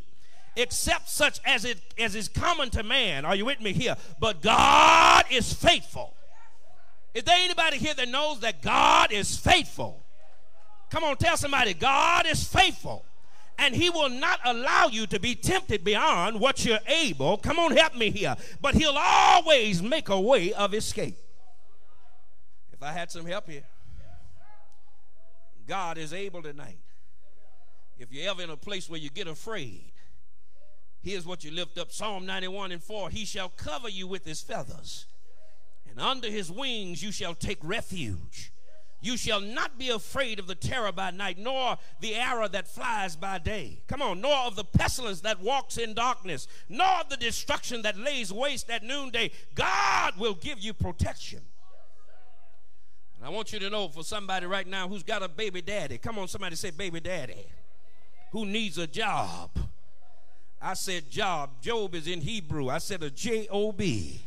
except 0.56 1.08
such 1.08 1.40
as 1.44 1.64
it 1.64 1.80
as 1.98 2.14
is 2.14 2.28
common 2.28 2.70
to 2.70 2.82
man. 2.82 3.24
Are 3.24 3.34
you 3.34 3.44
with 3.44 3.60
me 3.60 3.72
here? 3.72 3.96
But 4.20 4.42
God 4.42 5.24
is 5.30 5.52
faithful 5.52 6.14
is 7.14 7.22
there 7.22 7.36
anybody 7.38 7.78
here 7.78 7.94
that 7.94 8.08
knows 8.08 8.40
that 8.40 8.60
God 8.60 9.12
is 9.12 9.36
faithful? 9.36 10.04
Come 10.90 11.04
on, 11.04 11.16
tell 11.16 11.36
somebody, 11.36 11.72
God 11.72 12.26
is 12.26 12.44
faithful. 12.44 13.04
And 13.56 13.72
he 13.72 13.88
will 13.88 14.08
not 14.08 14.40
allow 14.44 14.88
you 14.88 15.06
to 15.06 15.20
be 15.20 15.36
tempted 15.36 15.84
beyond 15.84 16.40
what 16.40 16.64
you're 16.64 16.80
able. 16.88 17.36
Come 17.36 17.60
on, 17.60 17.76
help 17.76 17.94
me 17.94 18.10
here. 18.10 18.34
But 18.60 18.74
he'll 18.74 18.98
always 18.98 19.80
make 19.80 20.08
a 20.08 20.20
way 20.20 20.52
of 20.52 20.74
escape. 20.74 21.16
If 22.72 22.82
I 22.82 22.90
had 22.90 23.12
some 23.12 23.24
help 23.26 23.48
here, 23.48 23.62
God 25.68 25.98
is 25.98 26.12
able 26.12 26.42
tonight. 26.42 26.78
If 27.96 28.12
you're 28.12 28.28
ever 28.28 28.42
in 28.42 28.50
a 28.50 28.56
place 28.56 28.90
where 28.90 28.98
you 28.98 29.08
get 29.08 29.28
afraid, 29.28 29.92
here's 31.00 31.24
what 31.24 31.44
you 31.44 31.52
lift 31.52 31.78
up 31.78 31.92
Psalm 31.92 32.26
91 32.26 32.72
and 32.72 32.82
4 32.82 33.10
He 33.10 33.24
shall 33.24 33.50
cover 33.50 33.88
you 33.88 34.08
with 34.08 34.24
his 34.24 34.42
feathers 34.42 35.06
and 35.94 36.04
under 36.04 36.28
his 36.28 36.50
wings 36.50 37.02
you 37.02 37.12
shall 37.12 37.34
take 37.34 37.58
refuge. 37.62 38.50
You 39.00 39.18
shall 39.18 39.40
not 39.40 39.78
be 39.78 39.90
afraid 39.90 40.38
of 40.38 40.46
the 40.46 40.54
terror 40.54 40.90
by 40.90 41.10
night, 41.10 41.36
nor 41.38 41.76
the 42.00 42.14
arrow 42.14 42.48
that 42.48 42.66
flies 42.66 43.16
by 43.16 43.38
day. 43.38 43.82
Come 43.86 44.00
on, 44.00 44.22
nor 44.22 44.34
of 44.46 44.56
the 44.56 44.64
pestilence 44.64 45.20
that 45.20 45.42
walks 45.42 45.76
in 45.76 45.92
darkness, 45.92 46.48
nor 46.70 47.00
of 47.02 47.10
the 47.10 47.18
destruction 47.18 47.82
that 47.82 47.98
lays 47.98 48.32
waste 48.32 48.70
at 48.70 48.82
noonday. 48.82 49.30
God 49.54 50.18
will 50.18 50.32
give 50.32 50.58
you 50.58 50.72
protection. 50.72 51.42
And 53.16 53.26
I 53.26 53.28
want 53.28 53.52
you 53.52 53.58
to 53.58 53.68
know 53.68 53.88
for 53.88 54.02
somebody 54.02 54.46
right 54.46 54.66
now 54.66 54.88
who's 54.88 55.02
got 55.02 55.22
a 55.22 55.28
baby 55.28 55.60
daddy. 55.60 55.98
Come 55.98 56.18
on, 56.18 56.26
somebody 56.26 56.56
say, 56.56 56.70
baby 56.70 57.00
daddy, 57.00 57.46
who 58.32 58.46
needs 58.46 58.78
a 58.78 58.86
job. 58.86 59.50
I 60.62 60.72
said 60.72 61.10
job. 61.10 61.60
Job 61.60 61.94
is 61.94 62.06
in 62.06 62.22
Hebrew. 62.22 62.70
I 62.70 62.78
said 62.78 63.02
a 63.02 63.10
J 63.10 63.48
O 63.50 63.70
B 63.70 64.22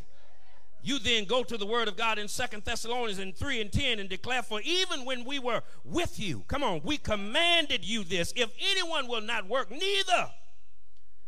you 0.88 1.00
then 1.00 1.26
go 1.26 1.44
to 1.44 1.58
the 1.58 1.66
word 1.66 1.88
of 1.88 1.98
God 1.98 2.18
in 2.18 2.28
Second 2.28 2.64
Thessalonians 2.64 3.20
in 3.20 3.34
3 3.34 3.62
and 3.62 3.72
10 3.72 4.00
and 4.00 4.10
declare, 4.10 4.42
For 4.42 4.62
even 4.62 5.06
when 5.06 5.26
we 5.26 5.38
were 5.38 5.62
with 5.84 6.20
you, 6.20 6.44
come 6.48 6.64
on, 6.64 6.82
we 6.84 6.98
commanded 6.98 7.84
you 7.84 8.04
this 8.04 8.32
if 8.36 8.52
anyone 8.72 9.08
will 9.08 9.22
not 9.22 9.48
work, 9.48 9.70
neither 9.70 10.32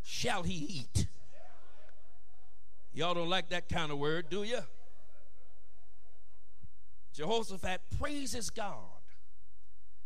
shall 0.03 0.43
he 0.43 0.53
eat. 0.55 1.07
Y'all 2.93 3.13
don't 3.13 3.29
like 3.29 3.49
that 3.49 3.69
kind 3.69 3.91
of 3.91 3.97
word, 3.97 4.29
do 4.29 4.43
you? 4.43 4.59
Jehoshaphat 7.13 7.81
praises 7.99 8.49
God. 8.49 8.75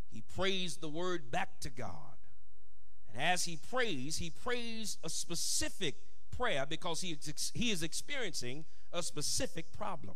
He 0.10 0.24
prays 0.36 0.78
the 0.78 0.90
word 0.90 1.32
back 1.32 1.60
to 1.62 1.70
God. 1.70 2.18
And 3.12 3.22
as 3.22 3.46
he 3.46 3.58
prays, 3.70 4.18
he 4.18 4.30
prays 4.30 4.98
a 5.04 5.10
specific 5.10 5.96
prayer 6.36 6.66
because 6.68 7.02
he 7.02 7.12
is, 7.12 7.52
he 7.54 7.72
is 7.72 7.84
experiencing 7.84 8.66
a 8.94 9.02
specific 9.02 9.72
problem. 9.72 10.16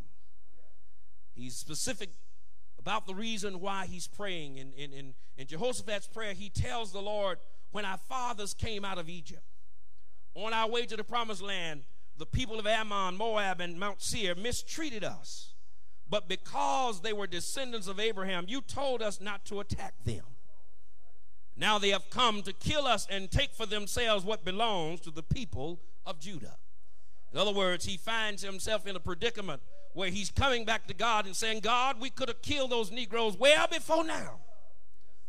He's 1.34 1.56
specific 1.56 2.10
about 2.80 3.06
the 3.06 3.16
reason 3.16 3.60
why 3.60 3.86
he's 3.86 4.08
praying. 4.08 4.58
In, 4.58 4.72
in, 4.74 4.94
in, 4.94 5.14
in 5.38 5.48
Jehoshaphat's 5.48 6.08
prayer, 6.08 6.34
he 6.34 6.50
tells 6.50 6.92
the 6.94 7.02
Lord, 7.02 7.40
When 7.72 7.86
our 7.86 7.98
fathers 7.98 8.54
came 8.54 8.86
out 8.86 8.98
of 8.98 9.10
Egypt, 9.10 9.44
on 10.36 10.54
our 10.54 10.70
way 10.70 10.86
to 10.86 10.96
the 10.96 11.04
promised 11.04 11.42
land, 11.42 11.84
the 12.18 12.26
people 12.26 12.60
of 12.60 12.68
Ammon, 12.68 13.18
Moab, 13.18 13.60
and 13.60 13.80
Mount 13.80 14.02
Seir 14.02 14.36
mistreated 14.36 15.04
us. 15.04 15.54
But 16.10 16.30
because 16.30 17.02
they 17.02 17.14
were 17.14 17.28
descendants 17.28 17.88
of 17.88 18.00
Abraham, 18.00 18.46
you 18.48 18.62
told 18.62 19.02
us 19.02 19.20
not 19.20 19.46
to 19.46 19.60
attack 19.60 19.94
them. 20.06 20.24
Now 21.56 21.80
they 21.80 21.90
have 21.90 22.10
come 22.10 22.44
to 22.44 22.54
kill 22.54 22.86
us 22.86 23.08
and 23.10 23.30
take 23.30 23.54
for 23.54 23.66
themselves 23.66 24.24
what 24.24 24.46
belongs 24.46 25.02
to 25.02 25.12
the 25.12 25.24
people 25.24 25.82
of 26.06 26.20
Judah. 26.20 26.58
In 27.34 27.40
other 27.40 27.52
words, 27.52 27.86
he 27.86 27.98
finds 27.98 28.42
himself 28.42 28.88
in 28.88 28.96
a 28.96 29.00
predicament 29.00 29.62
where 29.94 30.10
he's 30.10 30.32
coming 30.32 30.64
back 30.64 30.88
to 30.88 30.94
God 30.94 31.26
and 31.26 31.36
saying, 31.36 31.60
God, 31.62 32.00
we 32.00 32.10
could 32.10 32.30
have 32.30 32.42
killed 32.42 32.72
those 32.72 32.92
Negroes 32.92 33.36
well 33.38 33.68
before 33.68 34.04
now. 34.04 34.40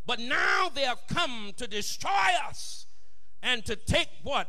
But 0.07 0.21
now 0.21 0.71
they 0.73 0.83
have 0.83 1.07
come 1.09 1.53
to 1.57 1.67
destroy 1.67 2.31
us 2.47 2.87
and 3.43 3.65
to 3.67 3.77
take 3.77 4.09
what, 4.23 4.49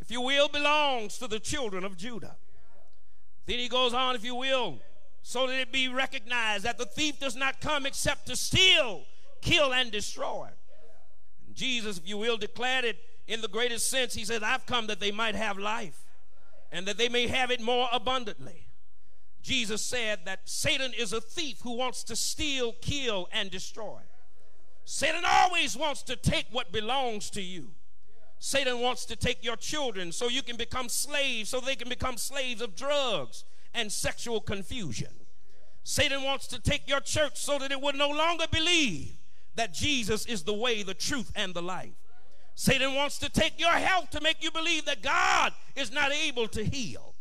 if 0.00 0.10
you 0.10 0.20
will, 0.20 0.48
belongs 0.48 1.18
to 1.18 1.26
the 1.26 1.38
children 1.38 1.84
of 1.84 1.96
Judah. 1.96 2.36
Then 3.46 3.58
he 3.58 3.68
goes 3.68 3.94
on, 3.94 4.14
if 4.14 4.24
you 4.24 4.34
will, 4.34 4.80
so 5.22 5.46
that 5.46 5.58
it 5.58 5.72
be 5.72 5.88
recognized 5.88 6.64
that 6.64 6.78
the 6.78 6.86
thief 6.86 7.20
does 7.20 7.36
not 7.36 7.60
come 7.60 7.86
except 7.86 8.26
to 8.26 8.36
steal, 8.36 9.02
kill, 9.40 9.72
and 9.72 9.90
destroy. 9.90 10.48
And 11.46 11.54
Jesus, 11.54 11.98
if 11.98 12.08
you 12.08 12.18
will, 12.18 12.36
declared 12.36 12.84
it 12.84 12.98
in 13.26 13.40
the 13.40 13.48
greatest 13.48 13.90
sense. 13.90 14.14
He 14.14 14.24
said, 14.24 14.42
I've 14.42 14.66
come 14.66 14.86
that 14.88 15.00
they 15.00 15.10
might 15.10 15.34
have 15.34 15.58
life 15.58 16.06
and 16.70 16.86
that 16.86 16.98
they 16.98 17.08
may 17.08 17.26
have 17.26 17.50
it 17.50 17.60
more 17.60 17.88
abundantly. 17.92 18.68
Jesus 19.42 19.82
said 19.82 20.20
that 20.24 20.40
Satan 20.44 20.92
is 20.98 21.12
a 21.12 21.20
thief 21.20 21.60
who 21.62 21.76
wants 21.76 22.04
to 22.04 22.16
steal, 22.16 22.72
kill, 22.80 23.28
and 23.32 23.50
destroy. 23.50 24.00
Satan 24.84 25.22
always 25.26 25.76
wants 25.76 26.02
to 26.04 26.16
take 26.16 26.46
what 26.50 26.72
belongs 26.72 27.30
to 27.30 27.42
you. 27.42 27.72
Satan 28.38 28.80
wants 28.80 29.04
to 29.06 29.16
take 29.16 29.44
your 29.44 29.56
children 29.56 30.12
so 30.12 30.28
you 30.28 30.42
can 30.42 30.56
become 30.56 30.88
slaves, 30.88 31.50
so 31.50 31.60
they 31.60 31.74
can 31.74 31.88
become 31.88 32.16
slaves 32.16 32.60
of 32.60 32.76
drugs 32.76 33.44
and 33.74 33.90
sexual 33.90 34.40
confusion. 34.40 35.12
Satan 35.82 36.22
wants 36.22 36.46
to 36.48 36.60
take 36.60 36.88
your 36.88 37.00
church 37.00 37.36
so 37.36 37.58
that 37.58 37.72
it 37.72 37.80
will 37.80 37.94
no 37.94 38.10
longer 38.10 38.44
believe 38.50 39.16
that 39.54 39.72
Jesus 39.72 40.26
is 40.26 40.44
the 40.44 40.54
way, 40.54 40.82
the 40.82 40.94
truth, 40.94 41.32
and 41.34 41.54
the 41.54 41.62
life. 41.62 41.94
Satan 42.60 42.96
wants 42.96 43.18
to 43.18 43.28
take 43.28 43.60
your 43.60 43.70
health 43.70 44.10
to 44.10 44.20
make 44.20 44.42
you 44.42 44.50
believe 44.50 44.84
that 44.86 45.00
God 45.00 45.52
is 45.76 45.92
not 45.92 46.10
able 46.10 46.48
to 46.48 46.64
heal. 46.64 47.14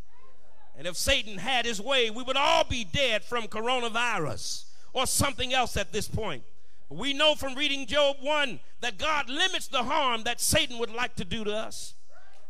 And 0.75 0.87
if 0.87 0.97
Satan 0.97 1.37
had 1.37 1.63
his 1.63 1.79
way, 1.79 2.09
we 2.09 2.23
would 2.23 2.35
all 2.35 2.63
be 2.63 2.83
dead 2.83 3.23
from 3.23 3.43
coronavirus 3.43 4.65
or 4.93 5.05
something 5.05 5.53
else 5.53 5.77
at 5.77 5.93
this 5.93 6.07
point. 6.07 6.41
We 6.89 7.13
know 7.13 7.35
from 7.35 7.53
reading 7.53 7.85
Job 7.85 8.15
1 8.19 8.59
that 8.81 8.97
God 8.97 9.29
limits 9.29 9.67
the 9.67 9.83
harm 9.83 10.23
that 10.23 10.41
Satan 10.41 10.79
would 10.79 10.89
like 10.89 11.15
to 11.17 11.23
do 11.23 11.43
to 11.43 11.53
us. 11.53 11.93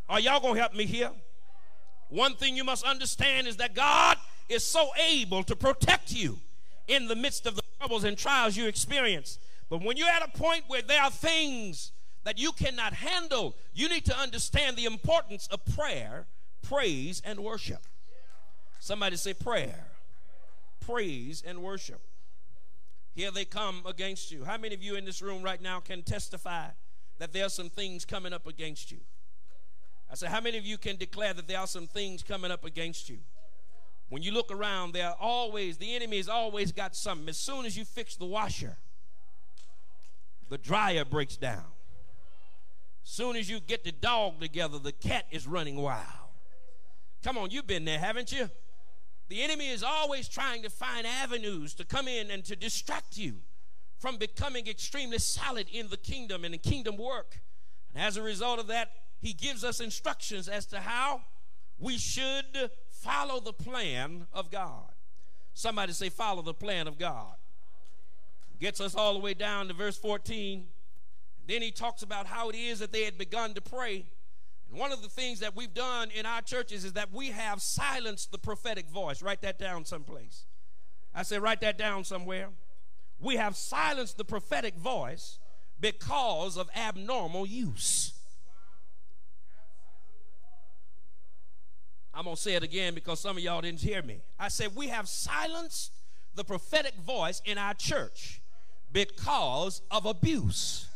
Are 0.07 0.21
y'all 0.21 0.39
going 0.39 0.53
to 0.53 0.61
help 0.61 0.73
me 0.73 0.85
here? 0.85 1.11
One 2.07 2.35
thing 2.35 2.55
you 2.55 2.63
must 2.63 2.85
understand 2.85 3.47
is 3.47 3.57
that 3.57 3.75
God 3.75 4.15
is 4.47 4.63
so 4.63 4.91
able 5.09 5.43
to 5.43 5.57
protect 5.57 6.13
you 6.13 6.39
in 6.87 7.09
the 7.09 7.17
midst 7.17 7.47
of 7.47 7.57
the 7.57 7.63
troubles 7.79 8.05
and 8.05 8.17
trials 8.17 8.55
you 8.55 8.65
experience. 8.65 9.39
But 9.69 9.83
when 9.83 9.97
you're 9.97 10.07
at 10.07 10.23
a 10.23 10.37
point 10.37 10.63
where 10.67 10.81
there 10.81 11.01
are 11.01 11.11
things 11.11 11.91
that 12.27 12.37
you 12.37 12.51
cannot 12.51 12.91
handle, 12.91 13.55
you 13.73 13.87
need 13.87 14.03
to 14.03 14.13
understand 14.19 14.75
the 14.75 14.83
importance 14.83 15.47
of 15.47 15.63
prayer, 15.77 16.25
praise, 16.61 17.21
and 17.23 17.39
worship. 17.39 17.79
Somebody 18.79 19.15
say 19.15 19.33
prayer, 19.33 19.85
praise, 20.85 21.41
and 21.47 21.63
worship. 21.63 22.01
Here 23.15 23.31
they 23.31 23.45
come 23.45 23.81
against 23.85 24.29
you. 24.29 24.43
How 24.43 24.57
many 24.57 24.75
of 24.75 24.83
you 24.83 24.95
in 24.95 25.05
this 25.05 25.21
room 25.21 25.41
right 25.41 25.61
now 25.61 25.79
can 25.79 26.03
testify 26.03 26.65
that 27.17 27.31
there 27.31 27.45
are 27.45 27.49
some 27.49 27.69
things 27.69 28.03
coming 28.03 28.33
up 28.33 28.45
against 28.45 28.91
you? 28.91 28.99
I 30.11 30.15
said, 30.15 30.27
how 30.27 30.41
many 30.41 30.57
of 30.57 30.65
you 30.65 30.77
can 30.77 30.97
declare 30.97 31.33
that 31.33 31.47
there 31.47 31.59
are 31.59 31.65
some 31.65 31.87
things 31.87 32.23
coming 32.23 32.51
up 32.51 32.65
against 32.65 33.07
you? 33.07 33.19
When 34.09 34.21
you 34.21 34.33
look 34.33 34.51
around, 34.51 34.91
there 34.91 35.07
are 35.07 35.17
always, 35.17 35.77
the 35.77 35.95
enemy 35.95 36.17
has 36.17 36.27
always 36.27 36.73
got 36.73 36.93
something. 36.93 37.29
As 37.29 37.37
soon 37.37 37.65
as 37.65 37.77
you 37.77 37.85
fix 37.85 38.17
the 38.17 38.25
washer, 38.25 38.75
the 40.49 40.57
dryer 40.57 41.05
breaks 41.05 41.37
down. 41.37 41.63
Soon 43.09 43.37
as 43.37 43.49
you 43.49 43.61
get 43.61 43.85
the 43.85 43.93
dog 43.93 44.41
together, 44.41 44.77
the 44.77 44.91
cat 44.91 45.27
is 45.31 45.47
running 45.47 45.77
wild. 45.77 46.03
Come 47.23 47.37
on, 47.37 47.51
you've 47.51 47.65
been 47.65 47.85
there, 47.85 47.99
haven't 47.99 48.33
you? 48.33 48.49
The 49.29 49.43
enemy 49.43 49.69
is 49.69 49.81
always 49.81 50.27
trying 50.27 50.61
to 50.63 50.69
find 50.69 51.07
avenues 51.07 51.73
to 51.75 51.85
come 51.85 52.09
in 52.09 52.29
and 52.29 52.43
to 52.43 52.57
distract 52.57 53.17
you 53.17 53.35
from 53.97 54.17
becoming 54.17 54.67
extremely 54.67 55.19
solid 55.19 55.69
in 55.71 55.87
the 55.87 55.95
kingdom 55.95 56.43
and 56.43 56.53
in 56.53 56.59
kingdom 56.59 56.97
work. 56.97 57.39
And 57.95 58.03
as 58.03 58.17
a 58.17 58.21
result 58.21 58.59
of 58.59 58.67
that, 58.67 58.91
he 59.21 59.31
gives 59.31 59.63
us 59.63 59.79
instructions 59.79 60.49
as 60.49 60.65
to 60.65 60.81
how 60.81 61.21
we 61.79 61.97
should 61.97 62.69
follow 62.89 63.39
the 63.39 63.53
plan 63.53 64.27
of 64.33 64.51
God. 64.51 64.91
Somebody 65.53 65.93
say, 65.93 66.09
follow 66.09 66.41
the 66.41 66.53
plan 66.53 66.89
of 66.89 66.99
God. 66.99 67.35
Gets 68.59 68.81
us 68.81 68.95
all 68.95 69.13
the 69.13 69.19
way 69.19 69.33
down 69.33 69.69
to 69.69 69.73
verse 69.73 69.97
14. 69.97 70.67
Then 71.47 71.61
he 71.61 71.71
talks 71.71 72.01
about 72.01 72.27
how 72.27 72.49
it 72.49 72.55
is 72.55 72.79
that 72.79 72.91
they 72.91 73.03
had 73.03 73.17
begun 73.17 73.53
to 73.53 73.61
pray. 73.61 74.05
And 74.69 74.77
one 74.77 74.91
of 74.91 75.01
the 75.01 75.07
things 75.07 75.39
that 75.39 75.55
we've 75.55 75.73
done 75.73 76.11
in 76.11 76.25
our 76.25 76.41
churches 76.41 76.83
is 76.83 76.93
that 76.93 77.13
we 77.13 77.27
have 77.27 77.61
silenced 77.61 78.31
the 78.31 78.37
prophetic 78.37 78.89
voice. 78.89 79.21
Write 79.21 79.41
that 79.41 79.57
down 79.57 79.85
someplace. 79.85 80.45
I 81.15 81.23
say, 81.23 81.39
write 81.39 81.61
that 81.61 81.77
down 81.77 82.03
somewhere. 82.03 82.49
We 83.19 83.37
have 83.37 83.55
silenced 83.55 84.17
the 84.17 84.25
prophetic 84.25 84.75
voice 84.75 85.39
because 85.79 86.57
of 86.57 86.69
abnormal 86.75 87.45
use. 87.47 88.13
I'm 92.13 92.23
going 92.23 92.35
to 92.35 92.41
say 92.41 92.55
it 92.55 92.63
again 92.63 92.93
because 92.95 93.19
some 93.19 93.37
of 93.37 93.43
y'all 93.43 93.61
didn't 93.61 93.81
hear 93.81 94.01
me. 94.01 94.21
I 94.39 94.47
said, 94.47 94.75
We 94.75 94.87
have 94.87 95.07
silenced 95.07 95.93
the 96.33 96.43
prophetic 96.43 96.95
voice 96.95 97.43
in 97.45 97.59
our 97.59 97.75
church 97.75 98.41
because 98.91 99.83
of 99.91 100.05
abuse. 100.05 100.86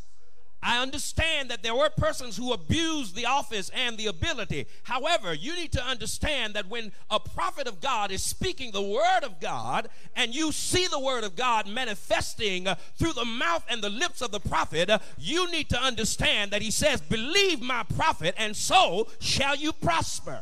I 0.63 0.81
understand 0.81 1.49
that 1.49 1.63
there 1.63 1.75
were 1.75 1.89
persons 1.89 2.37
who 2.37 2.53
abused 2.53 3.15
the 3.15 3.25
office 3.25 3.71
and 3.73 3.97
the 3.97 4.07
ability. 4.07 4.67
However, 4.83 5.33
you 5.33 5.55
need 5.55 5.71
to 5.71 5.83
understand 5.83 6.53
that 6.53 6.69
when 6.69 6.91
a 7.09 7.19
prophet 7.19 7.67
of 7.67 7.81
God 7.81 8.11
is 8.11 8.21
speaking 8.21 8.71
the 8.71 8.81
word 8.81 9.23
of 9.23 9.39
God 9.39 9.89
and 10.15 10.35
you 10.35 10.51
see 10.51 10.85
the 10.87 10.99
word 10.99 11.23
of 11.23 11.35
God 11.35 11.67
manifesting 11.67 12.67
uh, 12.67 12.75
through 12.97 13.13
the 13.13 13.25
mouth 13.25 13.65
and 13.69 13.81
the 13.81 13.89
lips 13.89 14.21
of 14.21 14.31
the 14.31 14.39
prophet, 14.39 14.89
uh, 14.89 14.99
you 15.17 15.49
need 15.51 15.69
to 15.69 15.81
understand 15.81 16.51
that 16.51 16.61
he 16.61 16.69
says, 16.69 17.01
Believe 17.01 17.61
my 17.61 17.83
prophet, 17.95 18.35
and 18.37 18.55
so 18.55 19.07
shall 19.19 19.55
you 19.55 19.73
prosper. 19.73 20.41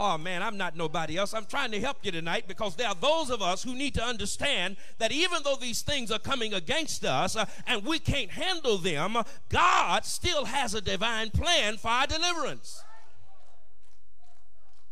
Oh 0.00 0.16
man, 0.16 0.44
I'm 0.44 0.56
not 0.56 0.76
nobody 0.76 1.16
else. 1.16 1.34
I'm 1.34 1.44
trying 1.44 1.72
to 1.72 1.80
help 1.80 1.96
you 2.04 2.12
tonight 2.12 2.44
because 2.46 2.76
there 2.76 2.86
are 2.86 2.94
those 2.94 3.30
of 3.30 3.42
us 3.42 3.64
who 3.64 3.74
need 3.74 3.94
to 3.94 4.04
understand 4.04 4.76
that 4.98 5.10
even 5.10 5.42
though 5.42 5.56
these 5.60 5.82
things 5.82 6.12
are 6.12 6.20
coming 6.20 6.54
against 6.54 7.04
us 7.04 7.34
uh, 7.34 7.46
and 7.66 7.84
we 7.84 7.98
can't 7.98 8.30
handle 8.30 8.78
them, 8.78 9.16
God 9.48 10.04
still 10.04 10.44
has 10.44 10.72
a 10.72 10.80
divine 10.80 11.30
plan 11.30 11.78
for 11.78 11.88
our 11.88 12.06
deliverance. 12.06 12.84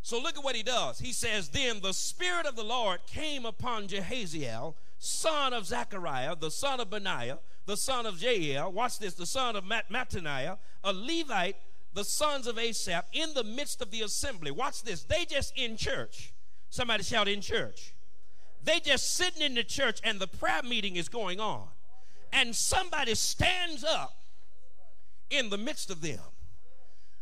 So 0.03 0.21
look 0.21 0.37
at 0.37 0.43
what 0.43 0.57
he 0.57 0.65
does. 0.65 0.99
He 0.99 1.13
says, 1.13 1.51
Then 1.51 1.79
the 1.81 1.93
Spirit 1.93 2.45
of 2.45 2.57
the 2.57 2.65
Lord 2.65 2.99
came 3.07 3.47
upon 3.47 3.87
Jehaziel, 3.87 4.75
son 4.99 5.53
of 5.53 5.67
Zechariah, 5.67 6.35
the 6.35 6.51
son 6.51 6.81
of 6.81 6.91
Benaiah, 6.91 7.39
the 7.67 7.77
son 7.77 8.07
of 8.07 8.21
Jael. 8.21 8.73
Watch 8.73 8.99
this, 8.99 9.15
the 9.15 9.27
son 9.27 9.55
of 9.55 9.65
Mat- 9.65 9.89
Mattaniah, 9.89 10.59
a 10.83 10.93
Levite 10.93 11.57
the 11.97 12.05
sons 12.05 12.47
of 12.47 12.59
Asaph 12.59 13.07
in 13.15 13.33
the 13.33 13.43
midst 13.43 13.81
of 13.81 13.91
the 13.91 14.03
assembly. 14.03 14.51
Watch 14.51 14.83
this. 14.83 15.03
They 15.03 15.25
just 15.25 15.57
in 15.57 15.79
church. 15.79 16.35
Somebody 16.69 17.03
shout 17.03 17.27
in 17.27 17.41
church. 17.41 17.95
They 18.63 18.81
just 18.81 19.17
sitting 19.17 19.41
in 19.41 19.55
the 19.55 19.65
church 19.65 20.01
and 20.05 20.21
the 20.21 20.27
prayer 20.27 20.63
meeting 20.63 20.97
is 20.97 21.09
going 21.09 21.41
on. 21.41 21.67
And 22.33 22.55
somebody 22.55 23.15
stands 23.15 23.83
up 23.83 24.15
in 25.31 25.49
the 25.49 25.57
midst 25.57 25.91
of 25.91 26.03
them 26.03 26.21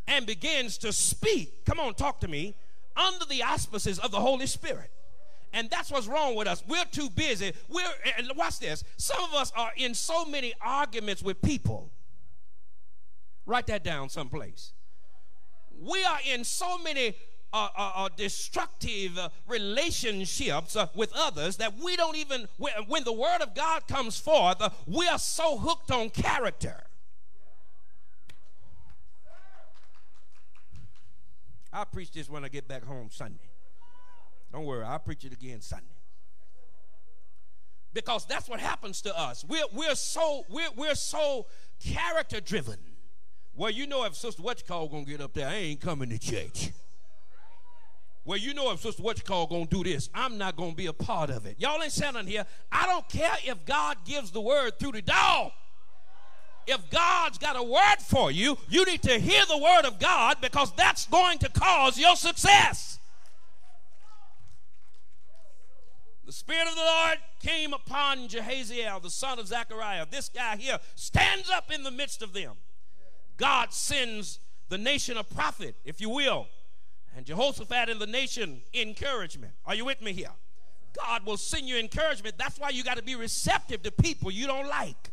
and 0.07 0.25
begins 0.25 0.77
to 0.79 0.91
speak. 0.91 1.63
Come 1.65 1.79
on, 1.79 1.93
talk 1.93 2.19
to 2.19 2.27
me. 2.27 2.55
Under 2.97 3.23
the 3.25 3.43
auspices 3.43 3.97
of 3.99 4.11
the 4.11 4.19
Holy 4.19 4.45
Spirit. 4.45 4.91
And 5.53 5.69
that's 5.69 5.89
what's 5.89 6.07
wrong 6.07 6.35
with 6.35 6.47
us. 6.47 6.61
We're 6.67 6.83
too 6.91 7.09
busy. 7.09 7.53
We're 7.69 7.87
watch 8.35 8.59
this. 8.59 8.83
Some 8.97 9.23
of 9.23 9.33
us 9.33 9.53
are 9.55 9.71
in 9.77 9.93
so 9.93 10.25
many 10.25 10.53
arguments 10.59 11.23
with 11.23 11.41
people 11.41 11.91
Write 13.45 13.67
that 13.67 13.83
down 13.83 14.09
someplace. 14.09 14.73
We 15.79 16.03
are 16.03 16.19
in 16.25 16.43
so 16.43 16.77
many 16.77 17.15
uh, 17.55 17.69
uh, 17.77 17.91
uh, 17.95 18.09
destructive 18.17 19.17
uh, 19.17 19.29
relationships 19.47 20.75
uh, 20.75 20.87
with 20.93 21.11
others 21.15 21.55
that 21.57 21.73
we 21.81 21.95
don't 21.95 22.17
even, 22.17 22.47
when, 22.57 23.03
the 23.05 23.13
word 23.13 23.41
of 23.41 23.55
God 23.55 23.87
comes 23.87 24.19
forth, 24.19 24.61
uh, 24.61 24.69
we 24.85 25.07
are 25.07 25.19
so 25.19 25.57
hooked 25.57 25.89
on 25.89 26.09
character. 26.09 26.83
I'll 31.71 31.85
preach 31.85 32.11
this 32.11 32.29
when 32.29 32.43
I 32.43 32.49
get 32.49 32.67
back 32.67 32.83
home 32.83 33.09
Sunday. 33.11 33.49
Don't 34.51 34.65
worry, 34.65 34.83
I'll 34.83 34.99
preach 34.99 35.23
it 35.23 35.31
again 35.31 35.61
Sunday. 35.61 35.85
Because 37.93 38.25
that's 38.25 38.49
what 38.49 38.59
happens 38.59 39.01
to 39.03 39.17
us. 39.17 39.45
We're, 39.47 39.63
we're 39.73 39.95
so 39.95 40.43
we're, 40.49 40.71
we're 40.75 40.95
so 40.95 41.47
character 41.81 42.41
driven. 42.41 42.77
Well, 43.55 43.71
you 43.71 43.87
know 43.87 44.03
if 44.03 44.15
Sister 44.15 44.41
What 44.41 44.65
Call 44.67 44.87
gonna 44.89 45.05
get 45.05 45.21
up 45.21 45.33
there, 45.33 45.47
I 45.47 45.55
ain't 45.55 45.79
coming 45.79 46.09
to 46.09 46.19
church. 46.19 46.71
Well, 48.25 48.37
you 48.37 48.53
know 48.53 48.71
if 48.71 48.81
Sister 48.81 49.01
What 49.01 49.23
Call 49.23 49.47
gonna 49.47 49.65
do 49.65 49.83
this, 49.83 50.09
I'm 50.13 50.37
not 50.37 50.57
gonna 50.57 50.73
be 50.73 50.87
a 50.87 50.93
part 50.93 51.29
of 51.29 51.45
it. 51.45 51.55
Y'all 51.59 51.81
ain't 51.81 51.93
saying 51.93 52.27
here. 52.27 52.45
I 52.71 52.85
don't 52.85 53.07
care 53.07 53.37
if 53.45 53.65
God 53.65 53.97
gives 54.03 54.31
the 54.31 54.41
word 54.41 54.77
through 54.77 54.93
the 54.93 55.01
dog. 55.01 55.51
If 56.67 56.89
God's 56.89 57.37
got 57.37 57.55
a 57.55 57.63
word 57.63 57.99
for 57.99 58.31
you, 58.31 58.57
you 58.67 58.83
need 58.85 59.03
to 59.03 59.19
hear 59.19 59.45
the 59.45 59.57
word 59.57 59.85
of 59.85 59.99
God 59.99 60.37
because 60.41 60.73
that's 60.73 61.05
going 61.05 61.37
to 61.39 61.49
cause 61.49 61.97
your 61.97 62.15
success. 62.15 62.99
The 66.25 66.31
Spirit 66.31 66.67
of 66.67 66.75
the 66.75 66.81
Lord 66.81 67.17
came 67.39 67.71
upon 67.71 68.27
Jehaziel, 68.27 69.01
the 69.01 69.11
son 69.11 69.37
of 69.37 69.47
Zechariah. 69.47 70.07
This 70.09 70.27
guy 70.27 70.57
here 70.57 70.79
stands 70.95 71.51
up 71.51 71.71
in 71.71 71.83
the 71.83 71.91
midst 71.91 72.23
of 72.23 72.33
them. 72.33 72.55
God 73.37 73.73
sends 73.73 74.39
the 74.69 74.77
nation 74.77 75.17
a 75.17 75.23
prophet, 75.23 75.75
if 75.83 76.01
you 76.01 76.09
will, 76.09 76.47
and 77.15 77.25
Jehoshaphat 77.25 77.89
and 77.89 77.99
the 77.99 78.07
nation 78.07 78.61
encouragement. 78.73 79.53
Are 79.65 79.75
you 79.75 79.85
with 79.85 80.01
me 80.01 80.13
here? 80.13 80.31
God 80.95 81.25
will 81.25 81.37
send 81.37 81.67
you 81.67 81.77
encouragement. 81.77 82.37
That's 82.37 82.57
why 82.57 82.69
you 82.69 82.83
got 82.83 82.97
to 82.97 83.03
be 83.03 83.15
receptive 83.15 83.83
to 83.83 83.91
people 83.91 84.31
you 84.31 84.47
don't 84.47 84.67
like. 84.67 85.11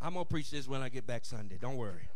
I'm 0.00 0.12
going 0.12 0.26
to 0.26 0.30
preach 0.30 0.50
this 0.50 0.68
when 0.68 0.82
I 0.82 0.90
get 0.90 1.06
back 1.06 1.24
Sunday. 1.24 1.56
Don't 1.58 1.76
worry. 1.76 2.10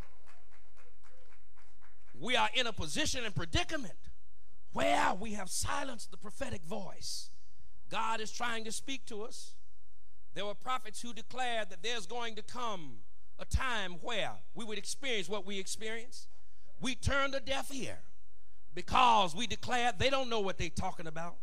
We 2.19 2.35
are 2.35 2.49
in 2.53 2.67
a 2.67 2.73
position 2.73 3.25
and 3.25 3.33
predicament 3.33 4.08
where 4.73 5.13
we 5.13 5.33
have 5.33 5.49
silenced 5.49 6.11
the 6.11 6.17
prophetic 6.17 6.63
voice. 6.63 7.29
God 7.89 8.21
is 8.21 8.31
trying 8.31 8.65
to 8.65 8.71
speak 8.71 9.05
to 9.07 9.23
us. 9.23 9.53
There 10.35 10.45
were 10.45 10.53
prophets 10.53 11.01
who 11.01 11.13
declared 11.13 11.69
that 11.69 11.81
there's 11.81 12.05
going 12.05 12.35
to 12.35 12.43
come 12.43 12.97
a 13.39 13.45
time 13.45 13.93
where 14.01 14.31
we 14.53 14.65
would 14.65 14.77
experience 14.77 15.27
what 15.27 15.45
we 15.45 15.59
experienced. 15.59 16.27
We 16.81 16.95
turned 16.95 17.33
a 17.33 17.39
deaf 17.39 17.73
ear 17.73 17.99
because 18.75 19.35
we 19.35 19.47
declared 19.47 19.95
they 19.97 20.09
don't 20.09 20.29
know 20.29 20.39
what 20.39 20.57
they're 20.57 20.69
talking 20.69 21.07
about. 21.07 21.35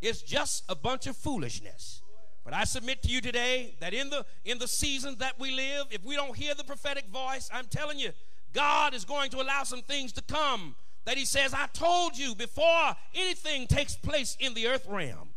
It's 0.00 0.22
just 0.22 0.64
a 0.68 0.74
bunch 0.74 1.06
of 1.06 1.16
foolishness. 1.16 2.00
But 2.44 2.54
I 2.54 2.64
submit 2.64 3.02
to 3.02 3.08
you 3.08 3.20
today 3.20 3.76
that 3.80 3.94
in 3.94 4.10
the 4.10 4.26
in 4.44 4.58
the 4.58 4.66
seasons 4.66 5.18
that 5.18 5.38
we 5.38 5.52
live, 5.52 5.86
if 5.90 6.04
we 6.04 6.16
don't 6.16 6.36
hear 6.36 6.54
the 6.54 6.64
prophetic 6.64 7.06
voice, 7.06 7.48
I'm 7.52 7.66
telling 7.66 7.98
you, 8.00 8.10
God 8.52 8.94
is 8.94 9.04
going 9.04 9.30
to 9.30 9.40
allow 9.40 9.62
some 9.62 9.82
things 9.82 10.12
to 10.14 10.22
come 10.22 10.74
that 11.04 11.18
he 11.18 11.24
says, 11.24 11.52
I 11.52 11.66
told 11.72 12.16
you 12.16 12.34
before 12.34 12.96
anything 13.14 13.66
takes 13.66 13.96
place 13.96 14.36
in 14.38 14.54
the 14.54 14.68
earth 14.68 14.86
realm, 14.88 15.30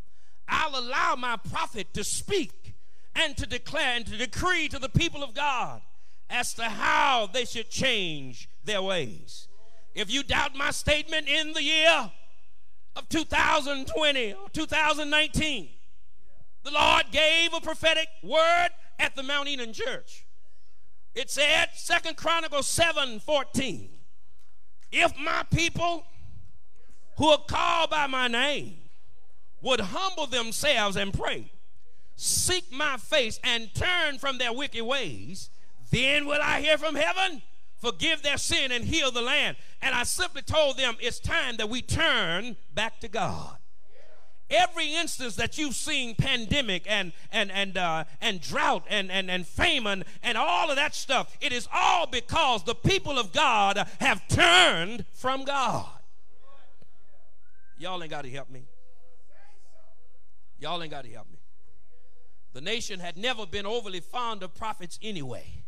I'll 0.48 0.80
allow 0.80 1.16
my 1.18 1.38
prophet 1.38 1.94
to 1.94 2.04
speak 2.04 2.76
and 3.16 3.36
to 3.38 3.46
declare 3.46 3.96
and 3.96 4.06
to 4.06 4.18
decree 4.18 4.68
to 4.70 4.80
the 4.80 4.90
people 4.90 5.24
of 5.24 5.34
God 5.34 5.82
as 6.30 6.54
to 6.56 6.64
how 6.64 7.30
they 7.32 7.46
should 7.46 7.70
change 7.70 8.50
their 8.64 8.82
ways. 8.82 9.48
If 9.94 10.12
you 10.12 10.24
doubt 10.24 10.56
my 10.56 10.72
statement 10.72 11.28
in 11.28 11.54
the 11.54 11.64
year 11.64 12.12
of 12.96 13.10
2020 13.10 14.34
or 14.34 14.50
2019, 14.52 15.70
the 16.64 16.72
Lord 16.72 17.06
gave 17.12 17.54
a 17.54 17.62
prophetic 17.62 18.08
word 18.24 18.70
at 19.00 19.16
the 19.16 19.24
Mount 19.24 19.48
Eden 19.48 19.72
church. 19.72 20.26
It 21.14 21.30
said, 21.30 21.70
Second 21.76 22.18
Chronicles 22.18 22.68
7 22.68 23.20
14. 23.20 23.90
If 24.98 25.18
my 25.18 25.44
people 25.54 26.06
who 27.18 27.28
are 27.28 27.44
called 27.46 27.90
by 27.90 28.08
my 28.08 28.30
name 28.30 28.78
would 29.62 29.82
humble 29.82 30.26
themselves 30.26 30.96
and 30.96 31.14
pray, 31.14 31.52
seek 32.16 32.72
my 32.72 32.96
face, 32.96 33.38
and 33.44 33.74
turn 33.74 34.18
from 34.20 34.38
their 34.38 34.54
wicked 34.54 34.86
ways, 34.86 35.50
then 35.92 36.26
will 36.26 36.40
I 36.42 36.62
hear 36.62 36.78
from 36.78 36.96
heaven, 36.96 37.42
forgive 37.78 38.22
their 38.24 38.38
sin, 38.38 38.72
and 38.72 38.86
heal 38.86 39.12
the 39.12 39.22
land. 39.22 39.58
And 39.82 39.94
I 39.94 40.04
simply 40.04 40.44
told 40.44 40.78
them 40.78 40.96
it's 41.02 41.20
time 41.20 41.58
that 41.58 41.70
we 41.70 41.82
turn 41.82 42.56
back 42.74 43.02
to 43.02 43.10
God. 43.10 43.58
Every 44.50 44.94
instance 44.94 45.36
that 45.38 45.58
you've 45.58 45.76
seen 45.76 46.16
pandemic 46.16 46.84
and 46.88 47.14
and 47.32 47.52
and 47.52 47.78
uh, 47.78 48.04
and 48.22 48.40
drought 48.40 48.84
and, 48.90 49.12
and 49.12 49.30
and 49.32 49.46
famine 49.48 50.06
and 50.22 50.38
all 50.38 50.70
of 50.70 50.76
that 50.76 50.94
stuff, 50.94 51.36
it 51.42 51.52
is 51.52 51.68
all 51.74 52.06
because 52.06 52.64
the 52.64 52.76
people 52.76 53.18
of 53.18 53.34
God 53.34 53.88
have 54.00 54.28
turned 54.28 55.06
from 55.14 55.46
God. 55.46 55.88
Y'all 57.78 58.02
ain't 58.02 58.12
got 58.12 58.24
to 58.24 58.30
help 58.30 58.50
me. 58.50 58.64
Y'all 60.60 60.82
ain't 60.82 60.92
got 60.92 61.04
to 61.04 61.10
help 61.12 61.30
me. 61.32 61.40
The 62.54 62.62
nation 62.62 63.00
had 63.00 63.18
never 63.18 63.46
been 63.46 63.66
overly 63.66 64.00
fond 64.00 64.42
of 64.44 64.54
prophets 64.54 64.98
anyway. 65.02 65.66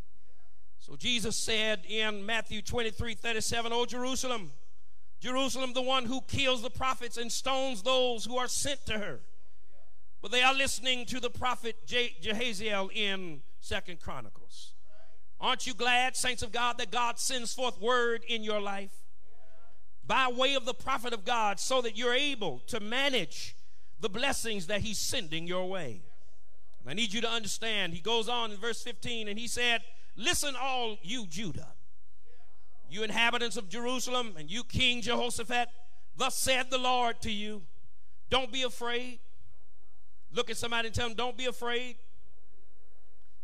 So 0.80 0.95
Jesus 0.95 1.36
said 1.36 1.82
in 1.88 2.26
Matthew 2.26 2.62
23 2.62 3.14
37, 3.16 3.74
O 3.74 3.86
Jerusalem, 3.86 4.52
Jerusalem, 5.19 5.73
the 5.73 5.81
one 5.81 6.06
who 6.06 6.22
kills 6.22 6.61
the 6.61 6.69
prophets 6.69 7.18
and 7.18 7.31
stones 7.31 7.81
those 7.81 8.26
who 8.26 8.38
are 8.38 8.48
sent 8.48 8.85
to 8.85 8.99
her. 8.99 9.19
But 10.22 10.31
they 10.31 10.41
are 10.41 10.53
listening 10.53 11.06
to 11.07 11.19
the 11.19 11.30
prophet 11.30 11.76
Jehaziel 11.88 12.89
in 12.94 13.41
Second 13.60 13.99
Chronicles. 14.02 14.73
Aren't 15.39 15.68
you 15.68 15.73
glad, 15.73 16.15
saints 16.15 16.41
of 16.41 16.52
God, 16.52 16.77
that 16.80 16.91
God 16.91 17.19
sends 17.19 17.53
forth 17.53 17.80
word 17.80 18.23
in 18.27 18.44
your 18.44 18.60
life 18.60 18.91
by 20.06 20.27
way 20.27 20.56
of 20.56 20.65
the 20.65 20.73
prophet 20.73 21.14
of 21.14 21.26
God 21.26 21.60
so 21.60 21.81
that 21.81 21.98
you're 21.98 22.14
able 22.14 22.60
to 22.68 22.80
manage 22.80 23.56
the 23.99 24.10
blessings 24.10 24.68
that 24.68 24.81
he's 24.81 24.98
sending 24.98 25.48
your 25.48 25.69
way? 25.69 26.02
I 26.88 26.94
need 26.94 27.14
you 27.14 27.19
to 27.22 27.30
understand. 27.30 27.94
He 27.94 27.99
goes 27.99 28.30
on 28.30 28.52
in 28.52 28.57
verse 28.57 28.81
15 28.81 29.27
and 29.27 29.38
he 29.38 29.48
said, 29.48 29.81
Listen, 30.15 30.56
all 30.60 30.98
you 31.03 31.27
Judah 31.27 31.73
you 32.89 33.03
inhabitants 33.03 33.57
of 33.57 33.69
Jerusalem, 33.69 34.35
and 34.38 34.49
you 34.49 34.64
King 34.64 35.01
Jehoshaphat, 35.01 35.69
thus 36.15 36.38
said 36.38 36.69
the 36.69 36.77
Lord 36.77 37.22
to 37.22 37.31
you, 37.31 37.61
don't 38.30 38.51
be 38.51 38.64
afraid. 38.64 39.19
Look 40.34 40.49
at 40.49 40.57
somebody 40.57 40.88
and 40.88 40.95
tell 40.95 41.07
them, 41.07 41.15
don't 41.15 41.38
be 41.38 41.45
afraid. 41.45 41.95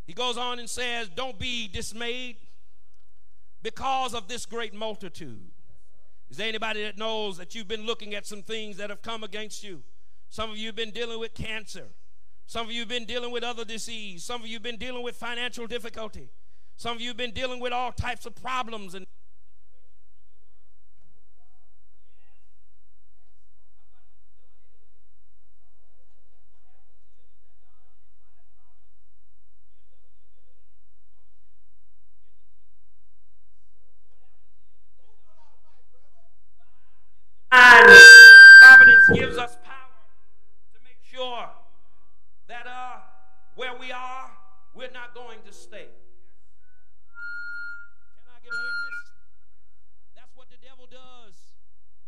He 0.06 0.12
goes 0.12 0.36
on 0.36 0.58
and 0.58 0.68
says, 0.68 1.08
don't 1.08 1.38
be 1.38 1.66
dismayed 1.66 2.36
because 3.62 4.14
of 4.14 4.28
this 4.28 4.44
great 4.44 4.74
multitude. 4.74 5.40
Is 6.30 6.36
there 6.36 6.48
anybody 6.48 6.82
that 6.82 6.98
knows 6.98 7.38
that 7.38 7.54
you've 7.54 7.68
been 7.68 7.86
looking 7.86 8.14
at 8.14 8.26
some 8.26 8.42
things 8.42 8.76
that 8.76 8.90
have 8.90 9.02
come 9.02 9.24
against 9.24 9.64
you? 9.64 9.82
Some 10.28 10.50
of 10.50 10.56
you 10.56 10.66
have 10.66 10.76
been 10.76 10.90
dealing 10.90 11.18
with 11.18 11.32
cancer. 11.32 11.86
Some 12.46 12.66
of 12.66 12.72
you 12.72 12.80
have 12.80 12.88
been 12.88 13.06
dealing 13.06 13.30
with 13.30 13.42
other 13.42 13.64
disease. 13.64 14.24
Some 14.24 14.42
of 14.42 14.46
you 14.46 14.54
have 14.54 14.62
been 14.62 14.76
dealing 14.76 15.02
with 15.02 15.16
financial 15.16 15.66
difficulty. 15.66 16.28
Some 16.76 16.96
of 16.96 17.00
you 17.00 17.08
have 17.08 17.16
been 17.16 17.30
dealing 17.30 17.60
with 17.60 17.72
all 17.72 17.92
types 17.92 18.26
of 18.26 18.34
problems 18.34 18.94
and 18.94 19.06
providence 37.54 39.06
gives 39.14 39.38
us 39.38 39.54
power 39.62 40.02
to 40.74 40.82
make 40.82 40.98
sure 41.06 41.46
that 42.50 42.66
uh, 42.66 42.98
where 43.54 43.78
we 43.78 43.94
are, 43.94 44.34
we're 44.74 44.90
not 44.90 45.14
going 45.14 45.38
to 45.46 45.54
stay. 45.54 45.86
Can 45.86 45.94
I 48.26 48.42
get 48.42 48.50
a 48.50 48.58
witness? 48.58 48.98
That's 50.18 50.34
what 50.34 50.50
the 50.50 50.58
devil 50.58 50.90
does 50.90 51.54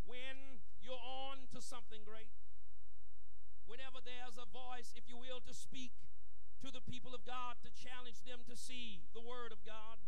when 0.02 0.58
you're 0.82 0.98
on 0.98 1.46
to 1.54 1.62
something 1.62 2.02
great. 2.02 2.34
Whenever 3.70 4.02
there's 4.02 4.42
a 4.42 4.50
voice, 4.50 4.98
if 4.98 5.06
you 5.06 5.14
will, 5.14 5.38
to 5.46 5.54
speak 5.54 5.94
to 6.58 6.74
the 6.74 6.82
people 6.82 7.14
of 7.14 7.22
God, 7.22 7.62
to 7.62 7.70
challenge 7.70 8.26
them 8.26 8.42
to 8.50 8.58
see 8.58 9.06
the 9.14 9.22
word 9.22 9.54
of 9.54 9.62
God, 9.62 10.02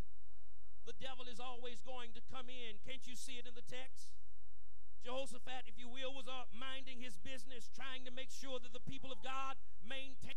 the 0.82 0.98
devil 0.98 1.30
is 1.30 1.38
always 1.38 1.78
going 1.86 2.10
to 2.18 2.22
come 2.26 2.50
in. 2.50 2.82
Can't 2.82 3.06
you 3.06 3.14
see 3.14 3.38
it 3.38 3.46
in 3.46 3.54
the 3.54 3.62
text? 3.62 4.18
Jehoshaphat, 5.04 5.66
if 5.66 5.78
you 5.78 5.88
will, 5.88 6.12
was 6.14 6.26
uh, 6.26 6.44
minding 6.52 7.00
his 7.00 7.16
business, 7.18 7.70
trying 7.74 8.04
to 8.04 8.12
make 8.12 8.30
sure 8.30 8.58
that 8.58 8.72
the 8.72 8.82
people 8.84 9.12
of 9.12 9.22
God 9.22 9.56
maintain. 9.86 10.36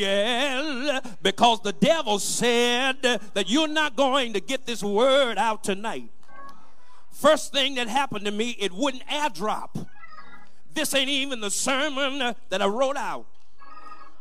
Yeah, 0.00 1.00
because 1.20 1.60
the 1.60 1.72
devil 1.72 2.18
said 2.18 3.02
that 3.02 3.50
you're 3.50 3.68
not 3.68 3.96
going 3.96 4.32
to 4.32 4.40
get 4.40 4.64
this 4.64 4.82
word 4.82 5.36
out 5.36 5.62
tonight. 5.62 6.10
First 7.10 7.52
thing 7.52 7.74
that 7.74 7.86
happened 7.86 8.24
to 8.24 8.30
me, 8.30 8.56
it 8.58 8.72
wouldn't 8.72 9.06
airdrop. 9.06 9.86
This 10.72 10.94
ain't 10.94 11.10
even 11.10 11.40
the 11.40 11.50
sermon 11.50 12.34
that 12.48 12.62
I 12.62 12.66
wrote 12.66 12.96
out. 12.96 13.26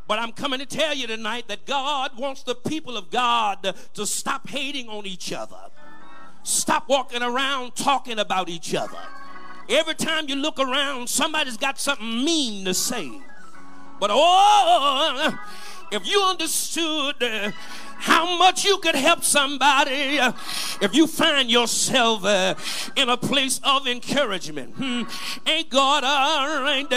But 0.05 0.19
I'm 0.19 0.33
coming 0.33 0.59
to 0.59 0.65
tell 0.65 0.93
you 0.93 1.07
tonight 1.07 1.47
that 1.47 1.65
God 1.65 2.17
wants 2.19 2.43
the 2.43 2.55
people 2.55 2.97
of 2.97 3.09
God 3.09 3.73
to 3.93 4.05
stop 4.05 4.49
hating 4.49 4.89
on 4.89 5.05
each 5.05 5.31
other. 5.31 5.69
Stop 6.43 6.89
walking 6.89 7.23
around 7.23 7.75
talking 7.75 8.19
about 8.19 8.49
each 8.49 8.75
other. 8.75 8.97
Every 9.69 9.95
time 9.95 10.27
you 10.27 10.35
look 10.35 10.59
around, 10.59 11.07
somebody's 11.07 11.55
got 11.55 11.79
something 11.79 12.25
mean 12.25 12.65
to 12.65 12.73
say. 12.73 13.21
But 13.99 14.11
oh, 14.13 15.37
if 15.91 16.07
you 16.07 16.21
understood 16.21 17.21
uh, 17.21 17.51
how 17.99 18.37
much 18.37 18.63
you 18.63 18.77
could 18.77 18.95
help 18.95 19.25
somebody 19.25 20.19
uh, 20.19 20.31
if 20.81 20.95
you 20.95 21.05
find 21.05 21.51
yourself 21.51 22.23
uh, 22.23 22.55
in 22.95 23.09
a 23.09 23.17
place 23.17 23.59
of 23.63 23.87
encouragement. 23.87 24.73
Hmm. 24.75 25.03
Ain't 25.45 25.69
God 25.69 26.05
all 26.05 26.61
right? 26.61 26.87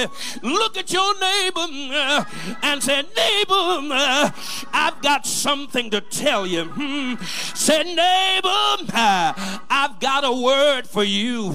Look 0.43 0.77
at 0.77 0.93
your 0.93 1.12
neighbor 1.19 1.66
uh, 1.69 2.24
and 2.62 2.81
say, 2.81 3.03
Neighbor, 3.16 3.93
uh, 3.93 4.31
I've 4.73 5.03
got 5.03 5.27
something 5.27 5.91
to 5.91 6.01
tell 6.01 6.47
you. 6.47 6.66
Hmm. 6.66 7.15
Say, 7.55 7.83
Neighbor, 7.83 8.93
uh, 8.95 9.59
I've 9.69 9.99
got 9.99 10.24
a 10.24 10.33
word 10.33 10.87
for 10.87 11.03
you. 11.03 11.53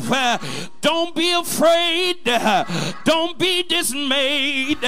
Don't 0.81 1.15
be 1.15 1.31
afraid. 1.31 2.17
Don't 3.05 3.39
be 3.39 3.63
dismayed 3.63 4.79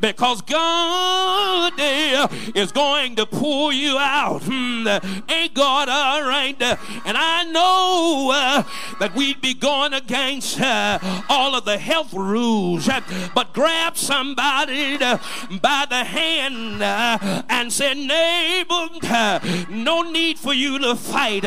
because 0.00 0.40
God 0.40 1.74
is 1.78 2.72
going 2.72 3.16
to 3.16 3.26
pull 3.26 3.72
you 3.72 3.98
out 3.98 4.05
out. 4.06 4.42
Hmm, 4.44 4.86
ain't 5.28 5.54
God 5.54 5.88
all 5.88 6.22
right? 6.22 6.60
And 6.60 7.16
I 7.16 7.44
know 7.44 8.30
uh, 8.32 8.62
that 9.00 9.14
we'd 9.14 9.40
be 9.40 9.52
going 9.52 9.92
against 9.92 10.60
uh, 10.60 10.98
all 11.28 11.54
of 11.54 11.64
the 11.64 11.78
health 11.78 12.14
rules, 12.14 12.88
but 13.34 13.52
grab 13.52 13.96
somebody 13.96 14.96
uh, 15.00 15.18
by 15.60 15.86
the 15.88 16.04
hand 16.04 16.82
uh, 16.82 17.42
and 17.48 17.72
say, 17.72 17.94
neighbor, 17.94 18.88
uh, 19.02 19.66
no 19.68 20.02
need 20.02 20.38
for 20.38 20.54
you 20.54 20.78
to 20.78 20.94
fight. 20.94 21.44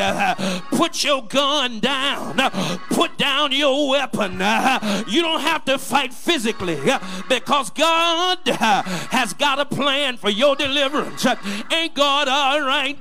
Put 0.70 1.02
your 1.02 1.24
gun 1.24 1.80
down. 1.80 2.36
Put 2.90 3.16
down 3.16 3.52
your 3.52 3.88
weapon. 3.88 4.32
You 5.08 5.22
don't 5.22 5.40
have 5.40 5.64
to 5.64 5.78
fight 5.78 6.12
physically 6.12 6.78
because 7.28 7.70
God 7.70 8.38
has 8.46 9.32
got 9.32 9.58
a 9.58 9.64
plan 9.64 10.16
for 10.16 10.28
your 10.30 10.56
deliverance. 10.56 11.26
Ain't 11.72 11.94
God 11.94 12.28
all 12.28 12.49
all 12.50 12.62
right. 12.62 12.98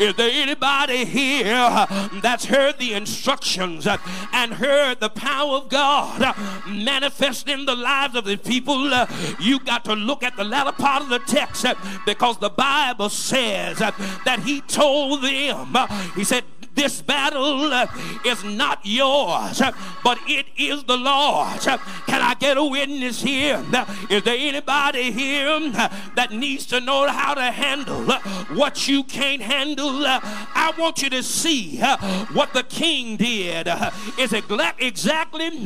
Is 0.00 0.14
there 0.14 0.30
anybody 0.32 1.04
here 1.04 1.86
that's 2.20 2.46
heard 2.46 2.78
the 2.78 2.94
instructions 2.94 3.86
and 4.32 4.54
heard 4.54 4.98
the 4.98 5.08
power 5.08 5.58
of 5.58 5.68
God 5.68 6.34
manifest 6.66 7.48
in 7.48 7.64
the 7.64 7.76
lives 7.76 8.16
of 8.16 8.24
the 8.24 8.36
people? 8.36 8.90
You 9.38 9.60
got 9.60 9.84
to 9.84 9.94
look 9.94 10.24
at 10.24 10.36
the 10.36 10.42
latter 10.42 10.72
part 10.72 11.02
of 11.02 11.10
the 11.10 11.20
text 11.20 11.64
because 12.04 12.38
the 12.38 12.50
Bible 12.50 13.08
says 13.08 13.78
that 13.78 14.40
he 14.44 14.62
told 14.62 15.22
them, 15.22 15.76
he 16.16 16.24
said, 16.24 16.42
This 16.78 17.02
battle 17.02 17.72
uh, 17.72 17.88
is 18.24 18.44
not 18.44 18.78
yours, 18.84 19.60
uh, 19.60 19.72
but 20.04 20.16
it 20.28 20.46
is 20.56 20.84
the 20.84 20.96
Lord's. 20.96 21.66
Uh, 21.66 21.76
Can 22.06 22.22
I 22.22 22.34
get 22.34 22.56
a 22.56 22.64
witness 22.64 23.20
here? 23.20 23.64
Uh, 23.72 23.84
there 24.08 24.36
anybody 24.38 25.10
here 25.10 25.48
uh, 25.48 25.88
that 26.14 26.30
needs 26.30 26.66
to 26.66 26.80
know 26.80 27.08
how 27.08 27.34
to 27.34 27.50
handle 27.50 28.08
uh, 28.08 28.20
what 28.54 28.87
you 28.88 29.04
can't 29.04 29.42
handle? 29.42 30.06
Uh, 30.06 30.20
I 30.22 30.72
want 30.78 31.02
you 31.02 31.10
to 31.10 31.22
see 31.22 31.80
uh, 31.80 31.96
what 32.32 32.52
the 32.52 32.62
king 32.62 33.16
did. 33.16 33.68
Uh, 33.68 33.90
Is 34.18 34.32
exactly 34.32 35.64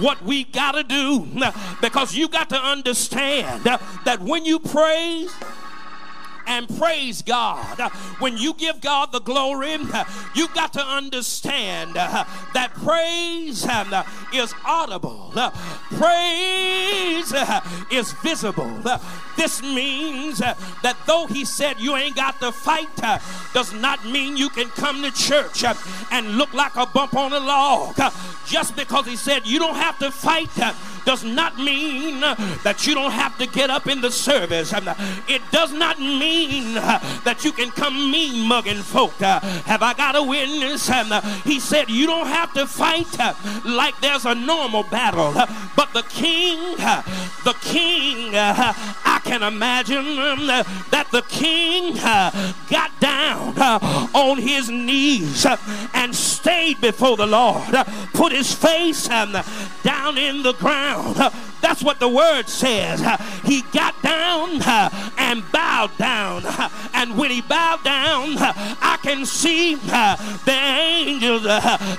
what 0.00 0.22
we 0.22 0.44
got 0.44 0.72
to 0.72 0.82
do? 0.82 1.26
Because 1.80 2.14
you 2.14 2.28
got 2.28 2.48
to 2.50 2.56
understand 2.56 3.64
that 3.64 4.20
when 4.20 4.44
you 4.44 4.58
praise, 4.58 5.32
and 6.46 6.68
praise 6.78 7.22
God. 7.22 7.80
When 8.18 8.36
you 8.36 8.54
give 8.54 8.80
God 8.80 9.12
the 9.12 9.20
glory, 9.20 9.76
you 10.34 10.48
got 10.54 10.72
to 10.74 10.80
understand 10.80 11.94
that 11.94 12.72
praise 12.74 13.66
is 14.32 14.54
audible, 14.64 15.32
praise 15.90 17.32
is 17.90 18.12
visible. 18.22 18.82
This 19.36 19.62
means 19.62 20.38
that 20.38 20.96
though 21.06 21.26
He 21.26 21.44
said 21.44 21.80
you 21.80 21.96
ain't 21.96 22.16
got 22.16 22.40
to 22.40 22.52
fight, 22.52 22.88
does 23.52 23.72
not 23.72 24.04
mean 24.06 24.36
you 24.36 24.48
can 24.48 24.68
come 24.70 25.02
to 25.02 25.10
church 25.10 25.64
and 26.10 26.38
look 26.38 26.52
like 26.52 26.76
a 26.76 26.86
bump 26.86 27.14
on 27.14 27.32
a 27.32 27.40
log. 27.40 27.96
Just 28.46 28.76
because 28.76 29.06
He 29.06 29.16
said 29.16 29.46
you 29.46 29.58
don't 29.58 29.76
have 29.76 29.98
to 29.98 30.10
fight. 30.10 30.50
does 31.04 31.22
not 31.22 31.58
mean 31.58 32.20
that 32.20 32.86
you 32.86 32.94
don't 32.94 33.10
have 33.12 33.36
to 33.38 33.46
get 33.46 33.70
up 33.70 33.86
in 33.86 34.00
the 34.00 34.10
service. 34.10 34.72
It 35.28 35.42
does 35.50 35.72
not 35.72 35.98
mean 36.00 36.33
uh, 36.42 36.98
that 37.24 37.44
you 37.44 37.52
can 37.52 37.70
come 37.70 38.10
mean 38.10 38.46
mugging 38.46 38.82
folk. 38.82 39.20
Uh, 39.22 39.40
Have 39.64 39.82
I 39.82 39.94
got 39.94 40.16
a 40.16 40.22
witness? 40.22 40.90
Um, 40.90 41.12
uh, 41.12 41.20
He 41.44 41.60
said 41.60 41.88
you 41.88 42.06
don't 42.06 42.26
have 42.26 42.52
to 42.54 42.66
fight 42.66 43.06
like 43.64 43.98
there's 44.00 44.24
a 44.26 44.34
normal 44.34 44.82
battle. 44.84 45.32
But 45.76 45.92
the 45.92 46.02
king, 46.02 46.58
the 47.44 47.54
king, 47.62 48.34
I 48.34 49.20
can 49.24 49.42
imagine 49.42 50.18
um, 50.18 50.46
that 50.46 51.08
the 51.12 51.22
king 51.22 51.94
got 51.94 52.90
down 53.00 53.58
on 54.14 54.38
his 54.38 54.70
knees 54.70 55.46
and 55.94 56.14
stayed 56.14 56.80
before 56.80 57.16
the 57.16 57.26
Lord, 57.26 57.74
put 58.12 58.32
his 58.32 58.52
face 58.52 59.08
um, 59.10 59.36
down 59.82 60.18
in 60.18 60.42
the 60.42 60.54
ground. 60.54 61.16
That's 61.60 61.82
what 61.82 61.98
the 62.00 62.08
word 62.08 62.48
says. 62.48 63.00
He 63.44 63.62
got 63.72 64.00
down 64.02 64.60
and 65.18 65.42
bowed 65.52 65.96
down. 65.98 66.23
Uh, 66.24 66.68
And 66.94 67.18
when 67.18 67.30
he 67.30 67.42
bowed 67.42 67.84
down, 67.84 68.36
I 68.38 68.98
can 69.02 69.26
see 69.26 69.74
the 69.74 70.18
angels 70.48 71.44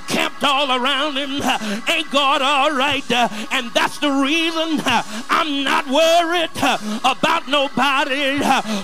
camped 0.07 0.43
all 0.43 0.71
around 0.71 1.17
him. 1.17 1.41
Ain't 1.87 2.09
God 2.09 2.41
all 2.41 2.71
right? 2.71 3.09
And 3.51 3.71
that's 3.71 3.99
the 3.99 4.09
reason 4.09 4.81
I'm 5.29 5.63
not 5.63 5.85
worried 5.87 6.49
about 7.03 7.47
nobody 7.47 8.39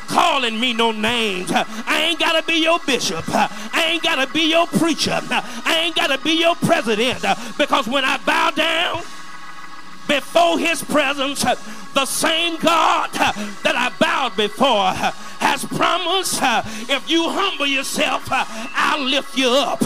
calling 0.07 0.59
me 0.59 0.73
no 0.73 0.91
names. 0.91 1.49
I 1.51 2.07
ain't 2.09 2.19
got 2.19 2.39
to 2.39 2.45
be 2.45 2.61
your 2.61 2.77
bishop. 2.85 3.25
I 3.29 3.87
ain't 3.87 4.03
got 4.03 4.23
to 4.23 4.31
be 4.31 4.49
your 4.49 4.67
preacher. 4.67 5.19
I 5.23 5.83
ain't 5.85 5.95
got 5.95 6.07
to 6.07 6.19
be 6.19 6.33
your 6.33 6.55
president. 6.55 7.25
Because 7.57 7.87
when 7.87 8.05
I 8.05 8.17
bow 8.17 8.51
down, 8.51 9.01
before 10.07 10.59
his 10.59 10.83
presence, 10.83 11.45
the 11.93 12.05
same 12.05 12.57
God 12.59 13.11
that 13.11 13.75
I 13.75 13.91
bowed 13.99 14.35
before 14.35 14.91
has 15.41 15.65
promised 15.65 16.39
if 16.89 17.09
you 17.09 17.29
humble 17.29 17.65
yourself, 17.65 18.27
I'll 18.29 19.03
lift 19.03 19.37
you 19.37 19.49
up. 19.49 19.81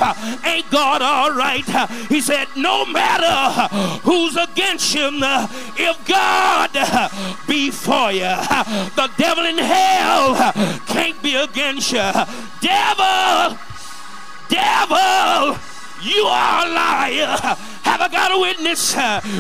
Ain't 0.46 0.70
God 0.70 1.02
all 1.02 1.32
right? 1.32 1.66
He 2.08 2.22
said, 2.22 2.48
no 2.56 2.86
matter 2.86 3.68
who's 4.04 4.36
against 4.36 4.94
you, 4.94 5.10
if 5.78 6.06
God 6.06 6.72
be 7.48 7.72
for 7.72 8.12
you, 8.12 8.36
the 8.96 9.10
devil 9.18 9.46
in 9.46 9.58
hell 9.58 10.36
can't 10.88 11.22
be 11.24 11.36
against 11.36 11.92
you. 11.92 12.12
Devil, 12.62 13.58
devil, 14.50 15.58
you 16.06 16.24
are 16.26 16.66
a 16.66 16.70
liar. 16.70 17.38
Have 17.84 18.02
I 18.02 18.08
got 18.10 18.32
a 18.32 18.40
witness? 18.40 18.96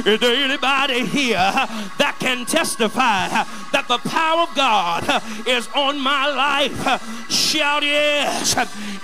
Is 0.05 0.19
there 0.19 0.35
anybody 0.35 1.05
here 1.05 1.35
that 1.35 2.15
can 2.19 2.45
testify 2.45 3.27
that 3.71 3.85
the 3.87 3.97
power 4.09 4.43
of 4.43 4.55
God 4.55 5.23
is 5.47 5.67
on 5.75 5.99
my 5.99 6.27
life? 6.27 7.31
Shout 7.31 7.83
yes. 7.83 8.55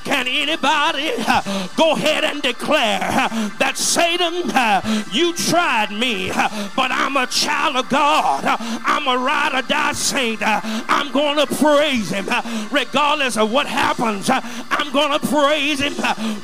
Can 0.03 0.27
anybody 0.27 1.11
uh, 1.27 1.67
go 1.75 1.93
ahead 1.93 2.23
and 2.23 2.41
declare 2.41 2.99
uh, 3.01 3.49
that 3.59 3.77
Satan, 3.77 4.49
uh, 4.51 4.81
you 5.11 5.33
tried 5.33 5.91
me, 5.91 6.31
uh, 6.31 6.69
but 6.75 6.91
I'm 6.91 7.17
a 7.17 7.27
child 7.27 7.75
of 7.75 7.89
God. 7.89 8.43
Uh, 8.43 8.57
I'm 8.59 9.07
a 9.07 9.17
ride 9.17 9.53
or 9.53 9.61
die 9.67 9.93
saint. 9.93 10.41
Uh, 10.41 10.59
I'm 10.63 11.11
going 11.11 11.37
to 11.37 11.55
praise 11.55 12.09
him 12.09 12.25
regardless 12.71 13.37
of 13.37 13.51
what 13.51 13.67
happens. 13.67 14.29
I'm 14.29 14.91
going 14.91 15.19
to 15.19 15.27
praise 15.27 15.79
him 15.79 15.93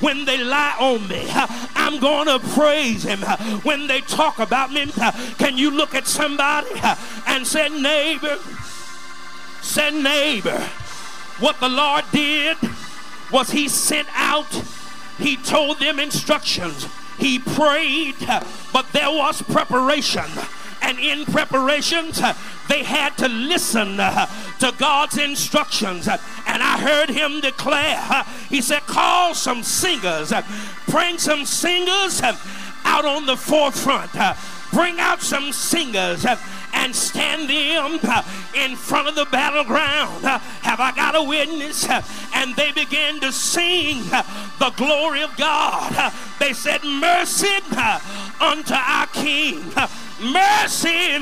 when 0.01 0.25
they 0.25 0.37
lie 0.43 0.75
on 0.79 1.07
me. 1.07 1.27
I'm 1.75 1.99
going 1.99 2.27
to 2.27 2.39
praise 2.49 3.03
him 3.03 3.21
when 3.63 3.87
they 3.87 4.01
talk 4.01 4.39
about 4.39 4.71
me. 4.71 4.91
Can 5.37 5.57
you 5.57 5.71
look 5.71 5.95
at 5.95 6.05
somebody 6.07 6.69
and 7.25 7.45
say, 7.45 7.69
neighbor, 7.69 8.37
say, 9.61 9.89
neighbor, 9.91 10.59
what 11.39 11.59
the 11.59 11.69
Lord 11.69 12.05
did 12.11 12.57
was 13.31 13.51
he 13.51 13.67
sent 13.67 14.07
out, 14.13 14.51
he 15.17 15.35
told 15.37 15.79
them 15.79 15.99
instructions, 15.99 16.87
he 17.17 17.39
prayed, 17.39 18.15
but 18.71 18.85
there 18.93 19.09
was 19.09 19.41
preparation. 19.41 20.25
And 20.79 20.99
in 20.99 21.25
preparations, 21.25 22.21
they 22.69 22.83
had 22.83 23.17
to 23.17 23.27
listen 23.27 23.97
to 23.97 24.73
God's 24.77 25.17
instructions. 25.17 26.07
And 26.07 26.63
I 26.63 26.77
heard 26.79 27.09
him 27.09 27.41
declare, 27.41 28.23
he 28.47 28.61
said, 28.61 28.81
call 28.81 29.33
some 29.33 29.63
singers, 29.63 30.31
bring 30.87 31.17
some 31.17 31.45
singers 31.45 32.21
out 32.85 33.05
on 33.05 33.25
the 33.25 33.35
forefront, 33.35 34.11
bring 34.71 34.99
out 34.99 35.21
some 35.21 35.51
singers. 35.51 36.25
And 36.87 36.95
stand 36.95 37.49
them 37.49 37.99
uh, 38.03 38.23
in 38.55 38.73
front 38.77 39.09
of 39.09 39.15
the 39.15 39.25
battleground. 39.25 40.23
Uh, 40.23 40.39
Have 40.63 40.79
I 40.79 40.93
got 40.93 41.15
a 41.15 41.23
witness? 41.23 41.83
Uh, 41.87 42.01
And 42.33 42.55
they 42.55 42.71
began 42.71 43.19
to 43.19 43.31
sing 43.33 44.03
the 44.59 44.71
glory 44.77 45.21
of 45.21 45.35
God. 45.35 46.13
They 46.39 46.53
said, 46.53 46.81
Mercy 46.85 47.59
unto 48.39 48.73
our 48.73 49.07
King. 49.07 49.63
Mercy 50.19 51.13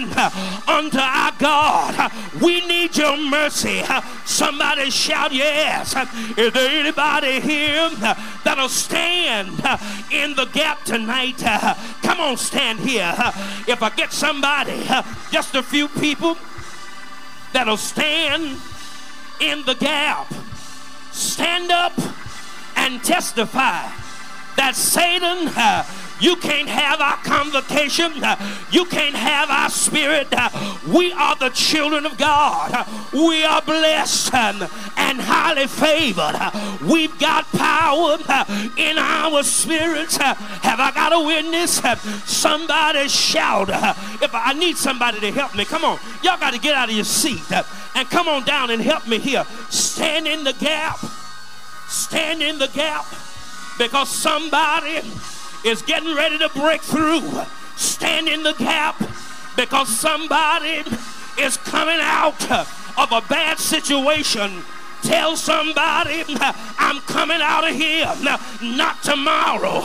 unto 0.67 0.97
our 0.97 1.31
God. 1.37 2.11
We 2.41 2.65
need 2.65 2.95
your 2.95 3.17
mercy. 3.17 3.83
Somebody 4.25 4.89
shout 4.89 5.33
yes. 5.33 5.95
Is 6.37 6.53
there 6.53 6.69
anybody 6.69 7.41
here 7.41 7.89
that'll 8.43 8.69
stand 8.69 9.49
in 10.11 10.35
the 10.35 10.45
gap 10.45 10.83
tonight? 10.85 11.39
Come 12.03 12.21
on, 12.21 12.37
stand 12.37 12.79
here. 12.79 13.13
If 13.67 13.83
I 13.83 13.89
get 13.95 14.13
somebody, 14.13 14.83
just 15.29 15.55
a 15.55 15.63
few 15.63 15.89
people 15.89 16.37
that'll 17.51 17.77
stand 17.77 18.57
in 19.41 19.63
the 19.65 19.75
gap, 19.75 20.33
stand 21.11 21.71
up 21.71 21.93
and 22.77 23.03
testify 23.03 23.89
that 24.55 24.75
Satan, 24.75 25.49
uh, 25.57 25.83
you 26.19 26.35
can't 26.37 26.69
have 26.69 27.01
our 27.01 27.17
convocation. 27.17 28.13
you 28.71 28.85
can't 28.85 29.15
have 29.15 29.49
our 29.49 29.69
spirit. 29.69 30.27
we 30.87 31.11
are 31.11 31.35
the 31.35 31.49
children 31.49 32.05
of 32.05 32.17
God. 32.17 32.87
we 33.13 33.43
are 33.43 33.61
blessed 33.61 34.33
and 34.33 35.21
highly 35.21 35.67
favored. 35.67 36.35
we've 36.89 37.17
got 37.19 37.45
power 37.51 38.17
in 38.77 38.97
our 38.97 39.43
spirits. 39.43 40.17
have 40.17 40.79
I 40.79 40.91
got 40.93 41.13
a 41.13 41.25
witness? 41.25 41.81
Somebody 42.25 43.07
shout. 43.07 43.69
if 43.69 44.33
I 44.33 44.53
need 44.53 44.77
somebody 44.77 45.19
to 45.19 45.31
help 45.31 45.55
me, 45.55 45.65
come 45.65 45.83
on. 45.83 45.99
Y'all 46.23 46.39
got 46.39 46.53
to 46.53 46.59
get 46.59 46.75
out 46.75 46.89
of 46.89 46.95
your 46.95 47.05
seat 47.05 47.41
and 47.95 48.09
come 48.09 48.27
on 48.27 48.43
down 48.43 48.69
and 48.69 48.81
help 48.81 49.07
me 49.07 49.19
here. 49.19 49.45
Stand 49.69 50.27
in 50.27 50.43
the 50.43 50.53
gap. 50.53 50.97
Stand 51.87 52.41
in 52.41 52.57
the 52.57 52.67
gap 52.67 53.05
because 53.77 54.09
somebody 54.09 55.01
is 55.65 55.81
getting 55.81 56.15
ready 56.15 56.37
to 56.37 56.49
break 56.49 56.81
through. 56.81 57.23
Stand 57.75 58.29
in 58.29 58.43
the 58.43 58.53
gap 58.53 58.97
because 59.55 59.89
somebody 59.89 60.83
is 61.39 61.57
coming 61.57 61.97
out 61.99 62.51
of 62.51 63.11
a 63.11 63.21
bad 63.27 63.57
situation. 63.57 64.63
Tell 65.01 65.35
somebody, 65.35 66.23
I'm 66.79 66.99
coming 67.01 67.39
out 67.41 67.67
of 67.67 67.75
here. 67.75 68.11
Not 68.61 69.03
tomorrow, 69.03 69.83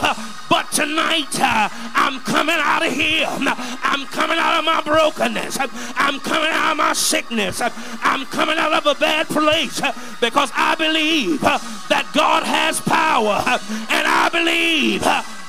but 0.49 0.71
tonight. 0.71 1.35
I'm 1.39 2.21
coming 2.21 2.55
out 2.57 2.85
of 2.85 2.91
here. 2.91 3.27
I'm 3.29 4.07
coming 4.07 4.39
out 4.39 4.59
of 4.59 4.65
my 4.65 4.81
brokenness. 4.81 5.57
I'm 5.59 6.19
coming 6.21 6.49
out 6.49 6.71
of 6.71 6.77
my 6.77 6.93
sickness. 6.93 7.61
I'm 7.61 8.25
coming 8.27 8.57
out 8.57 8.73
of 8.73 8.85
a 8.85 8.99
bad 8.99 9.27
place 9.27 9.79
because 10.19 10.51
I 10.55 10.75
believe 10.75 11.41
that 11.41 12.09
God 12.13 12.43
has 12.43 12.81
power, 12.81 13.43
and 13.89 14.07
I 14.07 14.29
believe 14.31 15.03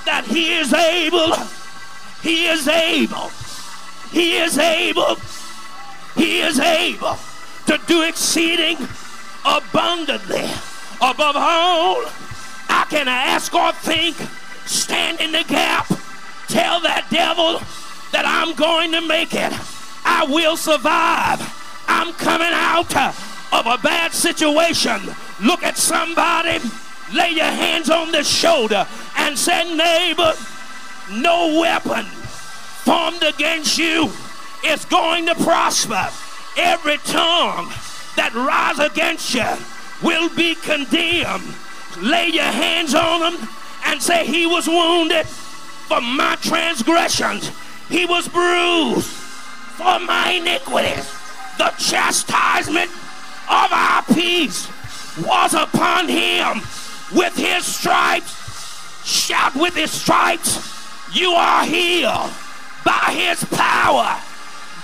that 0.05 0.25
He 0.25 0.55
is 0.55 0.73
able. 0.73 1.35
He 2.23 2.47
is 2.47 2.69
able. 2.69 3.31
He 4.11 4.37
is 4.37 4.59
able. 4.59 5.17
He 6.15 6.41
is 6.41 6.59
able 6.59 7.17
to 7.67 7.81
do 7.87 8.03
exceeding 8.03 8.77
abundantly 9.45 10.45
above 11.01 11.37
all 11.37 12.05
I 12.69 12.87
can 12.89 13.09
ask 13.09 13.55
or 13.55 13.73
think. 13.73 14.17
Stand 14.67 15.21
in 15.21 15.33
the 15.33 15.45
gap. 15.45 15.87
Tell 16.49 16.81
that 16.81 17.07
devil 17.11 17.59
that 18.13 18.25
I'm 18.25 18.55
going 18.55 18.93
to 18.93 19.01
make 19.01 19.35
it. 19.35 19.53
I 20.05 20.25
will 20.29 20.57
survive. 20.57 21.41
I'm 21.89 22.13
coming 22.15 22.53
out 22.53 22.95
of 23.53 23.67
a 23.67 23.79
bad 23.83 24.13
situation. 24.13 25.01
Look 25.43 25.63
at 25.63 25.77
somebody, 25.77 26.59
lay 27.13 27.31
your 27.31 27.45
hands 27.45 27.91
on 27.91 28.13
the 28.13 28.23
shoulder, 28.23 28.87
and 29.17 29.39
say, 29.39 29.75
Neighbor, 29.75 30.35
no 31.11 31.61
weapon 31.61 32.05
formed 32.05 33.23
against 33.23 33.79
you 33.79 34.11
is 34.65 34.85
going 34.87 35.27
to 35.27 35.35
prosper. 35.37 36.09
Every 36.57 36.99
tongue 36.99 37.73
that 38.17 38.33
rise 38.35 38.79
against 38.79 39.35
you 39.35 39.47
will 40.03 40.29
be 40.35 40.55
condemned. 40.55 41.55
Lay 42.01 42.29
your 42.29 42.45
hands 42.45 42.95
on 42.95 43.21
them 43.21 43.49
and 43.87 44.03
say, 44.03 44.27
He 44.27 44.47
was 44.47 44.67
wounded 44.67 45.27
for 45.27 46.01
my 46.01 46.37
transgressions, 46.41 47.51
He 47.89 48.07
was 48.07 48.29
bruised 48.29 49.07
for 49.07 49.99
my 50.01 50.33
iniquities. 50.33 51.11
The 51.59 51.73
chastisement 51.79 52.91
of 52.91 53.73
our 53.73 54.03
peace 54.15 54.69
was 55.19 55.55
upon 55.55 56.09
Him. 56.09 56.63
With 57.15 57.37
His 57.37 57.65
stripes, 57.65 59.07
shout 59.07 59.55
with 59.55 59.75
His 59.75 59.91
stripes, 59.91 60.59
you 61.13 61.31
are 61.33 61.65
healed 61.65 62.31
by 62.85 63.13
His 63.13 63.45
power. 63.45 64.19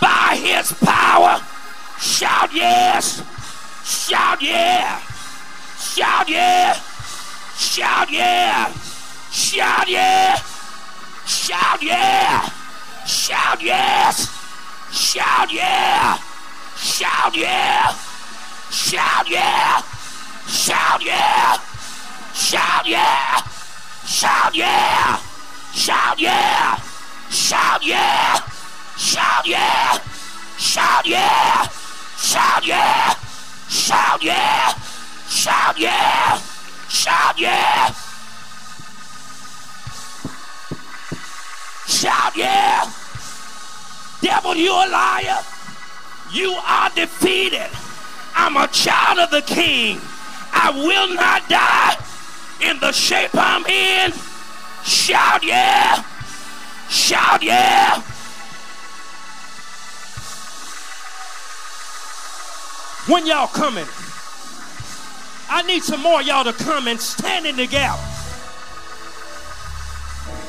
By 0.01 0.39
His 0.41 0.73
power. 0.73 1.41
Shout 1.99 2.55
yes. 2.55 3.23
Shout 3.85 4.43
yeah. 4.43 5.01
Shout 5.79 6.29
yeah. 6.29 6.75
Shout 7.57 8.11
yeah. 8.11 8.73
Shout 9.33 9.89
yeah. 9.89 10.33
Shout 11.27 11.83
yeah. 11.83 12.51
Shout 13.07 13.63
yes. 13.63 14.29
Shout 14.93 15.53
yeah. 15.53 16.19
Shout 16.77 17.37
yeah. 17.37 17.93
Shout 18.71 19.29
yeah. 19.31 19.83
Shout 20.47 21.05
yeah. 21.05 21.78
Shout 22.39 22.87
yeah. 22.87 23.43
Shout 24.07 24.55
yeah. 24.55 25.21
Shout 25.75 26.21
yeah. 26.21 26.81
Shout 27.31 27.85
yeah. 27.85 28.41
Shout 28.97 29.45
yeah. 29.45 29.99
Shout 30.57 31.05
yeah. 31.05 31.69
Shout 32.17 32.65
yeah. 32.65 33.19
Shout 33.69 34.23
yeah. 34.23 34.73
Shout 35.29 35.79
yeah. 35.81 36.39
Shout 36.89 37.41
yeah. 37.41 37.93
Shout 41.89 42.37
yeah. 42.37 42.93
Devil, 44.23 44.55
you 44.55 44.71
a 44.71 44.87
liar. 44.89 45.43
You 46.33 46.53
are 46.53 46.91
defeated. 46.95 47.69
I'm 48.37 48.57
a 48.57 48.69
child 48.69 49.19
of 49.19 49.31
the 49.33 49.43
king. 49.43 50.01
I 50.53 50.71
will 50.71 51.15
not 51.15 51.47
die 51.49 51.97
in 52.61 52.79
the 52.81 52.93
shape 52.93 53.31
I'm 53.35 53.65
in. 53.67 54.13
Shout 54.85 55.45
yeah. 55.45 56.05
Shout 56.89 57.43
yeah. 57.43 58.03
When 63.07 63.27
y'all 63.27 63.47
coming? 63.47 63.87
I 65.51 65.63
need 65.63 65.83
some 65.83 66.03
more 66.03 66.21
y'all 66.21 66.45
to 66.45 66.53
come 66.53 66.89
and 66.89 67.01
stand 67.01 67.47
in 67.47 67.57
the 67.57 67.67
gap. 67.67 67.99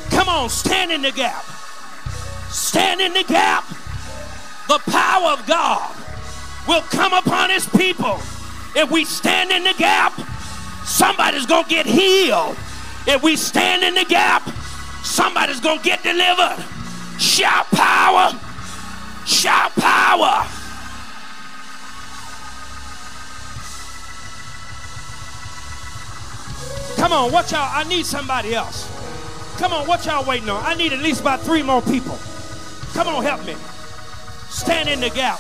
Come 0.09 0.27
on, 0.27 0.49
stand 0.49 0.91
in 0.91 1.01
the 1.01 1.11
gap. 1.11 1.45
Stand 2.49 2.99
in 2.99 3.13
the 3.13 3.23
gap. 3.23 3.65
The 4.67 4.79
power 4.91 5.31
of 5.31 5.45
God 5.47 5.95
will 6.67 6.81
come 6.81 7.13
upon 7.13 7.49
his 7.49 7.67
people. 7.69 8.19
If 8.75 8.91
we 8.91 9.05
stand 9.05 9.51
in 9.51 9.63
the 9.63 9.73
gap, 9.77 10.13
somebody's 10.89 11.45
going 11.45 11.63
to 11.63 11.69
get 11.69 11.85
healed. 11.85 12.57
If 13.07 13.23
we 13.23 13.35
stand 13.35 13.83
in 13.83 13.93
the 13.95 14.05
gap, 14.05 14.49
somebody's 15.03 15.59
going 15.59 15.79
to 15.79 15.83
get 15.85 16.03
delivered. 16.03 16.65
Shout 17.19 17.67
power. 17.67 18.37
Shout 19.25 19.71
power. 19.75 20.47
Come 26.95 27.13
on, 27.13 27.31
watch 27.31 27.51
y'all? 27.51 27.69
I 27.71 27.85
need 27.87 28.05
somebody 28.05 28.53
else. 28.53 28.87
Come 29.57 29.71
on, 29.73 29.87
what 29.87 30.05
y'all 30.05 30.25
waiting 30.25 30.49
on? 30.49 30.63
I 30.65 30.73
need 30.73 30.91
at 30.91 30.99
least 30.99 31.21
about 31.21 31.41
three 31.41 31.61
more 31.61 31.81
people. 31.81 32.17
Come 32.93 33.07
on, 33.07 33.23
help 33.23 33.45
me. 33.45 33.55
Stand 34.49 34.89
in 34.89 34.99
the 34.99 35.09
gap. 35.09 35.39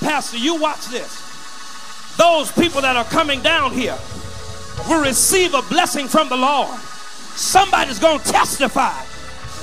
Pastor, 0.00 0.38
you 0.38 0.54
watch 0.54 0.86
this. 0.86 1.27
Those 2.18 2.50
people 2.50 2.80
that 2.80 2.96
are 2.96 3.04
coming 3.04 3.40
down 3.42 3.72
here 3.72 3.96
will 4.88 5.00
receive 5.00 5.54
a 5.54 5.62
blessing 5.62 6.08
from 6.08 6.28
the 6.28 6.36
Lord. 6.36 6.76
Somebody's 7.36 8.00
going 8.00 8.18
to 8.18 8.24
testify. 8.24 9.00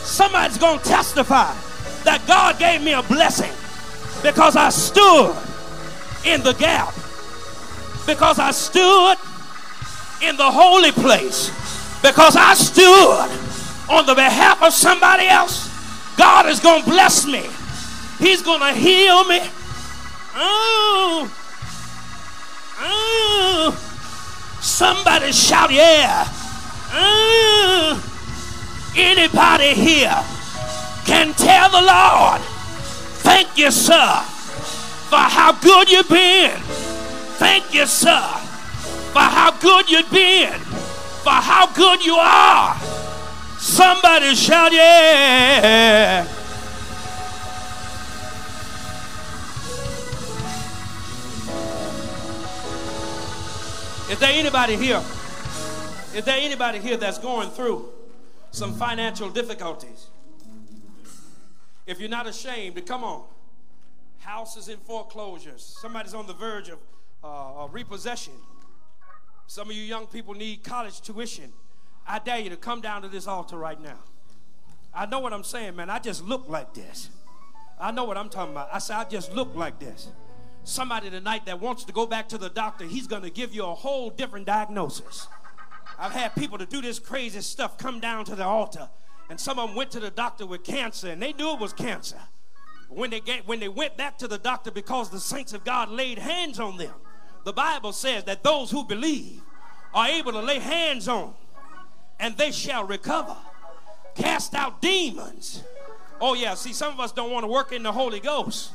Somebody's 0.06 0.58
going 0.58 0.80
to 0.80 0.86
testify 0.86 1.54
that 2.06 2.24
God 2.26 2.58
gave 2.58 2.82
me 2.82 2.94
a 2.94 3.04
blessing 3.04 3.52
because 4.24 4.56
I 4.56 4.70
stood 4.70 5.36
in 6.24 6.42
the 6.44 6.54
gap. 6.54 6.94
Because 8.06 8.40
I 8.40 8.52
stood 8.52 9.18
in 10.26 10.38
the 10.38 10.50
holy 10.50 10.94
place. 10.94 11.50
Because 12.02 12.38
I 12.38 12.54
stood 12.54 13.30
on 13.90 14.06
the 14.06 14.16
behalf 14.16 14.64
of 14.64 14.72
somebody 14.72 15.28
else. 15.28 15.68
God 16.16 16.46
is 16.46 16.62
going 16.62 16.84
to 16.84 16.90
bless 16.90 17.26
me. 17.26 17.50
He's 18.18 18.42
going 18.42 18.62
to 18.62 18.72
heal 18.80 19.26
me. 19.26 19.42
Oh. 20.36 21.30
Oh. 22.80 23.72
Somebody 24.62 25.32
shout, 25.32 25.72
yeah. 25.72 26.28
Oh. 26.92 28.02
Anybody 28.96 29.74
here 29.74 30.24
can 31.06 31.34
tell 31.34 31.70
the 31.70 31.82
Lord, 31.82 32.42
thank 33.22 33.58
you, 33.58 33.70
sir, 33.70 34.22
for 35.10 35.18
how 35.18 35.52
good 35.52 35.92
you've 35.92 36.10
been. 36.10 36.60
Thank 37.38 37.74
you, 37.74 37.86
sir, 37.86 38.22
for 39.12 39.20
how 39.20 39.52
good 39.60 39.90
you've 39.90 40.10
been, 40.10 40.60
for 41.24 41.32
how 41.32 41.68
good 41.74 42.04
you 42.06 42.16
are. 42.16 42.76
Somebody 43.60 44.36
shout, 44.36 44.72
yeah. 44.72 46.26
Is 54.08 54.20
there 54.20 54.32
anybody 54.32 54.76
here? 54.76 55.02
Is 56.14 56.24
there 56.26 56.38
anybody 56.40 56.78
here 56.78 56.96
that's 56.96 57.18
going 57.18 57.50
through 57.50 57.92
some 58.52 58.76
financial 58.76 59.32
difficulties? 59.32 60.08
If 61.88 62.00
you're 62.00 62.10
not 62.10 62.28
ashamed 62.28 62.86
come 62.86 63.04
on, 63.04 63.24
houses 64.20 64.70
in 64.70 64.78
foreclosures, 64.78 65.78
somebody's 65.82 66.14
on 66.14 66.28
the 66.28 66.34
verge 66.34 66.70
of 66.70 66.78
uh, 67.24 67.68
repossession. 67.72 68.34
Some 69.48 69.72
of 69.72 69.76
you 69.76 69.82
young 69.82 70.06
people 70.06 70.36
need 70.36 70.64
college 70.64 71.02
tuition. 71.02 71.52
I 72.08 72.20
dare 72.20 72.40
you 72.40 72.52
to 72.52 72.58
come 72.58 72.82
down 72.82 73.02
to 73.02 73.08
this 73.08 73.26
altar 73.26 73.58
right 73.58 73.82
now. 73.82 73.98
I 74.94 75.08
know 75.08 75.18
what 75.18 75.34
I'm 75.34 75.44
saying, 75.44 75.76
man. 75.76 75.90
I 75.90 75.98
just 75.98 76.24
look 76.24 76.48
like 76.48 76.76
this. 76.76 77.10
I 77.80 77.90
know 77.90 78.04
what 78.04 78.18
I'm 78.18 78.30
talking 78.30 78.54
about. 78.54 78.70
I 78.72 78.78
said, 78.78 78.98
I 78.98 79.04
just 79.06 79.34
look 79.34 79.56
like 79.56 79.80
this. 79.80 80.10
Somebody 80.66 81.12
tonight 81.12 81.46
that 81.46 81.62
wants 81.62 81.84
to 81.84 81.94
go 81.94 82.08
back 82.08 82.28
to 82.30 82.40
the 82.40 82.50
doctor, 82.50 82.86
he's 82.86 83.06
going 83.06 83.22
to 83.22 83.30
give 83.30 83.54
you 83.54 83.64
a 83.66 83.74
whole 83.76 84.10
different 84.10 84.48
diagnosis. 84.48 85.28
I've 86.00 86.12
had 86.12 86.34
people 86.34 86.58
to 86.58 86.66
do 86.66 86.82
this 86.82 86.98
crazy 86.98 87.42
stuff 87.42 87.78
come 87.78 88.00
down 88.00 88.26
to 88.26 88.36
the 88.36 88.46
altar, 88.46 88.90
and 89.30 89.40
some 89.40 89.60
of 89.60 89.70
them 89.70 89.78
went 89.78 89.92
to 89.92 90.00
the 90.00 90.10
doctor 90.10 90.48
with 90.48 90.64
cancer, 90.64 91.10
and 91.10 91.22
they 91.22 91.34
knew 91.34 91.54
it 91.54 91.60
was 91.60 91.72
cancer. 91.72 92.20
When 92.90 93.12
they, 93.12 93.20
get, 93.20 93.48
when 93.48 93.60
they 93.60 93.70
went 93.70 93.96
back 93.96 94.18
to 94.18 94.28
the 94.28 94.40
doctor 94.40 94.72
because 94.72 95.12
the 95.12 95.20
saints 95.20 95.54
of 95.54 95.64
God 95.64 95.90
laid 95.90 96.18
hands 96.18 96.60
on 96.60 96.78
them, 96.78 96.94
the 97.44 97.54
Bible 97.54 97.94
says 97.94 98.24
that 98.24 98.44
those 98.44 98.72
who 98.72 98.84
believe 98.84 99.42
are 99.94 100.08
able 100.08 100.32
to 100.32 100.42
lay 100.42 100.58
hands 100.58 101.08
on 101.08 101.36
and 102.20 102.36
they 102.38 102.52
shall 102.52 102.84
recover. 102.84 103.36
Cast 104.16 104.56
out 104.56 104.82
demons. 104.82 105.64
Oh, 106.20 106.34
yeah, 106.34 106.56
see, 106.56 106.74
some 106.74 106.92
of 106.92 107.00
us 107.00 107.12
don't 107.12 107.32
want 107.32 107.44
to 107.44 107.48
work 107.48 107.72
in 107.72 107.84
the 107.84 107.92
Holy 107.92 108.20
Ghost. 108.20 108.72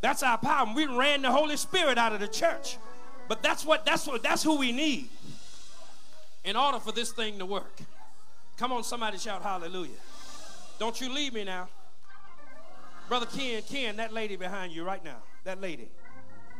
That's 0.00 0.22
our 0.22 0.38
problem. 0.38 0.76
We 0.76 0.86
ran 0.86 1.22
the 1.22 1.30
Holy 1.30 1.56
Spirit 1.56 1.98
out 1.98 2.12
of 2.12 2.20
the 2.20 2.28
church. 2.28 2.78
But 3.28 3.42
that's 3.42 3.64
what 3.64 3.84
that's 3.84 4.06
what 4.06 4.22
that's 4.22 4.42
who 4.42 4.56
we 4.56 4.72
need 4.72 5.08
in 6.44 6.56
order 6.56 6.78
for 6.78 6.92
this 6.92 7.10
thing 7.12 7.38
to 7.38 7.46
work. 7.46 7.80
Come 8.56 8.72
on, 8.72 8.84
somebody 8.84 9.18
shout 9.18 9.42
hallelujah. 9.42 9.98
Don't 10.78 11.00
you 11.00 11.12
leave 11.12 11.34
me 11.34 11.44
now. 11.44 11.68
Brother 13.08 13.26
Ken, 13.26 13.62
Ken, 13.62 13.96
that 13.96 14.12
lady 14.12 14.36
behind 14.36 14.72
you 14.72 14.84
right 14.84 15.04
now. 15.04 15.18
That 15.44 15.60
lady. 15.60 15.88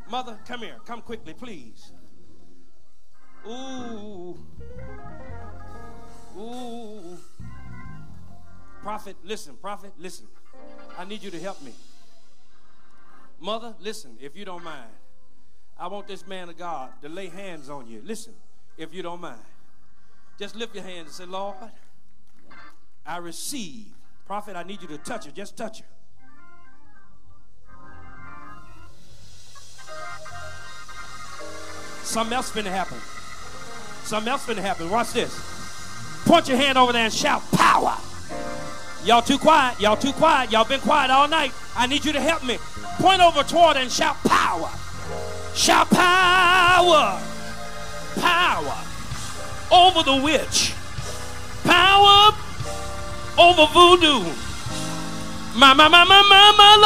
Mother, 0.08 0.38
come 0.46 0.60
here. 0.60 0.76
Come 0.86 1.02
quickly, 1.02 1.34
please. 1.34 1.92
Ooh. 3.46 4.38
Ooh. 6.38 7.18
Prophet, 8.82 9.16
listen. 9.24 9.56
Prophet, 9.56 9.92
listen. 9.98 10.26
I 10.96 11.04
need 11.04 11.22
you 11.22 11.30
to 11.30 11.40
help 11.40 11.60
me. 11.62 11.72
Mother, 13.40 13.74
listen, 13.80 14.16
if 14.20 14.36
you 14.36 14.44
don't 14.44 14.64
mind. 14.64 14.90
I 15.78 15.88
want 15.88 16.08
this 16.08 16.26
man 16.26 16.48
of 16.48 16.56
God 16.56 16.90
to 17.02 17.08
lay 17.08 17.28
hands 17.28 17.68
on 17.68 17.86
you. 17.86 18.00
Listen, 18.04 18.32
if 18.78 18.94
you 18.94 19.02
don't 19.02 19.20
mind. 19.20 19.40
Just 20.38 20.56
lift 20.56 20.74
your 20.74 20.84
hands 20.84 21.06
and 21.06 21.14
say, 21.14 21.26
Lord, 21.26 21.56
I 23.04 23.18
receive. 23.18 23.88
Prophet, 24.26 24.56
I 24.56 24.62
need 24.62 24.82
you 24.82 24.88
to 24.88 24.98
touch 24.98 25.26
her. 25.26 25.30
Just 25.30 25.56
touch 25.56 25.80
her. 25.80 25.86
Something 32.02 32.34
else 32.34 32.50
finna 32.50 32.70
happen. 32.70 32.98
Something 34.04 34.30
else 34.30 34.46
finna 34.46 34.62
happen. 34.62 34.88
Watch 34.88 35.12
this. 35.12 36.22
Point 36.24 36.48
your 36.48 36.56
hand 36.56 36.78
over 36.78 36.92
there 36.92 37.04
and 37.04 37.12
shout 37.12 37.42
power. 37.52 37.96
Y'all 39.06 39.22
too 39.22 39.38
quiet. 39.38 39.80
Y'all 39.80 39.96
too 39.96 40.12
quiet. 40.12 40.50
Y'all 40.50 40.64
been 40.64 40.80
quiet 40.80 41.12
all 41.12 41.28
night. 41.28 41.52
I 41.76 41.86
need 41.86 42.04
you 42.04 42.12
to 42.12 42.20
help 42.20 42.42
me. 42.42 42.58
Point 42.98 43.22
over 43.22 43.44
toward 43.44 43.76
and 43.76 43.90
shout 43.90 44.16
power. 44.24 44.68
Shout 45.54 45.88
power. 45.90 47.20
Power 48.16 48.76
over 49.70 50.02
the 50.02 50.16
witch. 50.16 50.74
Power 51.62 52.34
over 53.38 53.66
voodoo. 53.66 54.24
My, 55.54 55.72
my, 55.72 55.86
my, 55.86 56.02
my, 56.02 56.22
my, 56.28 56.52
my 56.58 56.76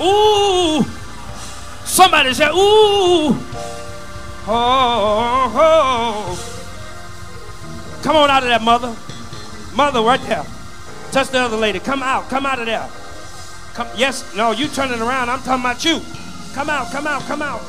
Lord. 0.00 0.08
Ooh. 0.08 0.84
Somebody 1.84 2.34
say, 2.34 2.48
ooh. 2.48 3.38
Oh, 4.48 5.52
oh. 5.54 6.38
Come 8.02 8.16
on 8.16 8.28
out 8.28 8.42
of 8.42 8.48
that, 8.48 8.60
mother. 8.60 8.96
Mother, 9.74 10.00
right 10.02 10.20
there. 10.22 10.44
Touch 11.12 11.28
the 11.28 11.38
other 11.38 11.56
lady. 11.56 11.78
Come 11.78 12.02
out. 12.02 12.28
Come 12.28 12.46
out 12.46 12.58
of 12.58 12.66
there. 12.66 12.88
Come. 13.74 13.88
Yes. 13.96 14.34
No, 14.34 14.52
you 14.52 14.68
turning 14.68 15.00
around. 15.00 15.30
I'm 15.30 15.40
talking 15.40 15.64
about 15.64 15.84
you. 15.84 16.00
Come 16.54 16.70
out. 16.70 16.90
Come 16.90 17.06
out. 17.06 17.22
Come 17.22 17.42
out. 17.42 17.60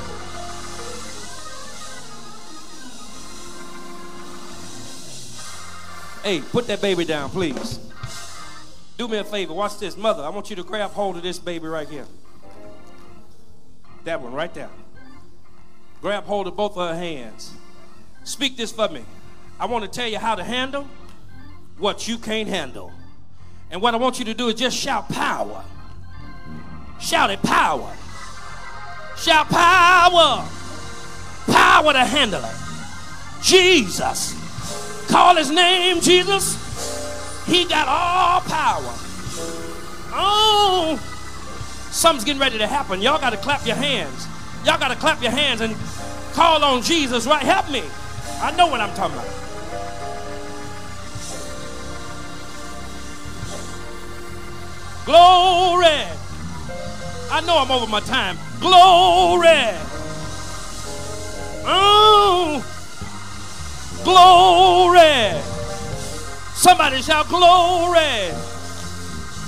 Hey, 6.23 6.39
put 6.39 6.67
that 6.67 6.81
baby 6.81 7.03
down, 7.03 7.29
please. 7.29 7.79
Do 8.97 9.09
me 9.09 9.17
a 9.17 9.23
favor. 9.25 9.53
Watch 9.53 9.79
this. 9.79 9.97
Mother, 9.97 10.23
I 10.23 10.29
want 10.29 10.49
you 10.49 10.55
to 10.55 10.63
grab 10.63 10.91
hold 10.91 11.17
of 11.17 11.23
this 11.23 11.37
baby 11.37 11.67
right 11.67 11.87
here. 11.87 12.05
That 14.05 14.21
one 14.21 14.33
right 14.33 14.53
there. 14.53 14.69
Grab 16.01 16.23
hold 16.25 16.47
of 16.47 16.55
both 16.55 16.77
of 16.77 16.89
her 16.89 16.95
hands. 16.95 17.53
Speak 18.23 18.55
this 18.55 18.71
for 18.71 18.87
me. 18.87 19.03
I 19.59 19.65
want 19.65 19.83
to 19.83 19.89
tell 19.89 20.07
you 20.07 20.17
how 20.17 20.35
to 20.35 20.43
handle 20.43 20.87
what 21.77 22.07
you 22.07 22.17
can't 22.17 22.47
handle. 22.47 22.91
And 23.71 23.81
what 23.81 23.93
I 23.93 23.97
want 23.97 24.19
you 24.19 24.25
to 24.25 24.33
do 24.33 24.49
is 24.49 24.55
just 24.55 24.77
shout 24.77 25.09
power. 25.09 25.63
Shout 26.99 27.31
it 27.31 27.41
power. 27.41 27.91
Shout 29.17 29.47
power. 29.49 30.47
Power 31.47 31.93
to 31.93 32.05
handle 32.05 32.43
it. 32.43 32.55
Jesus. 33.41 34.39
Call 35.09 35.35
his 35.35 35.49
name 35.49 35.99
Jesus. 36.01 37.45
He 37.45 37.65
got 37.65 37.87
all 37.87 38.41
power. 38.41 38.93
Oh, 40.15 40.97
something's 41.91 42.23
getting 42.23 42.39
ready 42.39 42.57
to 42.59 42.67
happen. 42.67 43.01
Y'all 43.01 43.19
got 43.19 43.31
to 43.31 43.37
clap 43.37 43.65
your 43.65 43.75
hands. 43.75 44.27
Y'all 44.65 44.79
got 44.79 44.89
to 44.89 44.95
clap 44.95 45.21
your 45.21 45.31
hands 45.31 45.61
and 45.61 45.75
call 46.33 46.63
on 46.63 46.81
Jesus, 46.81 47.27
right? 47.27 47.43
Help 47.43 47.69
me. 47.69 47.83
I 48.39 48.55
know 48.55 48.67
what 48.67 48.79
I'm 48.79 48.95
talking 48.95 49.17
about. 49.17 49.42
Glory. 55.05 56.07
I 57.29 57.41
know 57.45 57.57
I'm 57.57 57.71
over 57.71 57.87
my 57.87 57.99
time. 57.99 58.37
Glory. 58.59 59.75
Oh, 61.65 62.63
glory. 64.03 65.41
Somebody 66.53 67.01
shout 67.01 67.27
glory. 67.27 68.31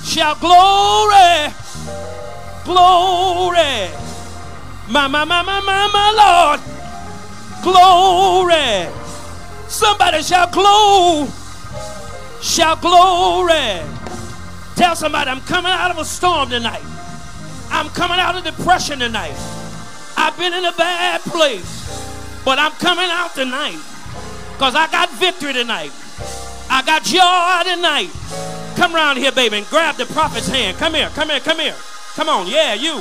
Shout 0.04 0.40
glory. 0.40 1.52
Glory. 2.64 3.90
My, 4.88 5.08
my, 5.08 5.24
my, 5.24 5.42
my, 5.42 5.60
my, 5.60 5.90
my 5.92 6.10
Lord. 6.20 6.60
Glory. 7.62 8.88
Somebody 9.68 10.22
shout 10.22 10.52
glory. 10.52 11.30
Shout 12.42 12.80
glory. 12.82 13.95
Tell 14.76 14.94
somebody 14.94 15.30
I'm 15.30 15.40
coming 15.40 15.72
out 15.72 15.90
of 15.90 15.98
a 15.98 16.04
storm 16.04 16.50
tonight. 16.50 16.84
I'm 17.70 17.88
coming 17.88 18.20
out 18.20 18.36
of 18.36 18.44
depression 18.44 18.98
tonight. 18.98 19.34
I've 20.16 20.38
been 20.38 20.52
in 20.52 20.64
a 20.64 20.72
bad 20.72 21.22
place, 21.22 22.42
but 22.44 22.58
I'm 22.58 22.72
coming 22.72 23.08
out 23.08 23.34
tonight 23.34 23.80
because 24.52 24.74
I 24.74 24.86
got 24.90 25.10
victory 25.12 25.54
tonight. 25.54 25.92
I 26.68 26.82
got 26.82 27.04
joy 27.04 27.74
tonight. 27.74 28.10
Come 28.76 28.94
around 28.94 29.16
here, 29.16 29.32
baby, 29.32 29.58
and 29.58 29.66
grab 29.68 29.96
the 29.96 30.06
prophet's 30.06 30.46
hand. 30.46 30.76
Come 30.76 30.94
here, 30.94 31.08
come 31.14 31.30
here, 31.30 31.40
come 31.40 31.58
here. 31.58 31.74
Come 32.14 32.28
on, 32.28 32.46
yeah, 32.46 32.74
you. 32.74 33.00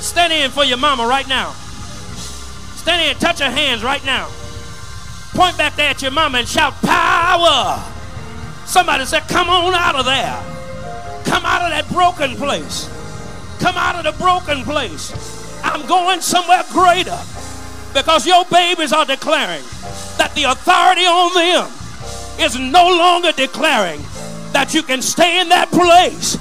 Stand 0.00 0.32
in 0.32 0.50
for 0.50 0.64
your 0.64 0.76
mama 0.76 1.06
right 1.06 1.26
now. 1.28 1.52
Stand 2.76 3.10
in, 3.10 3.16
touch 3.18 3.40
her 3.40 3.50
hands 3.50 3.82
right 3.82 4.04
now. 4.04 4.28
Point 5.32 5.56
back 5.56 5.76
there 5.76 5.90
at 5.90 6.02
your 6.02 6.10
mama 6.10 6.38
and 6.38 6.48
shout, 6.48 6.74
Power! 6.82 7.97
Somebody 8.68 9.06
said, 9.06 9.26
Come 9.28 9.48
on 9.48 9.72
out 9.72 9.94
of 9.94 10.04
there. 10.04 10.36
Come 11.24 11.46
out 11.46 11.62
of 11.62 11.70
that 11.70 11.88
broken 11.90 12.36
place. 12.36 12.86
Come 13.60 13.76
out 13.76 13.96
of 13.96 14.04
the 14.04 14.22
broken 14.22 14.62
place. 14.62 15.10
I'm 15.64 15.86
going 15.86 16.20
somewhere 16.20 16.62
greater 16.70 17.18
because 17.94 18.26
your 18.26 18.44
babies 18.44 18.92
are 18.92 19.06
declaring 19.06 19.62
that 20.18 20.32
the 20.34 20.44
authority 20.44 21.06
on 21.06 21.32
them 21.32 21.72
is 22.38 22.58
no 22.58 22.86
longer 22.86 23.32
declaring 23.32 24.02
that 24.52 24.74
you 24.74 24.82
can 24.82 25.00
stay 25.00 25.40
in 25.40 25.48
that 25.48 25.70
place. 25.70 26.36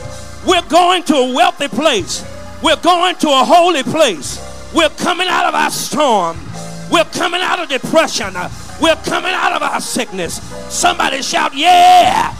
We're 0.45 0.67
going 0.67 1.03
to 1.03 1.15
a 1.15 1.33
wealthy 1.33 1.69
place. 1.69 2.25
We're 2.61 2.75
going 2.81 3.15
to 3.17 3.29
a 3.29 3.45
holy 3.45 3.83
place. 3.83 4.43
We're 4.75 4.89
coming 4.89 5.29
out 5.29 5.45
of 5.45 5.55
our 5.55 5.71
storm. 5.71 6.37
We're 6.91 7.05
coming 7.05 7.39
out 7.39 7.59
of 7.59 7.69
depression. 7.69 8.35
We're 8.81 8.95
coming 8.97 9.33
out 9.33 9.53
of 9.53 9.63
our 9.63 9.81
sickness. 9.81 10.41
Somebody 10.69 11.21
shout, 11.21 11.55
Yeah! 11.55 12.35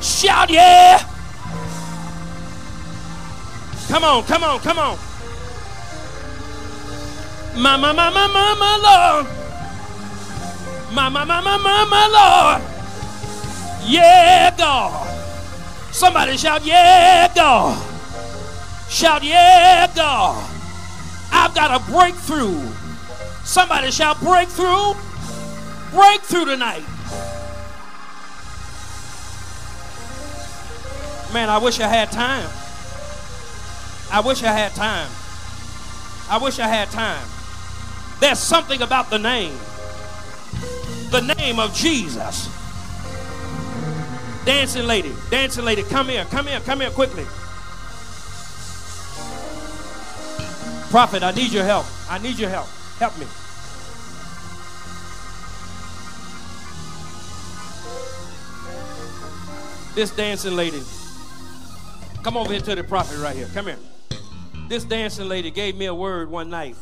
Shout, 0.00 0.50
Yeah! 0.50 0.98
Come 3.88 4.04
on, 4.04 4.24
come 4.24 4.44
on, 4.44 4.60
come 4.60 4.78
on. 4.78 4.98
My, 7.56 7.76
my, 7.76 7.92
my, 7.92 8.10
my, 8.10 8.26
my, 8.26 8.54
my 8.58 8.76
Lord. 8.82 9.26
My, 10.94 11.08
my, 11.08 11.24
my, 11.24 11.40
my, 11.40 11.56
my, 11.56 11.84
my 11.84 12.06
Lord. 12.08 12.62
Yeah, 13.84 14.54
God. 14.56 15.10
Somebody 15.92 16.36
shout, 16.36 16.64
Yeah, 16.64 17.32
God. 17.34 17.80
Shout, 18.88 19.22
Yeah, 19.22 19.86
God. 19.94 20.50
I've 21.32 21.54
got 21.54 21.80
a 21.80 21.92
breakthrough. 21.92 22.60
Somebody 23.44 23.90
shout, 23.90 24.20
Breakthrough. 24.20 24.94
Breakthrough 25.94 26.44
tonight. 26.46 26.84
Man, 31.32 31.48
I 31.48 31.58
wish 31.58 31.78
I 31.78 31.86
had 31.86 32.10
time. 32.10 32.50
I 34.10 34.20
wish 34.20 34.42
I 34.42 34.52
had 34.52 34.74
time. 34.74 35.08
I 36.28 36.38
wish 36.38 36.58
I 36.58 36.66
had 36.66 36.90
time. 36.90 37.24
There's 38.18 38.40
something 38.40 38.82
about 38.82 39.08
the 39.10 39.18
name. 39.18 39.56
The 41.10 41.32
name 41.38 41.60
of 41.60 41.72
Jesus. 41.74 42.48
Dancing 44.44 44.86
lady, 44.86 45.12
dancing 45.30 45.64
lady, 45.64 45.84
come 45.84 46.08
here, 46.08 46.24
come 46.24 46.48
here, 46.48 46.60
come 46.60 46.80
here 46.80 46.90
quickly. 46.90 47.24
Prophet, 50.90 51.22
I 51.22 51.32
need 51.32 51.52
your 51.52 51.64
help. 51.64 51.86
I 52.10 52.18
need 52.18 52.38
your 52.38 52.50
help. 52.50 52.68
Help 52.98 53.16
me. 53.18 53.26
This 59.94 60.10
dancing 60.10 60.56
lady. 60.56 60.82
Come 62.24 62.36
over 62.36 62.50
here 62.50 62.60
to 62.62 62.74
the 62.74 62.82
prophet 62.82 63.16
right 63.20 63.36
here. 63.36 63.46
Come 63.54 63.66
here. 63.66 63.78
This 64.68 64.82
dancing 64.82 65.28
lady 65.28 65.52
gave 65.52 65.76
me 65.76 65.86
a 65.86 65.94
word 65.94 66.28
one 66.28 66.50
night. 66.50 66.74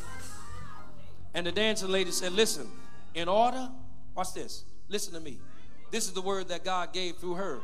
And 1.35 1.47
the 1.47 1.53
dancing 1.53 1.91
lady 1.91 2.11
said, 2.11 2.33
Listen, 2.33 2.67
in 3.15 3.29
order, 3.29 3.69
watch 4.15 4.33
this, 4.33 4.65
listen 4.89 5.13
to 5.13 5.21
me. 5.21 5.39
This 5.91 6.07
is 6.07 6.15
the 6.15 6.23
word 6.23 6.49
that 6.49 6.65
God 6.65 6.95
gave 6.95 7.17
through 7.17 7.35
her. 7.35 7.61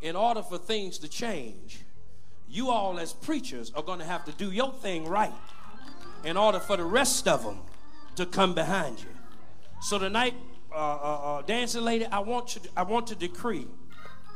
In 0.00 0.14
order 0.14 0.42
for 0.42 0.58
things 0.58 0.98
to 0.98 1.08
change, 1.08 1.80
you 2.48 2.70
all 2.70 3.00
as 3.00 3.12
preachers 3.12 3.72
are 3.74 3.82
going 3.82 3.98
to 3.98 4.04
have 4.04 4.24
to 4.26 4.32
do 4.32 4.52
your 4.52 4.72
thing 4.74 5.06
right 5.06 5.34
in 6.22 6.36
order 6.36 6.60
for 6.60 6.76
the 6.76 6.84
rest 6.84 7.26
of 7.26 7.42
them 7.42 7.58
to 8.14 8.24
come 8.24 8.54
behind 8.54 9.00
you. 9.00 9.08
So 9.80 9.98
tonight, 9.98 10.34
uh, 10.70 10.74
uh, 10.74 10.78
uh, 10.78 11.42
dancing 11.42 11.82
lady, 11.82 12.06
I 12.06 12.20
want 12.20 12.54
you. 12.54 12.60
To, 12.60 12.68
I 12.76 12.84
want 12.84 13.08
to 13.08 13.16
decree 13.16 13.66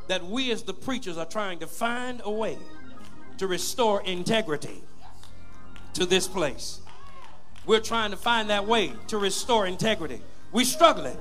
that 0.08 0.24
we 0.24 0.50
as 0.50 0.62
the 0.62 0.74
preachers 0.74 1.16
are 1.18 1.26
trying 1.26 1.58
to 1.60 1.66
find 1.66 2.20
a 2.24 2.30
way 2.30 2.58
to 3.38 3.46
restore 3.46 4.02
integrity 4.02 4.82
to 5.94 6.06
this 6.06 6.26
place. 6.26 6.80
We're 7.66 7.80
trying 7.80 8.10
to 8.10 8.16
find 8.16 8.50
that 8.50 8.66
way 8.66 8.92
to 9.08 9.18
restore 9.18 9.66
integrity. 9.66 10.20
We're 10.50 10.64
struggling. 10.64 11.16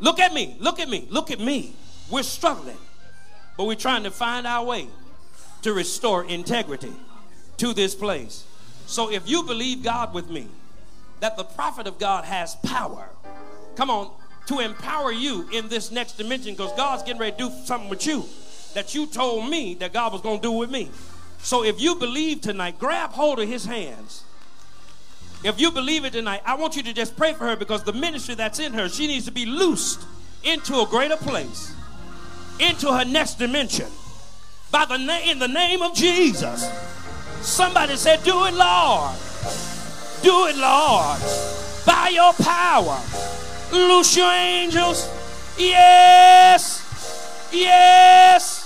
Look 0.00 0.20
at 0.20 0.32
me. 0.32 0.56
Look 0.58 0.80
at 0.80 0.88
me. 0.88 1.06
Look 1.10 1.30
at 1.30 1.40
me. 1.40 1.74
We're 2.10 2.22
struggling. 2.22 2.78
But 3.56 3.66
we're 3.66 3.74
trying 3.74 4.04
to 4.04 4.10
find 4.10 4.46
our 4.46 4.64
way 4.64 4.88
to 5.62 5.72
restore 5.72 6.24
integrity 6.24 6.92
to 7.58 7.74
this 7.74 7.94
place. 7.94 8.44
So 8.86 9.10
if 9.10 9.28
you 9.28 9.42
believe 9.42 9.82
God 9.82 10.14
with 10.14 10.30
me, 10.30 10.46
that 11.20 11.36
the 11.36 11.44
prophet 11.44 11.86
of 11.86 11.98
God 11.98 12.24
has 12.24 12.54
power, 12.56 13.08
come 13.74 13.90
on, 13.90 14.10
to 14.48 14.60
empower 14.60 15.12
you 15.12 15.46
in 15.52 15.68
this 15.68 15.90
next 15.90 16.12
dimension 16.18 16.54
because 16.54 16.72
God's 16.72 17.02
getting 17.02 17.20
ready 17.20 17.32
to 17.32 17.48
do 17.48 17.50
something 17.64 17.88
with 17.88 18.06
you 18.06 18.24
that 18.74 18.94
you 18.94 19.06
told 19.06 19.48
me 19.48 19.74
that 19.74 19.92
God 19.92 20.12
was 20.12 20.22
going 20.22 20.38
to 20.38 20.42
do 20.42 20.52
with 20.52 20.70
me. 20.70 20.90
So 21.38 21.64
if 21.64 21.80
you 21.80 21.94
believe 21.94 22.40
tonight, 22.40 22.78
grab 22.78 23.10
hold 23.10 23.38
of 23.40 23.48
his 23.48 23.64
hands. 23.66 24.24
If 25.44 25.60
you 25.60 25.70
believe 25.70 26.04
it 26.04 26.14
tonight, 26.14 26.42
I 26.44 26.54
want 26.54 26.76
you 26.76 26.82
to 26.82 26.92
just 26.92 27.16
pray 27.16 27.34
for 27.34 27.46
her 27.46 27.56
because 27.56 27.84
the 27.84 27.92
ministry 27.92 28.34
that's 28.34 28.58
in 28.58 28.72
her, 28.72 28.88
she 28.88 29.06
needs 29.06 29.26
to 29.26 29.30
be 29.32 29.46
loosed 29.46 30.04
into 30.42 30.80
a 30.80 30.86
greater 30.86 31.16
place, 31.16 31.74
into 32.58 32.92
her 32.92 33.04
next 33.04 33.34
dimension. 33.34 33.86
By 34.70 34.86
the 34.86 34.96
na- 34.96 35.20
in 35.20 35.38
the 35.38 35.48
name 35.48 35.82
of 35.82 35.94
Jesus. 35.94 36.68
Somebody 37.42 37.96
said, 37.96 38.22
Do 38.24 38.46
it, 38.46 38.54
Lord. 38.54 39.14
Do 40.22 40.46
it, 40.46 40.56
Lord. 40.56 41.20
By 41.86 42.10
your 42.12 42.32
power. 42.32 43.00
Loose 43.70 44.16
your 44.16 44.32
angels. 44.32 45.08
Yes. 45.58 46.82
Yes. 47.52 48.64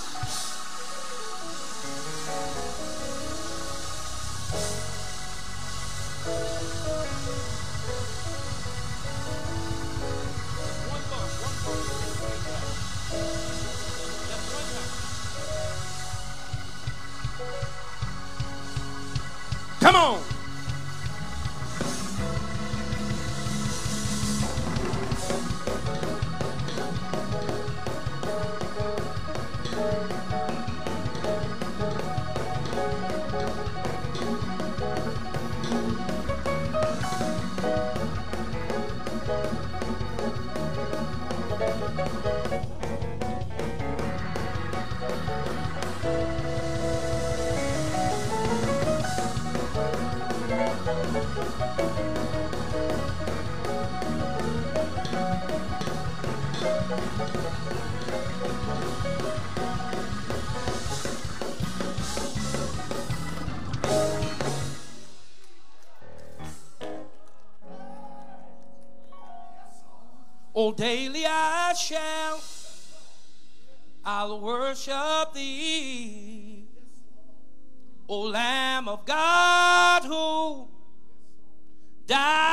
Come 19.79 19.95
on. 19.95 20.42
Oh, 70.65 70.71
daily 70.71 71.25
I 71.25 71.73
shall, 71.73 72.39
I'll 74.05 74.39
worship 74.39 75.33
thee. 75.33 76.63
O 78.07 78.21
Lamb 78.21 78.87
of 78.87 79.05
God 79.05 80.05
who 80.05 80.69
died 82.07 82.52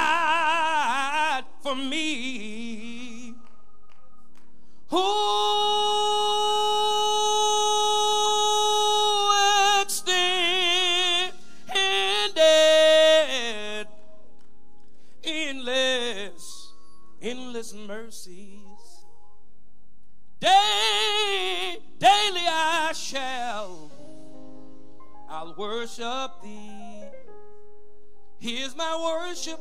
my 28.81 28.97
worship. 29.28 29.60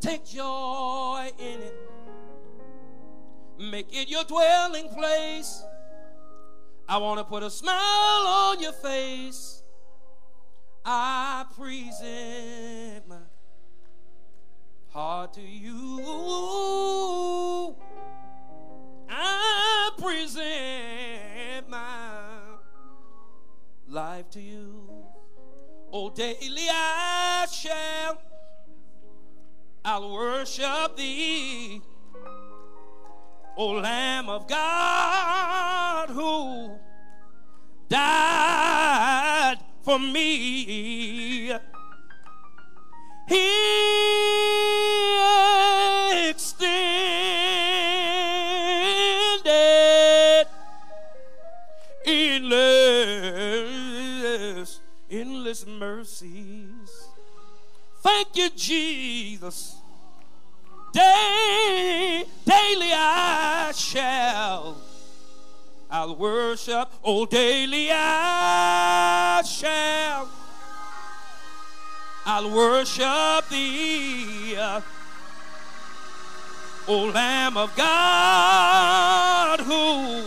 Take 0.00 0.24
joy 0.24 1.28
in 1.40 1.60
it. 1.60 1.76
Make 3.58 3.88
it 3.92 4.08
your 4.08 4.22
dwelling 4.24 4.88
place. 4.88 5.64
I 6.88 6.98
want 6.98 7.18
to 7.18 7.24
put 7.24 7.42
a 7.42 7.50
smile 7.50 7.74
on 7.74 8.60
your 8.60 8.72
face. 8.72 9.64
I 10.84 11.44
present 11.56 13.08
my 13.08 13.16
heart 14.90 15.32
to 15.34 15.40
you. 15.42 16.00
I 19.08 19.90
present 19.98 21.68
my 21.68 22.20
life 23.88 24.30
to 24.30 24.40
you. 24.40 24.81
Oh, 25.94 26.08
daily 26.08 26.68
I 26.70 27.46
shall, 27.52 28.18
I'll 29.84 30.10
worship 30.10 30.96
thee. 30.96 31.82
O 33.58 33.72
Lamb 33.72 34.30
of 34.30 34.48
God 34.48 36.08
who 36.08 36.78
died 37.90 39.58
for 39.82 39.98
me. 39.98 41.52
He 43.28 43.61
mercies. 56.22 57.08
Thank 58.02 58.36
you, 58.36 58.50
Jesus. 58.56 59.76
Day, 60.92 62.24
daily 62.44 62.92
I 62.92 63.72
shall, 63.74 64.76
I'll 65.90 66.14
worship. 66.16 66.88
Oh, 67.02 67.26
daily 67.26 67.88
I 67.90 69.42
shall, 69.46 70.28
I'll 72.26 72.50
worship 72.50 73.48
thee. 73.48 74.56
O 76.88 77.04
Lamb 77.14 77.56
of 77.56 77.74
God 77.76 79.60
who 79.60 80.24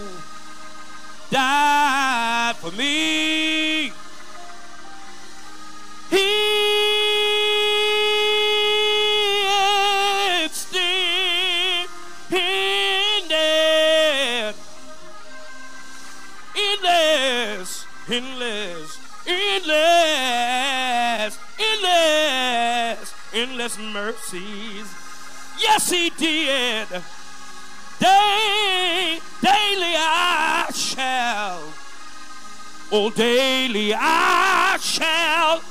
died 1.30 2.56
for 2.56 2.72
me. 2.72 3.55
Endless 23.66 23.78
mercies. 23.80 24.94
Yes, 25.60 25.90
He 25.90 26.10
did. 26.12 26.88
Day, 27.98 29.20
daily 29.42 29.96
I 29.98 30.70
shall, 30.74 31.62
oh, 32.92 33.10
daily 33.16 33.94
I 33.96 34.78
shall, 34.82 35.62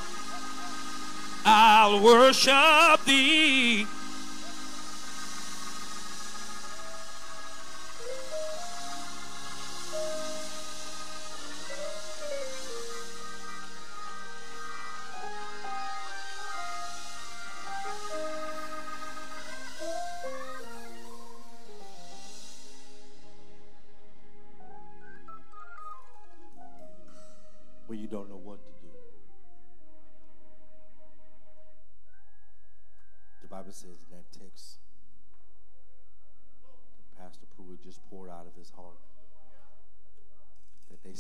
I'll 1.45 2.03
worship 2.03 3.05
Thee. 3.05 3.87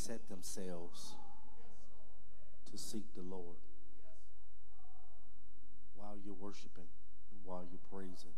Set 0.04 0.28
themselves 0.28 1.14
to 2.70 2.76
seek 2.76 3.14
the 3.14 3.22
Lord 3.22 3.56
while 5.96 6.18
you're 6.22 6.34
worshiping 6.34 6.92
and 7.30 7.40
while 7.42 7.64
you're 7.70 7.80
praising. 7.90 8.36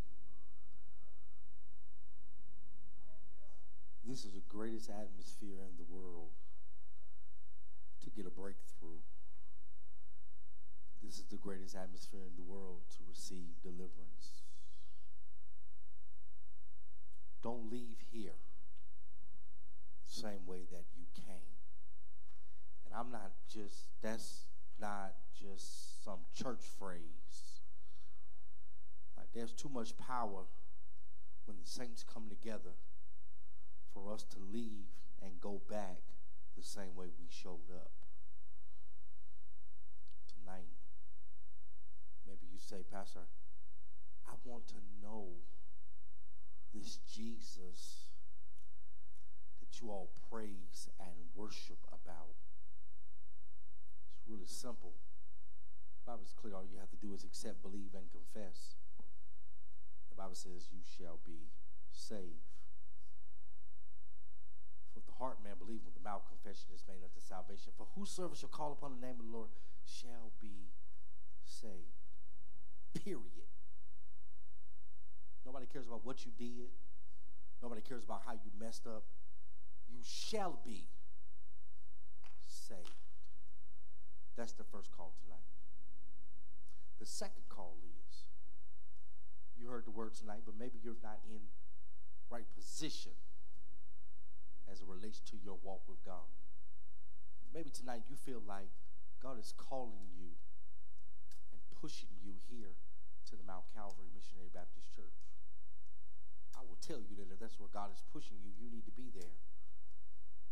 This 4.06 4.24
is 4.24 4.30
the 4.30 4.46
greatest 4.48 4.90
atmosphere 4.90 5.58
in 5.58 5.74
the 5.76 5.92
world 5.92 6.30
to 8.04 8.10
get 8.10 8.26
a 8.26 8.30
breakthrough. 8.30 9.02
This 11.02 11.18
is 11.18 11.24
the 11.32 11.36
greatest 11.36 11.74
atmosphere 11.74 12.30
in 12.30 12.36
the 12.36 12.48
world 12.48 12.82
to 12.90 12.98
receive 13.08 13.58
deliverance. 13.64 14.46
Don't 17.42 17.68
leave 17.72 17.98
here 18.12 18.38
the 20.06 20.14
same 20.14 20.46
way 20.46 20.60
that 20.70 20.84
you 20.96 21.06
came. 21.12 21.55
I'm 22.98 23.10
not 23.10 23.32
just, 23.52 23.88
that's 24.00 24.46
not 24.80 25.12
just 25.38 26.02
some 26.02 26.20
church 26.34 26.64
phrase. 26.78 27.60
Like 29.16 29.26
there's 29.34 29.52
too 29.52 29.68
much 29.68 29.96
power 29.98 30.44
when 31.44 31.58
the 31.62 31.68
saints 31.68 32.02
come 32.02 32.28
together 32.28 32.72
for 33.92 34.12
us 34.12 34.24
to 34.24 34.38
leave 34.50 34.88
and 35.22 35.40
go 35.40 35.60
back 35.68 36.00
the 36.56 36.62
same 36.62 36.94
way 36.96 37.06
we 37.18 37.26
showed 37.28 37.70
up. 37.74 37.92
Tonight, 40.40 40.72
maybe 42.26 42.46
you 42.50 42.58
say, 42.58 42.82
Pastor, 42.90 43.26
I 44.26 44.32
want 44.44 44.68
to 44.68 44.76
know 45.02 45.26
this 46.74 46.98
Jesus 47.12 48.06
that 49.60 49.80
you 49.82 49.90
all 49.90 50.10
praise 50.30 50.88
and 50.98 51.14
worship 51.34 51.78
about. 51.88 52.45
Really 54.28 54.46
simple. 54.46 54.92
The 56.02 56.12
Bible 56.12 56.24
is 56.26 56.34
clear. 56.34 56.54
All 56.54 56.66
you 56.66 56.78
have 56.78 56.90
to 56.90 56.96
do 56.98 57.14
is 57.14 57.24
accept, 57.24 57.62
believe, 57.62 57.94
and 57.94 58.10
confess. 58.10 58.74
The 60.10 60.16
Bible 60.18 60.34
says, 60.34 60.68
You 60.72 60.82
shall 60.82 61.18
be 61.24 61.50
saved. 61.92 62.50
For 64.94 65.00
the 65.00 65.12
heart 65.18 65.38
man 65.44 65.54
believe 65.58 65.80
with 65.84 65.94
the 65.94 66.02
mouth 66.02 66.22
confession 66.26 66.72
is 66.74 66.82
made 66.88 67.04
unto 67.04 67.20
salvation. 67.20 67.72
For 67.76 67.86
whosoever 67.94 68.34
shall 68.34 68.48
call 68.48 68.72
upon 68.72 68.98
the 68.98 69.06
name 69.06 69.20
of 69.20 69.26
the 69.26 69.32
Lord 69.36 69.50
shall 69.84 70.32
be 70.40 70.72
saved. 71.44 72.02
Period. 73.04 73.46
Nobody 75.44 75.66
cares 75.66 75.86
about 75.86 76.04
what 76.04 76.24
you 76.24 76.32
did. 76.36 76.74
Nobody 77.62 77.80
cares 77.80 78.04
about 78.04 78.22
how 78.26 78.32
you 78.32 78.50
messed 78.58 78.86
up. 78.86 79.04
You 79.88 80.00
shall 80.02 80.58
be 80.64 80.88
saved. 82.46 83.05
That's 84.36 84.52
the 84.52 84.64
first 84.64 84.92
call 84.92 85.16
tonight. 85.24 85.48
The 87.00 87.06
second 87.06 87.48
call 87.48 87.76
is 87.80 88.24
you 89.56 89.68
heard 89.68 89.86
the 89.88 89.96
word 89.96 90.14
tonight, 90.14 90.44
but 90.44 90.54
maybe 90.60 90.78
you're 90.84 91.00
not 91.02 91.24
in 91.24 91.40
right 92.28 92.44
position 92.54 93.16
as 94.70 94.80
it 94.80 94.86
relates 94.88 95.20
to 95.32 95.36
your 95.40 95.56
walk 95.64 95.80
with 95.88 96.04
God. 96.04 96.28
Maybe 97.54 97.70
tonight 97.70 98.04
you 98.12 98.16
feel 98.16 98.42
like 98.44 98.68
God 99.22 99.40
is 99.40 99.56
calling 99.56 100.12
you 100.12 100.36
and 101.52 101.60
pushing 101.80 102.12
you 102.20 102.36
here 102.52 102.76
to 103.32 103.36
the 103.36 103.46
Mount 103.48 103.64
Calvary 103.72 104.12
Missionary 104.12 104.52
Baptist 104.52 104.92
Church. 104.92 105.16
I 106.52 106.60
will 106.60 106.76
tell 106.84 107.00
you 107.00 107.16
that 107.16 107.32
if 107.32 107.40
that's 107.40 107.56
where 107.56 107.72
God 107.72 107.88
is 107.88 108.04
pushing 108.12 108.36
you, 108.44 108.52
you 108.60 108.68
need 108.68 108.84
to 108.84 108.92
be 108.92 109.08
there 109.16 109.32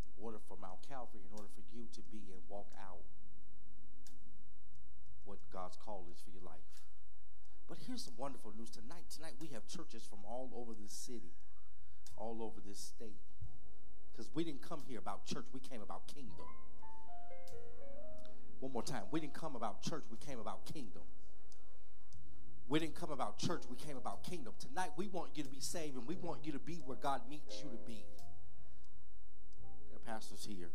in 0.09 0.13
order 0.17 0.41
for 0.41 0.57
Mount 0.57 0.81
Calvary, 0.89 1.21
in 1.21 1.35
order 1.37 1.53
for 1.53 1.65
you 1.69 1.85
to 1.93 2.03
be 2.09 2.33
and 2.33 2.41
walk 2.49 2.73
out 2.81 3.05
what 5.25 5.39
God's 5.53 5.77
call 5.77 6.07
is 6.13 6.21
for 6.21 6.31
your 6.31 6.43
life. 6.45 6.65
But 7.69 7.79
here's 7.87 8.05
some 8.05 8.15
wonderful 8.17 8.53
news 8.57 8.71
tonight. 8.71 9.09
Tonight 9.15 9.35
we 9.41 9.49
have 9.49 9.67
churches 9.67 10.05
from 10.09 10.19
all 10.27 10.51
over 10.55 10.73
this 10.75 10.93
city, 10.93 11.33
all 12.17 12.43
over 12.43 12.61
this 12.67 12.79
state. 12.79 13.21
Because 14.13 14.29
we 14.35 14.45
didn't 14.45 14.63
come 14.63 14.83
here 14.87 14.99
about 14.99 15.27
church, 15.27 15.47
we 15.53 15.61
came 15.61 15.81
about 15.83 16.07
kingdom. 16.07 16.47
One 18.61 18.73
more 18.73 18.83
time. 18.83 19.03
We 19.11 19.21
didn't 19.21 19.35
come 19.35 19.57
about 19.57 19.83
church, 19.83 20.05
we 20.11 20.17
came 20.19 20.39
about 20.39 20.65
kingdom. 20.67 21.03
We 22.69 22.79
didn't 22.79 22.95
come 22.95 23.11
about 23.11 23.39
church, 23.39 23.63
we 23.69 23.77
came 23.77 23.97
about 23.97 24.25
kingdom. 24.25 24.55
Tonight 24.59 24.91
we 24.97 25.09
want 25.09 25.31
you 25.35 25.43
to 25.43 25.51
be 25.51 25.61
saved 25.61 25.97
and 25.97 26.07
we 26.07 26.17
want 26.17 26.45
you 26.45 26.53
to 26.53 26.59
be 26.59 26.81
where 26.85 26.97
God 26.97 27.23
needs 27.29 27.63
you 27.63 27.71
to 27.71 27.79
be. 27.87 28.05
There 29.91 29.97
are 29.97 30.15
pastors 30.15 30.47
here. 30.49 30.71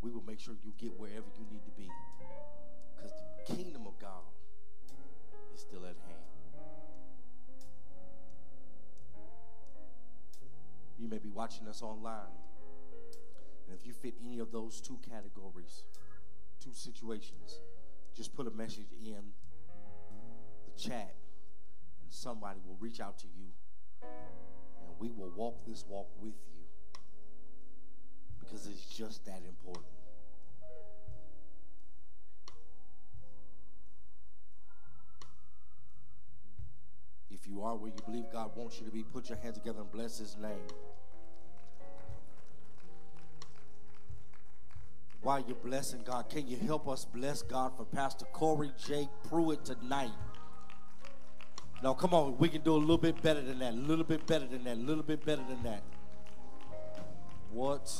We 0.00 0.10
will 0.10 0.24
make 0.26 0.40
sure 0.40 0.54
you 0.62 0.72
get 0.78 0.98
wherever 0.98 1.26
you 1.38 1.46
need 1.50 1.64
to 1.64 1.70
be. 1.70 1.88
Because 2.94 3.12
the 3.12 3.54
kingdom 3.54 3.86
of 3.86 3.98
God 3.98 4.22
is 5.54 5.60
still 5.60 5.84
at 5.84 5.96
hand. 6.06 6.24
You 10.98 11.08
may 11.08 11.18
be 11.18 11.28
watching 11.28 11.68
us 11.68 11.82
online. 11.82 12.38
And 13.66 13.78
if 13.78 13.86
you 13.86 13.92
fit 13.92 14.14
any 14.24 14.38
of 14.38 14.52
those 14.52 14.80
two 14.80 14.98
categories, 15.08 15.84
two 16.60 16.72
situations, 16.72 17.60
just 18.14 18.34
put 18.34 18.46
a 18.46 18.50
message 18.50 18.92
in 19.04 19.32
the 20.66 20.80
chat 20.80 21.14
and 22.02 22.10
somebody 22.10 22.60
will 22.66 22.76
reach 22.80 23.00
out 23.00 23.18
to 23.18 23.26
you 23.26 23.48
and 24.02 24.98
we 24.98 25.10
will 25.10 25.30
walk 25.34 25.64
this 25.66 25.84
walk 25.88 26.08
with 26.20 26.34
you 26.52 26.62
because 28.38 28.66
it's 28.66 28.86
just 28.86 29.24
that 29.24 29.42
important. 29.48 30.03
If 37.44 37.50
you 37.50 37.62
are 37.62 37.76
where 37.76 37.90
you 37.90 38.02
believe 38.06 38.24
God 38.32 38.52
wants 38.56 38.80
you 38.80 38.86
to 38.86 38.90
be, 38.92 39.02
put 39.02 39.28
your 39.28 39.36
hands 39.36 39.58
together 39.58 39.80
and 39.80 39.92
bless 39.92 40.16
his 40.16 40.34
name. 40.40 40.66
While 45.20 45.44
you're 45.46 45.56
blessing 45.56 46.00
God, 46.06 46.30
can 46.30 46.48
you 46.48 46.56
help 46.56 46.88
us 46.88 47.04
bless 47.04 47.42
God 47.42 47.72
for 47.76 47.84
Pastor 47.84 48.24
Corey 48.32 48.72
J. 48.86 49.10
Pruitt 49.28 49.62
tonight? 49.62 50.12
Now, 51.82 51.92
come 51.92 52.14
on, 52.14 52.38
we 52.38 52.48
can 52.48 52.62
do 52.62 52.76
a 52.76 52.78
little 52.78 52.96
bit 52.96 53.20
better 53.20 53.42
than 53.42 53.58
that, 53.58 53.74
a 53.74 53.76
little 53.76 54.06
bit 54.06 54.26
better 54.26 54.46
than 54.46 54.64
that, 54.64 54.76
a 54.76 54.80
little 54.80 55.02
bit 55.02 55.22
better 55.26 55.42
than 55.46 55.62
that. 55.64 55.82
What 57.50 57.92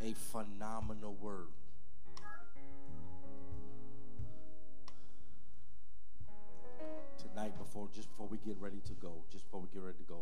a 0.00 0.12
phenomenal 0.12 1.16
word. 1.20 1.48
Tonight, 7.38 7.56
before 7.56 7.86
just 7.94 8.10
before 8.10 8.26
we 8.26 8.38
get 8.38 8.56
ready 8.58 8.82
to 8.82 8.94
go, 8.94 9.22
just 9.30 9.44
before 9.46 9.60
we 9.60 9.68
get 9.72 9.86
ready 9.86 9.94
to 9.98 10.10
go, 10.10 10.18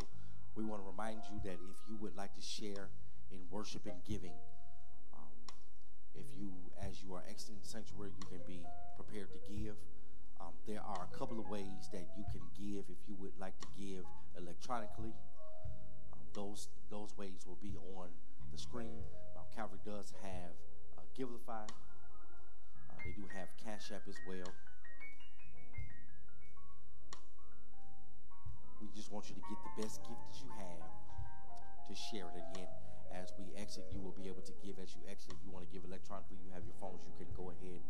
we 0.55 0.69
want 0.69 0.85
to 0.85 0.87
remind 0.87 1.25
you 1.33 1.41
that 1.49 1.57
if 1.65 1.79
you 1.89 1.97
would 1.97 2.15
like 2.15 2.29
to 2.37 2.43
share 2.45 2.93
in 3.33 3.41
worship 3.49 3.81
and 3.87 4.05
giving, 4.05 4.37
um, 5.17 5.33
if 6.15 6.27
you, 6.37 6.53
as 6.77 7.01
you 7.01 7.15
are 7.15 7.25
exiting 7.25 7.57
the 7.57 7.67
sanctuary, 7.67 8.13
you 8.21 8.27
can 8.29 8.45
be 8.47 8.61
prepared 9.01 9.33
to 9.33 9.41
give. 9.49 9.81
Um, 10.43 10.53
there 10.69 10.85
are 10.85 11.09
a 11.09 11.17
couple 11.17 11.41
of 11.41 11.49
ways 11.49 11.89
that 11.91 12.05
you 12.21 12.25
can 12.37 12.45
give 12.53 12.85
if 12.93 13.01
you 13.09 13.17
would 13.17 13.33
like 13.41 13.57
to 13.65 13.69
give 13.81 14.05
electronically. 14.37 15.17
Um, 16.13 16.21
those 16.35 16.69
those 16.91 17.17
ways 17.17 17.49
will 17.49 17.57
be 17.63 17.81
on 17.97 18.13
the 18.53 18.59
screen. 18.59 19.01
Mount 19.35 19.49
Calvary 19.57 19.81
does 19.87 20.13
have 20.21 20.53
uh, 21.01 21.09
Givelify. 21.17 21.65
Uh, 21.65 23.01
they 23.09 23.17
do 23.17 23.25
have 23.33 23.49
Cash 23.65 23.89
App 23.89 24.05
as 24.05 24.21
well. 24.29 24.53
We 28.81 28.89
just 28.95 29.13
want 29.13 29.29
you 29.29 29.35
to 29.35 29.45
get 29.49 29.59
the 29.63 29.83
best 29.83 30.03
gift 30.05 30.21
that 30.21 30.37
you 30.43 30.51
have 30.59 30.89
to 31.89 31.93
share 31.95 32.29
it 32.29 32.39
again. 32.53 32.69
As 33.15 33.33
we 33.39 33.49
exit, 33.57 33.87
you 33.93 34.01
will 34.01 34.13
be 34.13 34.29
able 34.29 34.43
to 34.43 34.53
give. 34.65 34.77
As 34.83 34.95
you 34.95 35.01
exit, 35.09 35.33
if 35.33 35.41
you 35.45 35.51
want 35.51 35.65
to 35.65 35.73
give 35.73 35.85
electronically, 35.85 36.37
you 36.45 36.51
have 36.53 36.65
your 36.65 36.77
phones. 36.81 37.07
You 37.07 37.15
can 37.17 37.31
go 37.37 37.55
ahead 37.55 37.81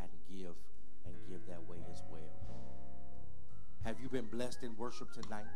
and 0.00 0.10
give 0.26 0.56
and 1.06 1.14
give 1.28 1.46
that 1.46 1.62
way 1.68 1.78
as 1.92 2.02
well. 2.10 2.32
Have 3.84 4.00
you 4.00 4.08
been 4.08 4.26
blessed 4.26 4.62
in 4.62 4.76
worship 4.76 5.12
tonight? 5.12 5.46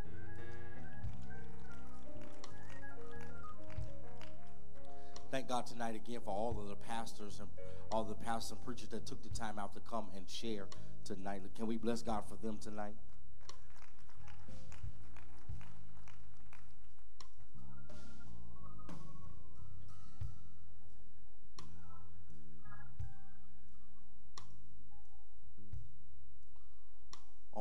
Thank 5.30 5.48
God 5.48 5.66
tonight 5.66 5.94
again 5.94 6.20
for 6.24 6.30
all 6.30 6.56
of 6.60 6.68
the 6.68 6.76
pastors 6.76 7.40
and 7.40 7.48
all 7.90 8.04
the 8.04 8.14
pastors 8.14 8.52
and 8.52 8.64
preachers 8.64 8.88
that 8.90 9.06
took 9.06 9.22
the 9.22 9.28
time 9.28 9.58
out 9.58 9.74
to 9.74 9.80
come 9.80 10.06
and 10.16 10.28
share 10.28 10.66
tonight. 11.04 11.42
Can 11.56 11.66
we 11.66 11.76
bless 11.76 12.02
God 12.02 12.24
for 12.28 12.36
them 12.36 12.58
tonight? 12.58 12.94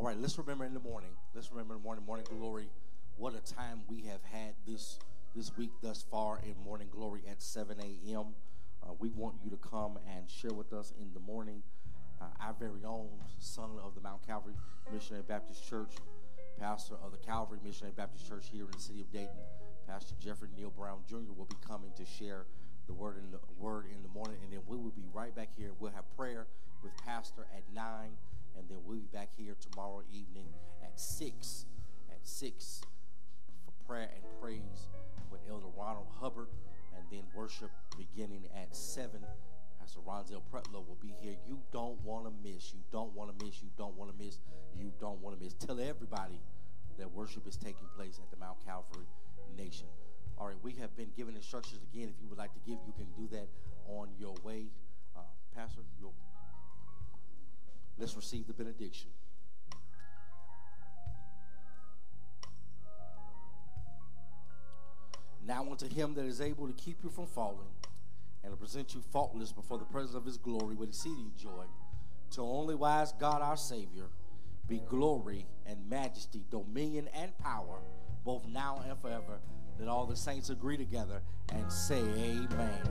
Right, 0.05 0.21
let's 0.21 0.37
remember 0.37 0.65
in 0.65 0.73
the 0.75 0.79
morning. 0.79 1.09
Let's 1.33 1.49
remember 1.49 1.73
in 1.73 1.79
the 1.79 1.83
morning, 1.83 2.05
morning 2.05 2.27
glory. 2.29 2.69
What 3.17 3.33
a 3.33 3.53
time 3.53 3.81
we 3.87 4.01
have 4.01 4.21
had 4.31 4.53
this 4.67 4.99
this 5.35 5.57
week 5.57 5.71
thus 5.81 6.05
far 6.11 6.39
in 6.45 6.53
morning 6.63 6.89
glory 6.91 7.21
at 7.29 7.41
7 7.41 7.75
a.m. 7.79 8.25
Uh, 8.83 8.93
we 8.99 9.09
want 9.09 9.33
you 9.43 9.49
to 9.49 9.57
come 9.57 9.97
and 10.15 10.29
share 10.29 10.53
with 10.53 10.73
us 10.73 10.93
in 11.01 11.11
the 11.15 11.19
morning. 11.19 11.63
Uh, 12.21 12.25
our 12.39 12.53
very 12.59 12.85
own 12.85 13.09
son 13.39 13.71
of 13.83 13.95
the 13.95 14.01
Mount 14.01 14.25
Calvary 14.27 14.53
Missionary 14.93 15.23
Baptist 15.27 15.67
Church, 15.67 15.93
pastor 16.59 16.95
of 17.03 17.11
the 17.11 17.17
Calvary 17.17 17.57
Missionary 17.65 17.93
Baptist 17.97 18.27
Church 18.27 18.45
here 18.51 18.65
in 18.65 18.71
the 18.71 18.79
city 18.79 19.01
of 19.01 19.11
Dayton, 19.11 19.41
Pastor 19.87 20.13
Jeffrey 20.19 20.49
Neil 20.55 20.69
Brown 20.69 20.99
Jr. 21.09 21.33
will 21.35 21.49
be 21.49 21.57
coming 21.67 21.91
to 21.97 22.05
share 22.05 22.45
the 22.85 22.93
word 22.93 23.17
in 23.17 23.31
the 23.31 23.39
word 23.57 23.85
in 23.91 24.03
the 24.03 24.09
morning, 24.09 24.37
and 24.43 24.53
then 24.53 24.59
we 24.67 24.77
will 24.77 24.91
be 24.91 25.07
right 25.11 25.35
back 25.35 25.49
here. 25.57 25.71
We'll 25.79 25.93
have 25.93 26.05
prayer 26.15 26.45
with 26.83 26.91
Pastor 27.03 27.47
at 27.57 27.63
nine 27.73 28.11
and 28.57 28.67
then 28.69 28.77
we'll 28.85 28.97
be 28.97 29.07
back 29.13 29.29
here 29.37 29.55
tomorrow 29.59 30.01
evening 30.11 30.47
at 30.83 30.99
6, 30.99 31.65
at 32.09 32.19
6 32.23 32.81
for 33.65 33.87
prayer 33.87 34.09
and 34.13 34.23
praise 34.41 34.87
with 35.31 35.41
Elder 35.49 35.67
Ronald 35.77 36.07
Hubbard, 36.19 36.47
and 36.95 37.05
then 37.11 37.23
worship 37.35 37.69
beginning 37.97 38.43
at 38.55 38.75
7. 38.75 39.21
Pastor 39.79 39.99
Ronzel 39.99 40.41
Pretlow 40.51 40.87
will 40.87 40.97
be 41.01 41.13
here. 41.21 41.35
You 41.47 41.59
don't 41.71 42.01
want 42.03 42.25
to 42.25 42.31
miss. 42.43 42.73
You 42.73 42.79
don't 42.91 43.13
want 43.13 43.37
to 43.37 43.45
miss. 43.45 43.61
You 43.61 43.69
don't 43.77 43.95
want 43.97 44.11
to 44.11 44.23
miss. 44.23 44.39
You 44.75 44.91
don't 44.99 45.21
want 45.21 45.37
to 45.37 45.43
miss. 45.43 45.53
Tell 45.53 45.79
everybody 45.79 46.39
that 46.97 47.11
worship 47.11 47.47
is 47.47 47.57
taking 47.57 47.87
place 47.95 48.19
at 48.23 48.31
the 48.31 48.37
Mount 48.37 48.57
Calvary 48.65 49.05
Nation. 49.57 49.87
All 50.37 50.47
right, 50.47 50.57
we 50.63 50.73
have 50.73 50.95
been 50.97 51.11
given 51.15 51.35
instructions 51.35 51.81
again. 51.93 52.09
If 52.09 52.21
you 52.21 52.27
would 52.29 52.37
like 52.37 52.53
to 52.53 52.59
give, 52.65 52.77
you 52.85 52.93
can 52.93 53.07
do 53.15 53.27
that 53.35 53.47
on 53.87 54.09
your 54.17 54.35
way. 54.43 54.67
Uh, 55.15 55.21
Pastor, 55.55 55.81
you'll 55.99 56.15
Let's 57.97 58.15
receive 58.15 58.47
the 58.47 58.53
benediction. 58.53 59.09
Now 65.45 65.65
unto 65.69 65.87
him 65.87 66.15
that 66.15 66.25
is 66.25 66.41
able 66.41 66.67
to 66.67 66.73
keep 66.73 67.03
you 67.03 67.09
from 67.09 67.27
falling 67.27 67.69
and 68.43 68.51
to 68.51 68.57
present 68.57 68.93
you 68.93 69.01
faultless 69.11 69.51
before 69.51 69.77
the 69.77 69.85
presence 69.85 70.15
of 70.15 70.25
his 70.25 70.37
glory 70.37 70.75
with 70.75 70.89
exceeding 70.89 71.31
joy, 71.37 71.65
to 72.31 72.41
only 72.41 72.75
wise 72.75 73.11
God 73.13 73.41
our 73.41 73.57
Savior, 73.57 74.05
be 74.67 74.81
glory 74.89 75.45
and 75.65 75.89
majesty, 75.89 76.43
dominion 76.49 77.07
and 77.13 77.37
power, 77.37 77.79
both 78.23 78.47
now 78.47 78.83
and 78.87 78.99
forever. 78.99 79.39
Let 79.79 79.87
all 79.87 80.05
the 80.05 80.15
saints 80.15 80.49
agree 80.49 80.77
together 80.77 81.21
and 81.53 81.71
say 81.71 81.99
amen. 81.99 82.81